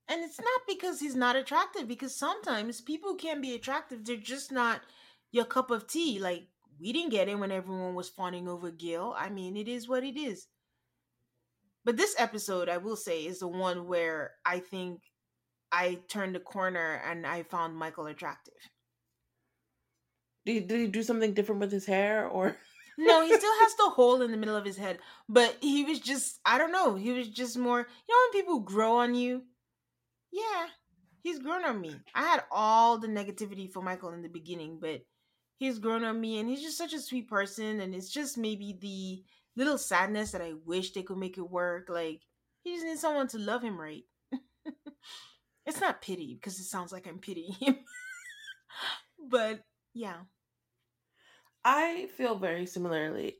And 0.10 0.24
it's 0.24 0.40
not 0.40 0.62
because 0.68 1.00
he's 1.00 1.16
not 1.16 1.36
attractive, 1.36 1.88
because 1.88 2.16
sometimes 2.16 2.82
people 2.82 3.16
can 3.16 3.42
be 3.42 3.54
attractive. 3.54 4.04
They're 4.04 4.18
just 4.18 4.52
not 4.52 4.82
your 5.32 5.46
cup 5.46 5.70
of 5.70 5.88
tea. 5.88 6.20
Like, 6.20 6.48
we 6.80 6.92
didn't 6.92 7.12
get 7.12 7.30
it 7.30 7.38
when 7.38 7.52
everyone 7.52 7.94
was 7.94 8.10
fawning 8.10 8.48
over 8.48 8.72
Gil. 8.72 9.14
I 9.18 9.30
mean, 9.30 9.56
it 9.56 9.68
is 9.68 9.88
what 9.88 10.04
it 10.04 10.18
is. 10.18 10.48
But 11.86 11.96
this 11.96 12.16
episode, 12.18 12.70
I 12.70 12.78
will 12.78 12.96
say, 12.96 13.26
is 13.26 13.40
the 13.40 13.48
one 13.48 13.88
where 13.88 14.32
I 14.46 14.60
think 14.60 15.02
I 15.72 16.00
turned 16.08 16.36
the 16.36 16.40
corner 16.40 17.02
and 17.06 17.26
I 17.28 17.44
found 17.44 17.76
Michael 17.76 18.08
attractive. 18.08 18.54
Did 20.46 20.54
he, 20.54 20.60
did 20.62 20.80
he 20.80 20.88
do 20.88 21.04
something 21.04 21.34
different 21.34 21.62
with 21.62 21.72
his 21.72 21.86
hair 21.86 22.28
or? 22.28 22.56
no, 22.98 23.22
he 23.22 23.34
still 23.34 23.60
has 23.60 23.76
the 23.78 23.90
hole 23.90 24.22
in 24.22 24.32
the 24.32 24.38
middle 24.38 24.56
of 24.56 24.66
his 24.66 24.78
head, 24.78 25.00
but 25.28 25.58
he 25.62 25.84
was 25.84 26.00
just 26.00 26.40
I 26.46 26.58
don't 26.58 26.72
know. 26.72 26.96
He 26.96 27.12
was 27.12 27.30
just 27.30 27.58
more. 27.58 27.80
You 27.80 27.86
know 27.86 28.18
when 28.32 28.42
people 28.42 28.60
grow 28.60 28.98
on 28.98 29.16
you? 29.16 29.44
Yeah, 30.32 30.68
he's 31.22 31.40
grown 31.40 31.66
on 31.66 31.80
me. 31.80 31.96
I 32.14 32.24
had 32.24 32.44
all 32.52 32.98
the 32.98 33.08
negativity 33.08 33.72
for 33.72 33.82
Michael 33.82 34.14
in 34.14 34.22
the 34.22 34.30
beginning, 34.30 34.80
but 34.82 35.02
he's 35.58 35.80
grown 35.80 36.04
on 36.04 36.20
me, 36.20 36.40
and 36.40 36.50
he's 36.50 36.62
just 36.62 36.78
such 36.78 36.94
a 36.94 37.00
sweet 37.00 37.28
person. 37.28 37.80
And 37.80 37.96
it's 37.96 38.10
just 38.10 38.38
maybe 38.38 38.78
the 38.80 39.24
little 39.56 39.78
sadness 39.78 40.32
that 40.32 40.42
I 40.42 40.54
wish 40.66 40.92
they 40.92 41.04
could 41.04 41.18
make 41.18 41.38
it 41.38 41.50
work. 41.50 41.90
Like 41.90 42.22
he 42.64 42.74
just 42.74 42.86
needs 42.86 43.02
someone 43.02 43.28
to 43.30 43.38
love 43.38 43.62
him 43.62 43.80
right. 43.80 44.04
it's 45.66 45.82
not 45.82 46.02
pity 46.02 46.36
because 46.36 46.60
it 46.60 46.66
sounds 46.66 46.92
like 46.92 47.08
I'm 47.08 47.20
pitying 47.20 47.54
him. 47.54 47.78
but 49.30 49.62
yeah. 50.00 50.22
I 51.66 52.08
feel 52.16 52.36
very 52.36 52.66
similarly. 52.66 53.36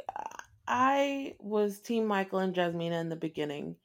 I 0.68 1.36
was 1.40 1.80
team 1.80 2.06
Michael 2.06 2.40
and 2.40 2.54
Jasmina 2.54 3.00
in 3.00 3.08
the 3.08 3.16
beginning, 3.16 3.78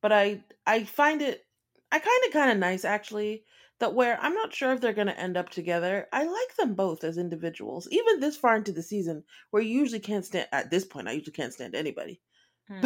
but 0.00 0.12
I 0.12 0.44
I 0.64 0.84
find 0.84 1.22
it 1.22 1.44
I 1.90 1.98
kind 1.98 2.24
of 2.26 2.32
kind 2.32 2.52
of 2.52 2.58
nice 2.58 2.84
actually 2.84 3.44
that 3.80 3.94
where 3.94 4.16
I'm 4.20 4.34
not 4.34 4.54
sure 4.54 4.72
if 4.72 4.80
they're 4.80 4.92
going 4.92 5.08
to 5.08 5.18
end 5.18 5.36
up 5.36 5.48
together. 5.48 6.06
I 6.12 6.22
like 6.22 6.54
them 6.56 6.74
both 6.74 7.02
as 7.02 7.18
individuals, 7.18 7.88
even 7.90 8.20
this 8.20 8.36
far 8.36 8.54
into 8.54 8.72
the 8.72 8.82
season, 8.82 9.24
where 9.50 9.62
you 9.62 9.80
usually 9.80 9.98
can't 9.98 10.24
stand 10.24 10.46
at 10.52 10.70
this 10.70 10.84
point. 10.84 11.08
I 11.08 11.12
usually 11.12 11.32
can't 11.32 11.52
stand 11.52 11.74
anybody, 11.74 12.20
mm. 12.70 12.80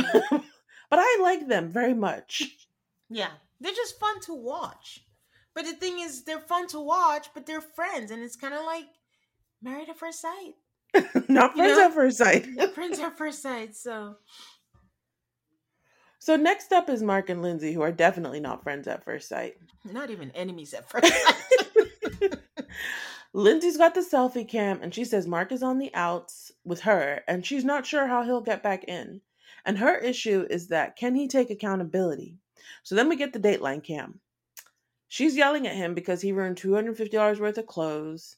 but 0.91 0.99
I 0.99 1.19
like 1.21 1.49
them 1.49 1.69
very 1.71 1.95
much. 1.95 2.43
Yeah, 3.11 3.33
they're 3.61 3.71
just 3.71 4.01
fun 4.01 4.19
to 4.23 4.35
watch. 4.35 5.05
But 5.55 5.67
the 5.67 5.75
thing 5.75 6.01
is, 6.01 6.25
they're 6.25 6.41
fun 6.41 6.67
to 6.69 6.81
watch, 6.81 7.29
but 7.35 7.45
they're 7.45 7.61
friends, 7.61 8.11
and 8.11 8.23
it's 8.23 8.35
kind 8.35 8.55
of 8.55 8.65
like 8.65 8.87
married 9.65 9.89
at 9.89 9.99
first 9.99 10.21
sight. 10.21 10.55
Not 11.29 11.57
friends 11.57 11.71
you 11.71 11.77
know? 11.77 11.87
at 11.87 11.95
first 11.95 12.19
sight. 12.19 12.47
friends 12.75 12.99
at 13.01 13.19
first 13.19 13.43
sight. 13.43 13.75
So. 13.75 14.17
So 16.21 16.37
next 16.37 16.73
up 16.73 16.89
is 16.89 17.03
Mark 17.03 17.29
and 17.29 17.43
Lindsay, 17.43 17.73
who 17.73 17.83
are 17.83 17.93
definitely 17.93 18.41
not 18.41 18.63
friends 18.63 18.89
at 18.89 19.05
first 19.05 19.29
sight. 19.29 19.57
Not 19.85 20.09
even 20.09 20.31
enemies 20.31 20.73
at 20.73 20.89
first 20.89 21.13
sight. 21.13 22.39
Lindsay's 23.35 23.77
got 23.77 23.95
the 23.95 24.01
selfie 24.01 24.49
cam, 24.49 24.81
and 24.81 24.95
she 24.95 25.05
says 25.05 25.27
Mark 25.27 25.53
is 25.53 25.63
on 25.63 25.79
the 25.79 25.91
outs 25.93 26.51
with 26.65 26.81
her, 26.81 27.21
and 27.29 27.45
she's 27.45 27.65
not 27.65 27.85
sure 27.85 28.07
how 28.07 28.23
he'll 28.23 28.41
get 28.41 28.63
back 28.63 28.85
in. 28.85 29.21
And 29.67 29.77
her 29.77 29.99
issue 29.99 30.47
is 30.49 30.69
that 30.69 30.97
can 30.97 31.15
he 31.15 31.29
take 31.29 31.51
accountability? 31.51 32.39
So 32.85 32.95
then 32.95 33.11
we 33.11 33.17
get 33.17 33.35
the 33.35 33.39
Dateline 33.39 33.85
cam. 33.85 34.21
She's 35.09 35.37
yelling 35.37 35.67
at 35.67 35.77
him 35.77 35.93
because 35.93 36.23
he 36.23 36.33
ruined 36.33 36.57
$250 36.57 37.39
worth 37.39 37.59
of 37.59 37.67
clothes. 37.67 38.37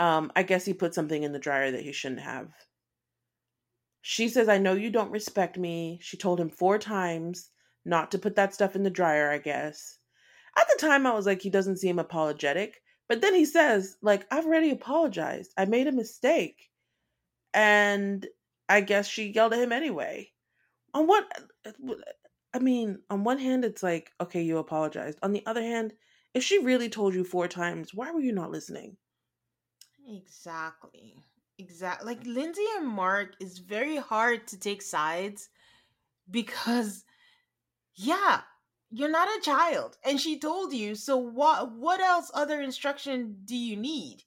Um, 0.00 0.32
I 0.34 0.42
guess 0.42 0.64
he 0.64 0.72
put 0.72 0.94
something 0.94 1.22
in 1.22 1.32
the 1.32 1.38
dryer 1.38 1.70
that 1.70 1.82
he 1.82 1.92
shouldn't 1.92 2.22
have. 2.22 2.48
She 4.00 4.28
says, 4.30 4.48
I 4.48 4.56
know 4.56 4.72
you 4.72 4.90
don't 4.90 5.10
respect 5.10 5.58
me. 5.58 5.98
She 6.02 6.16
told 6.16 6.40
him 6.40 6.48
four 6.48 6.78
times 6.78 7.50
not 7.84 8.10
to 8.12 8.18
put 8.18 8.34
that 8.36 8.54
stuff 8.54 8.74
in 8.74 8.82
the 8.82 8.88
dryer, 8.88 9.30
I 9.30 9.36
guess. 9.36 9.98
At 10.58 10.66
the 10.68 10.80
time, 10.80 11.06
I 11.06 11.12
was 11.12 11.26
like, 11.26 11.42
he 11.42 11.50
doesn't 11.50 11.76
seem 11.76 11.98
apologetic. 11.98 12.80
But 13.10 13.20
then 13.20 13.34
he 13.34 13.44
says, 13.44 13.98
like, 14.00 14.26
I've 14.30 14.46
already 14.46 14.70
apologized. 14.70 15.52
I 15.58 15.66
made 15.66 15.86
a 15.86 15.92
mistake. 15.92 16.70
And 17.52 18.26
I 18.70 18.80
guess 18.80 19.06
she 19.06 19.32
yelled 19.32 19.52
at 19.52 19.58
him 19.58 19.72
anyway. 19.72 20.30
On 20.94 21.06
what 21.06 21.30
I 22.54 22.58
mean, 22.58 23.00
on 23.10 23.22
one 23.22 23.38
hand, 23.38 23.64
it's 23.66 23.82
like, 23.82 24.12
okay, 24.20 24.40
you 24.40 24.58
apologized. 24.58 25.18
On 25.22 25.32
the 25.32 25.44
other 25.44 25.62
hand, 25.62 25.92
if 26.32 26.42
she 26.42 26.64
really 26.64 26.88
told 26.88 27.14
you 27.14 27.22
four 27.22 27.48
times, 27.48 27.92
why 27.92 28.10
were 28.12 28.20
you 28.20 28.32
not 28.32 28.50
listening? 28.50 28.96
Exactly. 30.08 31.22
Exactly. 31.58 32.06
Like 32.14 32.26
Lindsay 32.26 32.64
and 32.76 32.86
Mark 32.86 33.34
is 33.40 33.58
very 33.58 33.96
hard 33.96 34.46
to 34.48 34.58
take 34.58 34.82
sides 34.82 35.48
because, 36.30 37.04
yeah, 37.94 38.42
you're 38.90 39.10
not 39.10 39.28
a 39.28 39.42
child, 39.42 39.96
and 40.04 40.20
she 40.20 40.38
told 40.38 40.72
you. 40.72 40.94
So 40.94 41.16
what? 41.16 41.72
What 41.72 42.00
else? 42.00 42.30
Other 42.34 42.60
instruction 42.60 43.38
do 43.44 43.56
you 43.56 43.76
need? 43.76 44.24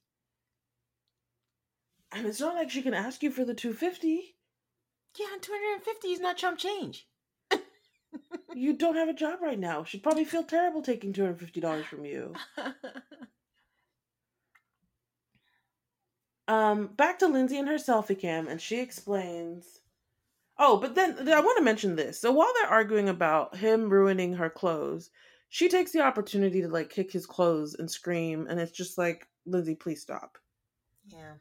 And 2.12 2.26
it's 2.26 2.40
not 2.40 2.54
like 2.54 2.70
she 2.70 2.82
can 2.82 2.94
ask 2.94 3.22
you 3.22 3.30
for 3.30 3.44
the 3.44 3.54
two 3.54 3.74
fifty. 3.74 4.36
Yeah, 5.18 5.26
and 5.32 5.42
two 5.42 5.52
hundred 5.52 5.74
and 5.74 5.82
fifty 5.82 6.08
is 6.08 6.20
not 6.20 6.36
chump 6.36 6.58
change 6.58 7.08
you 8.54 8.72
don't 8.74 8.96
have 8.96 9.08
a 9.08 9.14
job 9.14 9.40
right 9.42 9.58
now. 9.58 9.84
She'd 9.84 10.02
probably 10.02 10.24
feel 10.24 10.44
terrible 10.44 10.82
taking 10.82 11.12
two 11.12 11.22
hundred 11.22 11.40
fifty 11.40 11.60
dollars 11.60 11.86
from 11.86 12.04
you. 12.04 12.34
um, 16.48 16.88
back 16.88 17.18
to 17.20 17.26
Lindsay 17.26 17.58
and 17.58 17.68
her 17.68 17.76
selfie 17.76 18.18
cam, 18.18 18.48
and 18.48 18.60
she 18.60 18.80
explains. 18.80 19.80
Oh, 20.58 20.78
but 20.78 20.94
then 20.94 21.28
I 21.28 21.40
want 21.40 21.58
to 21.58 21.64
mention 21.64 21.96
this. 21.96 22.20
So 22.20 22.30
while 22.30 22.52
they're 22.54 22.70
arguing 22.70 23.08
about 23.08 23.56
him 23.56 23.88
ruining 23.90 24.34
her 24.34 24.50
clothes, 24.50 25.10
she 25.48 25.68
takes 25.68 25.90
the 25.92 26.00
opportunity 26.00 26.62
to 26.62 26.68
like 26.68 26.90
kick 26.90 27.10
his 27.12 27.26
clothes 27.26 27.74
and 27.74 27.90
scream, 27.90 28.46
and 28.48 28.60
it's 28.60 28.72
just 28.72 28.98
like, 28.98 29.26
Lindsay, 29.46 29.74
please 29.74 30.02
stop. 30.02 30.38
Yeah. 31.06 31.34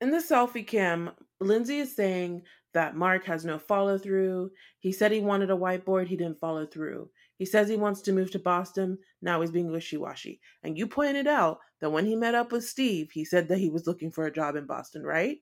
In 0.00 0.10
the 0.10 0.18
selfie 0.18 0.66
cam, 0.66 1.10
Lindsay 1.40 1.78
is 1.78 1.94
saying 1.94 2.42
that 2.72 2.96
Mark 2.96 3.24
has 3.24 3.44
no 3.44 3.58
follow 3.58 3.98
through. 3.98 4.50
He 4.78 4.92
said 4.92 5.12
he 5.12 5.20
wanted 5.20 5.50
a 5.50 5.56
whiteboard, 5.56 6.06
he 6.06 6.16
didn't 6.16 6.40
follow 6.40 6.66
through. 6.66 7.10
He 7.36 7.44
says 7.44 7.68
he 7.68 7.76
wants 7.76 8.02
to 8.02 8.12
move 8.12 8.30
to 8.32 8.38
Boston, 8.38 8.98
now 9.22 9.40
he's 9.40 9.50
being 9.50 9.72
wishy 9.72 9.96
washy. 9.96 10.40
And 10.62 10.76
you 10.76 10.86
pointed 10.86 11.26
out 11.26 11.58
that 11.80 11.90
when 11.90 12.06
he 12.06 12.16
met 12.16 12.34
up 12.34 12.52
with 12.52 12.64
Steve, 12.64 13.10
he 13.12 13.24
said 13.24 13.48
that 13.48 13.58
he 13.58 13.70
was 13.70 13.86
looking 13.86 14.10
for 14.10 14.26
a 14.26 14.32
job 14.32 14.56
in 14.56 14.66
Boston, 14.66 15.02
right? 15.02 15.38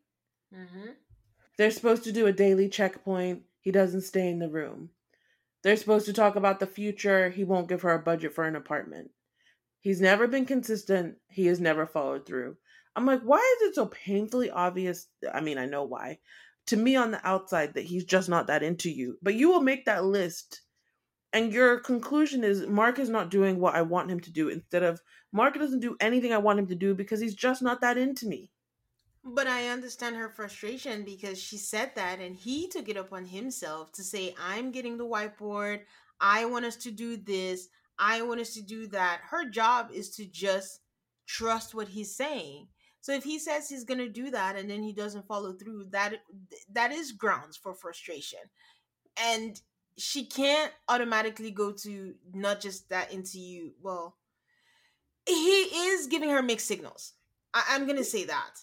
Mm-hmm. 0.54 0.90
They're 1.56 1.70
supposed 1.70 2.04
to 2.04 2.12
do 2.12 2.26
a 2.26 2.32
daily 2.32 2.68
checkpoint. 2.68 3.42
He 3.60 3.70
doesn't 3.72 4.02
stay 4.02 4.28
in 4.28 4.38
the 4.38 4.48
room. 4.48 4.90
They're 5.62 5.76
supposed 5.76 6.06
to 6.06 6.12
talk 6.12 6.36
about 6.36 6.60
the 6.60 6.66
future. 6.66 7.30
He 7.30 7.44
won't 7.44 7.68
give 7.68 7.82
her 7.82 7.92
a 7.92 7.98
budget 7.98 8.34
for 8.34 8.44
an 8.44 8.56
apartment. 8.56 9.10
He's 9.80 10.00
never 10.00 10.26
been 10.26 10.46
consistent. 10.46 11.16
He 11.28 11.46
has 11.46 11.60
never 11.60 11.86
followed 11.86 12.26
through. 12.26 12.56
I'm 12.94 13.06
like, 13.06 13.22
why 13.22 13.38
is 13.38 13.68
it 13.68 13.74
so 13.74 13.86
painfully 13.86 14.50
obvious? 14.50 15.06
I 15.32 15.40
mean, 15.40 15.58
I 15.58 15.66
know 15.66 15.84
why, 15.84 16.18
to 16.66 16.76
me 16.76 16.96
on 16.96 17.10
the 17.10 17.26
outside 17.26 17.74
that 17.74 17.84
he's 17.84 18.04
just 18.04 18.28
not 18.28 18.46
that 18.48 18.62
into 18.62 18.90
you. 18.90 19.18
But 19.22 19.34
you 19.34 19.48
will 19.50 19.60
make 19.60 19.84
that 19.84 20.04
list 20.04 20.62
and 21.32 21.52
your 21.52 21.80
conclusion 21.80 22.42
is 22.42 22.66
Mark 22.66 22.98
is 22.98 23.08
not 23.08 23.30
doing 23.30 23.60
what 23.60 23.74
I 23.74 23.82
want 23.82 24.10
him 24.10 24.20
to 24.20 24.30
do 24.30 24.48
instead 24.48 24.82
of 24.82 25.00
Mark 25.32 25.58
doesn't 25.58 25.80
do 25.80 25.96
anything 26.00 26.32
I 26.32 26.38
want 26.38 26.58
him 26.58 26.66
to 26.68 26.74
do 26.74 26.94
because 26.94 27.20
he's 27.20 27.34
just 27.34 27.62
not 27.62 27.80
that 27.82 27.98
into 27.98 28.26
me. 28.26 28.50
But 29.24 29.46
I 29.46 29.68
understand 29.68 30.16
her 30.16 30.30
frustration 30.30 31.04
because 31.04 31.40
she 31.40 31.58
said 31.58 31.92
that 31.96 32.20
and 32.20 32.34
he 32.34 32.68
took 32.68 32.88
it 32.88 32.96
upon 32.96 33.26
himself 33.26 33.92
to 33.92 34.02
say, 34.02 34.34
I'm 34.42 34.70
getting 34.70 34.96
the 34.96 35.06
whiteboard. 35.06 35.80
I 36.20 36.46
want 36.46 36.64
us 36.64 36.76
to 36.76 36.90
do 36.90 37.16
this. 37.16 37.68
I 37.98 38.22
want 38.22 38.40
us 38.40 38.54
to 38.54 38.62
do 38.62 38.86
that. 38.88 39.20
Her 39.28 39.44
job 39.50 39.90
is 39.92 40.10
to 40.16 40.24
just 40.24 40.80
trust 41.26 41.74
what 41.74 41.88
he's 41.88 42.16
saying. 42.16 42.68
So 43.00 43.12
if 43.12 43.22
he 43.22 43.38
says 43.38 43.68
he's 43.68 43.84
going 43.84 43.98
to 43.98 44.08
do 44.08 44.30
that 44.30 44.56
and 44.56 44.68
then 44.70 44.82
he 44.82 44.92
doesn't 44.92 45.26
follow 45.26 45.52
through, 45.52 45.86
that 45.90 46.14
that 46.72 46.92
is 46.92 47.12
grounds 47.12 47.56
for 47.56 47.74
frustration. 47.74 48.40
And 49.20 49.60
she 49.98 50.24
can't 50.24 50.72
automatically 50.88 51.50
go 51.50 51.72
to 51.72 52.14
not 52.32 52.60
just 52.60 52.88
that 52.90 53.12
into 53.12 53.38
you. 53.38 53.72
Well, 53.82 54.16
he 55.26 55.32
is 55.34 56.06
giving 56.06 56.30
her 56.30 56.42
mixed 56.42 56.68
signals. 56.68 57.14
I- 57.52 57.76
am 57.76 57.86
gonna 57.86 58.04
say 58.04 58.24
that. 58.24 58.54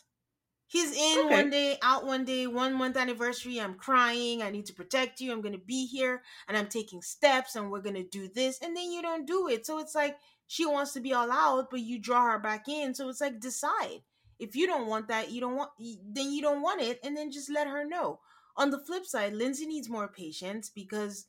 He's 0.68 0.96
in 0.96 1.26
okay. 1.26 1.36
one 1.36 1.50
day, 1.52 1.78
out 1.82 2.06
one 2.06 2.26
day, 2.26 2.48
one 2.48 2.74
month 2.74 2.98
anniversary. 2.98 3.60
I'm 3.60 3.76
crying. 3.76 4.42
I 4.42 4.50
need 4.50 4.66
to 4.66 4.74
protect 4.74 5.22
you. 5.22 5.32
I'm 5.32 5.42
gonna 5.42 5.58
be 5.58 5.86
here, 5.86 6.24
and 6.48 6.58
I'm 6.58 6.68
taking 6.68 7.02
steps, 7.02 7.56
and 7.56 7.70
we're 7.70 7.82
gonna 7.82 8.04
do 8.04 8.28
this, 8.28 8.60
and 8.62 8.76
then 8.76 8.92
you 8.92 9.02
don't 9.02 9.28
do 9.28 9.48
it. 9.48 9.66
So 9.66 9.78
it's 9.80 9.94
like 9.96 10.18
she 10.48 10.66
wants 10.66 10.94
to 10.94 11.02
be 11.02 11.14
all 11.14 11.32
out, 11.32 11.70
but 11.70 11.82
you 11.82 12.00
draw 12.00 12.32
her 12.32 12.40
back 12.40 12.68
in. 12.68 12.96
So 12.96 13.10
it's 13.10 13.22
like 13.22 13.40
decide 13.40 14.02
if 14.40 14.56
you 14.56 14.68
don't 14.68 14.88
want 14.88 15.08
that, 15.08 15.32
you 15.32 15.42
don't 15.42 15.56
want 15.56 15.72
then 15.80 16.32
you 16.32 16.42
don't 16.42 16.62
want 16.62 16.82
it 16.82 17.00
and 17.04 17.16
then 17.16 17.32
just 17.32 17.50
let 17.50 17.68
her 17.68 17.86
know. 17.86 18.20
On 18.58 18.70
the 18.70 18.80
flip 18.80 19.06
side, 19.06 19.34
Lindsay 19.34 19.66
needs 19.66 19.90
more 19.90 20.08
patience 20.08 20.70
because 20.70 21.26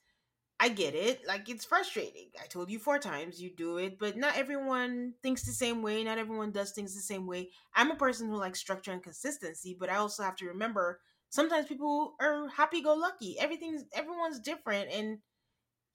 I 0.58 0.68
get 0.70 0.94
it. 0.94 1.26
Like 1.26 1.48
it's 1.48 1.64
frustrating. 1.64 2.30
I 2.42 2.46
told 2.46 2.70
you 2.70 2.78
four 2.78 2.98
times 2.98 3.40
you 3.40 3.50
do 3.54 3.78
it, 3.78 3.98
but 3.98 4.16
not 4.16 4.36
everyone 4.36 5.14
thinks 5.22 5.42
the 5.42 5.52
same 5.52 5.82
way. 5.82 6.02
Not 6.02 6.18
everyone 6.18 6.50
does 6.50 6.72
things 6.72 6.94
the 6.94 7.00
same 7.00 7.26
way. 7.26 7.50
I'm 7.74 7.90
a 7.90 7.96
person 7.96 8.28
who 8.28 8.36
likes 8.36 8.60
structure 8.60 8.92
and 8.92 9.02
consistency, 9.02 9.76
but 9.78 9.90
I 9.90 9.96
also 9.96 10.22
have 10.22 10.36
to 10.36 10.46
remember 10.46 11.00
sometimes 11.28 11.66
people 11.66 12.14
are 12.20 12.48
happy 12.48 12.80
go 12.80 12.94
lucky. 12.94 13.38
Everything's 13.38 13.84
everyone's 13.92 14.40
different 14.40 14.90
and 14.90 15.18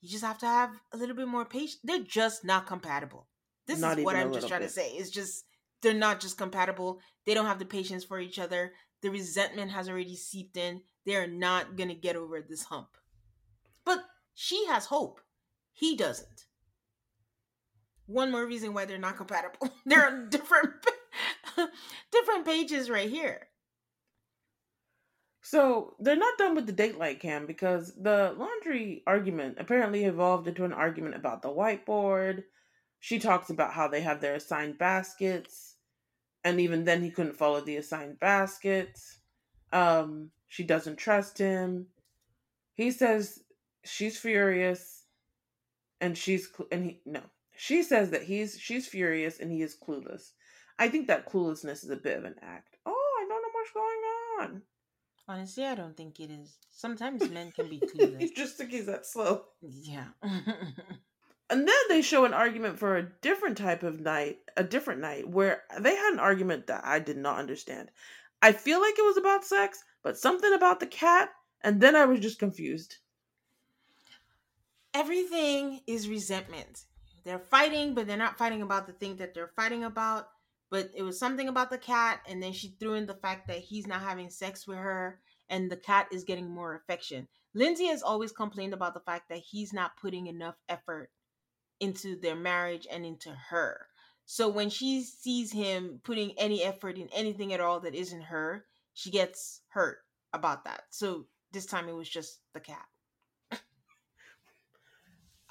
you 0.01 0.09
just 0.09 0.23
have 0.23 0.39
to 0.39 0.47
have 0.47 0.71
a 0.93 0.97
little 0.97 1.15
bit 1.15 1.27
more 1.27 1.45
patience. 1.45 1.79
They're 1.83 1.99
just 1.99 2.43
not 2.43 2.67
compatible. 2.67 3.27
This 3.67 3.79
not 3.79 3.99
is 3.99 4.05
what 4.05 4.15
I'm 4.15 4.33
just 4.33 4.47
trying 4.47 4.61
bit. 4.61 4.67
to 4.67 4.73
say. 4.73 4.91
It's 4.91 5.09
just 5.09 5.45
they're 5.81 5.93
not 5.93 6.19
just 6.19 6.37
compatible. 6.37 6.99
They 7.25 7.33
don't 7.33 7.45
have 7.45 7.59
the 7.59 7.65
patience 7.65 8.03
for 8.03 8.19
each 8.19 8.37
other. 8.37 8.73
The 9.02 9.10
resentment 9.10 9.72
has 9.72 9.90
already 9.90 10.15
seeped 10.15 10.57
in. 10.57 10.82
They're 11.06 11.28
not 11.28 11.76
going 11.76 11.90
to 11.90 11.95
get 11.95 12.15
over 12.15 12.41
this 12.41 12.64
hump. 12.64 12.90
But 13.86 14.03
she 14.34 14.65
has 14.68 14.86
hope. 14.86 15.19
He 15.73 15.95
doesn't. 15.95 16.45
One 18.06 18.32
more 18.32 18.45
reason 18.45 18.73
why 18.73 18.86
they're 18.86 18.98
not 18.98 19.18
compatible. 19.18 19.69
they're 19.86 20.28
different 20.30 20.73
different 22.11 22.45
pages 22.45 22.90
right 22.90 23.10
here. 23.10 23.48
So 25.44 25.95
they're 25.99 26.15
not 26.15 26.38
done 26.38 26.56
with 26.56 26.68
the 26.68 26.73
Dateline 26.73 27.19
cam 27.19 27.45
because 27.48 27.94
the 27.95 28.36
laundry 28.38 29.03
argument 29.07 29.57
apparently 29.60 30.06
evolved 30.06 30.48
into 30.48 30.65
an 30.65 30.73
argument 30.73 31.15
about 31.15 31.41
the 31.41 31.49
whiteboard. 31.49 32.44
She 32.99 33.18
talks 33.18 33.49
about 33.49 33.73
how 33.73 33.88
they 33.88 34.02
have 34.02 34.22
their 34.22 34.36
assigned 34.36 34.78
baskets 34.78 35.76
and 36.43 36.59
even 36.59 36.84
then 36.84 37.01
he 37.01 37.11
couldn't 37.11 37.38
follow 37.38 37.61
the 37.61 37.77
assigned 37.77 38.19
baskets. 38.19 39.19
Um, 39.72 40.31
she 40.47 40.63
doesn't 40.63 40.97
trust 40.97 41.38
him. 41.38 41.88
He 42.73 42.91
says 42.91 43.39
she's 43.84 44.18
furious 44.18 45.05
and 45.99 46.18
she's 46.18 46.49
cl- 46.51 46.68
and 46.72 46.85
he 46.85 47.01
no. 47.05 47.22
She 47.55 47.84
says 47.84 48.09
that 48.11 48.23
he's 48.23 48.57
she's 48.59 48.88
furious 48.88 49.39
and 49.39 49.51
he 49.51 49.61
is 49.61 49.77
clueless. 49.77 50.31
I 50.80 50.89
think 50.89 51.07
that 51.07 51.30
cluelessness 51.30 51.84
is 51.84 51.89
a 51.89 51.95
bit 51.95 52.18
of 52.18 52.26
an 52.26 52.35
act. 52.41 52.77
Oh, 52.85 53.18
I 53.22 53.26
don't 53.27 53.41
know 53.41 53.49
what's 53.51 53.72
going 53.72 54.51
on. 54.55 54.61
Honestly, 55.27 55.63
I 55.65 55.76
don't 55.76 55.95
think 55.95 56.19
it 56.19 56.31
is. 56.31 56.57
Sometimes 56.72 57.30
men 57.30 57.51
can 57.51 57.69
be 57.69 57.80
clueless. 57.80 58.19
He 58.19 58.34
just 58.34 58.57
think 58.57 58.72
he's 58.72 58.88
that 58.88 59.05
slow. 59.05 59.43
yeah. 59.61 60.07
And 61.52 61.68
then 61.68 61.76
they 61.90 62.02
show 62.02 62.23
an 62.23 62.34
argument 62.34 62.80
for 62.80 62.95
a 62.95 63.03
different 63.03 63.57
type 63.57 63.84
of 63.84 63.99
night, 63.99 64.38
a 64.56 64.64
different 64.64 65.02
night, 65.02 65.28
where 65.28 65.64
they 65.82 65.94
had 65.94 66.14
an 66.14 66.19
argument 66.19 66.68
that 66.68 66.86
I 66.86 66.99
did 66.99 67.18
not 67.18 67.40
understand. 67.40 67.91
I 68.41 68.53
feel 68.53 68.80
like 68.80 68.98
it 68.98 69.03
was 69.03 69.18
about 69.18 69.44
sex, 69.44 69.84
but 70.02 70.18
something 70.18 70.53
about 70.53 70.80
the 70.80 70.88
cat, 70.88 71.30
and 71.61 71.82
then 71.82 71.98
I 71.98 72.06
was 72.06 72.22
just 72.22 72.40
confused. 72.40 72.99
Everything 74.94 75.82
is 75.86 76.07
resentment. 76.07 76.86
They're 77.26 77.38
fighting, 77.38 77.95
but 77.95 78.07
they're 78.07 78.15
not 78.15 78.38
fighting 78.38 78.61
about 78.61 78.88
the 78.88 78.94
thing 78.94 79.18
that 79.18 79.34
they're 79.34 79.52
fighting 79.53 79.84
about. 79.84 80.30
But 80.69 80.91
it 80.95 81.03
was 81.03 81.19
something 81.19 81.49
about 81.49 81.69
the 81.69 81.78
cat, 81.78 82.22
and 82.30 82.41
then 82.41 82.53
she 82.53 82.78
threw 82.80 82.94
in 82.94 83.07
the 83.07 83.15
fact 83.15 83.49
that 83.49 83.60
he's 83.60 83.88
not 83.88 83.99
having 83.99 84.30
sex 84.30 84.65
with 84.65 84.78
her, 84.78 85.19
and 85.49 85.69
the 85.69 85.76
cat 85.76 86.07
is 86.14 86.23
getting 86.23 86.49
more 86.49 86.76
affection. 86.76 87.28
Lindsay 87.53 87.88
has 87.88 88.02
always 88.02 88.32
complained 88.32 88.73
about 88.73 88.94
the 88.94 89.02
fact 89.02 89.28
that 89.28 89.40
he's 89.40 89.73
not 89.73 89.98
putting 89.98 90.28
enough 90.28 90.56
effort 90.69 91.10
into 91.81 92.15
their 92.15 92.35
marriage 92.35 92.87
and 92.89 93.05
into 93.05 93.31
her. 93.49 93.87
So 94.25 94.47
when 94.47 94.69
she 94.69 95.03
sees 95.03 95.51
him 95.51 95.99
putting 96.03 96.31
any 96.37 96.63
effort 96.63 96.97
in 96.97 97.09
anything 97.13 97.51
at 97.53 97.59
all 97.59 97.81
that 97.81 97.95
isn't 97.95 98.21
her, 98.21 98.65
she 98.93 99.11
gets 99.11 99.61
hurt 99.67 99.97
about 100.31 100.63
that. 100.63 100.83
So 100.91 101.25
this 101.51 101.65
time 101.65 101.89
it 101.89 101.95
was 101.95 102.07
just 102.07 102.39
the 102.53 102.61
cat. 102.61 102.85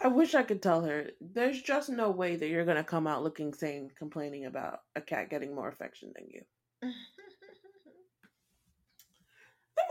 I 0.02 0.08
wish 0.08 0.34
I 0.34 0.42
could 0.42 0.62
tell 0.62 0.80
her 0.82 1.10
there's 1.20 1.60
just 1.60 1.90
no 1.90 2.10
way 2.10 2.34
that 2.34 2.48
you're 2.48 2.64
gonna 2.64 2.82
come 2.82 3.06
out 3.06 3.22
looking 3.22 3.52
sane 3.52 3.90
complaining 3.98 4.46
about 4.46 4.80
a 4.96 5.00
cat 5.02 5.28
getting 5.28 5.54
more 5.54 5.68
affection 5.68 6.12
than 6.14 6.26
you. 6.30 6.40
then 6.80 6.94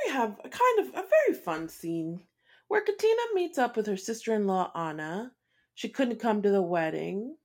we 0.03 0.11
have 0.11 0.39
a 0.43 0.49
kind 0.49 0.79
of 0.79 0.87
a 0.95 1.07
very 1.07 1.39
fun 1.39 1.69
scene 1.69 2.23
where 2.69 2.81
Katina 2.81 3.21
meets 3.35 3.59
up 3.59 3.77
with 3.77 3.85
her 3.85 3.97
sister-in-law 3.97 4.71
Anna. 4.73 5.31
She 5.79 5.87
couldn't 5.87 6.19
come 6.19 6.41
to 6.41 6.49
the 6.49 6.61
wedding. 6.61 7.37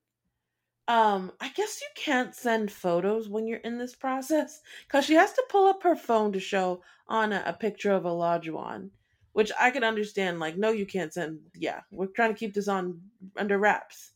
Um, 0.89 1.31
I 1.39 1.47
guess 1.55 1.79
you 1.79 1.87
can't 1.95 2.35
send 2.35 2.69
photos 2.69 3.29
when 3.29 3.47
you're 3.47 3.59
in 3.59 3.77
this 3.77 3.95
process 3.95 4.59
because 4.85 5.05
she 5.05 5.13
has 5.13 5.31
to 5.31 5.43
pull 5.47 5.67
up 5.67 5.83
her 5.83 5.95
phone 5.95 6.33
to 6.33 6.39
show 6.41 6.83
Anna 7.09 7.41
a 7.45 7.53
picture 7.53 7.93
of 7.93 8.03
a 8.03 8.09
Olajuwon 8.09 8.89
which 9.31 9.53
I 9.57 9.71
can 9.71 9.85
understand. 9.85 10.41
Like, 10.41 10.57
no, 10.57 10.71
you 10.71 10.85
can't 10.85 11.13
send. 11.13 11.39
Yeah, 11.55 11.79
we're 11.91 12.07
trying 12.07 12.33
to 12.33 12.37
keep 12.37 12.53
this 12.53 12.67
on 12.67 12.99
under 13.37 13.57
wraps. 13.57 14.11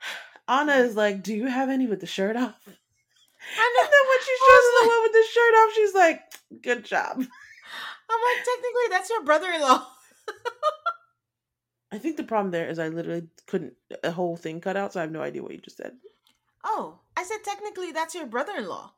Anna 0.48 0.74
is 0.74 0.94
like, 0.94 1.24
"Do 1.24 1.34
you 1.34 1.46
have 1.46 1.70
any 1.70 1.88
with 1.88 1.98
the 2.00 2.06
shirt 2.06 2.36
off?" 2.36 2.60
And 2.66 3.72
then 3.80 3.90
when 4.10 4.20
she 4.20 4.36
shows 4.46 4.66
the 4.80 4.88
one 4.88 5.02
with 5.02 5.12
the 5.12 5.24
shirt 5.32 5.54
off, 5.54 5.74
she's 5.74 5.94
like, 5.94 6.20
"Good 6.62 6.84
job." 6.84 7.16
I'm 7.18 8.20
like, 8.28 8.44
technically, 8.44 8.88
that's 8.90 9.10
your 9.10 9.24
brother-in-law. 9.24 9.86
I 11.96 11.98
think 11.98 12.18
the 12.18 12.24
problem 12.24 12.50
there 12.50 12.68
is 12.68 12.78
I 12.78 12.88
literally 12.88 13.26
couldn't 13.46 13.72
a 14.04 14.10
whole 14.10 14.36
thing 14.36 14.60
cut 14.60 14.76
out, 14.76 14.92
so 14.92 15.00
I 15.00 15.02
have 15.02 15.10
no 15.10 15.22
idea 15.22 15.42
what 15.42 15.52
you 15.52 15.58
just 15.58 15.78
said. 15.78 15.92
Oh, 16.62 16.98
I 17.16 17.24
said 17.24 17.38
technically 17.42 17.90
that's 17.90 18.14
your 18.14 18.26
brother-in-law. 18.26 18.92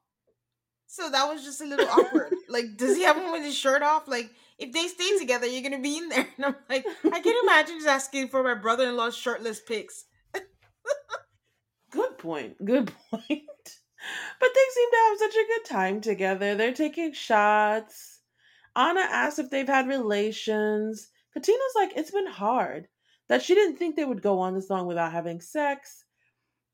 So 0.88 1.08
that 1.08 1.32
was 1.32 1.44
just 1.44 1.60
a 1.60 1.64
little 1.64 1.86
awkward. 1.86 2.34
like, 2.48 2.76
does 2.76 2.96
he 2.96 3.04
have 3.04 3.16
him 3.16 3.30
with 3.30 3.44
his 3.44 3.56
shirt 3.56 3.82
off? 3.82 4.08
Like, 4.08 4.30
if 4.58 4.72
they 4.72 4.88
stay 4.88 5.16
together, 5.16 5.46
you're 5.46 5.62
gonna 5.62 5.80
be 5.80 5.96
in 5.96 6.08
there. 6.08 6.26
And 6.36 6.46
I'm 6.46 6.56
like, 6.68 6.84
I 7.04 7.20
can't 7.20 7.36
imagine 7.44 7.76
just 7.76 7.86
asking 7.86 8.28
for 8.28 8.42
my 8.42 8.54
brother-in-law's 8.54 9.16
shirtless 9.16 9.60
pics. 9.60 10.06
good 11.92 12.18
point. 12.18 12.64
Good 12.64 12.90
point. 13.10 13.44
But 14.40 14.50
they 14.54 14.74
seem 14.74 14.90
to 14.90 14.96
have 15.08 15.18
such 15.18 15.34
a 15.36 15.46
good 15.46 15.64
time 15.66 16.00
together. 16.00 16.56
They're 16.56 16.74
taking 16.74 17.12
shots. 17.12 18.20
Anna 18.74 19.00
asks 19.00 19.38
if 19.38 19.50
they've 19.50 19.68
had 19.68 19.86
relations. 19.86 21.10
Katina's 21.34 21.74
like, 21.74 21.92
it's 21.96 22.10
been 22.10 22.26
hard. 22.26 22.88
That 23.28 23.42
she 23.42 23.55
didn't 23.55 23.76
think 23.76 23.94
they 23.94 24.05
would 24.05 24.22
go 24.22 24.38
on 24.38 24.55
this 24.55 24.70
long 24.70 24.86
without 24.86 25.12
having 25.12 25.40
sex. 25.40 26.05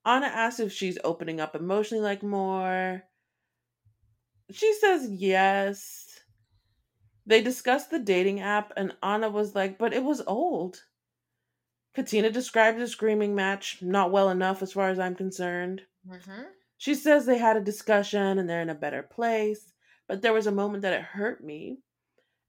Anna 0.06 0.26
asks 0.26 0.60
if 0.60 0.72
she's 0.72 0.98
opening 1.02 1.40
up 1.40 1.56
emotionally 1.56 2.02
like 2.02 2.22
more. 2.22 3.02
She 4.52 4.72
says 4.74 5.09
yes. 5.10 6.20
They 7.26 7.43
discussed 7.43 7.90
the 7.90 7.98
dating 7.98 8.40
app, 8.40 8.72
and 8.76 8.94
Anna 9.02 9.31
was 9.31 9.55
like, 9.55 9.78
but 9.78 9.94
it 9.94 10.05
was 10.05 10.22
old. 10.26 10.82
Katina 11.94 12.31
described 12.31 12.78
the 12.78 12.86
screaming 12.86 13.35
match 13.35 13.78
not 13.81 14.12
well 14.12 14.31
enough 14.31 14.62
as 14.62 14.72
far 14.72 14.90
as 14.90 14.98
I'm 14.98 15.14
concerned. 15.14 15.82
Mm-hmm. 16.09 16.43
She 16.76 16.94
says 16.94 17.24
they 17.24 17.39
had 17.39 17.56
a 17.56 17.62
discussion 17.62 18.39
and 18.39 18.51
they're 18.51 18.60
in 18.60 18.68
a 18.68 18.74
better 18.74 19.02
place, 19.02 19.72
but 20.06 20.20
there 20.20 20.32
was 20.32 20.47
a 20.47 20.52
moment 20.52 20.82
that 20.82 20.93
it 20.93 21.02
hurt 21.02 21.43
me. 21.43 21.78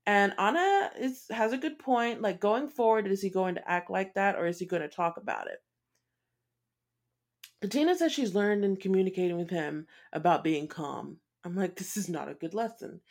And 0.07 0.33
Anna 0.37 0.91
is 0.99 1.25
has 1.31 1.51
a 1.51 1.57
good 1.57 1.79
point. 1.79 2.21
Like 2.21 2.39
going 2.39 2.69
forward, 2.69 3.07
is 3.07 3.21
he 3.21 3.29
going 3.29 3.55
to 3.55 3.69
act 3.69 3.89
like 3.89 4.13
that 4.13 4.35
or 4.35 4.45
is 4.45 4.59
he 4.59 4.65
going 4.65 4.83
to 4.83 4.87
talk 4.87 5.17
about 5.17 5.47
it? 5.47 5.59
Katina 7.61 7.95
says 7.95 8.11
she's 8.11 8.35
learned 8.35 8.63
in 8.63 8.77
communicating 8.77 9.37
with 9.37 9.49
him 9.49 9.87
about 10.13 10.43
being 10.43 10.67
calm. 10.67 11.17
I'm 11.43 11.55
like, 11.55 11.75
this 11.75 11.97
is 11.97 12.09
not 12.09 12.29
a 12.29 12.35
good 12.35 12.53
lesson. 12.53 13.01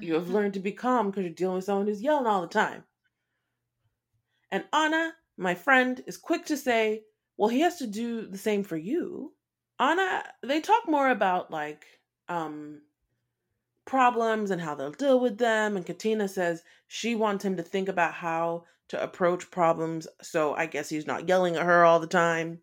You 0.00 0.14
have 0.14 0.30
learned 0.30 0.54
to 0.54 0.60
be 0.60 0.72
calm 0.72 1.10
because 1.10 1.24
you're 1.24 1.32
dealing 1.32 1.56
with 1.56 1.64
someone 1.64 1.86
who's 1.86 2.02
yelling 2.02 2.26
all 2.26 2.40
the 2.40 2.48
time. 2.48 2.84
And 4.50 4.64
Anna, 4.72 5.12
my 5.36 5.54
friend, 5.54 6.02
is 6.06 6.16
quick 6.16 6.46
to 6.46 6.56
say, 6.56 7.02
well, 7.36 7.48
he 7.48 7.60
has 7.60 7.76
to 7.76 7.86
do 7.86 8.26
the 8.26 8.38
same 8.38 8.64
for 8.64 8.76
you. 8.76 9.32
Anna, 9.78 10.24
they 10.42 10.60
talk 10.60 10.88
more 10.88 11.08
about 11.08 11.50
like 11.50 11.84
um 12.28 12.80
problems 13.90 14.52
and 14.52 14.60
how 14.60 14.76
they'll 14.76 14.92
deal 14.92 15.18
with 15.18 15.36
them. 15.36 15.76
And 15.76 15.84
Katina 15.84 16.28
says 16.28 16.62
she 16.86 17.16
wants 17.16 17.44
him 17.44 17.56
to 17.56 17.62
think 17.64 17.88
about 17.88 18.14
how 18.14 18.64
to 18.88 19.02
approach 19.02 19.50
problems. 19.50 20.06
So 20.22 20.54
I 20.54 20.66
guess 20.66 20.88
he's 20.88 21.08
not 21.08 21.28
yelling 21.28 21.56
at 21.56 21.66
her 21.66 21.84
all 21.84 21.98
the 21.98 22.06
time. 22.06 22.60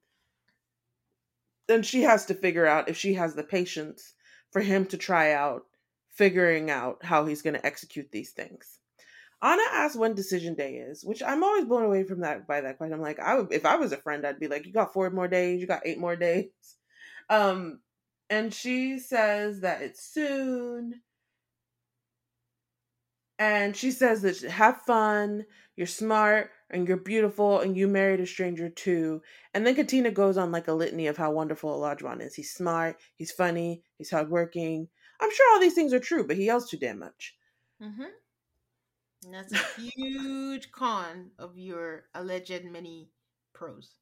Then 1.68 1.84
she 1.84 2.04
has 2.04 2.26
to 2.28 2.34
figure 2.34 2.66
out 2.66 2.88
if 2.88 2.96
she 2.96 3.16
has 3.16 3.36
the 3.36 3.44
patience 3.44 4.14
for 4.52 4.62
him 4.62 4.86
to 4.86 4.98
try 4.98 5.34
out 5.34 5.64
figuring 6.08 6.72
out 6.72 7.04
how 7.04 7.26
he's 7.26 7.42
going 7.42 7.56
to 7.56 7.66
execute 7.66 8.10
these 8.10 8.32
things. 8.32 8.80
Anna 9.44 9.64
asks 9.72 9.98
when 9.98 10.16
decision 10.16 10.56
day 10.56 10.76
is, 10.76 11.04
which 11.04 11.22
I'm 11.22 11.44
always 11.44 11.66
blown 11.66 11.84
away 11.84 12.06
from 12.06 12.22
that 12.22 12.48
by 12.48 12.62
that 12.62 12.78
question. 12.78 12.94
I'm 12.94 13.02
like, 13.02 13.20
I 13.20 13.36
would, 13.36 13.52
if 13.52 13.66
I 13.66 13.76
was 13.76 13.92
a 13.92 13.98
friend, 13.98 14.26
I'd 14.26 14.40
be 14.40 14.48
like, 14.48 14.66
you 14.66 14.72
got 14.72 14.94
four 14.94 15.10
more 15.10 15.28
days, 15.28 15.60
you 15.60 15.68
got 15.68 15.86
eight 15.86 16.00
more 16.00 16.16
days. 16.16 16.46
Um, 17.30 17.82
and 18.30 18.54
she 18.54 19.00
says 19.00 19.60
that 19.60 19.82
it's 19.82 20.02
soon. 20.02 21.02
And 23.40 23.76
she 23.76 23.92
says 23.92 24.22
that 24.24 24.42
have 24.52 24.82
fun, 24.82 25.46
you're 25.76 25.88
smart, 25.88 26.52
and 26.70 26.88
you're 26.88 26.98
beautiful, 26.98 27.60
and 27.60 27.78
you 27.78 27.88
married 27.88 28.20
a 28.20 28.26
stranger 28.26 28.70
too. 28.70 29.22
And 29.54 29.66
then 29.66 29.76
Katina 29.76 30.12
goes 30.12 30.38
on 30.38 30.52
like 30.52 30.68
a 30.68 30.74
litany 30.74 31.08
of 31.08 31.18
how 31.18 31.32
wonderful 31.32 31.80
Olajuwon 31.80 32.22
is. 32.22 32.34
He's 32.34 32.52
smart, 32.52 32.98
he's 33.16 33.32
funny, 33.32 33.84
he's 33.98 34.10
hardworking, 34.10 34.88
I'm 35.20 35.32
sure 35.34 35.54
all 35.54 35.60
these 35.60 35.74
things 35.74 35.94
are 35.94 36.00
true, 36.00 36.26
but 36.26 36.36
he 36.36 36.46
yells 36.46 36.70
too 36.70 36.78
damn 36.78 37.00
much. 37.00 37.36
Mm-hmm. 37.82 38.04
And 39.26 39.34
that's 39.34 39.54
a 39.54 39.82
huge 39.82 40.72
con 40.72 41.32
of 41.40 41.58
your 41.58 42.06
alleged 42.14 42.64
many 42.66 43.10
pros. 43.54 43.96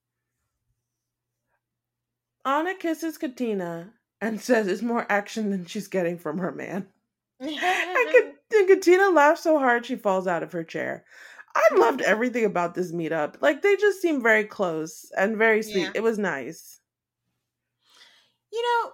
Anna 2.43 2.75
kisses 2.75 3.17
Katina 3.17 3.93
and 4.21 4.41
says 4.41 4.67
it's 4.67 4.81
more 4.81 5.05
action 5.09 5.49
than 5.49 5.65
she's 5.65 5.87
getting 5.87 6.17
from 6.17 6.37
her 6.37 6.51
man. 6.51 6.87
and, 7.39 8.34
Katina 8.63 9.09
laughs 9.09 9.43
so 9.43 9.59
hard 9.59 9.85
she 9.85 9.95
falls 9.95 10.27
out 10.27 10.43
of 10.43 10.51
her 10.51 10.63
chair. 10.63 11.05
I 11.55 11.75
loved 11.75 12.01
everything 12.01 12.45
about 12.45 12.75
this 12.75 12.91
meetup. 12.91 13.35
Like 13.41 13.61
they 13.61 13.75
just 13.75 14.01
seem 14.01 14.21
very 14.21 14.43
close 14.43 15.11
and 15.17 15.37
very 15.37 15.63
sweet. 15.63 15.83
Yeah. 15.83 15.91
It 15.95 16.03
was 16.03 16.17
nice. 16.17 16.79
You 18.51 18.61
know, 18.61 18.91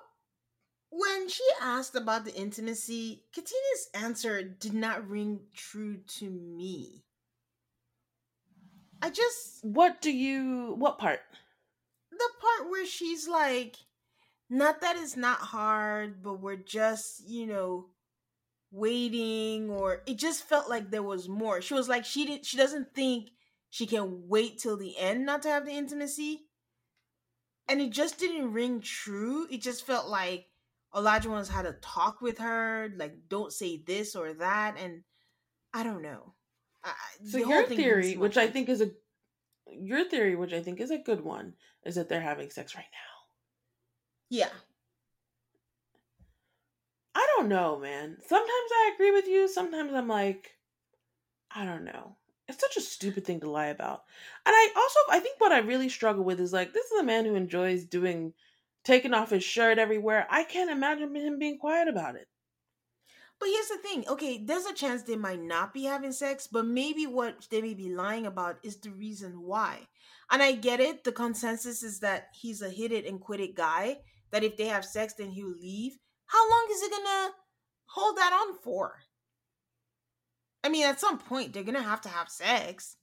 when 0.91 1.29
she 1.29 1.43
asked 1.61 1.95
about 1.95 2.25
the 2.25 2.35
intimacy, 2.35 3.23
Katina's 3.33 3.89
answer 3.93 4.43
did 4.43 4.73
not 4.73 5.07
ring 5.07 5.39
true 5.55 5.97
to 6.19 6.29
me. 6.29 7.03
I 9.01 9.09
just. 9.09 9.63
What 9.63 10.01
do 10.01 10.11
you. 10.11 10.75
What 10.77 10.99
part? 10.99 11.21
The 12.11 12.29
part 12.39 12.69
where 12.69 12.85
she's 12.85 13.27
like, 13.27 13.77
not 14.49 14.81
that 14.81 14.97
it's 14.97 15.15
not 15.15 15.39
hard, 15.39 16.21
but 16.21 16.41
we're 16.41 16.57
just, 16.57 17.27
you 17.27 17.47
know, 17.47 17.87
waiting, 18.71 19.69
or 19.69 20.01
it 20.05 20.17
just 20.17 20.47
felt 20.47 20.69
like 20.69 20.89
there 20.89 21.03
was 21.03 21.27
more. 21.27 21.61
She 21.61 21.73
was 21.73 21.89
like, 21.89 22.05
she 22.05 22.25
didn't 22.25 22.45
she 22.45 22.57
doesn't 22.57 22.93
think 22.95 23.29
she 23.69 23.85
can 23.85 24.27
wait 24.27 24.59
till 24.59 24.77
the 24.77 24.97
end 24.97 25.25
not 25.25 25.41
to 25.43 25.49
have 25.49 25.65
the 25.65 25.71
intimacy. 25.71 26.41
And 27.67 27.79
it 27.81 27.91
just 27.91 28.17
didn't 28.17 28.51
ring 28.51 28.81
true. 28.81 29.47
It 29.49 29.61
just 29.61 29.85
felt 29.85 30.09
like 30.09 30.47
Olajuwon's 30.93 31.49
had 31.49 31.63
to 31.63 31.75
talk 31.81 32.21
with 32.21 32.39
her, 32.39 32.91
like 32.97 33.15
don't 33.29 33.53
say 33.53 33.81
this 33.85 34.15
or 34.15 34.33
that, 34.33 34.77
and 34.77 35.03
I 35.73 35.83
don't 35.83 36.01
know. 36.01 36.33
so 37.23 37.37
your 37.37 37.65
theory, 37.67 38.17
which 38.17 38.37
I 38.37 38.47
think 38.47 38.67
is 38.67 38.81
a 38.81 38.91
your 39.67 40.03
theory, 40.03 40.35
which 40.35 40.53
I 40.53 40.61
think 40.61 40.81
is 40.81 40.91
a 40.91 40.97
good 40.97 41.21
one, 41.21 41.53
is 41.85 41.95
that 41.95 42.09
they're 42.09 42.21
having 42.21 42.49
sex 42.49 42.75
right 42.75 42.83
now. 42.91 43.11
Yeah. 44.29 44.49
I 47.13 47.27
don't 47.35 47.49
know, 47.49 47.79
man. 47.79 48.17
Sometimes 48.25 48.49
I 48.49 48.91
agree 48.93 49.11
with 49.11 49.27
you. 49.27 49.47
Sometimes 49.47 49.93
I'm 49.93 50.07
like, 50.07 50.51
I 51.53 51.65
don't 51.65 51.83
know. 51.83 52.15
It's 52.47 52.59
such 52.59 52.77
a 52.77 52.81
stupid 52.81 53.25
thing 53.25 53.39
to 53.41 53.49
lie 53.49 53.67
about. 53.67 54.03
And 54.45 54.53
I 54.53 54.69
also, 54.75 54.99
I 55.09 55.19
think 55.19 55.39
what 55.39 55.51
I 55.51 55.59
really 55.59 55.89
struggle 55.89 56.23
with 56.23 56.39
is 56.39 56.53
like, 56.53 56.73
this 56.73 56.91
is 56.91 56.99
a 56.99 57.03
man 57.03 57.25
who 57.25 57.35
enjoys 57.35 57.85
doing, 57.85 58.33
taking 58.83 59.13
off 59.13 59.29
his 59.29 59.43
shirt 59.43 59.77
everywhere. 59.77 60.27
I 60.29 60.43
can't 60.43 60.71
imagine 60.71 61.15
him 61.15 61.39
being 61.39 61.57
quiet 61.57 61.87
about 61.87 62.15
it. 62.15 62.27
But 63.39 63.49
here's 63.49 63.69
the 63.69 63.77
thing. 63.77 64.07
Okay, 64.07 64.37
there's 64.43 64.65
a 64.65 64.73
chance 64.73 65.01
they 65.01 65.15
might 65.15 65.41
not 65.41 65.73
be 65.73 65.83
having 65.85 66.11
sex, 66.11 66.47
but 66.47 66.65
maybe 66.65 67.07
what 67.07 67.47
they 67.49 67.61
may 67.61 67.73
be 67.73 67.89
lying 67.89 68.27
about 68.27 68.59
is 68.63 68.77
the 68.77 68.91
reason 68.91 69.41
why. 69.41 69.87
And 70.29 70.43
I 70.43 70.51
get 70.51 70.79
it. 70.79 71.03
The 71.03 71.11
consensus 71.11 71.81
is 71.81 71.99
that 72.01 72.27
he's 72.33 72.61
a 72.61 72.69
hit 72.69 72.91
it 72.91 73.05
and 73.05 73.19
quit 73.19 73.39
it 73.39 73.55
guy. 73.55 73.97
That 74.29 74.43
if 74.43 74.57
they 74.57 74.67
have 74.67 74.85
sex, 74.85 75.15
then 75.15 75.31
he'll 75.31 75.57
leave. 75.59 75.97
How 76.31 76.49
long 76.49 76.67
is 76.71 76.81
he 76.81 76.89
gonna 76.89 77.31
hold 77.87 78.17
that 78.17 78.31
on 78.31 78.57
for? 78.63 78.99
I 80.63 80.69
mean, 80.69 80.85
at 80.85 80.99
some 80.99 81.17
point, 81.17 81.51
they're 81.51 81.63
gonna 81.63 81.81
have 81.81 82.01
to 82.01 82.09
have 82.09 82.29
sex. 82.29 82.95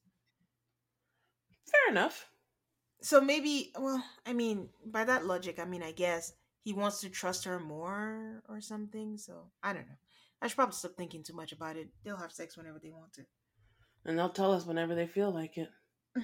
Fair 1.67 1.91
enough. 1.91 2.31
So 3.03 3.21
maybe, 3.21 3.73
well, 3.79 4.03
I 4.25 4.33
mean, 4.33 4.71
by 4.85 5.05
that 5.05 5.27
logic, 5.27 5.59
I 5.59 5.67
mean, 5.67 5.83
I 5.83 5.93
guess 5.93 6.33
he 6.65 6.73
wants 6.73 7.03
to 7.03 7.11
trust 7.11 7.45
her 7.45 7.61
more 7.61 8.43
or 8.49 8.63
something. 8.63 9.19
So 9.19 9.51
I 9.63 9.75
don't 9.75 9.87
know. 9.87 9.99
I 10.41 10.47
should 10.49 10.57
probably 10.57 10.75
stop 10.75 10.93
thinking 10.97 11.23
too 11.23 11.35
much 11.35 11.53
about 11.53 11.77
it. 11.77 11.89
They'll 12.05 12.17
have 12.17 12.33
sex 12.33 12.57
whenever 12.57 12.79
they 12.79 12.91
want 12.91 13.13
to. 13.15 13.23
And 14.07 14.19
they'll 14.19 14.31
tell 14.31 14.53
us 14.53 14.65
whenever 14.65 14.95
they 14.95 15.07
feel 15.07 15.31
like 15.31 15.59
it. 15.59 15.69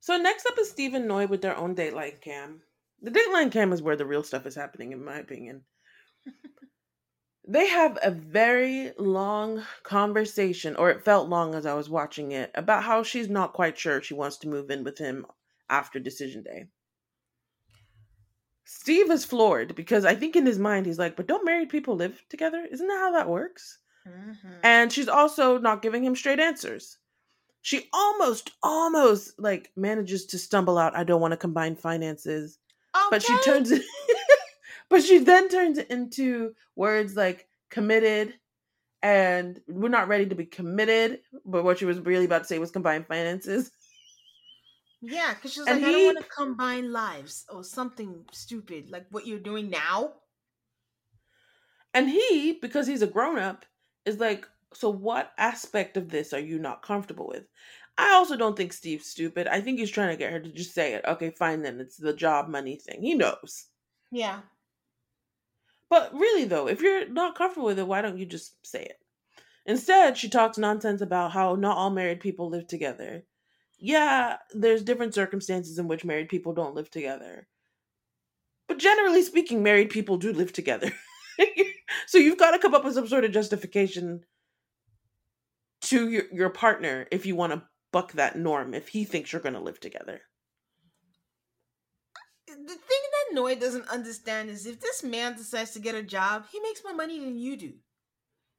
so 0.00 0.16
next 0.18 0.46
up 0.46 0.58
is 0.58 0.70
Stephen 0.70 1.08
Noi 1.08 1.26
with 1.26 1.42
their 1.42 1.56
own 1.56 1.74
date 1.74 1.94
Dateline 1.94 2.20
cam. 2.20 2.62
The 3.04 3.10
Dateline 3.10 3.52
cam 3.52 3.74
is 3.74 3.82
where 3.82 3.96
the 3.96 4.06
real 4.06 4.22
stuff 4.22 4.46
is 4.46 4.54
happening, 4.54 4.92
in 4.92 5.04
my 5.04 5.18
opinion. 5.18 5.64
they 7.46 7.68
have 7.68 7.98
a 8.02 8.10
very 8.10 8.92
long 8.96 9.62
conversation, 9.82 10.74
or 10.76 10.88
it 10.88 11.04
felt 11.04 11.28
long 11.28 11.54
as 11.54 11.66
I 11.66 11.74
was 11.74 11.90
watching 11.90 12.32
it, 12.32 12.50
about 12.54 12.82
how 12.82 13.02
she's 13.02 13.28
not 13.28 13.52
quite 13.52 13.76
sure 13.76 14.00
she 14.00 14.14
wants 14.14 14.38
to 14.38 14.48
move 14.48 14.70
in 14.70 14.84
with 14.84 14.96
him 14.96 15.26
after 15.68 15.98
decision 15.98 16.44
day. 16.44 16.68
Steve 18.64 19.10
is 19.10 19.26
floored 19.26 19.74
because 19.74 20.06
I 20.06 20.14
think 20.14 20.34
in 20.34 20.46
his 20.46 20.58
mind 20.58 20.86
he's 20.86 20.98
like, 20.98 21.14
but 21.14 21.26
don't 21.26 21.44
married 21.44 21.68
people 21.68 21.96
live 21.96 22.22
together? 22.30 22.66
Isn't 22.70 22.86
that 22.86 22.98
how 22.98 23.12
that 23.12 23.28
works? 23.28 23.80
Mm-hmm. 24.08 24.48
And 24.62 24.90
she's 24.90 25.08
also 25.08 25.58
not 25.58 25.82
giving 25.82 26.02
him 26.02 26.16
straight 26.16 26.40
answers. 26.40 26.96
She 27.60 27.90
almost, 27.92 28.52
almost 28.62 29.38
like 29.38 29.72
manages 29.76 30.24
to 30.26 30.38
stumble 30.38 30.78
out, 30.78 30.96
I 30.96 31.04
don't 31.04 31.20
want 31.20 31.32
to 31.32 31.36
combine 31.36 31.76
finances. 31.76 32.58
Okay. 32.94 33.06
But 33.10 33.22
she 33.22 33.40
turns 33.42 33.70
it, 33.70 33.82
but 34.88 35.02
she 35.02 35.18
then 35.18 35.48
turns 35.48 35.78
it 35.78 35.90
into 35.90 36.54
words 36.76 37.16
like 37.16 37.48
committed 37.70 38.34
and 39.02 39.60
we're 39.68 39.88
not 39.88 40.08
ready 40.08 40.26
to 40.26 40.34
be 40.34 40.46
committed. 40.46 41.20
But 41.44 41.64
what 41.64 41.78
she 41.78 41.84
was 41.84 42.00
really 42.00 42.24
about 42.24 42.42
to 42.42 42.44
say 42.44 42.58
was 42.58 42.70
combine 42.70 43.04
finances. 43.04 43.70
Yeah, 45.02 45.34
because 45.34 45.52
she 45.52 45.60
she's 45.60 45.66
like, 45.66 45.78
he, 45.78 45.84
I 45.84 45.92
don't 45.92 46.14
want 46.14 46.18
to 46.24 46.30
combine 46.30 46.90
lives 46.90 47.44
or 47.52 47.62
something 47.62 48.24
stupid 48.32 48.90
like 48.90 49.06
what 49.10 49.26
you're 49.26 49.38
doing 49.38 49.68
now. 49.68 50.14
And 51.92 52.08
he, 52.08 52.58
because 52.60 52.86
he's 52.86 53.02
a 53.02 53.06
grown 53.06 53.38
up, 53.38 53.66
is 54.06 54.18
like, 54.18 54.48
so 54.72 54.88
what 54.88 55.32
aspect 55.38 55.96
of 55.96 56.08
this 56.08 56.32
are 56.32 56.40
you 56.40 56.58
not 56.58 56.82
comfortable 56.82 57.28
with? 57.28 57.44
I 57.96 58.14
also 58.14 58.36
don't 58.36 58.56
think 58.56 58.72
Steve's 58.72 59.06
stupid. 59.06 59.46
I 59.46 59.60
think 59.60 59.78
he's 59.78 59.90
trying 59.90 60.10
to 60.10 60.16
get 60.16 60.32
her 60.32 60.40
to 60.40 60.48
just 60.50 60.74
say 60.74 60.94
it. 60.94 61.04
Okay, 61.06 61.30
fine 61.30 61.62
then. 61.62 61.80
It's 61.80 61.96
the 61.96 62.12
job 62.12 62.48
money 62.48 62.76
thing. 62.76 63.02
He 63.02 63.14
knows. 63.14 63.66
Yeah. 64.10 64.40
But 65.90 66.12
really 66.12 66.44
though, 66.44 66.66
if 66.66 66.80
you're 66.80 67.08
not 67.08 67.36
comfortable 67.36 67.66
with 67.66 67.78
it, 67.78 67.86
why 67.86 68.02
don't 68.02 68.18
you 68.18 68.26
just 68.26 68.54
say 68.66 68.82
it? 68.82 68.98
Instead, 69.66 70.18
she 70.18 70.28
talks 70.28 70.58
nonsense 70.58 71.00
about 71.00 71.32
how 71.32 71.54
not 71.54 71.76
all 71.76 71.90
married 71.90 72.20
people 72.20 72.48
live 72.50 72.66
together 72.66 73.24
yeah, 73.84 74.38
there's 74.54 74.82
different 74.82 75.14
circumstances 75.14 75.78
in 75.78 75.88
which 75.88 76.06
married 76.06 76.30
people 76.30 76.54
don't 76.54 76.74
live 76.74 76.90
together. 76.90 77.46
But 78.66 78.78
generally 78.78 79.22
speaking, 79.22 79.62
married 79.62 79.90
people 79.90 80.16
do 80.16 80.32
live 80.32 80.54
together. 80.54 80.90
so 82.06 82.16
you've 82.18 82.38
got 82.38 82.52
to 82.52 82.58
come 82.58 82.74
up 82.74 82.84
with 82.84 82.94
some 82.94 83.06
sort 83.06 83.24
of 83.24 83.32
justification 83.32 84.24
to 85.82 86.08
your, 86.08 86.22
your 86.32 86.48
partner 86.48 87.06
if 87.10 87.26
you 87.26 87.36
want 87.36 87.52
to 87.52 87.62
buck 87.94 88.10
that 88.14 88.36
norm, 88.36 88.74
if 88.74 88.88
he 88.88 89.04
thinks 89.04 89.32
you're 89.32 89.40
going 89.40 89.54
to 89.54 89.60
live 89.60 89.78
together. 89.78 90.20
The 92.48 92.54
thing 92.54 92.76
that 92.76 93.34
Noi 93.34 93.54
doesn't 93.54 93.88
understand 93.88 94.50
is 94.50 94.66
if 94.66 94.80
this 94.80 95.04
man 95.04 95.36
decides 95.36 95.70
to 95.70 95.78
get 95.78 95.94
a 95.94 96.02
job, 96.02 96.46
he 96.50 96.58
makes 96.58 96.82
more 96.82 96.96
money 96.96 97.20
than 97.20 97.38
you 97.38 97.56
do. 97.56 97.74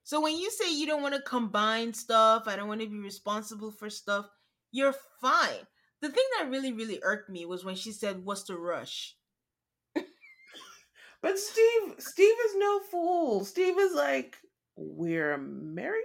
So 0.06 0.22
when 0.22 0.38
you 0.38 0.50
say 0.52 0.74
you 0.74 0.88
don't 0.88 1.02
want 1.02 1.16
to 1.16 1.22
combine 1.22 1.94
stuff, 1.94 2.44
I 2.48 2.56
don't 2.56 2.70
want 2.70 2.80
to 2.80 2.88
be 2.88 2.98
responsible 2.98 3.72
for 3.72 3.90
stuff, 3.90 4.26
you're 4.72 4.96
fine. 5.20 5.68
The 6.02 6.10
thing 6.10 6.24
that 6.38 6.50
really, 6.50 6.72
really 6.72 7.02
irked 7.04 7.30
me 7.30 7.46
was 7.46 7.66
when 7.66 7.76
she 7.76 7.92
said, 7.92 8.24
What's 8.24 8.44
the 8.44 8.56
rush? 8.56 9.18
but 11.22 11.38
Steve, 11.38 11.96
Steve 11.98 12.36
is 12.46 12.56
no 12.56 12.80
fool. 12.90 13.44
Steve 13.44 13.78
is 13.80 13.94
like, 13.94 14.38
We're 14.78 15.38
married? 15.38 16.04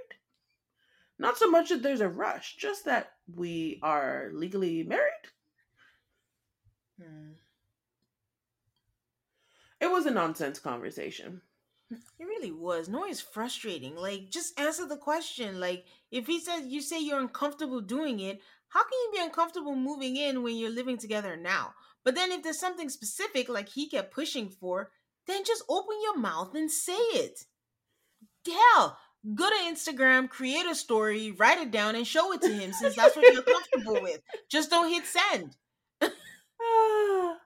Not 1.21 1.37
so 1.37 1.51
much 1.51 1.69
that 1.69 1.83
there's 1.83 2.01
a 2.01 2.09
rush, 2.09 2.57
just 2.57 2.87
that 2.87 3.13
we 3.37 3.79
are 3.83 4.31
legally 4.33 4.83
married. 4.83 5.27
Hmm. 7.01 7.33
It 9.81 9.91
was 9.91 10.07
a 10.07 10.11
nonsense 10.11 10.59
conversation. 10.59 11.41
It 11.91 12.25
really 12.25 12.53
was. 12.53 12.89
No, 12.89 13.05
it's 13.05 13.21
frustrating. 13.21 13.97
Like, 13.97 14.31
just 14.31 14.59
answer 14.61 14.87
the 14.87 14.97
question. 14.97 15.59
Like, 15.59 15.87
if 16.11 16.27
he 16.27 16.39
says 16.39 16.67
you 16.67 16.81
say 16.81 17.01
you're 17.01 17.19
uncomfortable 17.19 17.81
doing 17.81 18.21
it, 18.21 18.41
how 18.69 18.83
can 18.83 18.93
you 18.93 19.11
be 19.13 19.25
uncomfortable 19.25 19.75
moving 19.75 20.17
in 20.17 20.43
when 20.43 20.57
you're 20.57 20.71
living 20.71 20.99
together 20.99 21.37
now? 21.37 21.75
But 22.05 22.15
then 22.15 22.31
if 22.31 22.43
there's 22.43 22.61
something 22.61 22.89
specific 22.89 23.49
like 23.49 23.69
he 23.69 23.89
kept 23.89 24.15
pushing 24.15 24.49
for, 24.51 24.91
then 25.27 25.45
just 25.45 25.65
open 25.69 25.97
your 26.03 26.19
mouth 26.19 26.55
and 26.55 26.71
say 26.71 26.93
it. 26.93 27.45
Hell, 28.47 28.97
go 29.35 29.49
to 29.49 29.57
Instagram, 29.65 30.29
create 30.29 30.67
a 30.67 30.75
story, 30.75 31.33
write 31.33 31.59
it 31.59 31.71
down, 31.71 31.95
and 31.95 32.07
show 32.07 32.33
it 32.33 32.41
to 32.43 32.53
him 32.53 32.73
since 32.73 32.97
that's 32.97 33.17
what 33.17 33.33
you're 33.33 33.43
comfortable 33.43 34.01
with. 34.03 34.21
Just 34.49 34.71
don't 34.71 34.91
hit 34.91 35.05
send. 35.05 35.57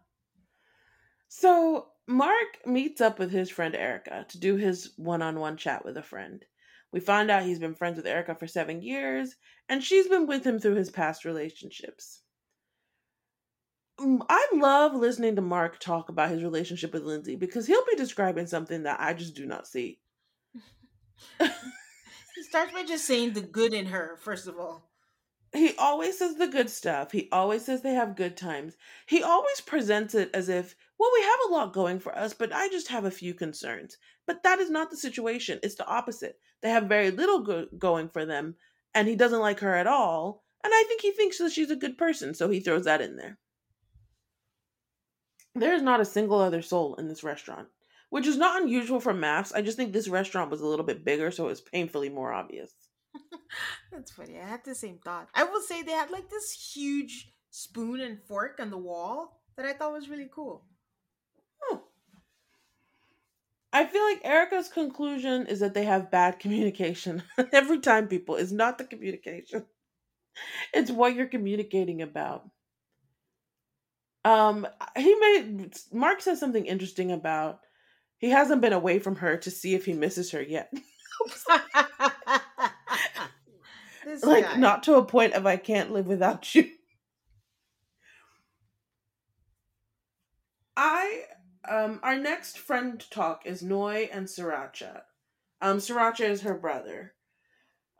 so 1.29 1.89
Mark 2.07 2.67
meets 2.67 3.01
up 3.01 3.19
with 3.19 3.31
his 3.31 3.51
friend 3.51 3.75
Erica 3.75 4.27
to 4.29 4.39
do 4.39 4.57
his 4.57 4.93
one 4.97 5.23
on 5.23 5.41
one 5.41 5.57
chat 5.57 5.85
with 5.85 5.97
a 5.97 6.03
friend. 6.03 6.45
We 6.93 7.01
find 7.01 7.31
out 7.31 7.43
he's 7.43 7.59
been 7.59 7.75
friends 7.75 7.97
with 7.97 8.07
Erica 8.07 8.37
for 8.37 8.47
seven 8.47 8.81
years, 8.81 9.35
and 9.69 9.83
she's 9.83 10.07
been 10.07 10.29
with 10.29 10.47
him 10.47 10.61
through 10.61 10.77
his 10.77 10.91
past 10.91 11.25
relationships. 11.25 12.23
Mm, 13.99 14.25
I 14.29 14.47
love 14.55 14.95
listening 14.95 15.35
to 15.37 15.43
Mark 15.43 15.81
talk 15.81 16.09
about 16.09 16.31
his 16.31 16.43
relationship 16.43 16.93
with 16.93 17.03
Lindsay 17.03 17.35
because 17.37 17.67
he'll 17.67 17.85
be 17.87 17.97
describing 17.97 18.47
something 18.47 18.85
that 18.85 19.01
I 19.01 19.13
just 19.13 19.35
do 19.35 19.47
not 19.47 19.67
see. 19.67 19.99
He 21.39 22.43
starts 22.43 22.73
by 22.73 22.85
just 22.85 23.05
saying 23.05 23.33
the 23.33 23.41
good 23.41 23.73
in 23.75 23.87
her, 23.87 24.19
first 24.21 24.47
of 24.47 24.59
all. 24.59 24.91
He 25.53 25.77
always 25.77 26.19
says 26.19 26.35
the 26.35 26.49
good 26.49 26.69
stuff. 26.69 27.13
He 27.13 27.29
always 27.31 27.65
says 27.65 27.83
they 27.83 27.95
have 27.95 28.17
good 28.17 28.37
times. 28.37 28.77
He 29.07 29.23
always 29.23 29.61
presents 29.61 30.15
it 30.15 30.31
as 30.35 30.49
if, 30.49 30.75
well, 30.99 31.11
we 31.15 31.23
have 31.23 31.39
a 31.49 31.53
lot 31.53 31.73
going 31.73 32.01
for 32.01 32.17
us, 32.19 32.35
but 32.35 32.53
I 32.53 32.69
just 32.69 32.89
have 32.89 33.05
a 33.05 33.11
few 33.11 33.35
concerns. 33.35 33.97
But 34.27 34.43
that 34.43 34.59
is 34.59 34.71
not 34.71 34.91
the 34.91 34.97
situation. 34.97 35.61
It's 35.63 35.77
the 35.77 35.87
opposite. 35.87 36.41
They 36.61 36.71
have 36.71 36.85
very 36.85 37.13
little 37.13 37.41
go- 37.41 37.69
going 37.79 38.09
for 38.09 38.27
them, 38.27 38.57
and 38.95 39.07
he 39.07 39.15
doesn't 39.15 39.41
like 39.41 39.61
her 39.61 39.75
at 39.75 39.87
all. 39.87 40.43
And 40.65 40.73
I 40.75 40.85
think 40.89 41.03
he 41.03 41.13
thinks 41.13 41.39
that 41.39 41.53
she's 41.53 41.71
a 41.71 41.77
good 41.77 41.99
person, 41.99 42.35
so 42.35 42.49
he 42.49 42.59
throws 42.59 42.87
that 42.87 43.01
in 43.01 43.17
there. 43.17 43.39
There 45.55 45.75
is 45.75 45.83
not 45.83 46.01
a 46.01 46.05
single 46.05 46.41
other 46.41 46.63
soul 46.63 46.97
in 46.97 47.07
this 47.07 47.23
restaurant, 47.23 47.69
which 48.11 48.27
is 48.27 48.37
not 48.37 48.63
unusual 48.63 49.01
for 49.01 49.15
MAFS. 49.15 49.53
I 49.55 49.63
just 49.63 49.77
think 49.77 49.93
this 49.93 50.09
restaurant 50.09 50.51
was 50.51 50.61
a 50.61 50.67
little 50.67 50.85
bit 50.85 51.05
bigger, 51.05 51.31
so 51.31 51.47
it 51.47 51.51
was 51.51 51.61
painfully 51.61 52.09
more 52.09 52.33
obvious. 52.33 52.75
That's 53.93 54.13
funny. 54.13 54.39
I 54.39 54.47
had 54.47 54.65
the 54.65 54.75
same 54.75 54.99
thought. 55.05 55.29
I 55.35 55.45
will 55.45 55.61
say 55.61 55.83
they 55.83 55.93
had 55.93 56.11
like 56.11 56.29
this 56.31 56.73
huge 56.75 57.33
spoon 57.51 58.01
and 58.01 58.19
fork 58.27 58.59
on 58.61 58.71
the 58.71 58.79
wall 58.79 59.41
that 59.57 59.67
I 59.67 59.73
thought 59.73 59.93
was 59.93 60.09
really 60.09 60.29
cool. 60.35 60.65
I 63.75 63.87
feel 63.87 64.05
like 64.05 64.21
Erica's 64.23 64.69
conclusion 64.69 65.49
is 65.49 65.59
that 65.59 65.75
they 65.75 65.85
have 65.85 66.11
bad 66.11 66.39
communication. 66.39 67.25
Every 67.53 67.81
time, 67.81 68.07
people, 68.07 68.37
it's 68.37 68.53
not 68.53 68.79
the 68.79 68.85
communication, 68.85 69.67
it's 70.73 70.93
what 70.93 71.15
you're 71.15 71.27
communicating 71.27 72.01
about. 72.01 72.49
Um, 74.25 74.67
he 74.97 75.15
made 75.17 75.75
Mark 75.93 76.23
says 76.23 76.41
something 76.41 76.65
interesting 76.65 77.13
about 77.13 77.61
he 78.25 78.31
hasn't 78.31 78.63
been 78.63 78.73
away 78.73 79.01
from 79.01 79.17
her 79.17 79.37
to 79.37 79.51
see 79.51 79.75
if 79.75 79.85
he 79.85 79.93
misses 79.93 80.31
her 80.31 80.41
yet. 80.41 80.73
like 84.23 84.45
guy. 84.45 84.57
not 84.57 84.85
to 84.85 84.95
a 84.95 85.05
point 85.05 85.35
of 85.35 85.45
I 85.45 85.59
can't 85.59 85.93
live 85.93 86.07
without 86.07 86.55
you. 86.55 86.71
I 90.75 91.25
um 91.69 92.01
our 92.03 92.17
next 92.17 92.59
friend 92.59 93.05
talk 93.11 93.43
is 93.45 93.63
Noi 93.63 94.09
and 94.11 94.27
Sriracha. 94.27 95.03
Um 95.61 95.77
Sriracha 95.77 96.27
is 96.27 96.41
her 96.41 96.55
brother, 96.55 97.13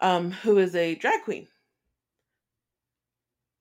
um, 0.01 0.31
who 0.31 0.57
is 0.57 0.75
a 0.75 0.95
drag 0.95 1.21
queen. 1.25 1.49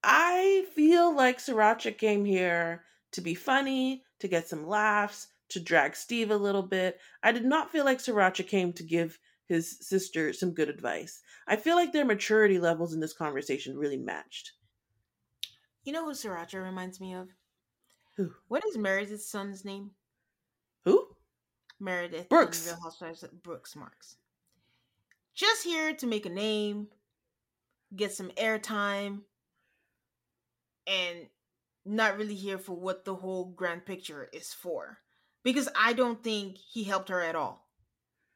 I 0.01 0.65
feel 0.73 1.13
like 1.13 1.39
Sriracha 1.39 1.97
came 1.97 2.23
here 2.23 2.85
to 3.11 3.19
be 3.19 3.35
funny, 3.35 4.05
to 4.19 4.29
get 4.29 4.47
some 4.47 4.65
laughs, 4.65 5.27
to 5.53 5.59
drag 5.59 5.95
Steve 5.95 6.31
a 6.31 6.37
little 6.37 6.63
bit. 6.63 6.99
I 7.21 7.31
did 7.31 7.45
not 7.45 7.71
feel 7.71 7.85
like 7.85 7.99
Sriracha 7.99 8.47
came 8.47 8.73
to 8.73 8.83
give 8.83 9.19
his 9.45 9.77
sister 9.81 10.33
some 10.33 10.53
good 10.53 10.69
advice. 10.69 11.21
I 11.47 11.55
feel 11.55 11.75
like 11.75 11.91
their 11.91 12.05
maturity 12.05 12.59
levels 12.59 12.93
in 12.93 12.99
this 12.99 13.13
conversation 13.13 13.77
really 13.77 13.97
matched. 13.97 14.53
You 15.83 15.93
know 15.93 16.05
who 16.05 16.11
Sriracha 16.11 16.63
reminds 16.63 17.01
me 17.01 17.13
of? 17.13 17.29
Who? 18.17 18.31
What 18.47 18.63
is 18.65 18.77
Meredith's 18.77 19.29
son's 19.29 19.65
name? 19.65 19.91
Who? 20.85 21.07
Meredith. 21.79 22.29
Brooks. 22.29 22.65
Real 22.65 22.79
Housewives. 22.81 23.25
Brooks 23.43 23.75
Marks. 23.75 24.17
Just 25.33 25.63
here 25.63 25.93
to 25.95 26.07
make 26.07 26.25
a 26.25 26.29
name, 26.29 26.87
get 27.95 28.11
some 28.11 28.29
airtime, 28.37 29.21
and 30.85 31.27
not 31.85 32.17
really 32.17 32.35
here 32.35 32.57
for 32.57 32.73
what 32.75 33.03
the 33.03 33.15
whole 33.15 33.45
grand 33.45 33.85
picture 33.85 34.29
is 34.31 34.53
for. 34.53 34.99
Because 35.43 35.69
I 35.77 35.93
don't 35.93 36.23
think 36.23 36.57
he 36.57 36.83
helped 36.83 37.09
her 37.09 37.21
at 37.21 37.35
all. 37.35 37.67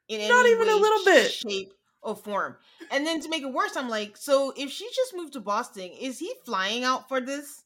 In 0.07 0.27
not 0.27 0.45
even 0.45 0.67
way, 0.67 0.73
a 0.73 0.77
little 0.77 1.05
bit. 1.05 1.31
Shape 1.31 1.73
or 2.01 2.15
form. 2.15 2.57
And 2.91 3.05
then 3.05 3.21
to 3.21 3.29
make 3.29 3.43
it 3.43 3.53
worse, 3.53 3.75
I'm 3.75 3.89
like, 3.89 4.17
so 4.17 4.53
if 4.55 4.71
she 4.71 4.87
just 4.95 5.15
moved 5.15 5.33
to 5.33 5.39
Boston, 5.39 5.89
is 5.99 6.19
he 6.19 6.33
flying 6.45 6.83
out 6.83 7.07
for 7.09 7.19
this? 7.19 7.63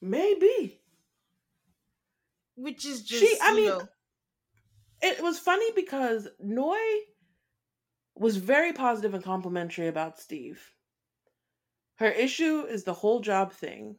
Maybe. 0.00 0.80
Which 2.56 2.84
is 2.86 3.02
just 3.02 3.22
she. 3.22 3.36
I 3.42 3.54
mean, 3.54 3.68
know, 3.68 3.88
it 5.00 5.22
was 5.22 5.38
funny 5.38 5.70
because 5.76 6.28
Noi 6.40 6.78
was 8.16 8.36
very 8.36 8.72
positive 8.72 9.14
and 9.14 9.22
complimentary 9.22 9.86
about 9.86 10.18
Steve. 10.18 10.60
Her 11.96 12.10
issue 12.10 12.64
is 12.68 12.84
the 12.84 12.94
whole 12.94 13.20
job 13.20 13.52
thing. 13.52 13.96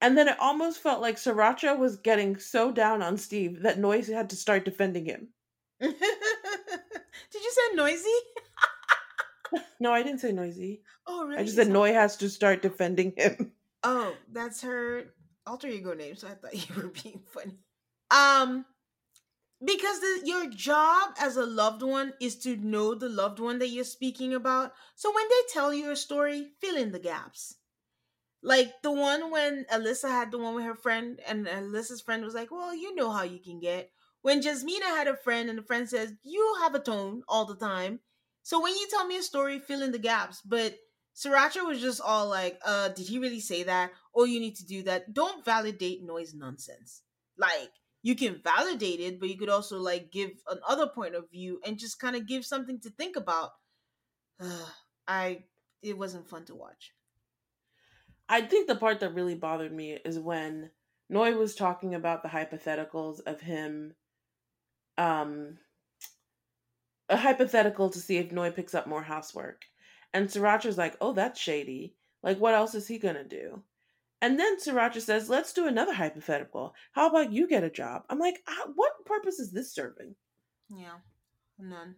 And 0.00 0.16
then 0.16 0.28
it 0.28 0.38
almost 0.38 0.82
felt 0.82 1.00
like 1.00 1.16
Sriracha 1.16 1.78
was 1.78 1.96
getting 1.96 2.36
so 2.38 2.70
down 2.70 3.02
on 3.02 3.16
Steve 3.16 3.62
that 3.62 3.78
Noisy 3.78 4.12
had 4.12 4.30
to 4.30 4.36
start 4.36 4.64
defending 4.64 5.06
him. 5.06 5.28
Did 5.80 5.94
you 7.42 7.52
say 7.52 7.74
noisy? 7.74 8.08
no, 9.80 9.92
I 9.92 10.02
didn't 10.02 10.20
say 10.20 10.32
noisy. 10.32 10.82
Oh, 11.06 11.26
really? 11.26 11.40
I 11.40 11.44
just 11.44 11.56
said 11.56 11.68
Noi 11.68 11.92
has 11.92 12.16
to 12.18 12.28
start 12.28 12.62
defending 12.62 13.12
him. 13.16 13.52
Oh, 13.82 14.14
that's 14.32 14.62
her 14.62 15.04
alter 15.46 15.68
ego 15.68 15.94
name, 15.94 16.16
so 16.16 16.28
I 16.28 16.34
thought 16.34 16.54
you 16.68 16.74
were 16.74 16.92
being 17.02 17.22
funny. 17.32 17.58
Um, 18.10 18.64
because 19.64 20.00
the, 20.00 20.22
your 20.24 20.50
job 20.50 21.10
as 21.20 21.36
a 21.36 21.46
loved 21.46 21.82
one 21.82 22.12
is 22.20 22.36
to 22.40 22.56
know 22.56 22.94
the 22.94 23.08
loved 23.08 23.38
one 23.38 23.58
that 23.60 23.68
you're 23.68 23.84
speaking 23.84 24.34
about. 24.34 24.72
So 24.94 25.12
when 25.14 25.24
they 25.28 25.52
tell 25.52 25.72
you 25.72 25.90
a 25.90 25.96
story, 25.96 26.48
fill 26.60 26.76
in 26.76 26.92
the 26.92 26.98
gaps. 26.98 27.56
Like 28.46 28.74
the 28.80 28.92
one 28.92 29.32
when 29.32 29.66
Alyssa 29.72 30.08
had 30.08 30.30
the 30.30 30.38
one 30.38 30.54
with 30.54 30.64
her 30.64 30.76
friend, 30.76 31.18
and 31.26 31.48
Alyssa's 31.48 32.00
friend 32.00 32.24
was 32.24 32.32
like, 32.32 32.52
Well, 32.52 32.72
you 32.76 32.94
know 32.94 33.10
how 33.10 33.24
you 33.24 33.40
can 33.40 33.58
get. 33.58 33.90
When 34.22 34.40
Jasmina 34.40 34.84
had 34.84 35.08
a 35.08 35.16
friend, 35.16 35.50
and 35.50 35.58
the 35.58 35.64
friend 35.64 35.88
says, 35.88 36.14
You 36.22 36.56
have 36.60 36.76
a 36.76 36.78
tone 36.78 37.24
all 37.28 37.44
the 37.44 37.56
time. 37.56 37.98
So 38.44 38.62
when 38.62 38.76
you 38.76 38.86
tell 38.88 39.04
me 39.04 39.18
a 39.18 39.22
story, 39.22 39.58
fill 39.58 39.82
in 39.82 39.90
the 39.90 39.98
gaps. 39.98 40.42
But 40.44 40.76
Sriracha 41.16 41.66
was 41.66 41.80
just 41.80 42.00
all 42.00 42.28
like, 42.28 42.60
uh, 42.64 42.90
did 42.90 43.08
he 43.08 43.18
really 43.18 43.40
say 43.40 43.64
that? 43.64 43.90
Oh, 44.14 44.22
you 44.22 44.38
need 44.38 44.54
to 44.56 44.64
do 44.64 44.84
that. 44.84 45.12
Don't 45.12 45.44
validate 45.44 46.04
Noi's 46.04 46.32
nonsense. 46.32 47.02
Like, 47.36 47.72
you 48.04 48.14
can 48.14 48.40
validate 48.44 49.00
it, 49.00 49.18
but 49.18 49.28
you 49.28 49.36
could 49.36 49.48
also 49.48 49.80
like 49.80 50.12
give 50.12 50.30
another 50.48 50.86
point 50.86 51.16
of 51.16 51.28
view 51.32 51.58
and 51.66 51.80
just 51.80 51.98
kind 51.98 52.14
of 52.14 52.28
give 52.28 52.46
something 52.46 52.78
to 52.82 52.90
think 52.90 53.16
about. 53.16 53.50
Uh, 54.40 54.66
I 55.08 55.44
it 55.82 55.98
wasn't 55.98 56.28
fun 56.28 56.44
to 56.44 56.54
watch. 56.54 56.92
I 58.28 58.42
think 58.42 58.66
the 58.66 58.76
part 58.76 59.00
that 59.00 59.14
really 59.14 59.34
bothered 59.34 59.72
me 59.72 59.98
is 60.04 60.18
when 60.18 60.70
Noi 61.08 61.32
was 61.36 61.54
talking 61.54 61.94
about 61.94 62.22
the 62.22 62.28
hypotheticals 62.28 63.20
of 63.26 63.40
him 63.40 63.94
um 64.98 65.58
a 67.08 67.16
hypothetical 67.16 67.90
to 67.90 68.00
see 68.00 68.16
if 68.16 68.32
Noi 68.32 68.50
picks 68.50 68.74
up 68.74 68.86
more 68.86 69.02
housework. 69.02 69.64
And 70.12 70.28
Sriracha's 70.28 70.78
like, 70.78 70.96
oh, 71.00 71.12
that's 71.12 71.38
shady. 71.40 71.94
Like, 72.22 72.38
what 72.40 72.54
else 72.54 72.74
is 72.74 72.88
he 72.88 72.98
gonna 72.98 73.22
do? 73.22 73.62
And 74.22 74.40
then 74.40 74.58
Sriracha 74.58 75.00
says, 75.00 75.28
let's 75.28 75.52
do 75.52 75.68
another 75.68 75.92
hypothetical. 75.92 76.74
How 76.92 77.08
about 77.08 77.32
you 77.32 77.46
get 77.46 77.62
a 77.62 77.70
job? 77.70 78.02
I'm 78.08 78.18
like, 78.18 78.42
what 78.74 79.04
purpose 79.04 79.38
is 79.38 79.52
this 79.52 79.72
serving? 79.72 80.16
Yeah, 80.68 80.96
none. 81.58 81.94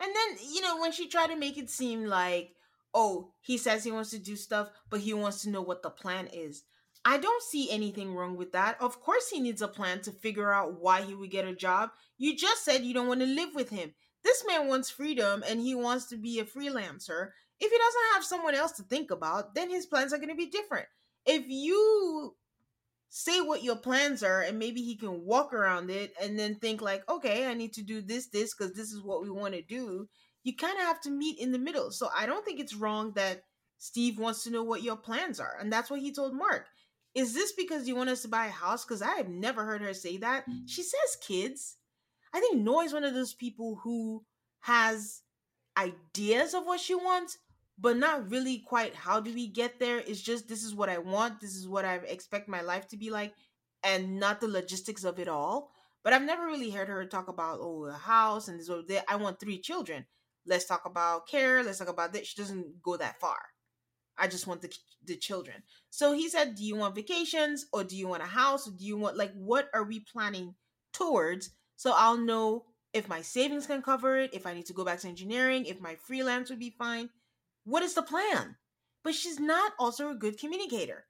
And 0.00 0.14
then, 0.14 0.38
you 0.48 0.62
know, 0.62 0.80
when 0.80 0.92
she 0.92 1.08
tried 1.08 1.28
to 1.28 1.36
make 1.36 1.58
it 1.58 1.68
seem 1.68 2.04
like, 2.06 2.52
oh, 2.96 3.30
he 3.42 3.56
says 3.56 3.84
he 3.84 3.92
wants 3.92 4.10
to 4.10 4.18
do 4.18 4.34
stuff, 4.34 4.70
but 4.90 5.00
he 5.00 5.14
wants 5.14 5.42
to 5.42 5.50
know 5.50 5.62
what 5.62 5.84
the 5.84 5.90
plan 5.90 6.28
is. 6.32 6.64
I 7.04 7.18
don't 7.18 7.42
see 7.42 7.70
anything 7.70 8.12
wrong 8.12 8.36
with 8.36 8.50
that. 8.52 8.80
Of 8.80 9.00
course, 9.00 9.28
he 9.28 9.38
needs 9.38 9.62
a 9.62 9.68
plan 9.68 10.00
to 10.00 10.10
figure 10.10 10.52
out 10.52 10.80
why 10.80 11.02
he 11.02 11.14
would 11.14 11.30
get 11.30 11.44
a 11.46 11.54
job. 11.54 11.90
You 12.18 12.36
just 12.36 12.64
said 12.64 12.82
you 12.82 12.94
don't 12.94 13.06
want 13.06 13.20
to 13.20 13.26
live 13.26 13.50
with 13.54 13.70
him. 13.70 13.94
This 14.24 14.42
man 14.48 14.66
wants 14.66 14.90
freedom 14.90 15.44
and 15.48 15.60
he 15.60 15.76
wants 15.76 16.06
to 16.06 16.16
be 16.16 16.40
a 16.40 16.44
freelancer. 16.44 17.28
If 17.60 17.70
he 17.70 17.78
doesn't 17.78 18.14
have 18.14 18.24
someone 18.24 18.56
else 18.56 18.72
to 18.72 18.82
think 18.82 19.12
about, 19.12 19.54
then 19.54 19.70
his 19.70 19.86
plans 19.86 20.12
are 20.12 20.18
going 20.18 20.30
to 20.30 20.34
be 20.34 20.50
different 20.50 20.86
if 21.26 21.48
you 21.48 22.34
say 23.08 23.40
what 23.40 23.62
your 23.62 23.76
plans 23.76 24.22
are 24.22 24.42
and 24.42 24.58
maybe 24.58 24.82
he 24.82 24.96
can 24.96 25.24
walk 25.24 25.52
around 25.52 25.90
it 25.90 26.12
and 26.20 26.38
then 26.38 26.54
think 26.54 26.80
like 26.80 27.08
okay 27.08 27.46
i 27.46 27.54
need 27.54 27.72
to 27.72 27.82
do 27.82 28.00
this 28.00 28.28
this 28.28 28.54
because 28.54 28.74
this 28.74 28.92
is 28.92 29.02
what 29.02 29.22
we 29.22 29.30
want 29.30 29.54
to 29.54 29.62
do 29.62 30.08
you 30.46 30.54
kind 30.54 30.78
of 30.78 30.84
have 30.84 31.00
to 31.00 31.10
meet 31.10 31.40
in 31.40 31.50
the 31.50 31.58
middle. 31.58 31.90
So 31.90 32.08
i 32.16 32.24
don't 32.24 32.44
think 32.44 32.60
it's 32.60 32.74
wrong 32.74 33.12
that 33.16 33.42
steve 33.78 34.18
wants 34.18 34.44
to 34.44 34.50
know 34.50 34.62
what 34.62 34.82
your 34.82 34.96
plans 34.96 35.38
are 35.38 35.58
and 35.60 35.70
that's 35.72 35.90
what 35.90 36.00
he 36.00 36.12
told 36.12 36.34
mark. 36.34 36.66
Is 37.14 37.32
this 37.32 37.52
because 37.52 37.88
you 37.88 37.96
want 37.96 38.10
us 38.10 38.22
to 38.22 38.28
buy 38.28 38.46
a 38.46 38.50
house? 38.50 38.84
Because 38.84 39.02
i 39.02 39.16
have 39.16 39.28
never 39.28 39.64
heard 39.64 39.82
her 39.82 39.94
say 39.94 40.16
that. 40.18 40.48
Mm. 40.48 40.62
She 40.66 40.82
says 40.82 41.18
kids. 41.26 41.76
I 42.32 42.40
think 42.40 42.58
noi's 42.58 42.92
one 42.92 43.04
of 43.04 43.14
those 43.14 43.34
people 43.34 43.80
who 43.82 44.24
has 44.60 45.22
ideas 45.76 46.54
of 46.54 46.64
what 46.64 46.80
she 46.80 46.94
wants 46.94 47.38
but 47.78 47.96
not 47.96 48.30
really 48.30 48.58
quite 48.58 48.94
how 48.94 49.20
do 49.20 49.32
we 49.34 49.46
get 49.46 49.78
there. 49.78 49.98
It's 49.98 50.22
just 50.22 50.48
this 50.48 50.62
is 50.64 50.74
what 50.74 50.88
i 50.88 50.98
want. 50.98 51.40
This 51.40 51.56
is 51.56 51.68
what 51.68 51.84
i 51.84 51.94
expect 51.96 52.48
my 52.48 52.60
life 52.60 52.86
to 52.88 52.96
be 52.96 53.10
like 53.10 53.34
and 53.82 54.18
not 54.18 54.40
the 54.40 54.48
logistics 54.48 55.04
of 55.04 55.18
it 55.18 55.28
all. 55.28 55.70
But 56.04 56.12
i've 56.12 56.22
never 56.22 56.46
really 56.46 56.70
heard 56.70 56.88
her 56.88 57.04
talk 57.04 57.26
about 57.26 57.58
oh 57.60 57.86
a 57.86 57.92
house 57.92 58.46
and 58.46 58.60
this 58.60 58.70
oh, 58.70 58.78
or 58.78 58.82
that 58.82 59.04
i 59.08 59.16
want 59.16 59.40
three 59.40 59.58
children 59.58 60.06
let's 60.46 60.66
talk 60.66 60.84
about 60.84 61.28
care 61.28 61.62
let's 61.62 61.78
talk 61.78 61.88
about 61.88 62.12
that 62.12 62.26
she 62.26 62.40
doesn't 62.40 62.82
go 62.82 62.96
that 62.96 63.20
far 63.20 63.38
i 64.18 64.26
just 64.26 64.46
want 64.46 64.62
the, 64.62 64.72
the 65.04 65.16
children 65.16 65.62
so 65.90 66.12
he 66.12 66.28
said 66.28 66.54
do 66.54 66.64
you 66.64 66.76
want 66.76 66.94
vacations 66.94 67.66
or 67.72 67.84
do 67.84 67.96
you 67.96 68.08
want 68.08 68.22
a 68.22 68.26
house 68.26 68.66
or 68.66 68.72
do 68.72 68.84
you 68.84 68.96
want 68.96 69.16
like 69.16 69.32
what 69.34 69.68
are 69.74 69.84
we 69.84 70.00
planning 70.00 70.54
towards 70.92 71.50
so 71.76 71.92
i'll 71.96 72.18
know 72.18 72.64
if 72.92 73.08
my 73.08 73.20
savings 73.20 73.66
can 73.66 73.82
cover 73.82 74.18
it 74.18 74.32
if 74.32 74.46
i 74.46 74.54
need 74.54 74.66
to 74.66 74.72
go 74.72 74.84
back 74.84 74.98
to 74.98 75.08
engineering 75.08 75.66
if 75.66 75.80
my 75.80 75.94
freelance 75.96 76.50
would 76.50 76.58
be 76.58 76.74
fine 76.78 77.08
what 77.66 77.82
is 77.82 77.94
the 77.94 78.02
plan? 78.02 78.56
But 79.02 79.14
she's 79.14 79.40
not 79.40 79.72
also 79.78 80.08
a 80.08 80.14
good 80.14 80.38
communicator. 80.38 81.04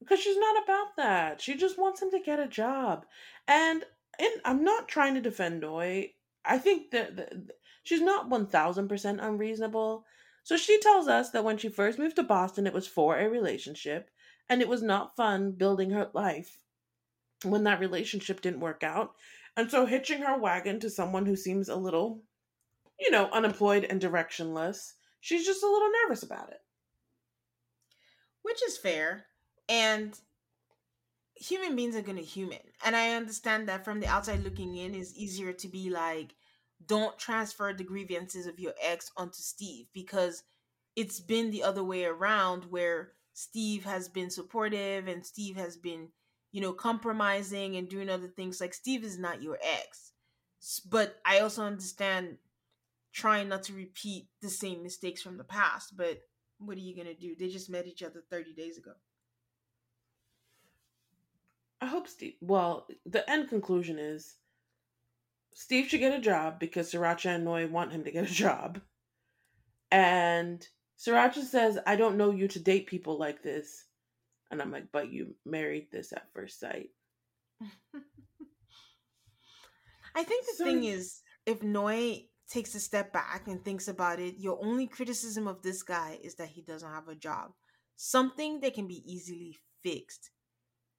Because 0.00 0.20
she's 0.20 0.36
not 0.36 0.64
about 0.64 0.96
that. 0.96 1.40
She 1.40 1.54
just 1.54 1.78
wants 1.78 2.02
him 2.02 2.10
to 2.10 2.20
get 2.20 2.40
a 2.40 2.48
job. 2.48 3.06
And, 3.46 3.84
and 4.18 4.32
I'm 4.44 4.64
not 4.64 4.88
trying 4.88 5.14
to 5.14 5.20
defend 5.20 5.60
Noi. 5.60 6.10
I 6.44 6.58
think 6.58 6.90
that, 6.90 7.16
that 7.16 7.32
she's 7.82 8.00
not 8.00 8.28
1000% 8.30 9.18
unreasonable. 9.24 10.04
So 10.42 10.56
she 10.56 10.80
tells 10.80 11.08
us 11.08 11.30
that 11.30 11.44
when 11.44 11.58
she 11.58 11.68
first 11.68 11.98
moved 11.98 12.16
to 12.16 12.22
Boston, 12.22 12.66
it 12.66 12.72
was 12.72 12.86
for 12.86 13.18
a 13.18 13.28
relationship, 13.28 14.10
and 14.48 14.60
it 14.60 14.68
was 14.68 14.82
not 14.82 15.16
fun 15.16 15.52
building 15.52 15.90
her 15.90 16.08
life 16.12 16.58
when 17.44 17.64
that 17.64 17.80
relationship 17.80 18.40
didn't 18.40 18.60
work 18.60 18.82
out. 18.82 19.14
And 19.56 19.70
so 19.70 19.86
hitching 19.86 20.22
her 20.22 20.38
wagon 20.38 20.80
to 20.80 20.90
someone 20.90 21.26
who 21.26 21.36
seems 21.36 21.68
a 21.68 21.76
little 21.76 22.22
you 23.00 23.10
know, 23.10 23.28
unemployed 23.32 23.86
and 23.88 24.00
directionless. 24.00 24.92
She's 25.20 25.46
just 25.46 25.62
a 25.62 25.70
little 25.70 25.90
nervous 26.04 26.22
about 26.22 26.50
it. 26.50 26.60
Which 28.42 28.62
is 28.62 28.76
fair. 28.76 29.24
And 29.68 30.18
human 31.34 31.74
beings 31.76 31.96
are 31.96 32.02
going 32.02 32.18
to 32.18 32.22
human. 32.22 32.58
And 32.84 32.94
I 32.94 33.14
understand 33.14 33.68
that 33.68 33.84
from 33.84 34.00
the 34.00 34.06
outside 34.06 34.44
looking 34.44 34.76
in, 34.76 34.94
it's 34.94 35.16
easier 35.16 35.52
to 35.52 35.68
be 35.68 35.90
like, 35.90 36.34
don't 36.86 37.18
transfer 37.18 37.72
the 37.72 37.84
grievances 37.84 38.46
of 38.46 38.58
your 38.58 38.74
ex 38.82 39.10
onto 39.16 39.40
Steve 39.40 39.86
because 39.92 40.42
it's 40.96 41.20
been 41.20 41.50
the 41.50 41.62
other 41.62 41.84
way 41.84 42.04
around 42.04 42.64
where 42.64 43.12
Steve 43.34 43.84
has 43.84 44.08
been 44.08 44.30
supportive 44.30 45.06
and 45.06 45.24
Steve 45.24 45.56
has 45.56 45.76
been, 45.76 46.08
you 46.52 46.60
know, 46.60 46.72
compromising 46.72 47.76
and 47.76 47.88
doing 47.88 48.08
other 48.08 48.28
things. 48.28 48.60
Like, 48.60 48.74
Steve 48.74 49.04
is 49.04 49.18
not 49.18 49.42
your 49.42 49.58
ex. 49.62 50.12
But 50.88 51.20
I 51.24 51.40
also 51.40 51.62
understand 51.62 52.36
trying 53.12 53.48
not 53.48 53.62
to 53.64 53.72
repeat 53.72 54.28
the 54.42 54.50
same 54.50 54.82
mistakes 54.82 55.22
from 55.22 55.36
the 55.38 55.44
past. 55.44 55.96
But 55.96 56.20
what 56.58 56.76
are 56.76 56.80
you 56.80 56.94
going 56.94 57.06
to 57.06 57.14
do? 57.14 57.34
They 57.38 57.48
just 57.48 57.70
met 57.70 57.86
each 57.86 58.02
other 58.02 58.22
30 58.30 58.52
days 58.54 58.76
ago. 58.76 58.92
I 61.80 61.86
hope 61.86 62.08
Steve. 62.08 62.34
Well, 62.42 62.86
the 63.06 63.28
end 63.30 63.48
conclusion 63.48 63.98
is 63.98 64.36
Steve 65.54 65.88
should 65.88 66.00
get 66.00 66.18
a 66.18 66.20
job 66.20 66.58
because 66.58 66.92
Sriracha 66.92 67.26
and 67.26 67.44
Noi 67.44 67.66
want 67.66 67.92
him 67.92 68.04
to 68.04 68.10
get 68.10 68.30
a 68.30 68.32
job. 68.32 68.80
And 69.90 70.66
Sriracha 70.98 71.42
says, 71.44 71.78
I 71.86 71.96
don't 71.96 72.16
know 72.16 72.30
you 72.30 72.48
to 72.48 72.60
date 72.60 72.86
people 72.86 73.18
like 73.18 73.42
this. 73.42 73.86
And 74.50 74.60
I'm 74.60 74.72
like, 74.72 74.86
but 74.92 75.12
you 75.12 75.34
married 75.44 75.88
this 75.90 76.12
at 76.12 76.32
first 76.32 76.60
sight. 76.60 76.90
I 80.14 80.24
think 80.24 80.46
the 80.46 80.54
so, 80.56 80.64
thing 80.64 80.84
is, 80.84 81.20
if 81.46 81.62
Noi 81.62 82.24
takes 82.48 82.74
a 82.74 82.80
step 82.80 83.12
back 83.12 83.46
and 83.46 83.64
thinks 83.64 83.86
about 83.86 84.18
it, 84.18 84.34
your 84.38 84.58
only 84.62 84.86
criticism 84.86 85.46
of 85.46 85.62
this 85.62 85.82
guy 85.82 86.18
is 86.22 86.34
that 86.34 86.48
he 86.48 86.62
doesn't 86.62 86.90
have 86.92 87.08
a 87.08 87.14
job. 87.14 87.52
Something 87.96 88.60
that 88.60 88.74
can 88.74 88.88
be 88.88 89.02
easily 89.06 89.58
fixed. 89.82 90.30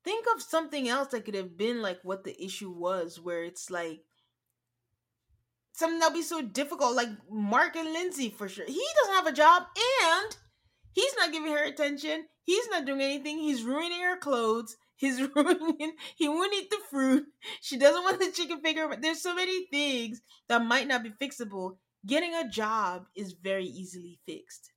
Think 0.03 0.25
of 0.33 0.41
something 0.41 0.87
else 0.87 1.09
that 1.09 1.25
could 1.25 1.35
have 1.35 1.57
been 1.57 1.81
like 1.81 1.99
what 2.03 2.23
the 2.23 2.41
issue 2.43 2.71
was, 2.71 3.19
where 3.19 3.43
it's 3.43 3.69
like 3.69 4.01
something 5.73 5.99
that'll 5.99 6.13
be 6.13 6.21
so 6.21 6.41
difficult, 6.41 6.95
like 6.95 7.09
Mark 7.29 7.75
and 7.75 7.91
Lindsay 7.91 8.29
for 8.29 8.47
sure. 8.47 8.65
He 8.65 8.85
doesn't 9.01 9.15
have 9.15 9.27
a 9.27 9.35
job 9.35 9.63
and 10.03 10.37
he's 10.91 11.15
not 11.17 11.31
giving 11.31 11.51
her 11.51 11.63
attention. 11.63 12.25
He's 12.43 12.67
not 12.69 12.85
doing 12.85 13.01
anything. 13.01 13.37
He's 13.37 13.63
ruining 13.63 14.01
her 14.01 14.17
clothes. 14.17 14.75
He's 15.01 15.19
ruining. 15.19 15.93
He 16.15 16.29
won't 16.29 16.53
eat 16.53 16.69
the 16.69 16.77
fruit. 16.91 17.25
She 17.61 17.77
doesn't 17.77 18.03
want 18.03 18.19
the 18.19 18.31
chicken 18.31 18.61
finger. 18.61 18.87
But 18.87 19.01
there's 19.01 19.19
so 19.19 19.33
many 19.33 19.65
things 19.65 20.21
that 20.47 20.63
might 20.63 20.87
not 20.87 21.01
be 21.01 21.09
fixable. 21.09 21.77
Getting 22.05 22.35
a 22.35 22.47
job 22.47 23.07
is 23.15 23.33
very 23.33 23.65
easily 23.65 24.19
fixed. 24.27 24.71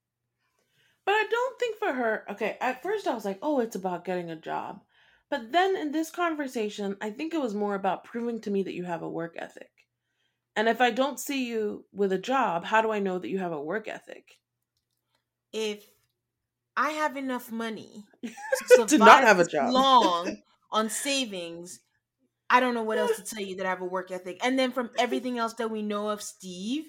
But 1.05 1.11
I 1.13 1.25
don't 1.29 1.59
think 1.59 1.77
for 1.77 1.93
her. 1.93 2.25
Okay, 2.31 2.57
at 2.59 2.81
first 2.81 3.05
I 3.05 3.13
was 3.13 3.23
like, 3.23 3.37
"Oh, 3.43 3.59
it's 3.59 3.75
about 3.75 4.05
getting 4.05 4.31
a 4.31 4.35
job," 4.35 4.83
but 5.29 5.51
then 5.51 5.75
in 5.75 5.91
this 5.91 6.09
conversation, 6.09 6.97
I 6.99 7.11
think 7.11 7.35
it 7.35 7.41
was 7.41 7.53
more 7.53 7.75
about 7.75 8.03
proving 8.03 8.41
to 8.41 8.49
me 8.49 8.63
that 8.63 8.73
you 8.73 8.83
have 8.85 9.03
a 9.03 9.09
work 9.09 9.35
ethic. 9.37 9.74
And 10.55 10.69
if 10.69 10.79
I 10.79 10.91
don't 10.91 11.19
see 11.19 11.47
you 11.47 11.85
with 11.91 12.13
a 12.13 12.17
job, 12.17 12.65
how 12.65 12.81
do 12.81 12.91
I 12.91 12.99
know 12.99 13.19
that 13.19 13.29
you 13.29 13.39
have 13.39 13.51
a 13.51 13.61
work 13.61 13.87
ethic? 13.87 14.39
If 15.51 15.85
I 16.77 16.91
have 16.91 17.17
enough 17.17 17.51
money 17.51 18.05
to, 18.75 18.85
to 18.87 18.97
not 18.97 19.23
have 19.23 19.39
a 19.39 19.45
job 19.45 19.71
long 19.71 20.37
on 20.71 20.89
savings, 20.89 21.81
I 22.49 22.59
don't 22.59 22.73
know 22.73 22.83
what 22.83 22.97
else 22.97 23.17
to 23.17 23.23
tell 23.23 23.43
you 23.43 23.57
that 23.57 23.65
I 23.65 23.69
have 23.69 23.81
a 23.81 23.85
work 23.85 24.11
ethic. 24.11 24.39
And 24.43 24.57
then 24.57 24.71
from 24.71 24.91
everything 24.97 25.37
else 25.37 25.53
that 25.55 25.71
we 25.71 25.81
know 25.81 26.09
of 26.09 26.21
Steve, 26.21 26.85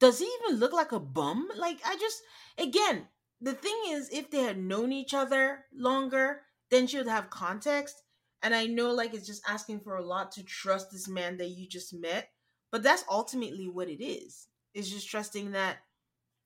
does 0.00 0.18
he 0.18 0.30
even 0.42 0.58
look 0.58 0.72
like 0.72 0.92
a 0.92 1.00
bum? 1.00 1.48
Like 1.56 1.78
I 1.86 1.96
just 1.96 2.20
again, 2.58 3.06
the 3.40 3.54
thing 3.54 3.80
is 3.88 4.10
if 4.10 4.30
they 4.30 4.42
had 4.42 4.58
known 4.58 4.92
each 4.92 5.14
other 5.14 5.64
longer, 5.74 6.42
then 6.70 6.86
she 6.86 6.98
would 6.98 7.06
have 7.06 7.30
context. 7.30 8.02
And 8.42 8.54
I 8.54 8.66
know 8.66 8.92
like 8.92 9.14
it's 9.14 9.26
just 9.26 9.48
asking 9.48 9.80
for 9.80 9.96
a 9.96 10.04
lot 10.04 10.32
to 10.32 10.42
trust 10.42 10.90
this 10.90 11.08
man 11.08 11.36
that 11.38 11.50
you 11.50 11.68
just 11.68 11.94
met 11.94 12.28
but 12.72 12.82
that's 12.82 13.04
ultimately 13.08 13.68
what 13.68 13.88
it 13.88 14.02
is. 14.02 14.48
It's 14.74 14.90
just 14.90 15.08
trusting 15.08 15.52
that 15.52 15.76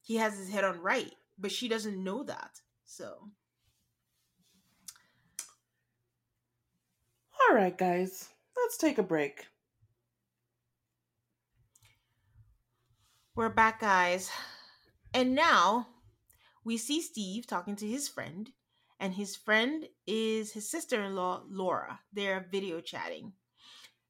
he 0.03 0.17
has 0.17 0.37
his 0.37 0.51
head 0.51 0.65
on 0.65 0.83
right, 0.83 1.13
but 1.39 1.53
she 1.53 1.69
doesn't 1.69 2.03
know 2.03 2.25
that. 2.25 2.61
So. 2.85 3.31
All 7.49 7.55
right, 7.55 7.79
guys, 7.79 8.29
let's 8.57 8.77
take 8.77 8.99
a 8.99 9.05
break. 9.05 9.47
We're 13.37 13.49
back, 13.49 13.81
guys. 13.81 14.31
And 15.15 15.35
now 15.35 15.87
we 16.65 16.77
see 16.77 17.01
Steve 17.01 17.47
talking 17.47 17.77
to 17.77 17.87
his 17.87 18.09
friend, 18.09 18.51
and 18.99 19.15
his 19.15 19.37
friend 19.37 19.87
is 20.07 20.53
his 20.53 20.69
sister 20.69 21.03
in 21.03 21.15
law, 21.15 21.45
Laura. 21.49 22.01
They're 22.13 22.49
video 22.51 22.81
chatting 22.81 23.35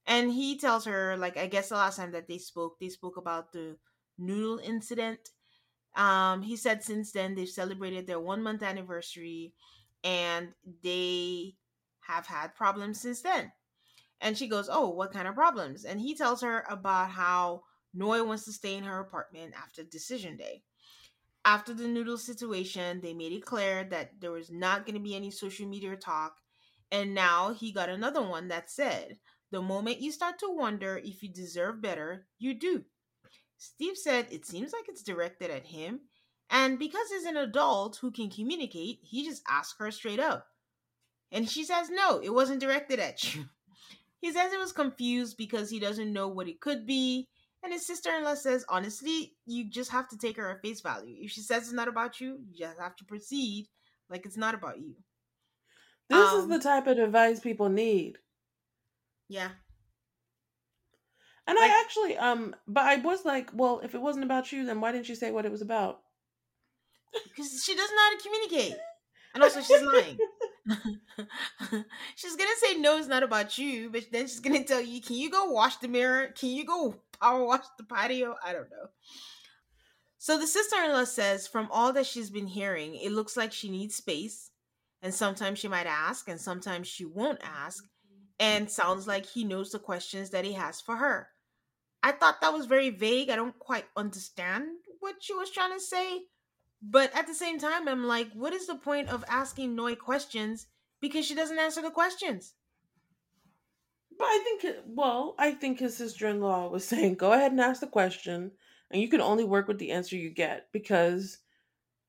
and 0.07 0.33
he 0.33 0.59
tells 0.59 0.85
her 0.85 1.17
like 1.17 1.37
i 1.37 1.47
guess 1.47 1.69
the 1.69 1.75
last 1.75 1.97
time 1.97 2.13
that 2.13 2.29
they 2.29 2.39
spoke 2.39 2.79
they 2.79 2.89
spoke 2.89 3.17
about 3.17 3.53
the 3.53 3.77
noodle 4.19 4.59
incident. 4.59 5.31
Um 5.95 6.43
he 6.43 6.57
said 6.57 6.83
since 6.83 7.13
then 7.13 7.35
they've 7.35 7.49
celebrated 7.49 8.07
their 8.07 8.21
one 8.21 8.43
month 8.43 8.63
anniversary 8.63 9.55
and 10.05 10.49
they 10.83 11.55
have 12.01 12.27
had 12.27 12.55
problems 12.55 13.01
since 13.01 13.23
then. 13.23 13.53
And 14.21 14.37
she 14.37 14.49
goes 14.49 14.69
oh 14.71 14.91
what 14.91 15.13
kind 15.13 15.29
of 15.29 15.35
problems? 15.35 15.85
And 15.85 16.01
he 16.01 16.15
tells 16.15 16.43
her 16.43 16.65
about 16.69 17.11
how 17.11 17.63
Noi 17.95 18.23
wants 18.23 18.45
to 18.45 18.53
stay 18.53 18.75
in 18.77 18.85
her 18.85 19.01
apartment 19.01 19.55
after 19.57 19.83
decision 19.83 20.37
day. 20.37 20.63
After 21.45 21.73
the 21.73 21.89
noodle 21.89 22.19
situation 22.19 23.01
they 23.01 23.15
made 23.15 23.33
it 23.33 23.45
clear 23.45 23.85
that 23.85 24.21
there 24.21 24.33
was 24.33 24.51
not 24.51 24.85
going 24.85 24.97
to 24.97 25.01
be 25.03 25.15
any 25.15 25.31
social 25.31 25.67
media 25.67 25.97
talk 25.97 26.37
and 26.91 27.15
now 27.15 27.53
he 27.53 27.73
got 27.73 27.89
another 27.89 28.23
one 28.23 28.49
that 28.49 28.71
said 28.71 29.19
the 29.51 29.63
moment 29.63 30.01
you 30.01 30.13
start 30.13 30.39
to 30.41 30.51
wonder 30.51 31.01
if 31.03 31.23
you 31.23 31.29
deserve 31.29 31.81
better, 31.81 32.27
you 32.39 32.55
do. 32.55 32.85
Steve 33.59 33.97
said 33.97 34.27
it 34.31 34.45
seems 34.45 34.73
like 34.73 34.85
it's 34.89 35.03
directed 35.03 35.51
at 35.51 35.67
him, 35.67 36.01
and 36.51 36.79
because 36.79 37.09
he's 37.11 37.25
an 37.25 37.37
adult 37.37 37.97
who 37.97 38.11
can 38.11 38.31
communicate, 38.31 38.99
he 39.03 39.25
just 39.25 39.43
asked 39.49 39.77
her 39.79 39.91
straight 39.91 40.21
up. 40.21 40.47
And 41.33 41.49
she 41.49 41.65
says, 41.65 41.91
No, 41.91 42.21
it 42.23 42.33
wasn't 42.33 42.61
directed 42.61 43.01
at 43.01 43.35
you. 43.35 43.45
He 44.23 44.33
says 44.33 44.51
he 44.51 44.59
was 44.59 44.73
confused 44.73 45.37
because 45.37 45.69
he 45.71 45.79
doesn't 45.79 46.13
know 46.13 46.27
what 46.27 46.49
it 46.49 46.59
could 46.59 46.87
be. 46.87 47.29
And 47.63 47.73
his 47.73 47.87
sister 47.87 48.11
in 48.17 48.25
law 48.25 48.35
says, 48.35 48.65
Honestly, 48.69 49.35
you 49.45 49.69
just 49.69 49.93
have 49.93 50.09
to 50.09 50.17
take 50.17 50.39
her 50.39 50.51
at 50.51 50.63
face 50.63 50.81
value. 50.81 51.17
If 51.21 51.31
she 51.31 51.43
says 51.43 51.65
it's 51.65 51.73
not 51.73 51.87
about 51.87 52.19
you, 52.19 52.39
you 52.49 52.59
just 52.59 52.81
have 52.81 52.97
to 52.97 53.05
proceed 53.05 53.69
like 54.09 54.25
it's 54.25 54.39
not 54.39 54.55
about 54.55 54.81
you. 54.81 54.97
This 56.09 56.33
um, 56.33 56.41
is 56.41 56.49
the 56.49 56.59
type 56.59 56.87
of 56.87 56.99
advice 56.99 57.41
people 57.41 57.69
need. 57.69 58.17
Yeah. 59.29 59.51
And 61.47 61.57
like, 61.57 61.71
I 61.71 61.81
actually, 61.81 62.17
um, 62.19 62.57
but 62.67 62.85
I 62.85 62.97
was 62.97 63.25
like, 63.25 63.51
well, 63.55 63.81
if 63.85 63.95
it 63.95 64.01
wasn't 64.01 64.25
about 64.25 64.51
you, 64.51 64.67
then 64.67 64.81
why 64.81 64.91
didn't 64.91 65.09
you 65.09 65.15
say 65.15 65.31
what 65.31 65.47
it 65.47 65.53
was 65.53 65.63
about? 65.63 66.01
Because 67.13 67.63
she 67.65 67.75
doesn't 67.75 67.97
know 67.97 68.03
how 68.03 68.17
to 68.17 68.23
communicate. 68.23 68.77
And 69.35 69.43
also, 69.43 69.61
she's 69.61 69.83
lying. 69.83 70.19
she's 72.17 72.37
gonna 72.37 72.51
say 72.57 72.79
no, 72.79 72.99
it's 72.99 73.07
not 73.07 73.23
about 73.23 73.59
you, 73.59 73.91
but 73.91 74.05
then 74.11 74.27
she's 74.27 74.41
gonna 74.41 74.65
tell 74.65 74.81
you, 74.81 75.01
can 75.01 75.17
you 75.17 75.31
go 75.31 75.51
wash 75.51 75.77
the 75.77 75.89
mirror? 75.89 76.29
Can 76.29 76.51
you 76.51 76.65
go 76.65 76.97
power 77.21 77.45
wash 77.45 77.65
the 77.79 77.85
patio? 77.85 78.35
I 78.45 78.53
don't 78.53 78.71
know. 78.71 78.89
So 80.19 80.39
the 80.39 80.47
sister 80.47 80.77
in 80.83 80.93
law 80.93 81.05
says, 81.05 81.47
from 81.47 81.69
all 81.71 81.93
that 81.93 82.07
she's 82.07 82.31
been 82.31 82.49
hearing, 82.49 82.97
it 82.97 83.13
looks 83.13 83.37
like 83.37 83.53
she 83.53 83.71
needs 83.71 83.95
space. 83.95 84.51
And 85.03 85.15
sometimes 85.15 85.59
she 85.59 85.69
might 85.69 85.87
ask, 85.87 86.29
and 86.29 86.41
sometimes 86.41 86.89
she 86.89 87.05
won't 87.05 87.41
ask 87.45 87.85
and 88.39 88.71
sounds 88.71 89.07
like 89.07 89.27
he 89.27 89.45
knows 89.45 89.71
the 89.71 89.79
questions 89.79 90.31
that 90.31 90.45
he 90.45 90.53
has 90.53 90.81
for 90.81 90.97
her. 90.97 91.29
I 92.03 92.13
thought 92.13 92.41
that 92.41 92.53
was 92.53 92.67
very 92.67 92.91
vague. 92.91 93.31
I 93.31 93.37
don't 93.37 93.59
quite 93.59 93.87
understand 93.97 94.67
what 95.01 95.17
she 95.21 95.35
was 95.35 95.51
trying 95.51 95.73
to 95.73 95.81
say. 95.81 96.23
But 96.83 97.15
at 97.17 97.27
the 97.27 97.35
same 97.35 97.59
time, 97.59 97.89
I'm 97.89 98.05
like, 98.05 98.31
what 98.33 98.53
is 98.53 98.67
the 98.67 98.75
point 98.77 99.09
of 99.09 99.25
asking 99.29 99.75
Noi 99.75 99.95
questions 99.95 100.67
because 101.01 101.27
she 101.27 101.35
doesn't 101.35 101.59
answer 101.59 101.83
the 101.83 101.91
questions? 101.91 102.55
But 104.19 104.27
I 104.27 104.43
think, 104.45 104.77
well, 104.87 105.35
I 105.39 105.53
think 105.53 105.79
his 105.79 105.97
sister 105.97 106.29
in 106.29 106.41
law 106.41 106.69
was 106.69 106.87
saying, 106.87 107.17
go 107.17 107.33
ahead 107.33 107.53
and 107.53 107.61
ask 107.61 107.81
the 107.81 107.87
question, 107.87 108.53
and 108.91 109.03
you 109.03 109.09
can 109.09 109.21
only 109.21 109.45
work 109.45 109.69
with 109.69 109.79
the 109.79 109.91
answer 109.91 110.17
you 110.17 110.31
get 110.31 110.69
because 110.73 111.39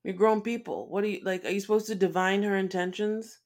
you're 0.04 0.14
grown 0.14 0.42
people. 0.42 0.88
What 0.90 1.04
are 1.04 1.08
you, 1.08 1.22
like, 1.24 1.44
are 1.44 1.50
you 1.50 1.60
supposed 1.60 1.88
to 1.88 1.96
divine 1.96 2.44
her 2.44 2.56
intentions 2.56 3.40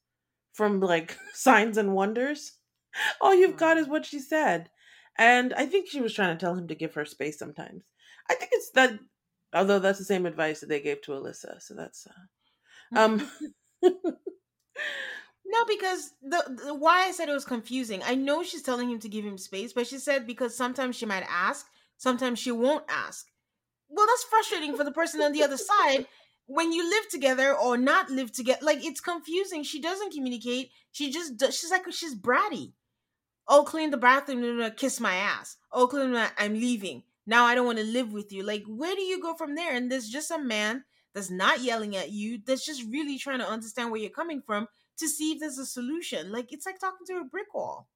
from, 0.52 0.80
like, 0.80 1.16
signs 1.32 1.76
and 1.76 1.94
wonders? 1.94 2.52
All 3.20 3.34
you've 3.34 3.56
got 3.56 3.78
is 3.78 3.88
what 3.88 4.06
she 4.06 4.18
said. 4.18 4.70
And 5.16 5.52
I 5.54 5.66
think 5.66 5.88
she 5.88 6.00
was 6.00 6.14
trying 6.14 6.36
to 6.36 6.40
tell 6.40 6.54
him 6.54 6.68
to 6.68 6.74
give 6.74 6.94
her 6.94 7.04
space 7.04 7.38
sometimes. 7.38 7.84
I 8.30 8.34
think 8.34 8.50
it's 8.52 8.70
that 8.70 8.98
although 9.54 9.78
that's 9.78 9.98
the 9.98 10.04
same 10.04 10.26
advice 10.26 10.60
that 10.60 10.68
they 10.68 10.80
gave 10.80 11.02
to 11.02 11.12
Alyssa. 11.12 11.60
So 11.60 11.74
that's 11.74 12.06
uh, 12.06 12.98
um 12.98 13.28
No, 15.44 15.64
because 15.66 16.12
the, 16.22 16.60
the 16.64 16.74
why 16.74 17.04
I 17.04 17.10
said 17.10 17.28
it 17.28 17.34
was 17.34 17.44
confusing. 17.44 18.00
I 18.04 18.14
know 18.14 18.42
she's 18.42 18.62
telling 18.62 18.90
him 18.90 18.98
to 19.00 19.08
give 19.08 19.24
him 19.24 19.36
space, 19.36 19.74
but 19.74 19.86
she 19.86 19.98
said 19.98 20.26
because 20.26 20.56
sometimes 20.56 20.96
she 20.96 21.04
might 21.04 21.26
ask, 21.28 21.66
sometimes 21.98 22.38
she 22.38 22.50
won't 22.50 22.84
ask. 22.88 23.26
Well, 23.88 24.06
that's 24.06 24.24
frustrating 24.24 24.74
for 24.74 24.84
the 24.84 24.92
person 24.92 25.20
on 25.20 25.32
the 25.32 25.42
other 25.42 25.58
side 25.58 26.06
when 26.46 26.72
you 26.72 26.88
live 26.88 27.08
together 27.10 27.54
or 27.54 27.76
not 27.76 28.08
live 28.08 28.32
together. 28.32 28.60
Like 28.62 28.82
it's 28.82 29.00
confusing. 29.00 29.62
She 29.62 29.80
doesn't 29.80 30.14
communicate. 30.14 30.70
She 30.90 31.12
just 31.12 31.36
does, 31.36 31.58
she's 31.58 31.70
like 31.70 31.84
she's 31.92 32.14
bratty. 32.14 32.72
Oh, 33.48 33.64
clean 33.64 33.90
the 33.90 33.96
bathroom, 33.96 34.70
kiss 34.76 35.00
my 35.00 35.14
ass. 35.14 35.56
Oh, 35.72 35.86
clean 35.86 36.12
my, 36.12 36.30
I'm 36.38 36.54
leaving. 36.54 37.02
Now 37.26 37.44
I 37.44 37.54
don't 37.54 37.66
want 37.66 37.78
to 37.78 37.84
live 37.84 38.12
with 38.12 38.32
you. 38.32 38.42
Like, 38.42 38.64
where 38.66 38.94
do 38.94 39.02
you 39.02 39.20
go 39.20 39.34
from 39.34 39.54
there? 39.54 39.74
And 39.74 39.90
there's 39.90 40.08
just 40.08 40.30
a 40.30 40.38
man 40.38 40.84
that's 41.14 41.30
not 41.30 41.60
yelling 41.60 41.96
at 41.96 42.10
you, 42.10 42.38
that's 42.44 42.64
just 42.64 42.84
really 42.90 43.18
trying 43.18 43.40
to 43.40 43.48
understand 43.48 43.90
where 43.90 44.00
you're 44.00 44.10
coming 44.10 44.42
from 44.44 44.66
to 44.98 45.08
see 45.08 45.32
if 45.32 45.40
there's 45.40 45.58
a 45.58 45.66
solution. 45.66 46.32
Like, 46.32 46.52
it's 46.52 46.66
like 46.66 46.78
talking 46.78 47.06
to 47.08 47.20
a 47.20 47.24
brick 47.24 47.52
wall. 47.54 47.88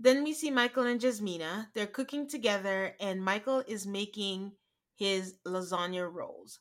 Then 0.00 0.24
we 0.24 0.32
see 0.32 0.50
Michael 0.50 0.84
and 0.84 1.00
Jasmina. 1.00 1.68
They're 1.74 1.86
cooking 1.86 2.28
together, 2.28 2.94
and 3.00 3.24
Michael 3.24 3.62
is 3.66 3.86
making 3.86 4.52
his 4.96 5.34
lasagna 5.46 6.10
rolls. 6.12 6.60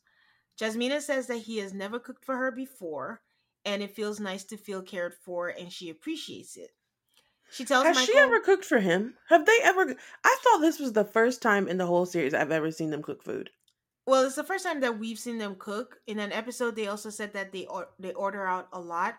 Jasmina 0.60 1.02
says 1.02 1.28
that 1.28 1.40
he 1.40 1.58
has 1.58 1.74
never 1.74 2.00
cooked 2.00 2.26
for 2.26 2.38
her 2.38 2.52
before, 2.52 3.22
and 3.66 3.82
it 3.82 3.96
feels 3.96 4.20
nice 4.20 4.44
to 4.46 4.58
feel 4.58 4.82
cared 4.82 5.14
for, 5.26 5.50
and 5.50 5.72
she 5.72 5.90
appreciates 5.90 6.58
it. 6.58 6.72
She 7.54 7.66
tells 7.66 7.86
Has 7.86 7.96
Michael. 7.96 8.14
she 8.14 8.20
ever 8.20 8.40
cooked 8.40 8.66
for 8.66 8.80
him? 8.80 9.14
Have 9.30 9.46
they 9.46 9.58
ever? 9.64 9.96
I 10.24 10.38
thought 10.44 10.62
this 10.62 10.80
was 10.80 10.94
the 10.94 11.06
first 11.06 11.42
time 11.42 11.68
in 11.68 11.78
the 11.78 11.86
whole 11.86 12.08
series 12.08 12.34
I've 12.34 12.52
ever 12.52 12.72
seen 12.72 12.90
them 12.90 13.04
cook 13.04 13.22
food. 13.24 13.52
Well, 14.08 14.26
it's 14.26 14.36
the 14.36 14.44
first 14.44 14.66
time 14.66 14.82
that 14.82 14.98
we've 14.98 15.20
seen 15.20 15.38
them 15.38 15.56
cook. 15.60 16.00
In 16.08 16.18
an 16.20 16.34
episode, 16.34 16.76
they 16.76 16.88
also 16.88 17.12
said 17.12 17.34
that 17.34 17.52
they 17.52 17.66
or- 17.68 17.90
they 18.00 18.12
order 18.14 18.46
out 18.46 18.70
a 18.74 18.80
lot, 18.80 19.16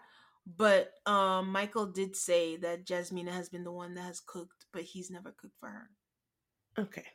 but 0.46 0.92
um, 1.06 1.50
Michael 1.50 1.86
did 1.86 2.16
say 2.16 2.56
that 2.56 2.84
Jasmina 2.84 3.30
has 3.30 3.48
been 3.48 3.62
the 3.64 3.72
one 3.72 3.94
that 3.94 4.02
has 4.02 4.20
cooked, 4.20 4.66
but 4.72 4.82
he's 4.82 5.10
never 5.10 5.30
cooked 5.30 5.56
for 5.60 5.68
her. 5.68 5.90
Okay. 6.76 7.06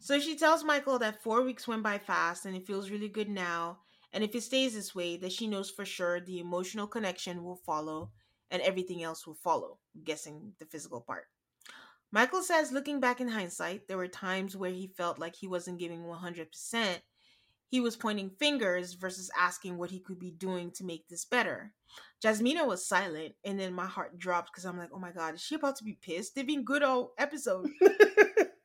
So 0.00 0.18
she 0.18 0.36
tells 0.36 0.64
Michael 0.64 0.98
that 0.98 1.22
four 1.22 1.42
weeks 1.42 1.68
went 1.68 1.82
by 1.82 1.98
fast 1.98 2.44
and 2.44 2.56
it 2.56 2.66
feels 2.66 2.90
really 2.90 3.08
good 3.08 3.28
now. 3.28 3.78
And 4.12 4.24
if 4.24 4.34
it 4.34 4.42
stays 4.42 4.74
this 4.74 4.94
way, 4.94 5.16
that 5.18 5.30
she 5.30 5.46
knows 5.46 5.70
for 5.70 5.84
sure 5.84 6.20
the 6.20 6.40
emotional 6.40 6.86
connection 6.88 7.44
will 7.44 7.60
follow 7.64 8.10
and 8.50 8.62
everything 8.62 9.02
else 9.02 9.26
will 9.26 9.34
follow, 9.34 9.78
guessing 10.04 10.52
the 10.58 10.66
physical 10.66 11.00
part. 11.00 11.24
Michael 12.12 12.42
says, 12.42 12.72
looking 12.72 12.98
back 12.98 13.20
in 13.20 13.28
hindsight, 13.28 13.86
there 13.86 13.96
were 13.96 14.08
times 14.08 14.56
where 14.56 14.70
he 14.70 14.88
felt 14.88 15.18
like 15.18 15.36
he 15.36 15.46
wasn't 15.46 15.78
giving 15.78 16.02
100%. 16.02 16.96
He 17.68 17.80
was 17.80 17.96
pointing 17.96 18.30
fingers 18.30 18.94
versus 18.94 19.30
asking 19.38 19.78
what 19.78 19.90
he 19.90 20.00
could 20.00 20.18
be 20.18 20.32
doing 20.32 20.72
to 20.72 20.84
make 20.84 21.06
this 21.08 21.24
better. 21.24 21.72
Jasmina 22.22 22.66
was 22.66 22.84
silent, 22.84 23.34
and 23.44 23.60
then 23.60 23.72
my 23.72 23.86
heart 23.86 24.18
dropped 24.18 24.50
because 24.52 24.64
I'm 24.64 24.76
like, 24.76 24.90
oh 24.92 24.98
my 24.98 25.12
God, 25.12 25.34
is 25.34 25.40
she 25.40 25.54
about 25.54 25.76
to 25.76 25.84
be 25.84 25.98
pissed? 26.02 26.34
They've 26.34 26.46
been 26.46 26.64
good 26.64 26.82
all 26.82 27.12
episode. 27.16 27.70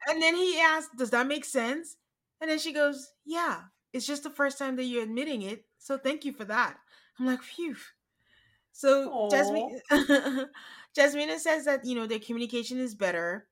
And 0.07 0.21
then 0.21 0.35
he 0.35 0.59
asked, 0.59 0.95
Does 0.97 1.09
that 1.11 1.27
make 1.27 1.45
sense? 1.45 1.97
And 2.41 2.49
then 2.49 2.59
she 2.59 2.73
goes, 2.73 3.11
Yeah, 3.25 3.61
it's 3.93 4.05
just 4.05 4.23
the 4.23 4.29
first 4.29 4.57
time 4.57 4.75
that 4.75 4.83
you're 4.83 5.03
admitting 5.03 5.41
it. 5.41 5.65
So 5.79 5.97
thank 5.97 6.25
you 6.25 6.33
for 6.33 6.45
that. 6.45 6.77
I'm 7.19 7.25
like, 7.25 7.41
Phew. 7.41 7.75
So 8.75 9.29
Jasmine, 9.31 9.79
Jasmina 10.97 11.39
says 11.39 11.63
that, 11.63 11.85
you 11.85 11.95
know, 11.95 12.07
their 12.07 12.19
communication 12.19 12.77
is 12.77 12.93
better. 12.93 13.47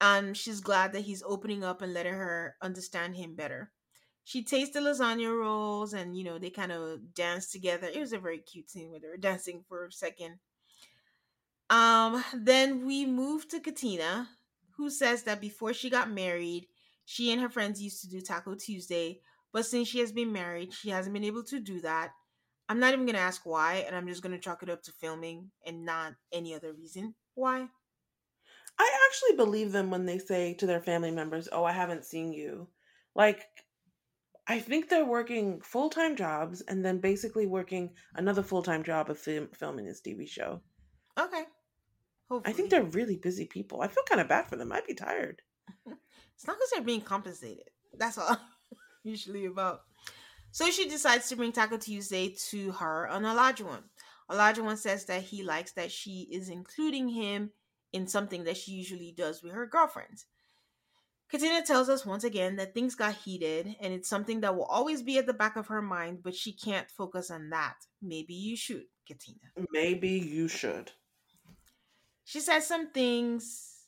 And 0.00 0.34
she's 0.34 0.60
glad 0.60 0.94
that 0.94 1.02
he's 1.02 1.22
opening 1.26 1.62
up 1.62 1.82
and 1.82 1.92
letting 1.92 2.14
her 2.14 2.56
understand 2.62 3.14
him 3.14 3.36
better. 3.36 3.70
She 4.24 4.42
tastes 4.42 4.72
the 4.72 4.80
lasagna 4.80 5.30
rolls 5.38 5.92
and, 5.92 6.16
you 6.16 6.24
know, 6.24 6.38
they 6.38 6.48
kind 6.48 6.72
of 6.72 7.12
dance 7.14 7.52
together. 7.52 7.86
It 7.92 8.00
was 8.00 8.14
a 8.14 8.18
very 8.18 8.38
cute 8.38 8.70
scene 8.70 8.90
where 8.90 8.98
they 8.98 9.08
were 9.08 9.18
dancing 9.18 9.62
for 9.68 9.84
a 9.84 9.92
second. 9.92 10.38
Um, 11.68 12.24
then 12.34 12.86
we 12.86 13.04
move 13.04 13.46
to 13.48 13.60
Katina, 13.60 14.26
who 14.78 14.88
says 14.88 15.24
that 15.24 15.40
before 15.42 15.74
she 15.74 15.90
got 15.90 16.10
married, 16.10 16.66
she 17.04 17.30
and 17.30 17.42
her 17.42 17.50
friends 17.50 17.82
used 17.82 18.00
to 18.02 18.08
do 18.08 18.22
Taco 18.22 18.54
Tuesday, 18.54 19.20
but 19.52 19.66
since 19.66 19.86
she 19.86 19.98
has 19.98 20.12
been 20.12 20.32
married, 20.32 20.72
she 20.72 20.88
hasn't 20.88 21.12
been 21.12 21.24
able 21.24 21.44
to 21.44 21.60
do 21.60 21.80
that. 21.82 22.12
I'm 22.72 22.80
not 22.80 22.94
even 22.94 23.04
going 23.04 23.16
to 23.16 23.20
ask 23.20 23.44
why, 23.44 23.84
and 23.86 23.94
I'm 23.94 24.08
just 24.08 24.22
going 24.22 24.34
to 24.34 24.40
chalk 24.40 24.62
it 24.62 24.70
up 24.70 24.82
to 24.84 24.92
filming 24.92 25.50
and 25.66 25.84
not 25.84 26.14
any 26.32 26.54
other 26.54 26.72
reason 26.72 27.14
why. 27.34 27.68
I 28.78 28.98
actually 29.06 29.36
believe 29.36 29.72
them 29.72 29.90
when 29.90 30.06
they 30.06 30.16
say 30.16 30.54
to 30.54 30.64
their 30.64 30.80
family 30.80 31.10
members, 31.10 31.50
"Oh, 31.52 31.64
I 31.64 31.72
haven't 31.72 32.06
seen 32.06 32.32
you." 32.32 32.68
Like 33.14 33.44
I 34.46 34.58
think 34.58 34.88
they're 34.88 35.04
working 35.04 35.60
full-time 35.60 36.16
jobs 36.16 36.62
and 36.62 36.82
then 36.82 36.98
basically 36.98 37.46
working 37.46 37.90
another 38.14 38.42
full-time 38.42 38.84
job 38.84 39.10
of 39.10 39.18
film, 39.18 39.48
filming 39.52 39.84
this 39.84 40.00
TV 40.00 40.26
show. 40.26 40.62
Okay. 41.20 41.44
Hopefully. 42.30 42.54
I 42.54 42.56
think 42.56 42.70
they're 42.70 42.84
really 42.84 43.18
busy 43.18 43.44
people. 43.44 43.82
I 43.82 43.88
feel 43.88 44.04
kind 44.08 44.22
of 44.22 44.28
bad 44.28 44.48
for 44.48 44.56
them. 44.56 44.72
I'd 44.72 44.86
be 44.86 44.94
tired. 44.94 45.42
It's 46.34 46.46
not 46.46 46.56
because 46.56 46.70
they're 46.70 46.82
being 46.82 47.02
compensated. 47.02 47.68
That's 47.96 48.16
all 48.16 48.40
usually 49.04 49.44
about. 49.44 49.82
So 50.52 50.70
she 50.70 50.86
decides 50.88 51.28
to 51.28 51.36
bring 51.36 51.52
Taco 51.52 51.78
Tuesday 51.78 52.36
to 52.50 52.72
her 52.72 53.08
on 53.08 53.22
Olajuwon. 53.22 53.82
Olajuwon 54.30 54.76
says 54.76 55.06
that 55.06 55.22
he 55.22 55.42
likes 55.42 55.72
that 55.72 55.90
she 55.90 56.28
is 56.30 56.50
including 56.50 57.08
him 57.08 57.50
in 57.92 58.06
something 58.06 58.44
that 58.44 58.58
she 58.58 58.72
usually 58.72 59.12
does 59.16 59.42
with 59.42 59.52
her 59.52 59.66
girlfriends. 59.66 60.26
Katina 61.30 61.62
tells 61.62 61.88
us 61.88 62.04
once 62.04 62.24
again 62.24 62.56
that 62.56 62.74
things 62.74 62.94
got 62.94 63.14
heated 63.14 63.74
and 63.80 63.94
it's 63.94 64.08
something 64.08 64.42
that 64.42 64.54
will 64.54 64.66
always 64.66 65.02
be 65.02 65.16
at 65.16 65.24
the 65.24 65.32
back 65.32 65.56
of 65.56 65.68
her 65.68 65.80
mind, 65.80 66.18
but 66.22 66.34
she 66.34 66.52
can't 66.52 66.90
focus 66.90 67.30
on 67.30 67.48
that. 67.48 67.76
Maybe 68.02 68.34
you 68.34 68.54
should, 68.54 68.84
Katina. 69.08 69.38
Maybe 69.70 70.10
you 70.10 70.48
should. 70.48 70.92
She 72.24 72.40
says 72.40 72.66
some 72.66 72.90
things 72.90 73.86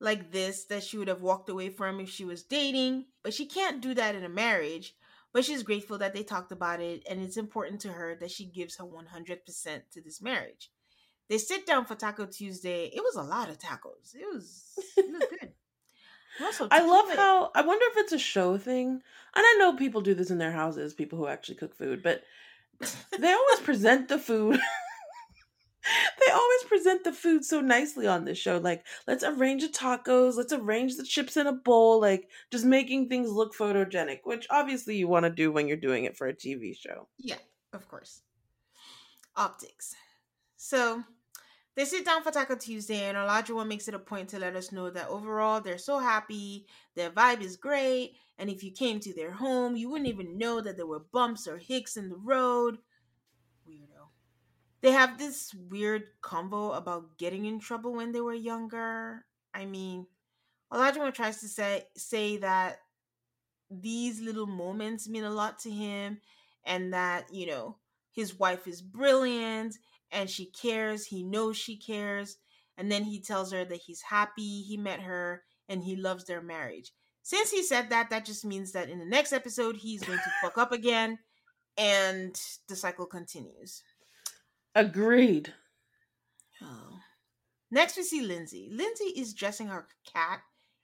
like 0.00 0.30
this 0.30 0.66
that 0.66 0.84
she 0.84 0.98
would 0.98 1.08
have 1.08 1.22
walked 1.22 1.48
away 1.48 1.70
from 1.70 1.98
if 1.98 2.08
she 2.08 2.24
was 2.24 2.44
dating, 2.44 3.06
but 3.24 3.34
she 3.34 3.46
can't 3.46 3.80
do 3.80 3.94
that 3.94 4.14
in 4.14 4.22
a 4.22 4.28
marriage. 4.28 4.94
But 5.36 5.44
she's 5.44 5.62
grateful 5.62 5.98
that 5.98 6.14
they 6.14 6.22
talked 6.22 6.50
about 6.50 6.80
it, 6.80 7.02
and 7.06 7.20
it's 7.20 7.36
important 7.36 7.82
to 7.82 7.88
her 7.88 8.16
that 8.20 8.30
she 8.30 8.46
gives 8.46 8.76
her 8.76 8.84
100% 8.84 9.82
to 9.92 10.00
this 10.00 10.22
marriage. 10.22 10.70
They 11.28 11.36
sit 11.36 11.66
down 11.66 11.84
for 11.84 11.94
Taco 11.94 12.24
Tuesday. 12.24 12.86
It 12.86 13.02
was 13.02 13.16
a 13.16 13.22
lot 13.22 13.50
of 13.50 13.58
tacos. 13.58 14.14
It 14.14 14.24
was, 14.32 14.62
it 14.96 15.12
was 15.12 15.22
good. 15.38 15.52
Also 16.42 16.68
I 16.70 16.86
love 16.86 17.06
tequila. 17.08 17.22
how 17.22 17.50
I 17.54 17.62
wonder 17.62 17.84
if 17.90 17.98
it's 17.98 18.12
a 18.12 18.18
show 18.18 18.56
thing. 18.56 18.88
And 18.88 19.02
I 19.34 19.56
know 19.58 19.74
people 19.74 20.00
do 20.00 20.14
this 20.14 20.30
in 20.30 20.38
their 20.38 20.52
houses, 20.52 20.94
people 20.94 21.18
who 21.18 21.26
actually 21.26 21.56
cook 21.56 21.74
food, 21.74 22.02
but 22.02 22.22
they 23.18 23.32
always 23.32 23.60
present 23.62 24.08
the 24.08 24.18
food. 24.18 24.58
they 26.26 26.32
always 26.32 26.62
present 26.64 27.04
the 27.04 27.12
food 27.12 27.44
so 27.44 27.60
nicely 27.60 28.06
on 28.06 28.24
this 28.24 28.38
show. 28.38 28.58
Like, 28.58 28.84
let's 29.06 29.24
arrange 29.24 29.62
the 29.62 29.68
tacos, 29.68 30.36
let's 30.36 30.52
arrange 30.52 30.96
the 30.96 31.04
chips 31.04 31.36
in 31.36 31.46
a 31.46 31.52
bowl, 31.52 32.00
like 32.00 32.28
just 32.50 32.64
making 32.64 33.08
things 33.08 33.30
look 33.30 33.54
photogenic, 33.54 34.20
which 34.24 34.46
obviously 34.50 34.96
you 34.96 35.08
want 35.08 35.24
to 35.24 35.30
do 35.30 35.52
when 35.52 35.68
you're 35.68 35.76
doing 35.76 36.04
it 36.04 36.16
for 36.16 36.26
a 36.26 36.34
TV 36.34 36.76
show. 36.76 37.08
Yeah, 37.18 37.38
of 37.72 37.88
course. 37.88 38.22
Optics. 39.36 39.94
So 40.56 41.02
they 41.76 41.84
sit 41.84 42.06
down 42.06 42.22
for 42.22 42.30
Taco 42.30 42.56
Tuesday, 42.56 43.04
and 43.04 43.16
Olajuwon 43.16 43.68
makes 43.68 43.86
it 43.86 43.94
a 43.94 43.98
point 43.98 44.30
to 44.30 44.38
let 44.38 44.56
us 44.56 44.72
know 44.72 44.88
that 44.90 45.08
overall 45.08 45.60
they're 45.60 45.76
so 45.76 45.98
happy, 45.98 46.66
their 46.94 47.10
vibe 47.10 47.42
is 47.42 47.56
great, 47.56 48.16
and 48.38 48.48
if 48.48 48.64
you 48.64 48.70
came 48.70 48.98
to 49.00 49.14
their 49.14 49.30
home, 49.30 49.76
you 49.76 49.90
wouldn't 49.90 50.08
even 50.08 50.38
know 50.38 50.60
that 50.60 50.76
there 50.76 50.86
were 50.86 51.04
bumps 51.12 51.46
or 51.46 51.58
hicks 51.58 51.96
in 51.96 52.08
the 52.08 52.16
road. 52.16 52.78
They 54.86 54.92
have 54.92 55.18
this 55.18 55.52
weird 55.68 56.04
convo 56.22 56.76
about 56.76 57.18
getting 57.18 57.44
in 57.44 57.58
trouble 57.58 57.94
when 57.94 58.12
they 58.12 58.20
were 58.20 58.32
younger. 58.32 59.24
I 59.52 59.64
mean, 59.64 60.06
Olajuwon 60.72 61.12
tries 61.12 61.40
to 61.40 61.48
say 61.48 61.88
say 61.96 62.36
that 62.36 62.78
these 63.68 64.20
little 64.20 64.46
moments 64.46 65.08
mean 65.08 65.24
a 65.24 65.30
lot 65.30 65.58
to 65.58 65.70
him 65.70 66.20
and 66.64 66.92
that, 66.92 67.34
you 67.34 67.46
know, 67.48 67.78
his 68.12 68.38
wife 68.38 68.68
is 68.68 68.80
brilliant 68.80 69.76
and 70.12 70.30
she 70.30 70.52
cares. 70.52 71.04
He 71.04 71.24
knows 71.24 71.56
she 71.56 71.76
cares. 71.76 72.36
And 72.78 72.88
then 72.88 73.02
he 73.02 73.20
tells 73.20 73.50
her 73.50 73.64
that 73.64 73.80
he's 73.80 74.02
happy 74.02 74.62
he 74.62 74.76
met 74.76 75.00
her 75.00 75.42
and 75.68 75.82
he 75.82 75.96
loves 75.96 76.26
their 76.26 76.40
marriage. 76.40 76.92
Since 77.24 77.50
he 77.50 77.64
said 77.64 77.90
that, 77.90 78.10
that 78.10 78.24
just 78.24 78.44
means 78.44 78.70
that 78.70 78.88
in 78.88 79.00
the 79.00 79.04
next 79.04 79.32
episode, 79.32 79.78
he's 79.78 80.04
going 80.04 80.20
to 80.20 80.32
fuck 80.40 80.56
up 80.58 80.70
again 80.80 81.18
and 81.76 82.40
the 82.68 82.76
cycle 82.76 83.06
continues. 83.06 83.82
Agreed. 84.76 85.54
Oh. 86.62 86.98
Next, 87.70 87.96
we 87.96 88.02
see 88.02 88.20
Lindsay. 88.20 88.68
Lindsay 88.70 89.04
is 89.04 89.32
dressing 89.32 89.68
her 89.68 89.86
cat 90.12 90.40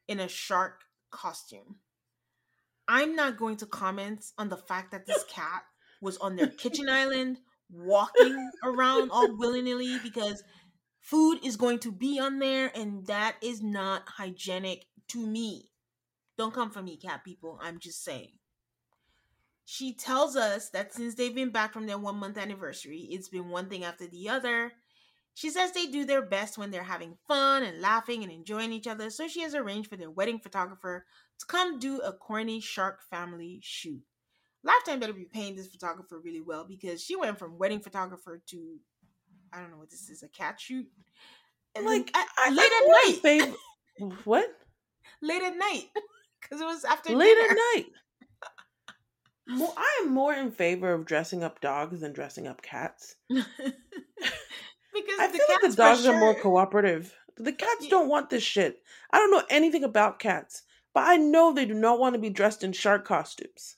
in 0.08 0.18
a 0.18 0.28
shark 0.28 0.80
costume. 1.10 1.76
I'm 2.88 3.14
not 3.14 3.36
going 3.36 3.58
to 3.58 3.66
comment 3.66 4.24
on 4.38 4.48
the 4.48 4.56
fact 4.56 4.92
that 4.92 5.04
this 5.04 5.22
cat 5.28 5.64
was 6.00 6.16
on 6.16 6.36
their 6.36 6.46
kitchen 6.46 6.88
island 6.90 7.40
walking 7.70 8.50
around 8.64 9.10
all 9.10 9.36
willy 9.36 9.60
nilly 9.60 9.98
because 10.02 10.42
food 11.02 11.40
is 11.44 11.56
going 11.58 11.80
to 11.80 11.92
be 11.92 12.18
on 12.18 12.38
there 12.38 12.72
and 12.74 13.06
that 13.08 13.36
is 13.42 13.62
not 13.62 14.08
hygienic 14.08 14.86
to 15.08 15.26
me. 15.26 15.68
Don't 16.38 16.54
come 16.54 16.70
for 16.70 16.82
me, 16.82 16.96
cat 16.96 17.24
people. 17.24 17.58
I'm 17.62 17.78
just 17.78 18.02
saying. 18.02 18.38
She 19.64 19.94
tells 19.94 20.36
us 20.36 20.70
that 20.70 20.92
since 20.92 21.14
they've 21.14 21.34
been 21.34 21.50
back 21.50 21.72
from 21.72 21.86
their 21.86 21.98
one 21.98 22.16
month 22.16 22.36
anniversary, 22.36 23.08
it's 23.10 23.28
been 23.28 23.48
one 23.48 23.68
thing 23.68 23.84
after 23.84 24.06
the 24.06 24.28
other. 24.28 24.72
She 25.34 25.48
says 25.50 25.72
they 25.72 25.86
do 25.86 26.04
their 26.04 26.20
best 26.22 26.58
when 26.58 26.70
they're 26.70 26.82
having 26.82 27.16
fun 27.26 27.62
and 27.62 27.80
laughing 27.80 28.22
and 28.22 28.30
enjoying 28.30 28.72
each 28.72 28.86
other, 28.86 29.08
so 29.08 29.28
she 29.28 29.40
has 29.42 29.54
arranged 29.54 29.88
for 29.88 29.96
their 29.96 30.10
wedding 30.10 30.38
photographer 30.38 31.06
to 31.38 31.46
come 31.46 31.78
do 31.78 32.00
a 32.00 32.12
corny 32.12 32.60
shark 32.60 33.00
family 33.08 33.60
shoot. 33.62 34.02
Lifetime 34.62 35.00
better 35.00 35.12
be 35.14 35.24
paying 35.24 35.56
this 35.56 35.68
photographer 35.68 36.20
really 36.20 36.40
well 36.42 36.64
because 36.68 37.02
she 37.02 37.16
went 37.16 37.38
from 37.38 37.56
wedding 37.58 37.80
photographer 37.80 38.42
to 38.48 38.76
I 39.52 39.60
don't 39.60 39.70
know 39.70 39.78
what 39.78 39.90
this 39.90 40.08
is 40.10 40.22
a 40.22 40.28
cat 40.28 40.60
shoot. 40.60 40.86
And 41.74 41.84
Like, 41.86 42.10
at- 42.16 42.28
I, 42.36 42.50
late 42.50 42.70
I'm 42.72 43.36
at 43.36 43.40
night. 43.48 43.56
what? 44.24 44.46
late 45.20 45.42
at 45.42 45.56
night 45.56 45.88
because 46.40 46.60
it 46.60 46.64
was 46.64 46.84
after 46.84 47.14
Late 47.14 47.34
dinner. 47.34 47.50
at 47.50 47.56
night. 47.76 47.86
I 49.48 50.02
am 50.02 50.12
more 50.12 50.32
in 50.32 50.50
favor 50.50 50.92
of 50.92 51.04
dressing 51.04 51.42
up 51.42 51.60
dogs 51.60 52.00
than 52.00 52.12
dressing 52.12 52.46
up 52.46 52.62
cats. 52.62 53.16
because 53.28 53.44
I 55.18 55.26
the 55.26 55.38
feel 55.38 55.46
like 55.48 55.70
the 55.70 55.76
dogs 55.76 56.06
are 56.06 56.18
more 56.18 56.34
cooperative. 56.34 57.14
The 57.36 57.52
cats 57.52 57.88
don't 57.88 58.08
want 58.08 58.30
this 58.30 58.42
shit. 58.42 58.82
I 59.10 59.18
don't 59.18 59.30
know 59.30 59.42
anything 59.50 59.84
about 59.84 60.18
cats, 60.18 60.62
but 60.94 61.04
I 61.06 61.16
know 61.16 61.52
they 61.52 61.66
do 61.66 61.74
not 61.74 61.98
want 61.98 62.14
to 62.14 62.20
be 62.20 62.30
dressed 62.30 62.62
in 62.62 62.72
shark 62.72 63.04
costumes. 63.04 63.76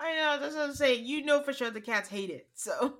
I 0.00 0.14
know 0.14 0.38
that's 0.40 0.54
what 0.54 0.64
I'm 0.64 0.74
saying. 0.74 1.06
You 1.06 1.24
know 1.24 1.42
for 1.42 1.52
sure 1.52 1.70
the 1.70 1.80
cats 1.80 2.08
hate 2.08 2.30
it. 2.30 2.48
So 2.54 2.98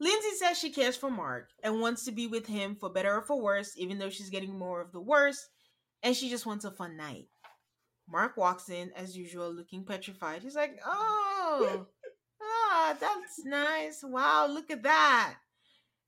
Lindsay 0.00 0.30
says 0.36 0.58
she 0.58 0.70
cares 0.70 0.96
for 0.96 1.10
Mark 1.10 1.50
and 1.62 1.80
wants 1.80 2.04
to 2.06 2.12
be 2.12 2.26
with 2.26 2.46
him 2.46 2.74
for 2.74 2.90
better 2.90 3.14
or 3.14 3.22
for 3.22 3.40
worse, 3.40 3.74
even 3.76 3.98
though 3.98 4.10
she's 4.10 4.30
getting 4.30 4.58
more 4.58 4.80
of 4.80 4.92
the 4.92 5.00
worst, 5.00 5.48
and 6.02 6.16
she 6.16 6.28
just 6.28 6.46
wants 6.46 6.64
a 6.64 6.70
fun 6.70 6.96
night. 6.96 7.28
Mark 8.08 8.36
walks 8.36 8.68
in 8.68 8.92
as 8.92 9.16
usual, 9.16 9.52
looking 9.52 9.84
petrified. 9.84 10.42
He's 10.42 10.56
like, 10.56 10.78
"Oh, 10.86 11.86
ah, 12.42 12.96
that's 13.00 13.44
nice. 13.44 14.00
Wow, 14.02 14.46
look 14.48 14.70
at 14.70 14.82
that." 14.82 15.34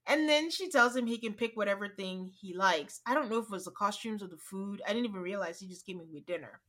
And 0.07 0.29
then 0.29 0.51
she 0.51 0.71
tells 0.71 0.95
him 0.95 1.07
he 1.07 1.19
can 1.19 1.33
pick 1.33 1.53
whatever 1.55 1.89
thing 1.89 2.31
he 2.39 2.55
likes. 2.55 3.01
I 3.07 3.15
don't 3.15 3.31
know 3.31 3.39
if 3.39 3.47
it 3.47 3.51
was 3.51 3.65
the 3.65 3.71
costumes 3.71 4.23
or 4.23 4.27
the 4.27 4.37
food. 4.37 4.83
I 4.87 4.93
didn't 4.93 5.07
even 5.07 5.23
realize 5.23 5.59
he 5.59 5.67
just 5.67 5.87
came 5.87 5.99
in 6.01 6.13
with 6.13 6.27
dinner. 6.27 6.61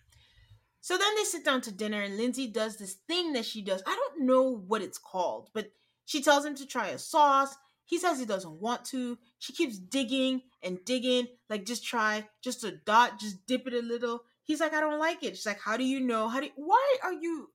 So 0.79 0.97
then 0.97 1.15
they 1.15 1.23
sit 1.23 1.43
down 1.43 1.61
to 1.61 1.71
dinner, 1.71 2.01
and 2.01 2.15
Lindsay 2.15 2.47
does 2.47 2.77
this 2.77 2.93
thing 3.07 3.33
that 3.33 3.45
she 3.45 3.61
does. 3.63 3.81
I 3.87 3.95
don't 3.95 4.27
know 4.27 4.43
what 4.43 4.83
it's 4.83 4.99
called, 4.99 5.49
but 5.53 5.71
she 6.05 6.21
tells 6.21 6.45
him 6.45 6.55
to 6.55 6.65
try 6.67 6.89
a 6.89 6.99
sauce. 6.99 7.55
He 7.85 7.97
says 7.97 8.19
he 8.19 8.25
doesn't 8.25 8.61
want 8.61 8.85
to. 8.85 9.17
She 9.39 9.51
keeps 9.51 9.77
digging 9.79 10.43
and 10.61 10.77
digging, 10.85 11.27
like 11.49 11.65
just 11.65 11.85
try, 11.85 12.27
just 12.43 12.63
a 12.63 12.71
dot, 12.71 13.19
just 13.19 13.45
dip 13.47 13.67
it 13.67 13.73
a 13.73 13.79
little. 13.79 14.21
He's 14.45 14.59
like, 14.59 14.73
I 14.73 14.79
don't 14.79 14.99
like 14.99 15.23
it. 15.23 15.35
She's 15.35 15.45
like, 15.45 15.59
How 15.59 15.75
do 15.75 15.83
you 15.83 15.99
know? 15.99 16.27
How 16.29 16.39
do? 16.39 16.45
You, 16.45 16.51
why 16.55 16.95
are 17.03 17.13
you? 17.13 17.49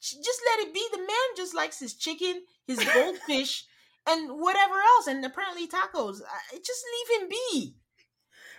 Just 0.00 0.40
let 0.46 0.66
it 0.66 0.74
be. 0.74 0.84
The 0.90 0.98
man 0.98 1.36
just 1.36 1.54
likes 1.54 1.78
his 1.78 1.94
chicken, 1.94 2.42
his 2.66 2.82
goldfish, 2.94 3.66
and 4.08 4.40
whatever 4.40 4.74
else, 4.74 5.06
and 5.06 5.24
apparently 5.24 5.68
tacos. 5.68 6.20
Just 6.52 6.84
leave 7.10 7.22
him 7.22 7.28
be. 7.28 7.74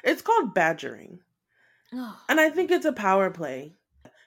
It's 0.04 0.22
called 0.22 0.54
badgering, 0.54 1.20
and 2.30 2.40
I 2.40 2.50
think 2.50 2.70
it's 2.72 2.86
a 2.86 2.94
power 2.94 3.32
play. 3.32 3.74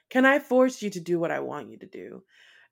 Can 0.09 0.25
I 0.25 0.39
force 0.39 0.81
you 0.81 0.89
to 0.91 0.99
do 0.99 1.19
what 1.19 1.31
I 1.31 1.39
want 1.39 1.69
you 1.69 1.77
to 1.79 1.85
do? 1.85 2.23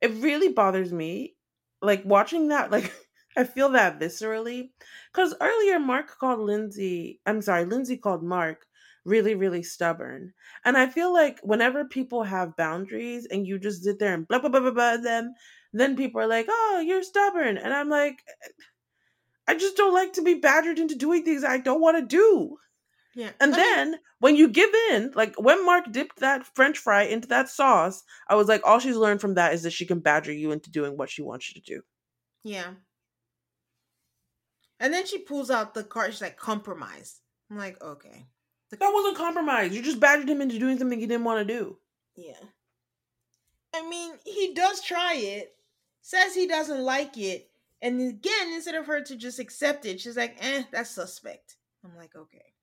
It 0.02 0.12
really 0.16 0.50
bothers 0.50 0.92
me 0.92 1.36
like 1.82 2.04
watching 2.06 2.50
that 2.50 2.72
like 2.72 2.94
I 3.38 3.46
feel 3.46 3.70
that 3.70 4.00
viscerally 4.00 4.70
cuz 5.14 5.34
earlier 5.42 5.80
Mark 5.80 6.18
called 6.20 6.40
Lindsay, 6.40 7.22
I'm 7.26 7.42
sorry, 7.42 7.66
Lindsay 7.66 7.98
called 7.98 8.24
Mark 8.24 8.68
really 9.06 9.36
really 9.36 9.64
stubborn. 9.64 10.34
And 10.66 10.78
I 10.78 10.88
feel 10.88 11.14
like 11.14 11.40
whenever 11.44 11.86
people 11.86 12.24
have 12.24 12.56
boundaries 12.56 13.28
and 13.30 13.46
you 13.46 13.60
just 13.60 13.84
sit 13.84 14.00
there 14.00 14.14
and 14.14 14.28
blah 14.28 14.40
blah 14.40 14.50
blah 14.50 14.62
blah, 14.62 14.72
blah 14.72 14.98
them, 14.98 15.34
then 15.74 15.96
people 15.96 16.22
are 16.22 16.28
like, 16.28 16.48
"Oh, 16.50 16.84
you're 16.86 17.04
stubborn." 17.04 17.58
And 17.58 17.74
I'm 17.74 17.90
like 17.90 18.24
I 19.48 19.56
just 19.56 19.76
don't 19.76 19.94
like 19.94 20.14
to 20.14 20.22
be 20.22 20.36
badgered 20.36 20.80
into 20.80 20.96
doing 20.96 21.24
things 21.24 21.44
I 21.44 21.58
don't 21.58 21.82
want 21.82 21.98
to 21.98 22.06
do. 22.06 22.58
Yeah. 23.16 23.32
And 23.40 23.54
I 23.54 23.58
then 23.58 23.92
mean, 23.92 24.00
when 24.20 24.36
you 24.36 24.48
give 24.48 24.74
in, 24.92 25.12
like 25.16 25.36
when 25.38 25.66
Mark 25.66 25.92
dipped 25.92 26.20
that 26.20 26.46
french 26.56 26.78
fry 26.80 27.04
into 27.04 27.28
that 27.28 27.50
sauce, 27.50 28.04
I 28.28 28.36
was 28.36 28.48
like, 28.48 28.62
all 28.64 28.80
she's 28.80 28.96
learned 28.96 29.22
from 29.22 29.36
that 29.36 29.54
is 29.54 29.64
that 29.64 29.74
she 29.74 29.86
can 29.86 30.00
badger 30.00 30.32
you 30.32 30.52
into 30.52 30.72
doing 30.72 30.98
what 30.98 31.10
she 31.10 31.22
wants 31.22 31.50
you 31.50 31.62
to 31.62 31.74
do. 31.74 31.82
Yeah. 32.44 32.74
And 34.80 34.94
then 34.94 35.06
she 35.06 35.20
pulls 35.20 35.52
out 35.52 35.74
the 35.74 35.84
card. 35.84 36.12
She's 36.12 36.22
like, 36.22 36.38
compromise. 36.38 37.22
I'm 37.52 37.58
like, 37.58 37.82
okay. 37.82 38.26
The- 38.74 38.86
that 38.86 38.94
wasn't 38.94 39.18
compromise. 39.18 39.76
You 39.76 39.82
just 39.82 40.00
badgered 40.00 40.30
him 40.30 40.42
into 40.42 40.60
doing 40.60 40.78
something 40.78 41.00
he 41.00 41.08
didn't 41.08 41.26
want 41.26 41.48
to 41.48 41.54
do. 41.54 41.78
Yeah. 42.16 42.34
I 43.74 43.88
mean, 43.88 44.14
he 44.26 44.54
does 44.54 44.82
try 44.82 45.16
it, 45.16 45.56
says 46.02 46.36
he 46.36 46.48
doesn't 46.48 46.82
like 46.82 47.18
it. 47.18 47.50
And 47.82 48.00
again, 48.02 48.54
instead 48.54 48.76
of 48.76 48.86
her 48.88 49.02
to 49.02 49.16
just 49.16 49.40
accept 49.40 49.86
it, 49.86 50.00
she's 50.00 50.18
like, 50.18 50.38
eh, 50.40 50.64
that's 50.72 50.90
suspect. 50.90 51.58
I'm 51.84 51.96
like, 51.98 52.16
okay. 52.16 52.54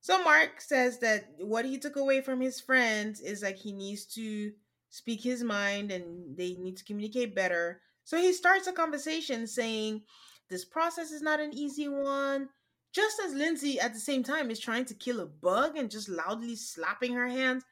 So 0.00 0.22
Mark 0.24 0.60
says 0.60 0.98
that 1.00 1.26
what 1.38 1.64
he 1.64 1.78
took 1.78 1.96
away 1.96 2.20
from 2.20 2.40
his 2.40 2.60
friends 2.60 3.20
is 3.20 3.42
like 3.42 3.56
he 3.56 3.72
needs 3.72 4.06
to 4.14 4.52
speak 4.88 5.22
his 5.22 5.42
mind 5.44 5.92
and 5.92 6.36
they 6.36 6.54
need 6.54 6.76
to 6.78 6.84
communicate 6.84 7.34
better. 7.34 7.80
So 8.04 8.16
he 8.16 8.32
starts 8.32 8.66
a 8.66 8.72
conversation 8.72 9.46
saying 9.46 10.02
this 10.48 10.64
process 10.64 11.12
is 11.12 11.22
not 11.22 11.38
an 11.38 11.54
easy 11.54 11.86
one. 11.88 12.48
Just 12.92 13.20
as 13.24 13.34
Lindsay 13.34 13.78
at 13.78 13.94
the 13.94 14.00
same 14.00 14.22
time 14.22 14.50
is 14.50 14.58
trying 14.58 14.84
to 14.86 14.94
kill 14.94 15.20
a 15.20 15.26
bug 15.26 15.76
and 15.76 15.90
just 15.90 16.08
loudly 16.08 16.56
slapping 16.56 17.14
her 17.14 17.28
hands. 17.28 17.64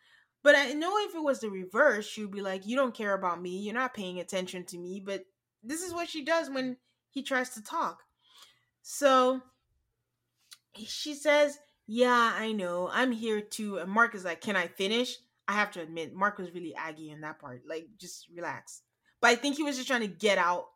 But 0.45 0.55
I 0.55 0.73
know 0.73 0.97
if 0.99 1.15
it 1.15 1.23
was 1.23 1.41
the 1.41 1.51
reverse, 1.51 2.07
she 2.07 2.23
would 2.23 2.31
be 2.31 2.41
like, 2.41 2.67
You 2.67 2.77
don't 2.77 2.95
care 2.95 3.15
about 3.15 3.43
me. 3.43 3.59
You're 3.59 3.75
not 3.75 3.95
paying 3.95 4.21
attention 4.21 4.65
to 4.67 4.79
me. 4.79 5.03
But 5.05 5.25
this 5.63 5.83
is 5.83 5.93
what 5.93 6.09
she 6.09 6.25
does 6.25 6.49
when 6.49 6.77
he 7.11 7.23
tries 7.23 7.51
to 7.51 7.63
talk. 7.63 8.03
So 8.83 9.43
she 10.77 11.15
says, 11.15 11.59
yeah, 11.91 12.35
I 12.37 12.53
know. 12.53 12.91
I'm 12.93 13.13
here 13.13 13.41
too. 13.41 13.79
And 13.79 13.91
Mark 13.91 14.15
is 14.15 14.25
like, 14.25 14.43
Can 14.43 14.55
I 14.55 14.67
finish? 14.67 15.17
I 15.49 15.53
have 15.53 15.73
to 15.73 15.81
admit, 15.81 16.15
Mark 16.15 16.37
was 16.37 16.53
really 16.53 16.75
aggy 16.75 17.11
in 17.11 17.23
that 17.23 17.41
part. 17.41 17.63
Like, 17.67 17.89
just 17.99 18.29
relax. 18.37 18.83
But 19.23 19.31
I 19.31 19.35
think 19.35 19.57
he 19.57 19.63
was 19.63 19.77
just 19.77 19.89
trying 19.89 20.03
to 20.03 20.07
get 20.07 20.37
out 20.37 20.67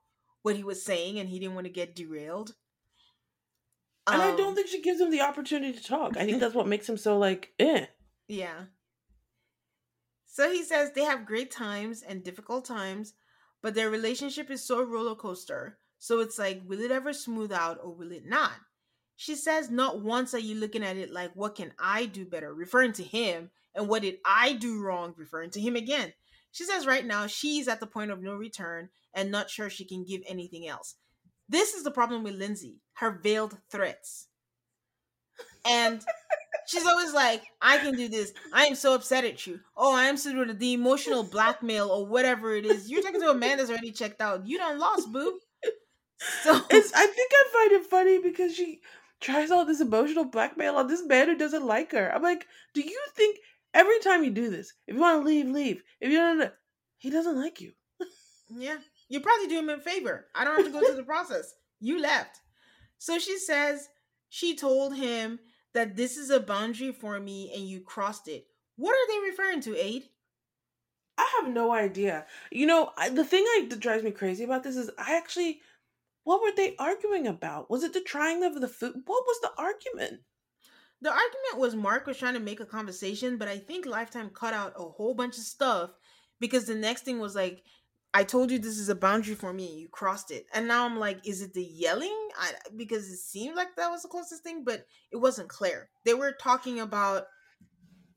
what 0.40 0.56
he 0.56 0.64
was 0.64 0.82
saying 0.82 1.18
and 1.18 1.28
he 1.28 1.38
didn't 1.38 1.54
want 1.54 1.66
to 1.66 1.72
get 1.72 1.94
derailed. 1.94 2.54
And 4.06 4.20
um, 4.20 4.32
I 4.32 4.36
don't 4.36 4.48
um 4.48 4.54
think 4.54 4.68
she 4.68 4.82
gives 4.82 5.00
him 5.00 5.10
the 5.10 5.20
opportunity 5.20 5.72
to 5.78 5.84
talk. 5.84 6.16
I 6.16 6.24
think 6.24 6.40
that's 6.40 6.54
what 6.54 6.66
makes 6.68 6.88
him 6.88 6.96
so 6.96 7.18
like, 7.18 7.52
eh. 7.58 7.86
Yeah. 8.28 8.64
So 10.26 10.50
he 10.50 10.62
says 10.64 10.92
they 10.92 11.04
have 11.04 11.26
great 11.26 11.50
times 11.50 12.02
and 12.02 12.24
difficult 12.24 12.64
times, 12.64 13.14
but 13.62 13.74
their 13.74 13.90
relationship 13.90 14.50
is 14.50 14.64
so 14.64 14.82
roller 14.82 15.14
coaster. 15.14 15.78
So 15.98 16.20
it's 16.20 16.38
like, 16.38 16.62
will 16.66 16.80
it 16.80 16.90
ever 16.90 17.12
smooth 17.12 17.52
out 17.52 17.78
or 17.82 17.94
will 17.94 18.10
it 18.10 18.26
not? 18.26 18.52
She 19.16 19.36
says, 19.36 19.70
Not 19.70 20.00
once 20.02 20.34
are 20.34 20.38
you 20.40 20.56
looking 20.56 20.82
at 20.82 20.96
it 20.96 21.12
like, 21.12 21.30
What 21.34 21.54
can 21.54 21.72
I 21.78 22.06
do 22.06 22.24
better? 22.24 22.52
referring 22.52 22.92
to 22.94 23.04
him. 23.04 23.50
And 23.74 23.88
what 23.88 24.02
did 24.02 24.16
I 24.24 24.54
do 24.54 24.82
wrong? 24.82 25.14
referring 25.16 25.50
to 25.50 25.60
him 25.60 25.76
again. 25.76 26.12
She 26.50 26.64
says, 26.64 26.86
Right 26.86 27.06
now, 27.06 27.26
she's 27.28 27.68
at 27.68 27.78
the 27.78 27.86
point 27.86 28.10
of 28.10 28.20
no 28.22 28.34
return 28.34 28.88
and 29.14 29.30
not 29.30 29.48
sure 29.50 29.70
she 29.70 29.84
can 29.84 30.04
give 30.04 30.22
anything 30.26 30.66
else. 30.66 30.96
This 31.48 31.74
is 31.74 31.84
the 31.84 31.90
problem 31.90 32.22
with 32.22 32.34
Lindsay 32.34 32.82
her 32.94 33.18
veiled 33.22 33.58
threats. 33.70 34.28
And 35.66 36.00
she's 36.66 36.86
always 36.86 37.12
like, 37.12 37.42
I 37.60 37.78
can 37.78 37.94
do 37.96 38.08
this. 38.08 38.32
I 38.52 38.66
am 38.66 38.74
so 38.74 38.94
upset 38.94 39.24
at 39.24 39.46
you. 39.46 39.60
Oh, 39.76 39.94
I 39.94 40.04
am 40.04 40.16
so 40.16 40.32
doing 40.32 40.56
the 40.56 40.72
emotional 40.72 41.22
blackmail 41.22 41.88
or 41.88 42.06
whatever 42.06 42.54
it 42.54 42.66
is. 42.66 42.90
You're 42.90 43.02
talking 43.02 43.20
to 43.20 43.30
a 43.30 43.34
man 43.34 43.58
that's 43.58 43.70
already 43.70 43.92
checked 43.92 44.20
out. 44.20 44.46
You 44.46 44.58
done 44.58 44.78
lost, 44.78 45.10
boo. 45.12 45.40
So 46.42 46.60
it's 46.70 46.92
I 46.94 47.06
think 47.06 47.32
I 47.34 47.44
find 47.52 47.72
it 47.72 47.90
funny 47.90 48.18
because 48.18 48.54
she 48.54 48.80
tries 49.20 49.50
all 49.50 49.64
this 49.64 49.80
emotional 49.80 50.24
blackmail 50.24 50.76
on 50.76 50.88
this 50.88 51.04
man 51.04 51.28
who 51.28 51.36
doesn't 51.36 51.66
like 51.66 51.92
her. 51.92 52.12
I'm 52.14 52.22
like, 52.22 52.46
do 52.74 52.80
you 52.80 53.00
think 53.14 53.38
every 53.74 53.98
time 54.00 54.24
you 54.24 54.30
do 54.30 54.50
this, 54.50 54.72
if 54.86 54.94
you 54.94 55.00
want 55.00 55.22
to 55.22 55.26
leave, 55.26 55.48
leave. 55.48 55.82
If 56.00 56.10
you 56.10 56.18
don't, 56.18 56.52
he 56.98 57.10
doesn't 57.10 57.40
like 57.40 57.60
you. 57.60 57.72
yeah, 58.48 58.78
you 59.12 59.20
probably 59.20 59.46
do 59.46 59.58
him 59.58 59.68
a 59.68 59.78
favor. 59.78 60.24
I 60.34 60.42
don't 60.42 60.56
have 60.56 60.64
to 60.64 60.72
go 60.72 60.80
through 60.80 60.96
the 60.96 61.02
process. 61.02 61.52
You 61.80 62.00
left. 62.00 62.40
So 62.96 63.18
she 63.18 63.36
says 63.36 63.90
she 64.30 64.56
told 64.56 64.96
him 64.96 65.38
that 65.74 65.96
this 65.96 66.16
is 66.16 66.30
a 66.30 66.40
boundary 66.40 66.92
for 66.92 67.20
me 67.20 67.52
and 67.54 67.68
you 67.68 67.80
crossed 67.80 68.26
it. 68.26 68.46
What 68.76 68.94
are 68.94 69.08
they 69.08 69.28
referring 69.28 69.60
to, 69.62 69.76
Aid? 69.76 70.04
I 71.18 71.30
have 71.40 71.52
no 71.52 71.74
idea. 71.74 72.24
You 72.50 72.66
know, 72.66 72.92
I, 72.96 73.10
the 73.10 73.22
thing 73.22 73.44
I, 73.46 73.66
that 73.68 73.80
drives 73.80 74.02
me 74.02 74.12
crazy 74.12 74.44
about 74.44 74.62
this 74.62 74.76
is 74.76 74.90
I 74.96 75.14
actually 75.14 75.60
what 76.24 76.40
were 76.40 76.52
they 76.56 76.74
arguing 76.78 77.26
about? 77.26 77.68
Was 77.68 77.82
it 77.82 77.92
the 77.92 78.00
trying 78.00 78.42
of 78.44 78.62
the 78.62 78.68
food? 78.68 78.94
What 79.04 79.24
was 79.26 79.40
the 79.42 79.50
argument? 79.58 80.22
The 81.02 81.10
argument 81.10 81.58
was 81.58 81.74
Mark 81.74 82.06
was 82.06 82.16
trying 82.16 82.34
to 82.34 82.40
make 82.40 82.60
a 82.60 82.64
conversation, 82.64 83.36
but 83.36 83.48
I 83.48 83.58
think 83.58 83.84
Lifetime 83.84 84.30
cut 84.30 84.54
out 84.54 84.72
a 84.74 84.84
whole 84.84 85.14
bunch 85.14 85.36
of 85.36 85.44
stuff 85.44 85.90
because 86.40 86.64
the 86.64 86.76
next 86.76 87.04
thing 87.04 87.18
was 87.18 87.34
like, 87.34 87.62
I 88.14 88.24
told 88.24 88.50
you 88.50 88.58
this 88.58 88.78
is 88.78 88.90
a 88.90 88.94
boundary 88.94 89.34
for 89.34 89.52
me, 89.52 89.70
and 89.70 89.80
you 89.80 89.88
crossed 89.88 90.30
it. 90.30 90.46
And 90.52 90.68
now 90.68 90.84
I'm 90.84 90.98
like, 90.98 91.26
is 91.26 91.40
it 91.40 91.54
the 91.54 91.64
yelling? 91.64 92.28
I, 92.38 92.52
because 92.76 93.08
it 93.10 93.18
seemed 93.18 93.56
like 93.56 93.74
that 93.76 93.90
was 93.90 94.02
the 94.02 94.08
closest 94.08 94.42
thing, 94.42 94.64
but 94.64 94.86
it 95.10 95.16
wasn't 95.16 95.48
clear. 95.48 95.88
They 96.04 96.14
were 96.14 96.32
talking 96.32 96.80
about 96.80 97.24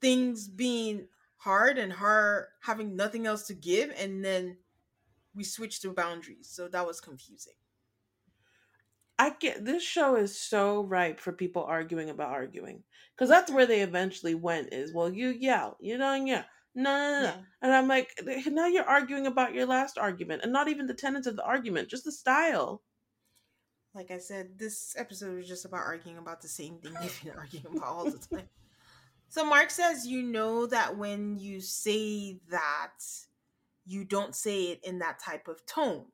things 0.00 0.48
being 0.48 1.08
hard 1.38 1.78
and 1.78 1.92
her 1.94 2.48
having 2.60 2.94
nothing 2.94 3.26
else 3.26 3.46
to 3.46 3.54
give, 3.54 3.90
and 3.98 4.22
then 4.24 4.58
we 5.34 5.44
switched 5.44 5.82
to 5.82 5.92
boundaries. 5.92 6.48
So 6.50 6.68
that 6.68 6.86
was 6.86 7.00
confusing. 7.00 7.54
I 9.18 9.30
get 9.30 9.64
this 9.64 9.82
show 9.82 10.16
is 10.16 10.38
so 10.38 10.82
ripe 10.82 11.20
for 11.20 11.32
people 11.32 11.64
arguing 11.64 12.10
about 12.10 12.32
arguing 12.32 12.82
because 13.14 13.30
that's 13.30 13.50
where 13.50 13.64
they 13.64 13.80
eventually 13.80 14.34
went. 14.34 14.74
Is 14.74 14.92
well, 14.92 15.10
you 15.10 15.28
yell, 15.28 15.78
you 15.80 15.96
know, 15.96 16.14
yeah, 16.14 16.44
no, 16.76 16.82
no, 16.82 17.20
no, 17.20 17.22
yeah. 17.22 17.36
and 17.62 17.74
I'm 17.74 17.88
like, 17.88 18.10
now 18.46 18.66
you're 18.66 18.84
arguing 18.84 19.26
about 19.26 19.54
your 19.54 19.66
last 19.66 19.98
argument, 19.98 20.42
and 20.42 20.52
not 20.52 20.68
even 20.68 20.86
the 20.86 20.94
tenets 20.94 21.26
of 21.26 21.36
the 21.36 21.44
argument, 21.44 21.88
just 21.88 22.04
the 22.04 22.12
style. 22.12 22.82
Like 23.94 24.10
I 24.10 24.18
said, 24.18 24.58
this 24.58 24.94
episode 24.98 25.36
was 25.36 25.48
just 25.48 25.64
about 25.64 25.80
arguing 25.80 26.18
about 26.18 26.42
the 26.42 26.48
same 26.48 26.78
thing 26.78 26.92
they've 27.00 27.24
been 27.24 27.32
arguing 27.36 27.76
about 27.76 27.88
all 27.88 28.04
the 28.04 28.18
time. 28.36 28.48
So 29.28 29.44
Mark 29.44 29.70
says, 29.70 30.06
you 30.06 30.22
know 30.22 30.66
that 30.66 30.96
when 30.96 31.38
you 31.38 31.60
say 31.60 32.38
that, 32.50 32.98
you 33.84 34.04
don't 34.04 34.34
say 34.34 34.66
it 34.66 34.80
in 34.84 35.00
that 35.00 35.18
type 35.18 35.48
of 35.48 35.64
tone. 35.66 36.04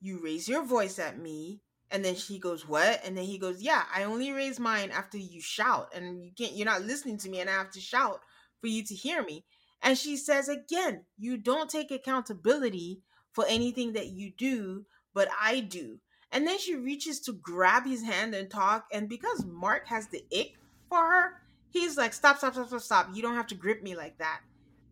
You 0.00 0.22
raise 0.22 0.48
your 0.48 0.64
voice 0.64 0.98
at 0.98 1.18
me 1.18 1.60
and 1.90 2.04
then 2.04 2.14
she 2.14 2.38
goes, 2.38 2.66
What? 2.68 3.00
And 3.04 3.16
then 3.16 3.24
he 3.24 3.38
goes, 3.38 3.60
Yeah, 3.60 3.82
I 3.94 4.04
only 4.04 4.32
raise 4.32 4.60
mine 4.60 4.90
after 4.90 5.18
you 5.18 5.40
shout. 5.40 5.92
And 5.94 6.24
you 6.24 6.30
can't, 6.36 6.52
you're 6.52 6.66
not 6.66 6.82
listening 6.82 7.18
to 7.18 7.28
me, 7.28 7.40
and 7.40 7.50
I 7.50 7.54
have 7.54 7.70
to 7.72 7.80
shout 7.80 8.20
for 8.60 8.68
you 8.68 8.84
to 8.84 8.94
hear 8.94 9.22
me. 9.22 9.44
And 9.82 9.96
she 9.96 10.16
says 10.16 10.48
again, 10.48 11.04
You 11.18 11.36
don't 11.36 11.70
take 11.70 11.90
accountability 11.90 13.00
for 13.32 13.44
anything 13.48 13.92
that 13.94 14.08
you 14.08 14.32
do, 14.36 14.84
but 15.14 15.28
I 15.40 15.60
do. 15.60 15.98
And 16.32 16.46
then 16.46 16.58
she 16.58 16.76
reaches 16.76 17.20
to 17.20 17.32
grab 17.32 17.86
his 17.86 18.02
hand 18.02 18.34
and 18.34 18.50
talk. 18.50 18.86
And 18.92 19.08
because 19.08 19.44
Mark 19.44 19.88
has 19.88 20.08
the 20.08 20.24
ick 20.36 20.54
for 20.88 20.98
her, 20.98 21.42
he's 21.70 21.96
like, 21.96 22.12
Stop, 22.12 22.38
stop, 22.38 22.54
stop, 22.54 22.68
stop, 22.68 22.80
stop. 22.80 23.08
You 23.14 23.22
don't 23.22 23.36
have 23.36 23.48
to 23.48 23.54
grip 23.54 23.82
me 23.82 23.96
like 23.96 24.18
that. 24.18 24.40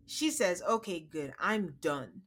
She 0.05 0.31
says, 0.31 0.61
Okay, 0.67 0.99
good. 0.99 1.33
I'm 1.39 1.75
done. 1.81 2.21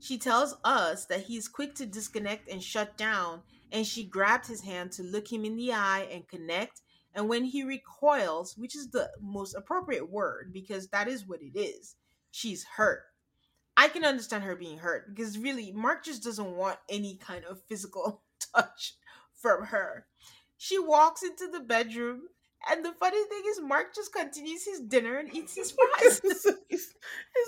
She 0.00 0.18
tells 0.18 0.54
us 0.64 1.06
that 1.06 1.24
he's 1.24 1.48
quick 1.48 1.74
to 1.76 1.86
disconnect 1.86 2.48
and 2.48 2.62
shut 2.62 2.96
down, 2.96 3.42
and 3.72 3.84
she 3.84 4.04
grabbed 4.04 4.46
his 4.46 4.62
hand 4.62 4.92
to 4.92 5.02
look 5.02 5.32
him 5.32 5.44
in 5.44 5.56
the 5.56 5.72
eye 5.72 6.06
and 6.12 6.28
connect. 6.28 6.82
And 7.14 7.28
when 7.28 7.44
he 7.44 7.64
recoils, 7.64 8.56
which 8.56 8.76
is 8.76 8.90
the 8.90 9.10
most 9.20 9.54
appropriate 9.54 10.10
word 10.10 10.52
because 10.52 10.88
that 10.88 11.08
is 11.08 11.26
what 11.26 11.40
it 11.42 11.58
is, 11.58 11.96
she's 12.30 12.64
hurt. 12.64 13.02
I 13.76 13.88
can 13.88 14.04
understand 14.04 14.44
her 14.44 14.56
being 14.56 14.78
hurt 14.78 15.14
because 15.14 15.38
really, 15.38 15.72
Mark 15.72 16.04
just 16.04 16.24
doesn't 16.24 16.56
want 16.56 16.78
any 16.88 17.16
kind 17.16 17.44
of 17.44 17.62
physical 17.68 18.22
touch 18.54 18.94
from 19.34 19.66
her. 19.66 20.06
She 20.56 20.80
walks 20.80 21.22
into 21.22 21.48
the 21.52 21.60
bedroom, 21.60 22.22
and 22.68 22.84
the 22.84 22.90
funny 22.92 23.22
thing 23.24 23.42
is, 23.48 23.60
Mark 23.60 23.94
just 23.94 24.12
continues 24.12 24.64
his 24.64 24.80
dinner 24.80 25.18
and 25.18 25.32
eats 25.32 25.54
his 25.54 25.70
fries. 26.00 26.20
he's, 26.68 26.94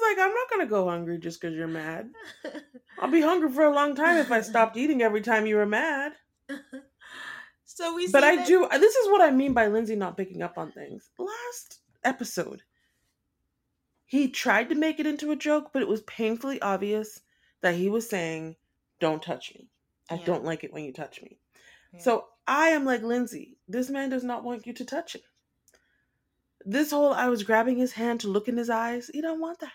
like, 0.02 0.18
I'm 0.20 0.32
not 0.32 0.50
gonna 0.50 0.66
go 0.66 0.88
hungry 0.88 1.18
just 1.18 1.40
because 1.40 1.56
you're 1.56 1.66
mad. 1.66 2.10
I'll 3.00 3.10
be 3.10 3.20
hungry 3.20 3.50
for 3.50 3.64
a 3.64 3.74
long 3.74 3.96
time 3.96 4.18
if 4.18 4.30
I 4.30 4.40
stopped 4.40 4.76
eating 4.76 5.02
every 5.02 5.22
time 5.22 5.46
you 5.46 5.56
were 5.56 5.66
mad. 5.66 6.12
So 7.74 7.94
we, 7.94 8.08
But 8.10 8.24
I 8.24 8.36
that- 8.36 8.46
do. 8.46 8.64
Uh, 8.64 8.78
this 8.78 8.94
is 8.96 9.06
what 9.08 9.20
I 9.20 9.30
mean 9.30 9.52
by 9.52 9.66
Lindsay 9.68 9.96
not 9.96 10.16
picking 10.16 10.42
up 10.42 10.58
on 10.58 10.72
things. 10.72 11.10
Last 11.18 11.80
episode, 12.04 12.62
he 14.06 14.28
tried 14.28 14.68
to 14.70 14.74
make 14.74 14.98
it 14.98 15.06
into 15.06 15.30
a 15.30 15.36
joke, 15.36 15.70
but 15.72 15.82
it 15.82 15.88
was 15.88 16.02
painfully 16.02 16.60
obvious 16.60 17.20
that 17.60 17.74
he 17.76 17.88
was 17.88 18.08
saying, 18.08 18.56
"Don't 18.98 19.22
touch 19.22 19.54
me. 19.54 19.68
I 20.10 20.14
Yeah. 20.16 20.24
don't 20.24 20.44
like 20.44 20.64
it 20.64 20.72
when 20.72 20.84
you 20.84 20.92
touch 20.92 21.22
me." 21.22 21.38
Yeah. 21.92 22.00
So 22.00 22.28
I 22.46 22.70
am 22.70 22.84
like 22.84 23.02
Lindsay. 23.02 23.56
This 23.68 23.88
man 23.90 24.10
does 24.10 24.24
not 24.24 24.42
want 24.44 24.66
you 24.66 24.72
to 24.72 24.84
touch 24.84 25.14
him. 25.14 25.22
This 26.64 26.90
whole 26.90 27.12
I 27.14 27.28
was 27.28 27.42
grabbing 27.44 27.76
his 27.76 27.92
hand 27.92 28.20
to 28.20 28.28
look 28.28 28.48
in 28.48 28.56
his 28.56 28.68
eyes. 28.70 29.08
He 29.12 29.20
don't 29.20 29.40
want 29.40 29.60
that. 29.60 29.72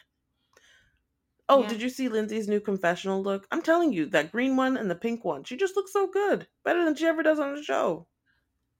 Oh, 1.49 1.63
Yeah. 1.63 1.65
did 1.65 1.81
you 1.81 1.89
see 1.89 2.07
Lindsay's 2.07 2.47
new 2.47 2.59
confessional 2.59 3.23
look? 3.23 3.47
I'm 3.51 3.63
telling 3.63 3.91
you, 3.93 4.05
that 4.07 4.31
green 4.31 4.55
one 4.55 4.77
and 4.77 4.91
the 4.91 4.95
pink 4.95 5.25
one. 5.25 5.43
She 5.43 5.57
just 5.57 5.75
looks 5.75 5.91
so 5.91 6.05
good. 6.05 6.47
Better 6.63 6.85
than 6.85 6.93
she 6.95 7.07
ever 7.07 7.23
does 7.23 7.39
on 7.39 7.55
the 7.55 7.63
show. 7.63 8.07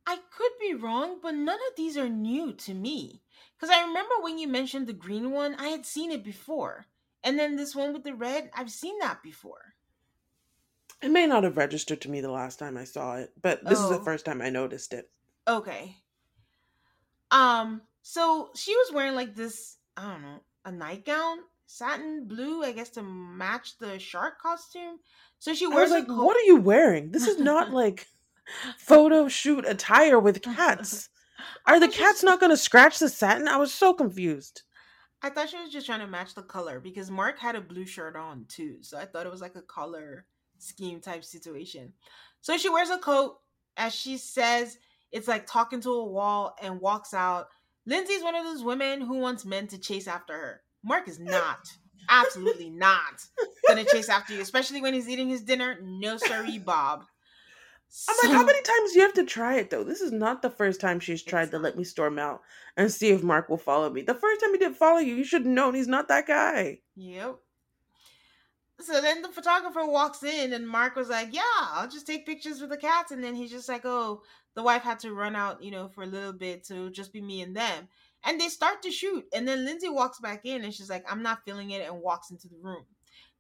I 0.08 0.18
could 0.18 0.54
be 0.60 0.74
wrong, 0.74 1.22
but 1.22 1.36
none 1.36 1.60
of 1.70 1.76
these 1.76 1.96
are 1.96 2.10
new 2.10 2.54
to 2.54 2.74
me. 2.74 3.22
Because 3.56 3.70
I 3.70 3.82
remember 3.86 4.16
when 4.20 4.40
you 4.40 4.48
mentioned 4.48 4.88
the 4.88 4.94
green 4.94 5.30
one, 5.32 5.54
I 5.54 5.68
had 5.68 5.86
seen 5.86 6.12
it 6.12 6.24
before. 6.24 6.88
And 7.24 7.38
then 7.38 7.56
this 7.56 7.76
one 7.76 7.94
with 7.94 8.04
the 8.04 8.16
red, 8.16 8.50
I've 8.54 8.72
seen 8.72 8.98
that 9.00 9.22
before. 9.22 9.76
It 11.02 11.08
may 11.10 11.26
not 11.26 11.46
have 11.46 11.56
registered 11.56 12.02
to 12.02 12.10
me 12.10 12.20
the 12.20 12.30
last 12.30 12.60
time 12.60 12.76
I 12.76 12.84
saw 12.84 13.16
it, 13.16 13.32
but 13.42 13.66
this 13.66 13.80
is 13.80 13.88
the 13.88 13.96
Oh. 13.96 14.02
first 14.02 14.26
time 14.26 14.42
I 14.42 14.50
noticed 14.50 14.92
it. 14.92 15.10
Okay. 15.48 16.04
Um, 17.32 17.82
so 18.02 18.52
she 18.56 18.76
was 18.76 18.92
wearing 18.94 19.16
like 19.16 19.36
this, 19.36 19.78
I 19.98 20.12
don't 20.12 20.22
know, 20.22 20.44
a 20.64 20.72
nightgown, 20.72 21.40
satin 21.66 22.28
blue, 22.28 22.64
I 22.64 22.72
guess 22.72 22.90
to 22.92 23.04
match 23.04 23.78
the 23.78 24.00
shark 24.00 24.40
costume. 24.42 25.00
So 25.40 25.54
she 25.54 25.66
I 25.66 25.70
wears 25.70 25.90
was 25.92 26.00
like, 26.00 26.08
coat. 26.08 26.24
what 26.26 26.38
are 26.38 26.44
you 26.44 26.58
wearing? 26.58 27.12
This 27.12 27.28
is 27.28 27.40
not 27.40 27.72
like 27.74 28.08
photo 28.78 29.28
shoot 29.28 29.66
attire 29.68 30.20
with 30.20 30.42
cats. 30.42 31.10
Are 31.66 31.80
the 31.80 31.88
cats 31.88 32.24
not 32.24 32.40
going 32.40 32.52
to 32.52 32.58
scratch 32.58 33.00
the 33.00 33.10
satin? 33.10 33.48
I 33.48 33.58
was 33.58 33.74
so 33.74 33.94
confused. 33.94 34.62
I 35.22 35.30
thought 35.30 35.50
she 35.50 35.58
was 35.58 35.72
just 35.72 35.86
trying 35.86 36.02
to 36.02 36.08
match 36.08 36.36
the 36.36 36.44
color 36.44 36.80
because 36.80 37.10
Mark 37.10 37.40
had 37.40 37.56
a 37.56 37.62
blue 37.62 37.86
shirt 37.86 38.16
on 38.16 38.46
too. 38.48 38.78
So 38.82 38.98
I 38.98 39.06
thought 39.06 39.26
it 39.26 39.32
was 39.32 39.42
like 39.42 39.56
a 39.56 39.62
color 39.62 40.26
scheme 40.60 41.02
type 41.02 41.24
situation. 41.24 41.94
So 42.42 42.58
she 42.58 42.70
wears 42.70 42.90
a 42.90 42.98
coat, 43.00 43.38
as 43.76 43.94
she 43.94 44.18
says, 44.18 44.78
it's 45.12 45.28
like 45.28 45.48
talking 45.48 45.82
to 45.82 45.90
a 45.92 46.06
wall 46.06 46.56
and 46.62 46.80
walks 46.80 47.14
out. 47.14 47.48
Lindsay's 47.86 48.24
one 48.24 48.36
of 48.36 48.44
those 48.44 48.64
women 48.64 49.02
who 49.02 49.18
wants 49.18 49.46
men 49.46 49.68
to 49.68 49.78
chase 49.78 50.08
after 50.08 50.34
her. 50.34 50.62
Mark 50.86 51.08
is 51.08 51.20
not. 51.20 51.68
Absolutely 52.08 52.70
not 52.70 53.26
gonna 53.68 53.84
chase 53.84 54.10
after 54.10 54.34
you, 54.34 54.42
especially 54.42 54.80
when 54.80 54.94
he's 54.94 55.10
eating 55.10 55.28
his 55.28 55.42
dinner. 55.42 55.80
No 55.82 56.18
siree, 56.18 56.60
Bob. 56.60 57.04
I'm 58.10 58.30
like, 58.30 58.38
how 58.38 58.46
many 58.46 58.62
times 58.62 58.92
do 58.92 59.00
you 59.00 59.06
have 59.06 59.14
to 59.14 59.26
try 59.26 59.56
it 59.56 59.70
though? 59.70 59.84
This 59.84 60.02
is 60.02 60.12
not 60.12 60.42
the 60.42 60.50
first 60.50 60.80
time 60.80 61.00
she's 61.00 61.24
tried 61.24 61.52
to 61.52 61.60
let 61.60 61.78
me 61.78 61.84
storm 61.84 62.20
out 62.20 62.42
and 62.78 62.92
see 62.92 63.10
if 63.10 63.24
Mark 63.24 63.50
will 63.50 63.58
follow 63.58 63.90
me. 63.90 64.02
The 64.02 64.14
first 64.14 64.42
time 64.42 64.52
he 64.52 64.60
didn't 64.60 64.78
follow 64.78 65.00
you, 65.00 65.16
you 65.16 65.24
should 65.24 65.44
have 65.44 65.52
known 65.52 65.74
he's 65.74 65.88
not 65.88 66.08
that 66.10 66.28
guy. 66.28 66.80
Yep. 66.96 67.38
So 68.82 69.02
then 69.02 69.22
the 69.22 69.30
photographer 69.30 69.86
walks 69.86 70.22
in, 70.24 70.52
and 70.52 70.68
Mark 70.68 70.96
was 70.96 71.10
like, 71.10 71.30
"Yeah, 71.32 71.42
I'll 71.72 71.88
just 71.88 72.06
take 72.06 72.26
pictures 72.26 72.60
with 72.60 72.70
the 72.70 72.78
cats." 72.78 73.12
And 73.12 73.24
then 73.24 73.34
he's 73.34 73.52
just 73.52 73.70
like, 73.70 73.86
"Oh, 73.86 74.22
the 74.54 74.64
wife 74.64 74.84
had 74.84 75.00
to 75.00 75.14
run 75.14 75.36
out, 75.36 75.64
you 75.64 75.72
know, 75.72 75.88
for 75.88 76.04
a 76.04 76.08
little 76.08 76.34
bit 76.34 76.66
to 76.66 76.92
just 76.92 77.14
be 77.14 77.22
me 77.22 77.42
and 77.42 77.56
them." 77.56 77.88
And 78.26 78.42
they 78.42 78.50
start 78.50 78.82
to 78.82 78.92
shoot, 78.92 79.26
and 79.34 79.48
then 79.48 79.66
Lindsay 79.66 79.88
walks 79.88 80.20
back 80.20 80.46
in, 80.46 80.64
and 80.64 80.74
she's 80.74 80.90
like, 80.90 81.06
"I'm 81.12 81.22
not 81.22 81.46
feeling 81.46 81.72
it," 81.72 81.88
and 81.88 82.02
walks 82.02 82.32
into 82.32 82.48
the 82.48 82.58
room. 82.58 82.86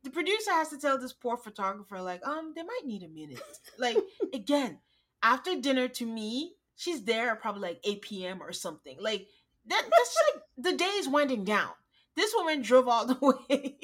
The 0.04 0.12
producer 0.12 0.52
has 0.52 0.70
to 0.70 0.78
tell 0.78 1.00
this 1.00 1.14
poor 1.14 1.38
photographer, 1.38 2.00
like, 2.02 2.26
"Um, 2.26 2.54
they 2.56 2.62
might 2.62 2.86
need 2.86 3.02
a 3.04 3.08
minute." 3.08 3.42
Like 3.80 3.98
again, 4.34 4.80
after 5.24 5.60
dinner, 5.60 5.88
to 5.88 6.06
me, 6.06 6.54
she's 6.76 7.04
there 7.04 7.32
at 7.32 7.42
probably 7.42 7.62
like 7.62 7.80
8 7.84 8.02
p.m. 8.02 8.44
or 8.44 8.54
something. 8.54 8.98
Like 9.00 9.28
that. 9.66 9.82
That's 9.82 10.18
like 10.34 10.44
the 10.58 10.78
day 10.78 10.86
is 10.86 11.10
winding 11.10 11.44
down. 11.46 11.72
This 12.16 12.34
woman 12.36 12.62
drove 12.62 12.88
all 12.88 13.06
the 13.08 13.18
way, 13.20 13.78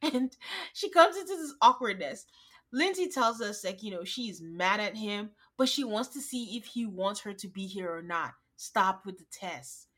and 0.00 0.34
she 0.72 0.88
comes 0.88 1.16
into 1.16 1.36
this 1.36 1.54
awkwardness. 1.60 2.24
Lindsay 2.72 3.08
tells 3.08 3.42
us 3.42 3.64
like 3.64 3.82
you 3.82 3.90
know 3.90 4.04
she's 4.04 4.40
mad 4.40 4.80
at 4.80 4.96
him, 4.96 5.30
but 5.58 5.68
she 5.68 5.84
wants 5.84 6.08
to 6.10 6.20
see 6.22 6.56
if 6.56 6.64
he 6.64 6.86
wants 6.86 7.20
her 7.20 7.34
to 7.34 7.48
be 7.48 7.66
here 7.66 7.94
or 7.94 8.02
not. 8.02 8.32
Stop 8.56 9.04
with 9.04 9.18
the 9.18 9.26
tests. 9.30 9.88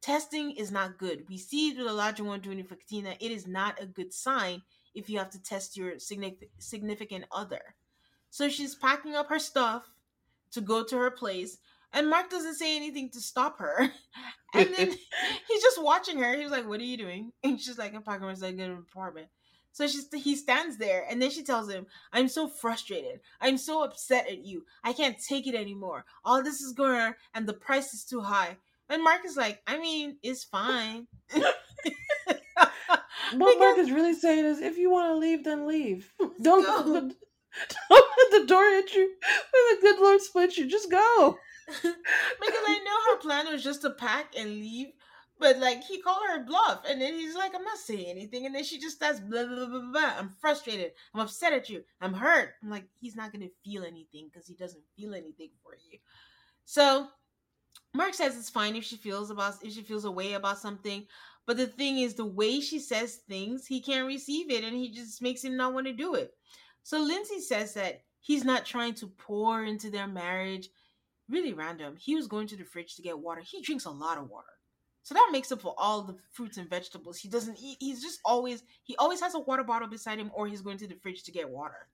Testing 0.00 0.52
is 0.52 0.70
not 0.70 0.98
good. 0.98 1.24
We 1.28 1.38
see 1.38 1.70
it 1.70 1.78
with 1.78 1.88
Olajuwon 1.88 2.42
doing 2.42 2.60
it 2.60 2.68
for 2.68 2.76
Katina. 2.76 3.16
It 3.20 3.32
is 3.32 3.46
not 3.46 3.82
a 3.82 3.86
good 3.86 4.12
sign 4.12 4.62
if 4.94 5.10
you 5.10 5.18
have 5.18 5.30
to 5.30 5.42
test 5.42 5.76
your 5.76 5.92
signific- 5.96 6.50
significant 6.58 7.24
other. 7.32 7.74
So 8.30 8.48
she's 8.48 8.74
packing 8.74 9.14
up 9.14 9.28
her 9.28 9.38
stuff 9.38 9.90
to 10.52 10.60
go 10.60 10.84
to 10.84 10.96
her 10.96 11.10
place, 11.10 11.58
and 11.92 12.08
Mark 12.08 12.30
doesn't 12.30 12.54
say 12.54 12.76
anything 12.76 13.10
to 13.10 13.20
stop 13.20 13.58
her. 13.58 13.90
And 14.54 14.74
then 14.74 14.88
he's 15.48 15.62
just 15.62 15.82
watching 15.82 16.16
her. 16.20 16.34
He's 16.34 16.50
like, 16.50 16.66
"What 16.66 16.80
are 16.80 16.84
you 16.84 16.96
doing?" 16.96 17.32
And 17.44 17.60
she's 17.60 17.76
like, 17.76 17.94
"I'm 17.94 18.02
packing 18.02 18.26
my 18.26 18.32
stuff, 18.32 18.56
get 18.56 18.70
an 18.70 18.78
apartment." 18.78 19.28
So 19.72 19.86
she's 19.86 20.08
he 20.14 20.34
stands 20.36 20.78
there, 20.78 21.04
and 21.10 21.20
then 21.20 21.28
she 21.30 21.44
tells 21.44 21.68
him, 21.68 21.86
"I'm 22.14 22.28
so 22.28 22.48
frustrated. 22.48 23.20
I'm 23.42 23.58
so 23.58 23.84
upset 23.84 24.26
at 24.26 24.38
you. 24.46 24.64
I 24.82 24.94
can't 24.94 25.18
take 25.22 25.46
it 25.46 25.54
anymore. 25.54 26.06
All 26.24 26.42
this 26.42 26.62
is 26.62 26.72
going, 26.72 26.98
on, 26.98 27.14
and 27.34 27.46
the 27.46 27.52
price 27.52 27.92
is 27.92 28.06
too 28.06 28.22
high." 28.22 28.56
And 28.88 29.04
Mark 29.04 29.24
is 29.24 29.36
like, 29.36 29.60
"I 29.66 29.78
mean, 29.78 30.18
it's 30.22 30.44
fine." 30.44 31.06
What 33.34 33.58
Mark 33.58 33.78
is 33.78 33.90
really 33.90 34.14
saying 34.14 34.44
is, 34.44 34.60
if 34.60 34.78
you 34.78 34.90
want 34.90 35.12
to 35.12 35.16
leave, 35.16 35.44
then 35.44 35.66
leave. 35.66 36.12
Don't 36.40 36.66
let, 36.66 36.84
the, 36.86 37.14
don't 37.90 38.10
let 38.18 38.40
the 38.40 38.46
door 38.46 38.64
hit 38.70 38.94
you 38.94 39.02
when 39.52 39.74
the 39.74 39.80
good 39.82 40.00
Lord 40.00 40.20
split 40.20 40.56
you. 40.56 40.66
Just 40.66 40.90
go. 40.90 41.38
because 41.66 41.84
I 41.92 42.78
know 42.84 43.12
her 43.12 43.18
plan 43.18 43.52
was 43.52 43.62
just 43.62 43.82
to 43.82 43.90
pack 43.90 44.34
and 44.36 44.50
leave. 44.50 44.88
But 45.40 45.58
like 45.58 45.84
he 45.84 46.00
called 46.00 46.22
her 46.28 46.44
bluff, 46.44 46.82
and 46.88 47.00
then 47.00 47.14
he's 47.14 47.36
like, 47.36 47.54
"I'm 47.54 47.62
not 47.62 47.78
saying 47.78 48.06
anything," 48.08 48.44
and 48.44 48.52
then 48.52 48.64
she 48.64 48.80
just 48.80 48.96
starts 48.96 49.20
blah 49.20 49.44
blah 49.44 49.66
blah 49.66 49.66
blah. 49.66 49.92
blah. 49.92 50.12
I'm 50.18 50.30
frustrated. 50.40 50.90
I'm 51.14 51.20
upset 51.20 51.52
at 51.52 51.68
you. 51.68 51.84
I'm 52.00 52.12
hurt. 52.12 52.54
I'm 52.60 52.70
like, 52.70 52.86
he's 52.98 53.14
not 53.14 53.32
gonna 53.32 53.46
feel 53.64 53.84
anything 53.84 54.30
because 54.32 54.48
he 54.48 54.54
doesn't 54.54 54.82
feel 54.96 55.14
anything 55.14 55.50
for 55.62 55.76
you. 55.88 56.00
So 56.64 57.06
Mark 57.94 58.14
says 58.14 58.36
it's 58.36 58.50
fine 58.50 58.76
if 58.76 58.84
she 58.84 58.96
feels 58.96 59.30
about 59.30 59.54
if 59.62 59.72
she 59.72 59.82
feels 59.82 60.04
a 60.04 60.10
way 60.10 60.34
about 60.34 60.58
something, 60.58 61.06
but 61.46 61.56
the 61.56 61.66
thing 61.66 61.98
is, 61.98 62.14
the 62.14 62.26
way 62.26 62.60
she 62.60 62.78
says 62.78 63.16
things, 63.28 63.66
he 63.66 63.80
can't 63.80 64.06
receive 64.06 64.50
it, 64.50 64.64
and 64.64 64.76
he 64.76 64.90
just 64.90 65.22
makes 65.22 65.42
him 65.42 65.56
not 65.56 65.72
want 65.72 65.86
to 65.86 65.94
do 65.94 66.14
it. 66.14 66.34
So 66.82 67.00
Lindsay 67.00 67.40
says 67.40 67.72
that 67.74 68.02
he's 68.20 68.44
not 68.44 68.66
trying 68.66 68.94
to 68.94 69.06
pour 69.06 69.64
into 69.64 69.90
their 69.90 70.06
marriage. 70.06 70.68
Really 71.28 71.54
random. 71.54 71.96
He 71.98 72.14
was 72.14 72.26
going 72.26 72.46
to 72.48 72.56
the 72.56 72.64
fridge 72.64 72.96
to 72.96 73.02
get 73.02 73.18
water. 73.18 73.40
He 73.40 73.62
drinks 73.62 73.86
a 73.86 73.90
lot 73.90 74.18
of 74.18 74.28
water. 74.28 74.46
So 75.02 75.14
that 75.14 75.30
makes 75.32 75.50
up 75.50 75.62
for 75.62 75.74
all 75.78 76.02
the 76.02 76.16
fruits 76.32 76.58
and 76.58 76.68
vegetables. 76.68 77.16
He 77.16 77.30
doesn't 77.30 77.58
eat. 77.58 77.78
He's 77.80 78.02
just 78.02 78.20
always 78.26 78.62
he 78.82 78.94
always 78.96 79.22
has 79.22 79.34
a 79.34 79.40
water 79.40 79.64
bottle 79.64 79.88
beside 79.88 80.18
him, 80.18 80.30
or 80.34 80.46
he's 80.46 80.60
going 80.60 80.76
to 80.78 80.86
the 80.86 80.96
fridge 80.96 81.22
to 81.22 81.32
get 81.32 81.48
water. 81.48 81.88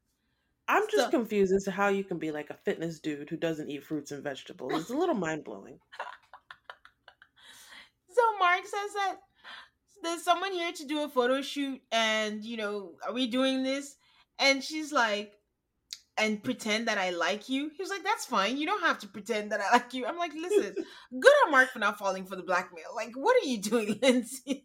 I'm 0.69 0.85
just 0.91 1.05
So- 1.05 1.11
confused 1.11 1.53
as 1.53 1.65
to 1.65 1.71
how 1.71 1.89
you 1.89 2.05
can 2.05 2.19
be 2.19 2.31
like 2.31 2.51
a 2.51 2.55
fitness 2.65 2.99
dude 3.01 3.29
who 3.31 3.37
doesn't 3.37 3.69
eat 3.71 3.85
fruits 3.85 4.11
and 4.13 4.23
vegetables. 4.23 4.73
It's 4.75 4.91
a 4.91 4.97
little 4.97 5.15
mind 5.15 5.45
blowing. 5.45 5.79
So 8.11 8.23
Mark 8.39 8.61
says 8.65 8.93
that 8.95 9.17
there's 10.03 10.23
someone 10.23 10.53
here 10.53 10.71
to 10.73 10.87
do 10.87 11.03
a 11.03 11.09
photo 11.09 11.43
shoot, 11.43 11.81
and 11.91 12.45
you 12.45 12.57
know, 12.57 12.93
are 13.05 13.13
we 13.13 13.27
doing 13.27 13.65
this? 13.65 13.97
And 14.39 14.63
she's 14.63 14.93
like, 14.93 15.33
and 16.17 16.41
pretend 16.43 16.87
that 16.87 16.97
I 16.99 17.11
like 17.11 17.49
you. 17.49 17.71
He 17.77 17.83
was 17.83 17.91
like, 17.91 18.05
that's 18.05 18.25
fine. 18.25 18.57
You 18.57 18.67
don't 18.67 18.83
have 18.83 19.01
to 19.01 19.09
pretend 19.09 19.51
that 19.51 19.61
I 19.61 19.73
like 19.73 19.93
you. 19.95 20.07
I'm 20.07 20.17
like, 20.17 20.33
listen, 20.33 20.75
good 21.21 21.33
on 21.45 21.51
Mark 21.51 21.71
for 21.71 21.81
not 21.81 21.99
falling 21.99 22.25
for 22.25 22.37
the 22.37 22.43
blackmail. 22.45 22.95
Like, 22.95 23.15
what 23.17 23.37
are 23.43 23.47
you 23.49 23.59
doing, 23.61 23.99
Lindsay? 24.01 24.65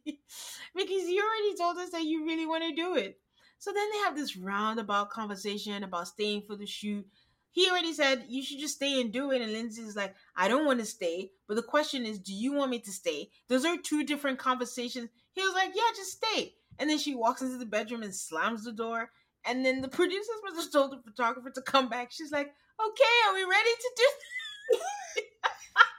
because 0.76 1.08
you 1.10 1.24
already 1.24 1.58
told 1.58 1.78
us 1.80 1.90
that 1.92 2.04
you 2.04 2.26
really 2.26 2.46
want 2.46 2.64
to 2.66 2.76
do 2.76 2.96
it. 2.96 3.20
So 3.60 3.72
then 3.74 3.88
they 3.92 3.98
have 4.00 4.16
this 4.16 4.38
roundabout 4.38 5.10
conversation 5.10 5.84
about 5.84 6.08
staying 6.08 6.44
for 6.48 6.56
the 6.56 6.66
shoot. 6.66 7.06
he 7.52 7.70
already 7.70 7.94
said 7.94 8.26
you 8.30 8.42
should 8.42 8.60
just 8.60 8.76
stay 8.76 9.02
and 9.02 9.12
do 9.12 9.32
it. 9.32 9.42
And 9.42 9.52
Lindsay's 9.52 9.96
like, 9.96 10.16
I 10.36 10.48
don't 10.48 10.66
want 10.66 10.80
to 10.80 10.86
stay. 10.86 11.32
But 11.48 11.56
the 11.56 11.64
question 11.64 12.06
is, 12.06 12.20
do 12.20 12.34
you 12.34 12.54
want 12.54 12.72
me 12.72 12.80
to 12.80 12.92
stay? 12.92 13.30
Those 13.50 13.66
are 13.66 13.78
two 13.78 14.04
different 14.06 14.40
conversations. 14.40 15.10
He 15.34 15.42
was 15.42 15.54
like, 15.54 15.72
Yeah, 15.76 15.84
just 15.96 16.22
stay. 16.24 16.54
And 16.80 16.90
then 16.90 16.98
she 16.98 17.16
walks 17.16 17.42
into 17.42 17.58
the 17.58 17.66
bedroom 17.66 18.04
and 18.04 18.16
slams 18.16 18.64
the 18.64 18.72
door. 18.72 19.12
And 19.46 19.66
then 19.66 19.82
the 19.82 19.88
producers 19.90 20.28
just 20.56 20.72
told 20.72 20.92
the 20.92 21.02
photographer 21.04 21.50
to 21.52 21.62
come 21.62 21.90
back. 21.90 22.12
She's 22.12 22.32
like, 22.32 22.48
Okay, 22.48 23.16
are 23.28 23.34
we 23.36 23.44
ready 23.44 23.76
to 23.82 23.92
do 23.98 24.80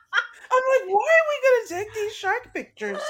I'm 0.53 0.63
like, 0.87 0.95
why 0.95 1.09
are 1.19 1.29
we 1.29 1.75
gonna 1.75 1.83
take 1.83 1.95
these 1.95 2.15
shark 2.15 2.53
pictures? 2.53 3.01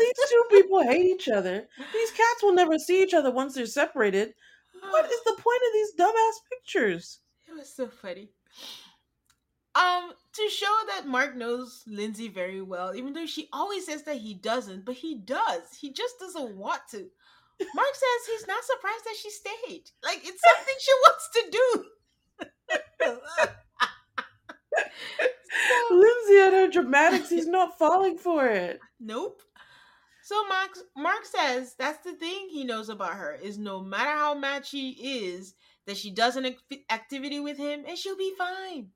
These 0.00 0.30
two 0.30 0.42
people 0.50 0.82
hate 0.82 1.06
each 1.06 1.28
other. 1.28 1.68
These 1.92 2.10
cats 2.10 2.42
will 2.42 2.54
never 2.54 2.78
see 2.78 3.02
each 3.02 3.14
other 3.14 3.30
once 3.30 3.54
they're 3.54 3.66
separated. 3.66 4.34
What 4.80 5.04
is 5.06 5.20
the 5.24 5.32
point 5.32 5.62
of 5.66 5.72
these 5.72 5.94
dumbass 5.98 6.34
pictures? 6.50 7.20
It 7.48 7.54
was 7.54 7.74
so 7.74 7.88
funny. 7.88 8.30
Um, 9.74 10.12
to 10.32 10.48
show 10.48 10.74
that 10.88 11.06
Mark 11.06 11.36
knows 11.36 11.84
Lindsay 11.86 12.28
very 12.28 12.62
well, 12.62 12.94
even 12.94 13.12
though 13.12 13.26
she 13.26 13.48
always 13.52 13.86
says 13.86 14.02
that 14.04 14.16
he 14.16 14.34
doesn't, 14.34 14.84
but 14.84 14.96
he 14.96 15.16
does. 15.16 15.74
He 15.80 15.92
just 15.92 16.18
doesn't 16.18 16.56
want 16.56 16.82
to. 16.90 17.08
Mark 17.74 17.94
says 17.94 18.26
he's 18.26 18.46
not 18.46 18.64
surprised 18.64 19.04
that 19.04 19.16
she 19.20 19.30
stayed. 19.30 19.90
Like 20.04 20.20
it's 20.24 20.40
something 20.40 20.74
she 20.78 20.92
wants 21.04 21.28
to 21.34 21.50
do. 21.50 21.84
Lindsay 25.90 26.38
and 26.38 26.54
her 26.54 26.68
dramatics, 26.68 27.30
he's 27.30 27.46
not 27.46 27.78
falling 27.78 28.18
for 28.18 28.46
it. 28.46 28.80
Nope. 29.00 29.42
So 30.22 30.46
Mark 30.46 30.76
Mark 30.94 31.24
says 31.24 31.74
that's 31.78 32.04
the 32.04 32.12
thing 32.12 32.48
he 32.50 32.64
knows 32.64 32.90
about 32.90 33.14
her 33.14 33.34
is 33.42 33.56
no 33.56 33.80
matter 33.80 34.10
how 34.10 34.34
mad 34.34 34.66
she 34.66 34.90
is 34.90 35.54
that 35.86 35.96
she 35.96 36.10
does 36.10 36.36
an 36.36 36.54
activity 36.90 37.40
with 37.40 37.56
him 37.56 37.84
and 37.88 37.96
she'll 37.96 38.16
be 38.16 38.34
fine. 38.36 38.90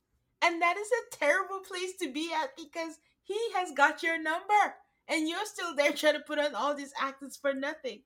And 0.44 0.60
that 0.60 0.76
is 0.76 0.88
a 0.88 1.16
terrible 1.16 1.60
place 1.60 1.94
to 2.02 2.12
be 2.12 2.30
at 2.34 2.50
because 2.56 2.98
he 3.24 3.38
has 3.54 3.72
got 3.72 4.02
your 4.02 4.20
number 4.22 4.74
and 5.08 5.28
you're 5.28 5.46
still 5.46 5.74
there 5.74 5.92
trying 5.92 6.14
to 6.14 6.20
put 6.20 6.38
on 6.38 6.54
all 6.54 6.74
these 6.74 6.92
actors 7.00 7.38
for 7.40 7.54
nothing. 7.54 8.02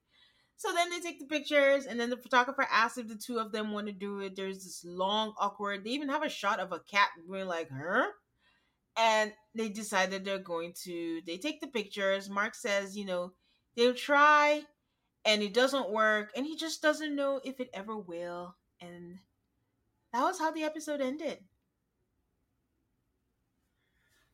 So 0.58 0.72
then 0.72 0.88
they 0.90 1.00
take 1.00 1.18
the 1.18 1.26
pictures, 1.26 1.84
and 1.84 2.00
then 2.00 2.08
the 2.08 2.16
photographer 2.16 2.66
asks 2.70 2.96
if 2.98 3.08
the 3.08 3.14
two 3.14 3.38
of 3.38 3.52
them 3.52 3.72
want 3.72 3.88
to 3.88 3.92
do 3.92 4.20
it. 4.20 4.36
There's 4.36 4.64
this 4.64 4.84
long, 4.84 5.34
awkward. 5.38 5.84
They 5.84 5.90
even 5.90 6.08
have 6.08 6.22
a 6.22 6.30
shot 6.30 6.60
of 6.60 6.72
a 6.72 6.80
cat 6.80 7.10
going 7.28 7.46
like, 7.46 7.68
"Huh," 7.70 8.06
and 8.96 9.32
they 9.54 9.68
decide 9.68 10.10
that 10.12 10.24
they're 10.24 10.38
going 10.38 10.72
to. 10.84 11.20
They 11.26 11.36
take 11.36 11.60
the 11.60 11.66
pictures. 11.66 12.30
Mark 12.30 12.54
says, 12.54 12.96
you 12.96 13.04
know, 13.04 13.32
they'll 13.76 13.94
try, 13.94 14.62
and 15.24 15.42
it 15.42 15.52
doesn't 15.52 15.90
work, 15.90 16.32
and 16.34 16.46
he 16.46 16.56
just 16.56 16.80
doesn't 16.80 17.14
know 17.14 17.40
if 17.44 17.60
it 17.60 17.70
ever 17.74 17.96
will. 17.96 18.56
And 18.80 19.18
that 20.12 20.22
was 20.22 20.38
how 20.38 20.50
the 20.52 20.64
episode 20.64 21.02
ended. 21.02 21.44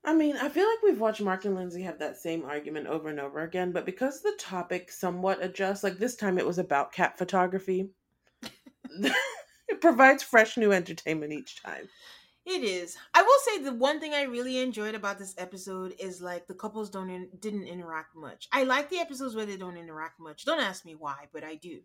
I 0.04 0.14
mean, 0.14 0.36
I 0.36 0.48
feel 0.48 0.68
like 0.68 0.82
we've 0.82 1.00
watched 1.00 1.20
Mark 1.20 1.44
and 1.44 1.54
Lindsay 1.54 1.82
have 1.82 2.00
that 2.00 2.16
same 2.16 2.44
argument 2.44 2.88
over 2.88 3.08
and 3.08 3.20
over 3.20 3.40
again, 3.40 3.70
but 3.70 3.86
because 3.86 4.20
the 4.20 4.34
topic 4.38 4.90
somewhat 4.90 5.42
adjusts, 5.42 5.84
like 5.84 5.98
this 5.98 6.16
time 6.16 6.38
it 6.38 6.46
was 6.46 6.58
about 6.58 6.92
cat 6.92 7.16
photography, 7.16 7.88
it 8.90 9.80
provides 9.80 10.24
fresh 10.24 10.56
new 10.56 10.72
entertainment 10.72 11.32
each 11.32 11.62
time. 11.62 11.88
It 12.44 12.64
is. 12.64 12.96
I 13.14 13.22
will 13.22 13.38
say 13.44 13.62
the 13.62 13.72
one 13.72 14.00
thing 14.00 14.14
I 14.14 14.22
really 14.22 14.58
enjoyed 14.58 14.96
about 14.96 15.20
this 15.20 15.36
episode 15.38 15.94
is 16.00 16.20
like 16.20 16.48
the 16.48 16.54
couples 16.54 16.90
don't 16.90 17.08
in, 17.08 17.28
didn't 17.38 17.68
interact 17.68 18.16
much. 18.16 18.48
I 18.50 18.64
like 18.64 18.90
the 18.90 18.98
episodes 18.98 19.36
where 19.36 19.46
they 19.46 19.56
don't 19.56 19.76
interact 19.76 20.18
much. 20.18 20.44
Don't 20.44 20.60
ask 20.60 20.84
me 20.84 20.96
why, 20.96 21.28
but 21.32 21.44
I 21.44 21.54
do. 21.54 21.78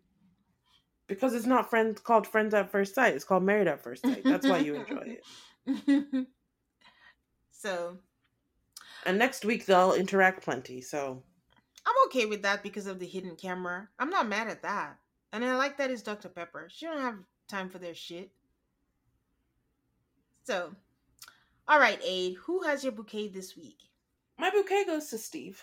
Because 1.06 1.32
it's 1.34 1.46
not 1.46 1.70
friends 1.70 2.00
called 2.00 2.26
friends 2.26 2.52
at 2.54 2.72
first 2.72 2.96
sight. 2.96 3.14
It's 3.14 3.24
called 3.24 3.44
married 3.44 3.68
at 3.68 3.84
first 3.84 4.02
sight. 4.02 4.24
That's 4.24 4.46
why 4.46 4.58
you 4.58 4.74
enjoy 4.74 5.18
it. 5.66 6.26
so 7.52 7.98
and 9.06 9.18
next 9.18 9.44
week 9.44 9.66
they'll 9.66 9.92
interact 9.92 10.42
plenty, 10.42 10.80
so 10.80 11.22
I'm 11.86 11.94
okay 12.06 12.26
with 12.26 12.42
that 12.42 12.62
because 12.62 12.86
of 12.86 12.98
the 12.98 13.06
hidden 13.06 13.36
camera. 13.36 13.88
I'm 13.98 14.10
not 14.10 14.28
mad 14.28 14.48
at 14.48 14.62
that. 14.62 14.98
And 15.32 15.44
I 15.44 15.56
like 15.56 15.78
that 15.78 15.90
it's 15.90 16.02
Dr. 16.02 16.28
Pepper. 16.28 16.68
She 16.70 16.86
don't 16.86 17.00
have 17.00 17.18
time 17.48 17.68
for 17.68 17.78
their 17.78 17.94
shit. 17.94 18.30
So, 20.44 20.74
all 21.66 21.78
right, 21.78 22.00
Aid, 22.04 22.36
who 22.36 22.62
has 22.62 22.82
your 22.82 22.92
bouquet 22.92 23.28
this 23.28 23.56
week? 23.56 23.78
My 24.38 24.50
bouquet 24.50 24.84
goes 24.86 25.08
to 25.08 25.18
Steve. 25.18 25.62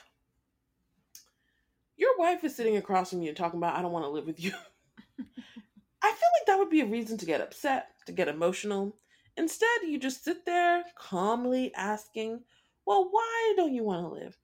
Your 1.98 2.18
wife 2.18 2.44
is 2.44 2.56
sitting 2.56 2.78
across 2.78 3.10
from 3.10 3.22
you 3.22 3.34
talking 3.34 3.60
about, 3.60 3.76
I 3.76 3.82
don't 3.82 3.92
want 3.92 4.06
to 4.06 4.10
live 4.10 4.28
with 4.28 4.44
you. 4.44 4.52
I 5.20 6.12
feel 6.12 6.30
like 6.40 6.46
that 6.48 6.58
would 6.58 6.70
be 6.70 6.82
a 6.82 6.86
reason 6.86 7.18
to 7.18 7.26
get 7.26 7.42
upset, 7.42 7.88
to 8.06 8.12
get 8.12 8.28
emotional. 8.28 8.96
Instead, 9.38 9.68
you 9.88 9.98
just 9.98 10.24
sit 10.24 10.46
there 10.46 10.84
calmly 10.96 11.74
asking, 11.76 12.42
well, 12.86 13.08
why 13.10 13.54
don't 13.58 13.74
you 13.74 13.84
want 13.84 14.02
to 14.02 14.14
live? 14.14 14.38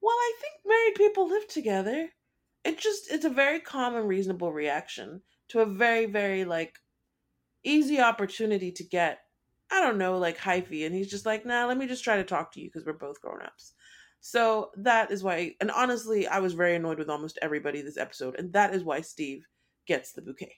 Well, 0.00 0.16
I 0.16 0.32
think 0.40 0.54
married 0.64 0.94
people 0.94 1.28
live 1.28 1.46
together. 1.48 2.10
It 2.64 2.78
just 2.78 3.10
it's 3.10 3.24
a 3.24 3.30
very 3.30 3.60
common 3.60 4.06
reasonable 4.06 4.52
reaction 4.52 5.22
to 5.48 5.60
a 5.60 5.66
very 5.66 6.06
very 6.06 6.44
like 6.44 6.78
easy 7.64 8.00
opportunity 8.00 8.72
to 8.72 8.84
get 8.84 9.20
I 9.70 9.80
don't 9.80 9.98
know 9.98 10.18
like 10.18 10.38
hyphy 10.38 10.84
and 10.84 10.94
he's 10.94 11.10
just 11.10 11.26
like, 11.26 11.46
"Nah, 11.46 11.66
let 11.66 11.78
me 11.78 11.86
just 11.86 12.04
try 12.04 12.16
to 12.16 12.24
talk 12.24 12.52
to 12.52 12.60
you 12.60 12.68
because 12.68 12.84
we're 12.84 12.92
both 12.94 13.20
grown-ups." 13.20 13.74
So 14.20 14.70
that 14.76 15.10
is 15.10 15.22
why 15.22 15.54
and 15.60 15.70
honestly, 15.70 16.26
I 16.26 16.40
was 16.40 16.54
very 16.54 16.74
annoyed 16.76 16.98
with 16.98 17.08
almost 17.08 17.38
everybody 17.40 17.80
this 17.80 17.96
episode 17.96 18.36
and 18.38 18.52
that 18.52 18.74
is 18.74 18.84
why 18.84 19.00
Steve 19.00 19.46
gets 19.86 20.12
the 20.12 20.22
bouquet. 20.22 20.56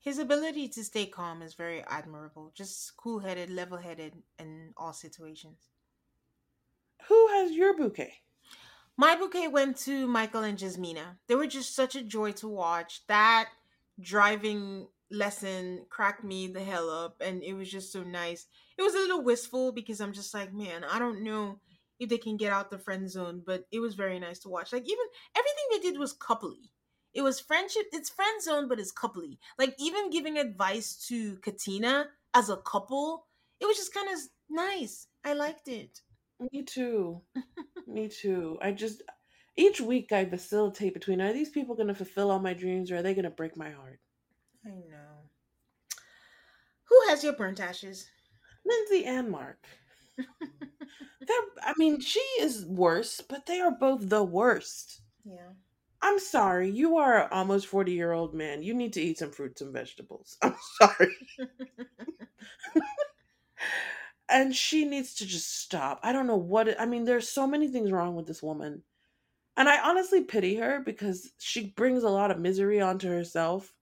His 0.00 0.18
ability 0.18 0.68
to 0.68 0.84
stay 0.84 1.06
calm 1.06 1.42
is 1.42 1.54
very 1.54 1.82
admirable. 1.88 2.52
Just 2.54 2.96
cool-headed, 2.96 3.50
level-headed 3.50 4.14
in 4.38 4.72
all 4.76 4.92
situations. 4.92 5.70
Who 7.06 7.28
has 7.28 7.52
your 7.52 7.76
bouquet? 7.76 8.14
My 8.96 9.14
bouquet 9.14 9.48
went 9.48 9.76
to 9.78 10.08
Michael 10.08 10.42
and 10.42 10.58
Jasmina. 10.58 11.18
They 11.28 11.36
were 11.36 11.46
just 11.46 11.74
such 11.74 11.94
a 11.94 12.02
joy 12.02 12.32
to 12.32 12.48
watch. 12.48 13.06
That 13.06 13.48
driving 14.00 14.88
lesson 15.10 15.86
cracked 15.88 16.24
me 16.24 16.48
the 16.48 16.62
hell 16.62 16.90
up, 16.90 17.16
and 17.20 17.42
it 17.42 17.54
was 17.54 17.70
just 17.70 17.92
so 17.92 18.02
nice. 18.02 18.46
It 18.76 18.82
was 18.82 18.94
a 18.94 18.98
little 18.98 19.22
wistful 19.22 19.72
because 19.72 20.00
I'm 20.00 20.12
just 20.12 20.34
like, 20.34 20.52
man, 20.52 20.84
I 20.84 20.98
don't 20.98 21.22
know 21.22 21.60
if 21.98 22.08
they 22.08 22.18
can 22.18 22.36
get 22.36 22.52
out 22.52 22.70
the 22.70 22.78
friend 22.78 23.10
zone, 23.10 23.42
but 23.44 23.64
it 23.72 23.80
was 23.80 23.94
very 23.94 24.18
nice 24.18 24.40
to 24.40 24.48
watch. 24.48 24.72
Like 24.72 24.84
even 24.84 25.04
everything 25.36 25.64
they 25.70 25.90
did 25.90 25.98
was 25.98 26.16
coupley. 26.16 26.70
It 27.14 27.22
was 27.22 27.40
friendship. 27.40 27.86
It's 27.92 28.10
friend 28.10 28.42
zone, 28.42 28.68
but 28.68 28.78
it's 28.78 28.92
coupley. 28.92 29.38
Like 29.58 29.74
even 29.78 30.10
giving 30.10 30.38
advice 30.38 30.94
to 31.08 31.36
Katina 31.36 32.06
as 32.34 32.50
a 32.50 32.56
couple, 32.56 33.26
it 33.60 33.66
was 33.66 33.76
just 33.76 33.94
kind 33.94 34.08
of 34.12 34.18
nice. 34.50 35.06
I 35.24 35.32
liked 35.32 35.68
it. 35.68 36.02
Me 36.40 36.62
too. 36.62 37.20
Me 37.86 38.08
too. 38.22 38.58
I 38.62 38.72
just 38.72 39.02
each 39.56 39.80
week 39.80 40.12
I 40.12 40.24
facilitate 40.24 40.94
between 40.94 41.20
are 41.20 41.32
these 41.32 41.50
people 41.50 41.74
going 41.74 41.88
to 41.88 41.94
fulfill 41.94 42.30
all 42.30 42.38
my 42.38 42.54
dreams 42.54 42.90
or 42.90 42.96
are 42.98 43.02
they 43.02 43.14
going 43.14 43.24
to 43.24 43.30
break 43.30 43.56
my 43.56 43.70
heart? 43.70 44.00
I 44.64 44.70
know. 44.70 45.30
Who 46.84 47.08
has 47.08 47.22
your 47.24 47.34
burnt 47.34 47.60
ashes? 47.60 48.08
Lindsay 48.64 49.04
and 49.04 49.30
Mark. 49.30 49.66
They're, 50.18 51.36
I 51.62 51.74
mean, 51.78 52.00
she 52.00 52.20
is 52.40 52.64
worse, 52.66 53.20
but 53.20 53.46
they 53.46 53.60
are 53.60 53.70
both 53.72 54.08
the 54.08 54.24
worst. 54.24 55.02
Yeah. 55.24 55.50
I'm 56.00 56.18
sorry. 56.18 56.70
You 56.70 56.96
are 56.98 57.32
almost 57.32 57.66
40 57.66 57.92
year 57.92 58.12
old 58.12 58.34
man. 58.34 58.62
You 58.62 58.74
need 58.74 58.92
to 58.94 59.02
eat 59.02 59.18
some 59.18 59.32
fruits 59.32 59.60
and 59.60 59.72
vegetables. 59.72 60.36
I'm 60.42 60.54
sorry 60.80 61.14
and 64.28 64.54
she 64.54 64.84
needs 64.84 65.14
to 65.14 65.26
just 65.26 65.60
stop. 65.60 66.00
I 66.02 66.12
don't 66.12 66.26
know 66.26 66.36
what 66.36 66.68
it, 66.68 66.76
I 66.78 66.86
mean. 66.86 67.04
There's 67.04 67.28
so 67.28 67.46
many 67.46 67.68
things 67.68 67.92
wrong 67.92 68.14
with 68.14 68.26
this 68.26 68.42
woman, 68.42 68.82
and 69.56 69.68
I 69.68 69.80
honestly 69.80 70.24
pity 70.24 70.56
her 70.56 70.80
because 70.80 71.32
she 71.38 71.68
brings 71.76 72.02
a 72.04 72.10
lot 72.10 72.30
of 72.30 72.38
misery 72.38 72.80
onto 72.80 73.08
herself, 73.08 73.74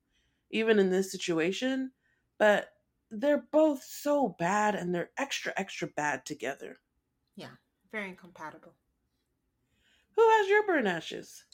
even 0.51 0.79
in 0.79 0.91
this 0.91 1.13
situation. 1.13 1.93
But 2.39 2.69
they're 3.11 3.47
both 3.53 3.83
so 3.83 4.37
bad, 4.39 4.75
and 4.75 4.95
they're 4.95 5.11
extra 5.19 5.53
extra 5.57 5.89
bad 5.89 6.27
together. 6.27 6.77
Yeah, 7.37 7.55
very 7.93 8.11
incompatible. 8.11 8.75
Who 10.17 10.29
has 10.29 10.49
your 10.49 10.67
burn 10.67 10.87
ashes? 10.87 11.45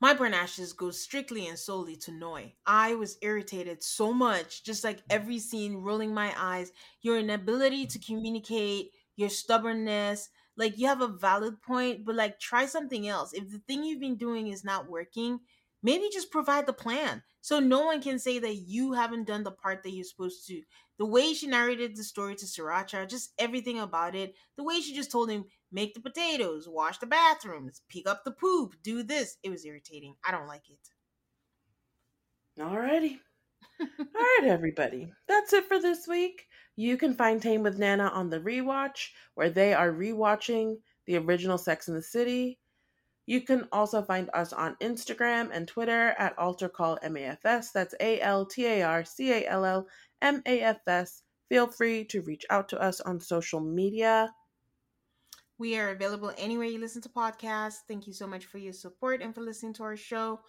My 0.00 0.12
burn 0.14 0.34
ashes 0.34 0.72
goes 0.72 1.00
strictly 1.00 1.46
and 1.46 1.58
solely 1.58 1.96
to 1.96 2.12
Noi. 2.12 2.54
I 2.66 2.94
was 2.94 3.18
irritated 3.22 3.82
so 3.82 4.12
much, 4.12 4.62
just 4.62 4.84
like 4.84 5.02
every 5.08 5.38
scene, 5.38 5.76
rolling 5.76 6.12
my 6.14 6.34
eyes. 6.36 6.72
Your 7.00 7.18
inability 7.18 7.86
to 7.86 7.98
communicate, 7.98 8.92
your 9.16 9.30
stubbornness, 9.30 10.28
like 10.56 10.78
you 10.78 10.86
have 10.86 11.00
a 11.00 11.08
valid 11.08 11.60
point, 11.62 12.04
but 12.04 12.14
like 12.14 12.38
try 12.38 12.66
something 12.66 13.08
else. 13.08 13.32
If 13.32 13.50
the 13.50 13.58
thing 13.58 13.82
you've 13.84 14.00
been 14.00 14.16
doing 14.16 14.48
is 14.48 14.64
not 14.64 14.88
working, 14.88 15.40
maybe 15.82 16.08
just 16.12 16.30
provide 16.30 16.66
the 16.66 16.72
plan 16.72 17.22
so 17.40 17.60
no 17.60 17.84
one 17.84 18.00
can 18.00 18.18
say 18.18 18.38
that 18.38 18.56
you 18.56 18.92
haven't 18.92 19.26
done 19.26 19.42
the 19.42 19.50
part 19.50 19.82
that 19.82 19.90
you're 19.90 20.04
supposed 20.04 20.46
to. 20.48 20.62
The 20.98 21.06
way 21.06 21.34
she 21.34 21.46
narrated 21.46 21.96
the 21.96 22.04
story 22.04 22.36
to 22.36 22.46
Sriracha, 22.46 23.08
just 23.08 23.32
everything 23.38 23.80
about 23.80 24.14
it, 24.14 24.34
the 24.56 24.62
way 24.62 24.80
she 24.80 24.94
just 24.94 25.10
told 25.10 25.30
him, 25.30 25.44
make 25.72 25.94
the 25.94 26.00
potatoes, 26.00 26.68
wash 26.68 26.98
the 26.98 27.06
bathrooms, 27.06 27.82
pick 27.88 28.08
up 28.08 28.24
the 28.24 28.30
poop, 28.30 28.76
do 28.82 29.02
this. 29.02 29.36
It 29.42 29.50
was 29.50 29.64
irritating. 29.64 30.14
I 30.24 30.30
don't 30.30 30.46
like 30.46 30.68
it. 30.70 30.78
Alrighty. 32.60 33.18
All 33.80 33.86
right, 34.14 34.44
everybody. 34.44 35.12
That's 35.26 35.52
it 35.52 35.66
for 35.66 35.80
this 35.80 36.06
week. 36.06 36.46
You 36.76 36.96
can 36.96 37.14
find 37.14 37.42
Tame 37.42 37.62
with 37.62 37.78
Nana 37.78 38.04
on 38.08 38.30
the 38.30 38.40
rewatch, 38.40 39.08
where 39.34 39.50
they 39.50 39.74
are 39.74 39.92
rewatching 39.92 40.76
the 41.06 41.16
original 41.16 41.58
Sex 41.58 41.88
in 41.88 41.94
the 41.94 42.02
City. 42.02 42.58
You 43.26 43.40
can 43.40 43.66
also 43.72 44.02
find 44.02 44.28
us 44.34 44.52
on 44.52 44.76
Instagram 44.82 45.50
and 45.52 45.66
Twitter 45.66 46.14
at 46.18 46.36
AltarCallMAFS. 46.36 47.72
That's 47.72 47.94
A 48.00 48.20
L 48.20 48.44
T 48.44 48.66
A 48.66 48.82
R 48.82 49.04
C 49.04 49.32
A 49.32 49.48
L 49.48 49.64
L 49.64 49.86
M 50.24 50.42
A 50.46 50.60
F 50.60 50.80
S. 50.88 51.22
Feel 51.48 51.68
free 51.68 52.04
to 52.06 52.22
reach 52.22 52.44
out 52.50 52.68
to 52.70 52.80
us 52.80 53.00
on 53.00 53.20
social 53.20 53.60
media. 53.60 54.32
We 55.58 55.76
are 55.78 55.90
available 55.90 56.32
anywhere 56.36 56.66
you 56.66 56.80
listen 56.80 57.02
to 57.02 57.08
podcasts. 57.08 57.84
Thank 57.86 58.08
you 58.08 58.12
so 58.12 58.26
much 58.26 58.46
for 58.46 58.58
your 58.58 58.72
support 58.72 59.22
and 59.22 59.32
for 59.34 59.40
listening 59.40 59.74
to 59.74 59.84
our 59.84 59.96
show. 59.96 60.40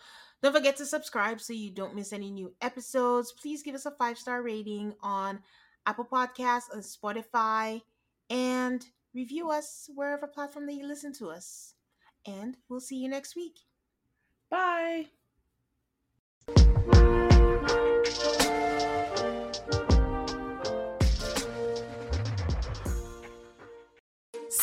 Don't 0.42 0.54
forget 0.54 0.78
to 0.78 0.86
subscribe 0.86 1.40
so 1.40 1.54
you 1.54 1.72
don't 1.72 1.94
miss 1.94 2.12
any 2.12 2.32
new 2.32 2.54
episodes. 2.62 3.32
Please 3.34 3.62
give 3.62 3.76
us 3.76 3.86
a 3.86 3.92
five 3.92 4.18
star 4.18 4.42
rating 4.42 4.94
on 5.02 5.40
Apple 5.86 6.08
Podcasts 6.12 6.72
and 6.74 6.82
Spotify 6.82 7.82
and 8.30 8.84
review 9.14 9.52
us 9.52 9.90
wherever 9.94 10.26
platform 10.26 10.66
that 10.66 10.74
you 10.74 10.88
listen 10.88 11.14
to 11.14 11.30
us. 11.30 11.76
And 12.26 12.58
we'll 12.70 12.80
see 12.80 12.98
you 12.98 13.10
next 13.10 13.36
week. 13.36 13.60
Bye. 14.50 15.08